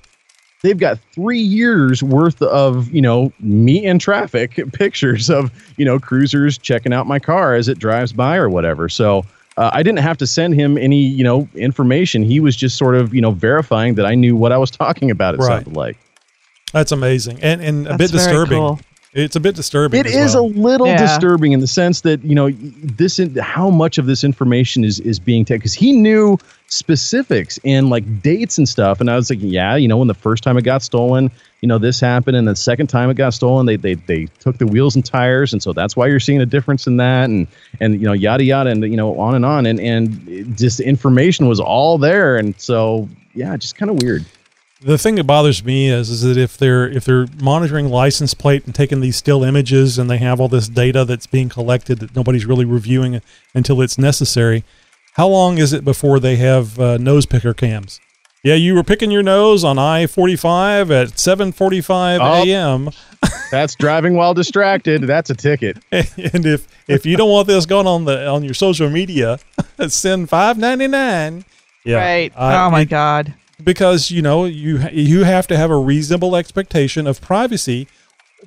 they've 0.62 0.78
got 0.78 0.98
three 1.12 1.40
years 1.40 2.02
worth 2.02 2.40
of 2.42 2.90
you 2.90 3.02
know 3.02 3.32
me 3.40 3.84
and 3.86 4.00
traffic 4.00 4.58
pictures 4.72 5.28
of 5.28 5.50
you 5.76 5.84
know 5.84 5.98
cruisers 5.98 6.58
checking 6.58 6.92
out 6.92 7.06
my 7.06 7.18
car 7.18 7.54
as 7.54 7.68
it 7.68 7.78
drives 7.78 8.12
by 8.12 8.36
or 8.36 8.48
whatever 8.48 8.88
so 8.88 9.24
uh, 9.56 9.70
i 9.72 9.82
didn't 9.82 9.98
have 9.98 10.16
to 10.16 10.26
send 10.26 10.54
him 10.54 10.78
any 10.78 11.00
you 11.02 11.24
know 11.24 11.48
information 11.54 12.22
he 12.22 12.40
was 12.40 12.56
just 12.56 12.76
sort 12.78 12.94
of 12.94 13.12
you 13.14 13.20
know 13.20 13.32
verifying 13.32 13.94
that 13.94 14.06
i 14.06 14.14
knew 14.14 14.34
what 14.36 14.52
i 14.52 14.56
was 14.58 14.70
talking 14.70 15.10
about 15.10 15.34
it 15.34 15.38
Right. 15.38 15.46
sounded 15.48 15.76
like 15.76 15.96
that's 16.72 16.92
amazing 16.92 17.38
and 17.42 17.60
and 17.60 17.86
a 17.86 17.90
That's 17.96 18.10
bit 18.12 18.20
very 18.20 18.24
disturbing 18.32 18.58
cool. 18.58 18.80
It's 19.14 19.36
a 19.36 19.40
bit 19.40 19.54
disturbing 19.54 20.00
It 20.00 20.06
is 20.06 20.34
well. 20.34 20.44
a 20.44 20.46
little 20.46 20.86
Yeah. 20.86 20.96
disturbing 20.96 21.52
in 21.52 21.60
the 21.60 21.66
sense 21.66 22.00
that 22.02 22.24
you 22.24 22.34
know 22.34 22.50
this 22.50 23.18
in, 23.18 23.34
how 23.36 23.68
much 23.70 23.98
of 23.98 24.06
this 24.06 24.24
information 24.24 24.84
is 24.84 25.00
is 25.00 25.18
being 25.18 25.44
taken 25.44 25.58
because 25.60 25.74
he 25.74 25.92
knew 25.92 26.38
specifics 26.68 27.58
and 27.64 27.90
like 27.90 28.22
dates 28.22 28.56
and 28.56 28.66
stuff 28.68 29.00
and 29.00 29.10
i 29.10 29.16
was 29.16 29.28
like, 29.28 29.38
yeah 29.42 29.76
you 29.76 29.86
know 29.86 29.98
when 29.98 30.08
the 30.08 30.14
first 30.14 30.42
time 30.42 30.56
it 30.56 30.62
got 30.62 30.82
stolen 30.82 31.30
you 31.60 31.68
know 31.68 31.76
this 31.76 32.00
happened 32.00 32.36
and 32.36 32.48
the 32.48 32.56
second 32.56 32.86
time 32.86 33.10
it 33.10 33.14
got 33.14 33.34
stolen 33.34 33.66
they 33.66 33.76
they, 33.76 33.94
they 33.94 34.24
took 34.40 34.56
the 34.56 34.66
wheels 34.66 34.94
and 34.96 35.04
tires 35.04 35.52
and 35.52 35.62
so 35.62 35.72
that's 35.74 35.94
why 35.94 36.06
you're 36.06 36.18
seeing 36.18 36.40
a 36.40 36.46
difference 36.46 36.86
in 36.86 36.96
that 36.96 37.28
and 37.28 37.46
and 37.80 37.94
you 38.00 38.06
know 38.06 38.14
yada 38.14 38.42
yada 38.42 38.70
and 38.70 38.82
you 38.84 38.96
know 38.96 39.18
on 39.20 39.34
and 39.34 39.44
on 39.44 39.66
and 39.66 39.78
and 39.80 40.26
it 40.26 40.56
just 40.56 40.80
information 40.80 41.46
was 41.46 41.60
all 41.60 41.98
there 41.98 42.38
and 42.38 42.58
so 42.58 43.06
yeah 43.34 43.54
just 43.58 43.76
kind 43.76 43.90
of 43.90 44.02
weird 44.02 44.24
the 44.84 44.98
thing 44.98 45.14
that 45.16 45.24
bothers 45.24 45.64
me 45.64 45.88
is 45.88 46.08
is 46.10 46.22
that 46.22 46.36
if 46.36 46.56
they're 46.56 46.88
if 46.88 47.04
they're 47.04 47.26
monitoring 47.40 47.88
license 47.88 48.34
plate 48.34 48.64
and 48.66 48.74
taking 48.74 49.00
these 49.00 49.16
still 49.16 49.42
images 49.44 49.98
and 49.98 50.10
they 50.10 50.18
have 50.18 50.40
all 50.40 50.48
this 50.48 50.68
data 50.68 51.04
that's 51.04 51.26
being 51.26 51.48
collected 51.48 51.98
that 52.00 52.14
nobody's 52.16 52.44
really 52.46 52.64
reviewing 52.64 53.20
until 53.54 53.80
it's 53.80 53.96
necessary 53.98 54.64
how 55.14 55.28
long 55.28 55.58
is 55.58 55.72
it 55.72 55.84
before 55.84 56.18
they 56.18 56.36
have 56.36 56.78
uh, 56.80 56.96
nose 56.98 57.26
picker 57.26 57.54
cams 57.54 58.00
yeah 58.42 58.54
you 58.54 58.74
were 58.74 58.82
picking 58.82 59.10
your 59.10 59.22
nose 59.22 59.62
on 59.64 59.78
i-45 59.78 60.90
at 60.90 61.08
7.45 61.10 62.18
Oh. 62.20 62.44
a.m 62.44 62.90
that's 63.50 63.74
driving 63.76 64.14
while 64.14 64.34
distracted 64.34 65.02
that's 65.02 65.30
a 65.30 65.34
ticket 65.34 65.78
and 65.92 66.44
if 66.46 66.66
if 66.88 67.06
you 67.06 67.16
don't 67.16 67.30
want 67.30 67.46
this 67.46 67.66
going 67.66 67.86
on 67.86 68.04
the 68.04 68.26
on 68.26 68.42
your 68.42 68.54
social 68.54 68.90
media 68.90 69.38
send 69.88 70.28
5.99 70.28 71.44
yeah 71.84 71.96
Right. 71.98 72.32
Uh, 72.36 72.66
oh 72.66 72.70
my 72.70 72.80
it- 72.82 72.88
God. 72.88 73.34
Because 73.64 74.10
you 74.10 74.22
know 74.22 74.44
you 74.44 74.80
you 74.92 75.24
have 75.24 75.46
to 75.48 75.56
have 75.56 75.70
a 75.70 75.76
reasonable 75.76 76.36
expectation 76.36 77.06
of 77.06 77.20
privacy 77.20 77.88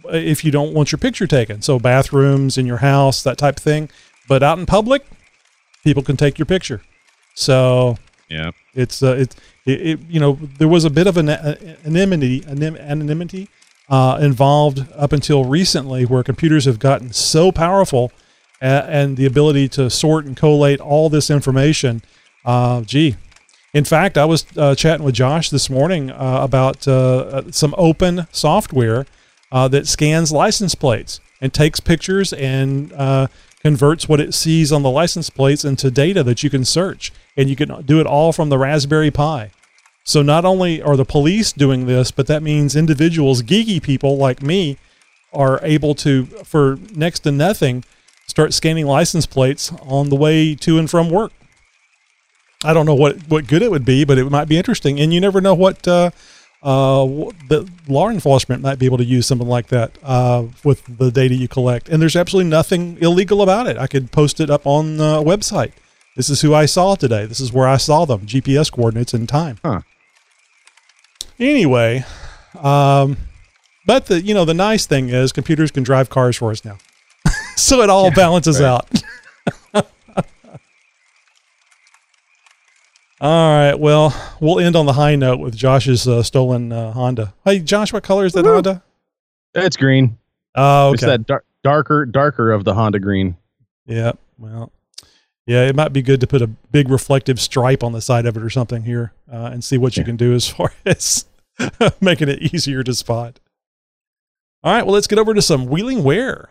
uh, 0.06 0.10
if 0.10 0.44
you 0.44 0.52
don't 0.52 0.74
want 0.74 0.92
your 0.92 1.00
picture 1.00 1.28
taken. 1.28 1.62
So 1.62 1.80
bathrooms 1.80 2.58
in 2.58 2.66
your 2.66 2.78
house, 2.78 3.24
that 3.24 3.38
type 3.38 3.58
of 3.58 3.64
thing. 3.64 3.90
But 4.28 4.44
out 4.44 4.58
in 4.58 4.66
public, 4.66 5.06
people 5.84 6.04
can 6.04 6.18
take 6.18 6.38
your 6.38 6.46
picture. 6.46 6.82
So 7.36 7.98
yeah, 8.30 8.52
it's 8.74 9.04
uh, 9.04 9.16
it's 9.18 9.36
it, 9.66 9.82
it 9.82 10.00
you 10.10 10.20
know 10.20 10.40
there 10.58 10.68
was 10.68 10.86
a 10.86 10.90
bit 10.90 11.08
of 11.08 11.18
an 11.18 11.30
uh, 11.30 11.56
anonymity 11.86 12.44
anonymity 12.48 13.50
uh, 13.90 14.18
involved 14.22 14.86
up 14.96 15.14
until 15.14 15.46
recently, 15.46 16.06
where 16.06 16.24
computers 16.24 16.66
have 16.66 16.80
gotten 16.80 17.14
so 17.14 17.52
powerful 17.52 18.12
uh, 18.62 18.86
and 18.88 19.18
the 19.18 19.26
ability 19.26 19.68
to 19.70 19.90
sort 19.90 20.26
and 20.26 20.36
collate 20.36 20.80
all 20.80 21.10
this 21.10 21.30
information. 21.30 22.02
Uh, 22.44 22.82
gee, 22.82 23.16
in 23.76 23.84
fact, 23.84 24.18
I 24.18 24.24
was 24.24 24.46
uh, 24.56 24.74
chatting 24.74 25.06
with 25.06 25.16
Josh 25.16 25.50
this 25.50 25.70
morning 25.70 26.10
uh, 26.10 26.40
about 26.42 26.88
uh, 26.88 27.52
some 27.52 27.76
open 27.78 28.26
software 28.32 29.06
uh, 29.52 29.68
that 29.68 29.86
scans 29.86 30.32
license 30.32 30.76
plates 30.76 31.20
and 31.42 31.54
takes 31.54 31.82
pictures 31.82 32.32
and 32.32 32.94
uh, 32.94 33.28
converts 33.60 34.08
what 34.08 34.22
it 34.22 34.34
sees 34.34 34.72
on 34.72 34.82
the 34.82 34.90
license 34.90 35.30
plates 35.30 35.66
into 35.66 35.92
data 35.92 36.24
that 36.24 36.42
you 36.42 36.50
can 36.50 36.64
search. 36.64 37.12
And 37.36 37.50
you 37.50 37.58
can 37.58 37.84
do 37.84 38.00
it 38.00 38.08
all 38.08 38.32
from 38.32 38.48
the 38.48 38.58
Raspberry 38.58 39.12
Pi. 39.12 39.52
So 40.06 40.22
not 40.22 40.46
only 40.46 40.82
are 40.82 40.96
the 40.96 41.04
police 41.04 41.52
doing 41.52 41.86
this, 41.86 42.12
but 42.12 42.28
that 42.28 42.42
means 42.42 42.78
individuals, 42.78 43.44
geeky 43.44 43.84
people 43.84 44.16
like 44.16 44.42
me, 44.42 44.78
are 45.34 45.60
able 45.64 45.96
to, 45.96 46.28
for 46.46 46.80
next 46.96 47.20
to 47.22 47.32
nothing, 47.34 47.84
start 48.26 48.54
scanning 48.54 48.86
license 48.86 49.26
plates 49.26 49.74
on 49.82 50.08
the 50.08 50.16
way 50.16 50.56
to 50.56 50.80
and 50.80 50.90
from 50.90 51.10
work. 51.10 51.34
I 52.66 52.74
don't 52.74 52.86
know 52.86 52.96
what 52.96 53.28
what 53.28 53.48
good 53.48 53.62
it 53.62 53.72
would 53.72 53.86
be, 53.86 54.04
but 54.04 54.18
it 54.18 54.30
might 54.30 54.48
be 54.48 54.58
interesting. 54.58 55.00
And 55.00 55.14
you 55.14 55.22
never 55.22 55.40
know 55.42 55.54
what 55.54 55.88
uh, 55.88 56.12
uh, 56.64 57.06
the 57.48 57.70
law 57.88 58.10
enforcement 58.10 58.62
might 58.62 58.80
be 58.80 58.86
able 58.86 58.98
to 58.98 59.06
use 59.06 59.28
something 59.28 59.48
like 59.48 59.68
that 59.68 59.92
uh, 60.04 60.46
with 60.64 60.98
the 60.98 61.12
data 61.12 61.36
you 61.36 61.48
collect. 61.48 61.90
And 61.90 62.02
there's 62.02 62.16
absolutely 62.16 62.50
nothing 62.50 62.98
illegal 63.02 63.42
about 63.42 63.68
it. 63.68 63.78
I 63.78 63.88
could 63.88 64.12
post 64.12 64.40
it 64.40 64.50
up 64.50 64.66
on 64.66 64.98
the 64.98 65.22
website. 65.22 65.74
This 66.16 66.30
is 66.30 66.42
who 66.42 66.54
I 66.54 66.66
saw 66.66 66.96
today. 66.96 67.26
This 67.26 67.40
is 67.40 67.54
where 67.54 67.68
I 67.68 67.78
saw 67.78 68.06
them. 68.06 68.22
GPS 68.22 68.72
coordinates 68.72 69.14
and 69.14 69.30
time. 69.30 69.60
Huh. 69.64 69.82
Anyway, 71.38 72.06
um, 72.62 73.18
but 73.86 74.06
the 74.06 74.22
you 74.22 74.34
know 74.34 74.46
the 74.46 74.54
nice 74.54 74.86
thing 74.86 75.10
is 75.10 75.32
computers 75.34 75.70
can 75.70 75.84
drive 75.84 76.10
cars 76.10 76.38
for 76.38 76.52
us 76.52 76.64
now, 76.64 76.78
so 77.58 77.82
it 77.82 77.90
all 77.90 78.10
balances 78.12 78.62
right. 78.62 78.68
out. 78.68 78.90
All 83.22 83.50
right. 83.58 83.76
Well, 83.76 84.14
we'll 84.42 84.60
end 84.60 84.76
on 84.76 84.86
the 84.86 84.94
high 84.94 85.16
note 85.16 85.40
with 85.40 85.56
Josh's 85.56 86.08
uh, 86.08 86.22
stolen 86.24 86.72
uh, 86.72 86.92
Honda. 86.92 87.34
Hey, 87.46 87.60
Josh, 87.60 87.94
what 87.94 88.04
color 88.04 88.26
is 88.26 88.34
that 88.34 88.46
Honda? 88.46 88.84
it's 89.54 89.78
green 89.78 90.18
Oh, 90.54 90.94
it's 90.94 91.02
okay. 91.02 91.12
that 91.12 91.26
dar- 91.26 91.44
darker 91.64 92.06
darker 92.06 92.52
of 92.52 92.66
the 92.66 92.74
honda 92.74 93.00
green 93.00 93.38
Yeah. 93.86 94.12
Well, 94.38 94.72
yeah, 95.48 95.66
it 95.68 95.76
might 95.78 95.94
be 95.94 96.02
good 96.02 96.20
to 96.22 96.28
put 96.28 96.42
a 96.42 96.48
big 96.48 96.90
reflective 96.90 97.40
stripe 97.40 97.84
on 97.84 97.94
the 97.94 98.02
side 98.02 98.26
of 98.26 98.36
it 98.36 98.44
or 98.44 98.50
something 98.50 98.84
here 98.84 99.14
uh, 99.32 99.50
and 99.54 99.64
see 99.64 99.78
what 99.78 99.96
you 99.96 100.04
can 100.04 100.18
do 100.18 100.34
as 100.34 100.50
far 100.50 100.74
as 100.86 101.24
making 102.02 102.28
it 102.28 102.54
easier 102.54 102.84
to 102.84 102.94
spot. 102.94 103.40
All 104.64 104.74
right. 104.74 104.84
Well, 104.86 104.94
let's 104.96 105.08
get 105.08 105.20
over 105.20 105.34
to 105.34 105.42
some 105.42 105.68
wheeling 105.68 106.04
wear. 106.04 106.50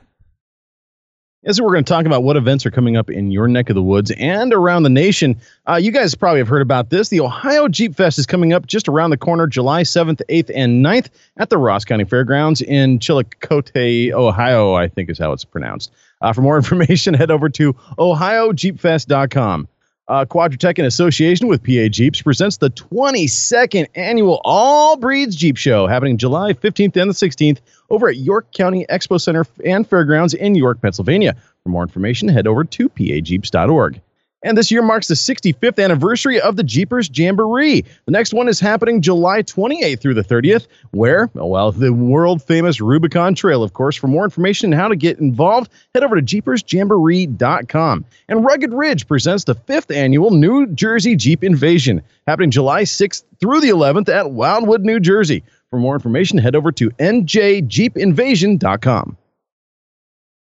As 1.47 1.61
we're 1.61 1.73
going 1.73 1.85
to 1.85 1.93
talk 1.93 2.07
about 2.07 2.23
what 2.23 2.37
events 2.37 2.65
are 2.65 2.71
coming 2.71 2.97
up 2.97 3.11
in 3.11 3.31
your 3.31 3.47
neck 3.49 3.69
of 3.69 3.75
the 3.75 3.83
woods 3.83 4.11
and 4.13 4.53
around 4.55 4.85
the 4.85 4.89
nation. 4.89 5.39
Uh, 5.69 5.75
you 5.75 5.91
guys 5.91 6.15
probably 6.15 6.39
have 6.39 6.49
heard 6.49 6.63
about 6.63 6.89
this. 6.89 7.11
The 7.11 7.21
Ohio 7.21 7.69
Jeep 7.69 7.95
Fest 7.95 8.19
is 8.19 8.25
coming 8.25 8.55
up 8.55 8.67
just 8.67 8.89
around 8.89 9.11
the 9.11 9.19
corner, 9.19 9.47
July 9.47 9.83
7th, 9.83 10.23
8th, 10.31 10.51
and 10.55 10.83
9th 10.83 11.11
at 11.37 11.51
the 11.51 11.59
Ross 11.59 11.85
County 11.85 12.05
Fairgrounds 12.05 12.63
in 12.63 12.99
Chillicothe, 12.99 14.13
Ohio, 14.15 14.73
I 14.73 14.89
think 14.89 15.11
is 15.11 15.19
how 15.19 15.33
it's 15.33 15.45
pronounced. 15.45 15.93
Uh, 16.23 16.33
for 16.33 16.41
more 16.41 16.57
information, 16.59 17.13
head 17.13 17.31
over 17.31 17.51
to 17.51 17.75
ohiojeepfest.com. 17.99 19.69
Uh, 20.07 20.25
Quadratec, 20.27 20.79
in 20.79 20.85
association 20.85 21.49
with 21.49 21.63
PA 21.63 21.89
Jeeps, 21.89 22.21
presents 22.21 22.59
the 22.59 22.69
22nd 22.69 23.87
annual 23.95 24.41
All 24.45 24.99
Breeds 24.99 25.35
Jeep 25.35 25.57
Show 25.57 25.87
happening 25.87 26.19
July 26.19 26.53
15th 26.53 27.01
and 27.01 27.11
the 27.11 27.15
16th 27.15 27.61
over 27.89 28.11
at 28.11 28.17
York 28.17 28.53
County 28.53 28.85
Expo 28.91 29.19
Center 29.19 29.47
and 29.65 29.89
Fairgrounds 29.89 30.35
in 30.35 30.55
York, 30.55 30.83
Pennsylvania. 30.83 31.35
For 31.63 31.71
more 31.71 31.83
information, 31.83 32.29
head 32.29 32.47
over 32.47 32.65
to 32.65 32.89
pajeeps.org. 32.91 34.01
And 34.45 34.57
this 34.57 34.71
year 34.71 34.83
marks 34.83 35.09
the 35.09 35.15
65th 35.15 35.83
anniversary 35.83 36.41
of 36.41 36.55
the 36.57 36.63
Jeepers 36.63 37.11
Jamboree. 37.13 37.85
The 38.05 38.13
next 38.13 38.33
one 38.35 38.47
is 38.47 38.61
happening 38.61 39.01
July 39.01 39.43
28th 39.43 40.01
through 40.01 40.15
the 40.15 40.23
30th, 40.23 40.69
where, 40.91 41.31
well, 41.35 41.73
the 41.73 41.95
world 41.95 42.43
famous 42.43 42.79
Rubicon 42.81 43.35
Trail, 43.35 43.63
of 43.63 43.73
course. 43.73 43.97
For 43.97 44.07
more 44.07 44.23
information 44.23 44.71
and 44.73 44.81
how 44.81 44.89
to 44.89 44.97
get 44.97 45.19
involved, 45.19 45.73
head 45.95 46.05
over 46.05 46.21
to 46.21 46.23
jeepersjamboree.com. 46.23 48.05
And 48.29 48.45
Rugged 48.45 48.75
Ridge 48.75 49.09
presents 49.09 49.45
the 49.45 49.55
fifth 49.55 49.91
annual 49.91 50.31
New 50.31 50.67
Jersey 50.69 51.17
Jeep 51.17 51.43
Invasion, 51.43 52.03
happening 52.27 52.51
July 52.51 52.83
6th 52.83 53.25
through 53.41 53.63
the 53.63 53.71
11th 53.71 54.11
at 54.11 54.33
Wildwood, 54.33 54.83
New 54.83 55.01
Jersey. 55.01 55.43
For 55.71 55.79
more 55.79 55.95
information, 55.95 56.37
head 56.39 56.55
over 56.55 56.71
to 56.73 56.91
njjeepinvasion.com. 56.91 59.17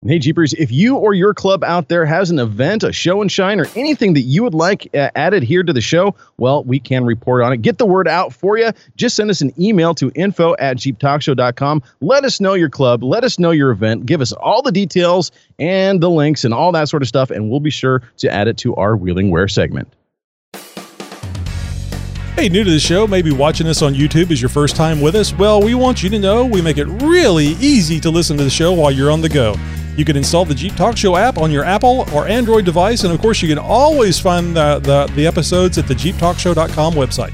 Hey, 0.06 0.18
Jeepers, 0.18 0.54
if 0.54 0.72
you 0.72 0.96
or 0.96 1.12
your 1.12 1.34
club 1.34 1.62
out 1.62 1.88
there 1.88 2.06
has 2.06 2.30
an 2.30 2.38
event, 2.38 2.84
a 2.84 2.90
show 2.90 3.20
and 3.20 3.30
shine, 3.30 3.60
or 3.60 3.66
anything 3.76 4.14
that 4.14 4.22
you 4.22 4.42
would 4.42 4.54
like 4.54 4.88
uh, 4.94 5.10
added 5.14 5.42
here 5.42 5.62
to 5.62 5.74
the 5.74 5.82
show, 5.82 6.14
well, 6.38 6.64
we 6.64 6.80
can 6.80 7.04
report 7.04 7.42
on 7.42 7.52
it. 7.52 7.60
Get 7.60 7.76
the 7.76 7.84
word 7.84 8.08
out 8.08 8.32
for 8.32 8.56
you. 8.56 8.70
Just 8.96 9.14
send 9.14 9.28
us 9.28 9.42
an 9.42 9.52
email 9.60 9.94
to 9.96 10.10
info 10.14 10.56
at 10.58 10.78
jeeptalkshow.com. 10.78 11.82
Let 12.00 12.24
us 12.24 12.40
know 12.40 12.54
your 12.54 12.70
club. 12.70 13.04
Let 13.04 13.24
us 13.24 13.38
know 13.38 13.50
your 13.50 13.72
event. 13.72 14.06
Give 14.06 14.22
us 14.22 14.32
all 14.32 14.62
the 14.62 14.72
details 14.72 15.32
and 15.58 16.02
the 16.02 16.08
links 16.08 16.46
and 16.46 16.54
all 16.54 16.72
that 16.72 16.88
sort 16.88 17.02
of 17.02 17.08
stuff, 17.08 17.30
and 17.30 17.50
we'll 17.50 17.60
be 17.60 17.68
sure 17.68 18.00
to 18.16 18.32
add 18.32 18.48
it 18.48 18.56
to 18.56 18.74
our 18.76 18.96
Wheeling 18.96 19.30
Wear 19.30 19.48
segment. 19.48 19.86
Hey, 22.36 22.48
new 22.48 22.64
to 22.64 22.70
the 22.70 22.80
show, 22.80 23.06
maybe 23.06 23.32
watching 23.32 23.66
this 23.66 23.82
on 23.82 23.92
YouTube 23.92 24.30
is 24.30 24.40
your 24.40 24.48
first 24.48 24.76
time 24.76 25.02
with 25.02 25.14
us? 25.14 25.34
Well, 25.34 25.60
we 25.60 25.74
want 25.74 26.02
you 26.02 26.08
to 26.08 26.18
know 26.18 26.46
we 26.46 26.62
make 26.62 26.78
it 26.78 26.86
really 26.86 27.48
easy 27.60 28.00
to 28.00 28.08
listen 28.08 28.38
to 28.38 28.44
the 28.44 28.48
show 28.48 28.72
while 28.72 28.90
you're 28.90 29.10
on 29.10 29.20
the 29.20 29.28
go. 29.28 29.54
You 30.00 30.06
can 30.06 30.16
install 30.16 30.46
the 30.46 30.54
Jeep 30.54 30.74
Talk 30.76 30.96
Show 30.96 31.14
app 31.14 31.36
on 31.36 31.50
your 31.50 31.62
Apple 31.62 32.06
or 32.14 32.26
Android 32.26 32.64
device, 32.64 33.04
and 33.04 33.12
of 33.12 33.20
course, 33.20 33.42
you 33.42 33.48
can 33.50 33.58
always 33.58 34.18
find 34.18 34.56
the, 34.56 34.78
the, 34.78 35.12
the 35.14 35.26
episodes 35.26 35.76
at 35.76 35.86
the 35.86 35.92
jeeptalkshow.com 35.92 36.94
website. 36.94 37.32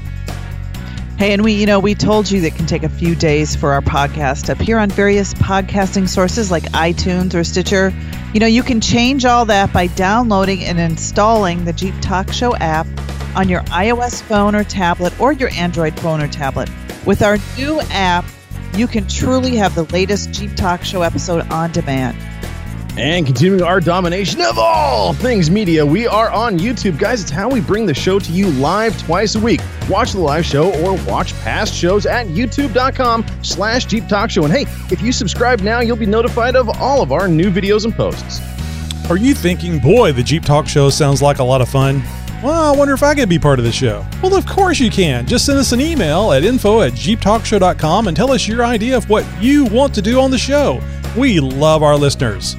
Hey, 1.17 1.31
and 1.31 1.45
we, 1.45 1.53
you 1.53 1.65
know, 1.65 1.79
we 1.79 1.95
told 1.95 2.29
you 2.29 2.41
that 2.41 2.47
it 2.47 2.55
can 2.55 2.65
take 2.65 2.83
a 2.83 2.89
few 2.89 3.15
days 3.15 3.55
for 3.55 3.71
our 3.71 3.79
podcast 3.79 4.47
to 4.47 4.51
appear 4.51 4.79
on 4.79 4.89
various 4.89 5.33
podcasting 5.35 6.09
sources 6.09 6.51
like 6.51 6.63
iTunes 6.73 7.33
or 7.35 7.45
Stitcher. 7.45 7.93
You 8.33 8.41
know, 8.41 8.47
you 8.47 8.63
can 8.63 8.81
change 8.81 9.23
all 9.23 9.45
that 9.45 9.71
by 9.71 9.87
downloading 9.87 10.65
and 10.65 10.77
installing 10.77 11.63
the 11.63 11.71
Jeep 11.71 11.95
Talk 12.01 12.33
Show 12.33 12.53
app 12.57 12.85
on 13.33 13.47
your 13.47 13.61
iOS 13.61 14.21
phone 14.21 14.55
or 14.55 14.65
tablet 14.65 15.17
or 15.21 15.31
your 15.31 15.51
Android 15.53 15.97
phone 16.01 16.21
or 16.21 16.27
tablet. 16.27 16.69
With 17.05 17.21
our 17.21 17.37
new 17.55 17.79
app, 17.91 18.25
you 18.73 18.87
can 18.87 19.07
truly 19.07 19.55
have 19.55 19.73
the 19.73 19.83
latest 19.85 20.33
Jeep 20.33 20.53
Talk 20.57 20.83
Show 20.83 21.03
episode 21.03 21.49
on 21.49 21.71
demand. 21.71 22.17
And 22.97 23.27
continuing 23.27 23.61
our 23.61 23.79
domination 23.79 24.41
of 24.41 24.57
all 24.57 25.13
things 25.13 25.51
media, 25.51 25.85
we 25.85 26.07
are 26.07 26.31
on 26.31 26.57
YouTube. 26.57 26.97
Guys, 26.97 27.21
it's 27.21 27.29
how 27.29 27.47
we 27.47 27.61
bring 27.61 27.85
the 27.85 27.93
show 27.93 28.17
to 28.17 28.31
you 28.31 28.49
live 28.53 28.99
twice 28.99 29.35
a 29.35 29.39
week. 29.39 29.61
Watch 29.87 30.13
the 30.13 30.19
live 30.19 30.43
show 30.43 30.73
or 30.81 30.97
watch 31.05 31.35
past 31.41 31.75
shows 31.75 32.07
at 32.07 32.25
youtube.com 32.25 33.23
slash 33.43 33.85
Jeep 33.85 34.07
Talk 34.07 34.31
Show. 34.31 34.45
And 34.45 34.51
hey, 34.51 34.65
if 34.91 34.99
you 34.99 35.11
subscribe 35.11 35.59
now, 35.59 35.79
you'll 35.79 35.95
be 35.95 36.07
notified 36.07 36.55
of 36.55 36.69
all 36.81 37.03
of 37.03 37.11
our 37.11 37.27
new 37.27 37.51
videos 37.51 37.85
and 37.85 37.93
posts. 37.93 38.41
Are 39.11 39.17
you 39.17 39.35
thinking, 39.35 39.77
boy, 39.77 40.11
the 40.11 40.23
Jeep 40.23 40.43
Talk 40.43 40.67
Show 40.67 40.89
sounds 40.89 41.21
like 41.21 41.37
a 41.37 41.43
lot 41.43 41.61
of 41.61 41.69
fun? 41.69 42.01
Well, 42.41 42.73
I 42.73 42.75
wonder 42.75 42.95
if 42.95 43.03
I 43.03 43.13
could 43.13 43.29
be 43.29 43.37
part 43.37 43.59
of 43.59 43.65
the 43.65 43.71
show. 43.71 44.03
Well, 44.23 44.33
of 44.33 44.47
course 44.47 44.79
you 44.79 44.89
can. 44.89 45.27
Just 45.27 45.45
send 45.45 45.59
us 45.59 45.71
an 45.71 45.81
email 45.81 46.31
at 46.31 46.43
info 46.43 46.81
at 46.81 46.93
jeeptalkshow.com 46.93 48.07
and 48.07 48.17
tell 48.17 48.31
us 48.31 48.47
your 48.47 48.65
idea 48.65 48.97
of 48.97 49.07
what 49.07 49.23
you 49.39 49.65
want 49.65 49.93
to 49.93 50.01
do 50.01 50.19
on 50.19 50.31
the 50.31 50.37
show. 50.39 50.81
We 51.15 51.39
love 51.39 51.83
our 51.83 51.95
listeners. 51.95 52.55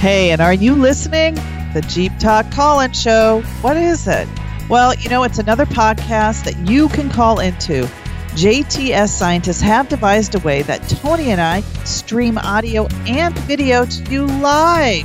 Hey, 0.00 0.30
and 0.30 0.40
are 0.40 0.54
you 0.54 0.74
listening? 0.74 1.34
The 1.74 1.84
Jeep 1.86 2.18
Talk 2.18 2.50
Call 2.50 2.80
In 2.80 2.90
Show. 2.94 3.42
What 3.60 3.76
is 3.76 4.08
it? 4.08 4.26
Well, 4.66 4.94
you 4.94 5.10
know, 5.10 5.24
it's 5.24 5.38
another 5.38 5.66
podcast 5.66 6.44
that 6.44 6.56
you 6.66 6.88
can 6.88 7.10
call 7.10 7.40
into. 7.40 7.86
JTS 8.30 9.10
scientists 9.10 9.60
have 9.60 9.90
devised 9.90 10.34
a 10.34 10.38
way 10.38 10.62
that 10.62 10.80
Tony 10.88 11.32
and 11.32 11.38
I 11.38 11.60
stream 11.84 12.38
audio 12.38 12.86
and 13.06 13.38
video 13.40 13.84
to 13.84 14.02
you 14.10 14.24
live. 14.24 15.04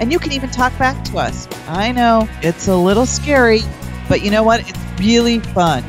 And 0.00 0.12
you 0.12 0.20
can 0.20 0.30
even 0.30 0.48
talk 0.50 0.78
back 0.78 1.04
to 1.06 1.18
us. 1.18 1.48
I 1.66 1.90
know 1.90 2.28
it's 2.40 2.68
a 2.68 2.76
little 2.76 3.04
scary, 3.04 3.62
but 4.08 4.22
you 4.22 4.30
know 4.30 4.44
what? 4.44 4.60
It's 4.60 4.78
really 5.00 5.40
fun. 5.40 5.82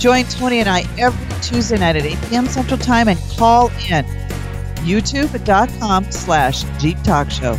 Join 0.00 0.24
Tony 0.24 0.58
and 0.58 0.68
I 0.68 0.86
every 0.98 1.40
Tuesday 1.40 1.78
night 1.78 1.94
at 1.94 2.04
8 2.04 2.18
p.m. 2.28 2.46
Central 2.46 2.78
Time 2.78 3.06
and 3.06 3.20
call 3.38 3.68
in. 3.88 4.04
YouTube.com 4.82 6.10
slash 6.10 6.64
Jeep 6.80 7.00
Talk 7.04 7.30
Show. 7.30 7.56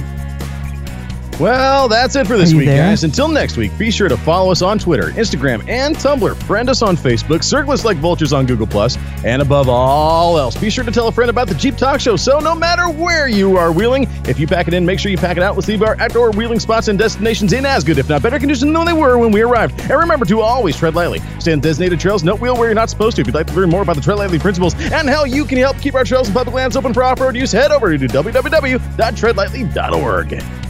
Well, 1.40 1.88
that's 1.88 2.16
it 2.16 2.28
for 2.28 2.38
this 2.38 2.54
week, 2.54 2.68
there? 2.68 2.90
guys. 2.90 3.04
Until 3.04 3.28
next 3.28 3.58
week, 3.58 3.76
be 3.78 3.92
sure 3.92 4.08
to 4.08 4.18
follow 4.18 4.52
us 4.52 4.62
on 4.62 4.80
Twitter, 4.80 5.12
Instagram, 5.12 5.68
and 5.68 5.96
Tumblr. 5.96 6.36
Friend 6.44 6.70
us 6.70 6.82
on 6.82 6.96
Facebook, 6.96 7.44
circle 7.44 7.74
us 7.74 7.84
like 7.84 7.98
vultures 7.98 8.34
on 8.34 8.46
Google 8.46 8.68
Plus, 8.68 8.98
and 9.26 9.42
above 9.42 9.68
all 9.68 10.38
else, 10.38 10.56
be 10.56 10.70
sure 10.70 10.84
to 10.84 10.92
tell 10.92 11.08
a 11.08 11.12
friend 11.12 11.30
about 11.30 11.48
the 11.48 11.56
Jeep 11.56 11.76
Talk 11.76 12.00
Show. 12.00 12.16
So, 12.16 12.40
no 12.40 12.54
matter 12.54 12.90
where 12.90 13.28
you 13.28 13.58
are 13.58 13.72
wheeling, 13.72 14.08
if 14.26 14.40
you 14.40 14.48
pack 14.48 14.68
it 14.68 14.74
in, 14.74 14.86
make 14.86 15.00
sure 15.00 15.12
you 15.12 15.18
pack 15.18 15.38
it 15.38 15.44
out. 15.44 15.56
Let's 15.56 15.68
leave 15.68 15.82
our 15.82 16.00
outdoor 16.00 16.32
wheeling 16.32 16.60
spots 16.60 16.88
and 16.88 16.98
destinations 17.00 17.52
in 17.52 17.66
as 17.66 17.84
good, 17.84 17.98
if 17.98 18.08
not 18.08 18.22
better 18.22 18.40
condition 18.40 18.72
than 18.72 18.86
they 18.86 18.94
were 18.94 19.18
when 19.18 19.32
we 19.32 19.42
arrived. 19.42 19.80
And 19.82 19.92
remember 19.92 20.26
to 20.26 20.42
always 20.42 20.78
tread 20.78 20.96
lightly. 20.96 21.20
Stay 21.40 21.54
on 21.54 21.60
designated 21.60 22.00
trails, 22.00 22.24
no 22.24 22.36
wheel 22.36 22.56
where 22.56 22.68
you're 22.68 22.76
not 22.76 22.90
supposed 22.90 23.16
to. 23.16 23.22
If 23.22 23.28
you'd 23.28 23.36
like 23.36 23.48
to 23.48 23.54
learn 23.54 23.70
more 23.70 23.82
about 23.82 23.96
the 23.96 24.02
tread 24.02 24.18
lightly 24.18 24.40
principles 24.40 24.76
and 24.76 25.10
how 25.10 25.26
you 25.26 25.46
can 25.46 25.58
help 25.58 25.80
keep 25.80 25.96
our 25.96 26.04
trails 26.04 26.28
and 26.28 26.36
public 26.36 26.56
lands 26.56 26.78
open 26.78 26.94
for 26.94 27.04
off-road 27.04 27.36
use, 27.36 27.52
head 27.52 27.72
over 27.72 27.98
to 27.98 28.08
www.treadlightly.org. 28.08 30.63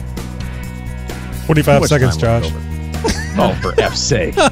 45 1.46 1.80
Much 1.80 1.88
seconds, 1.88 2.16
Josh. 2.16 2.50
left 2.52 3.38
Oh, 3.38 3.54
for 3.62 3.78
F's 3.80 4.00
sake. 4.00 4.34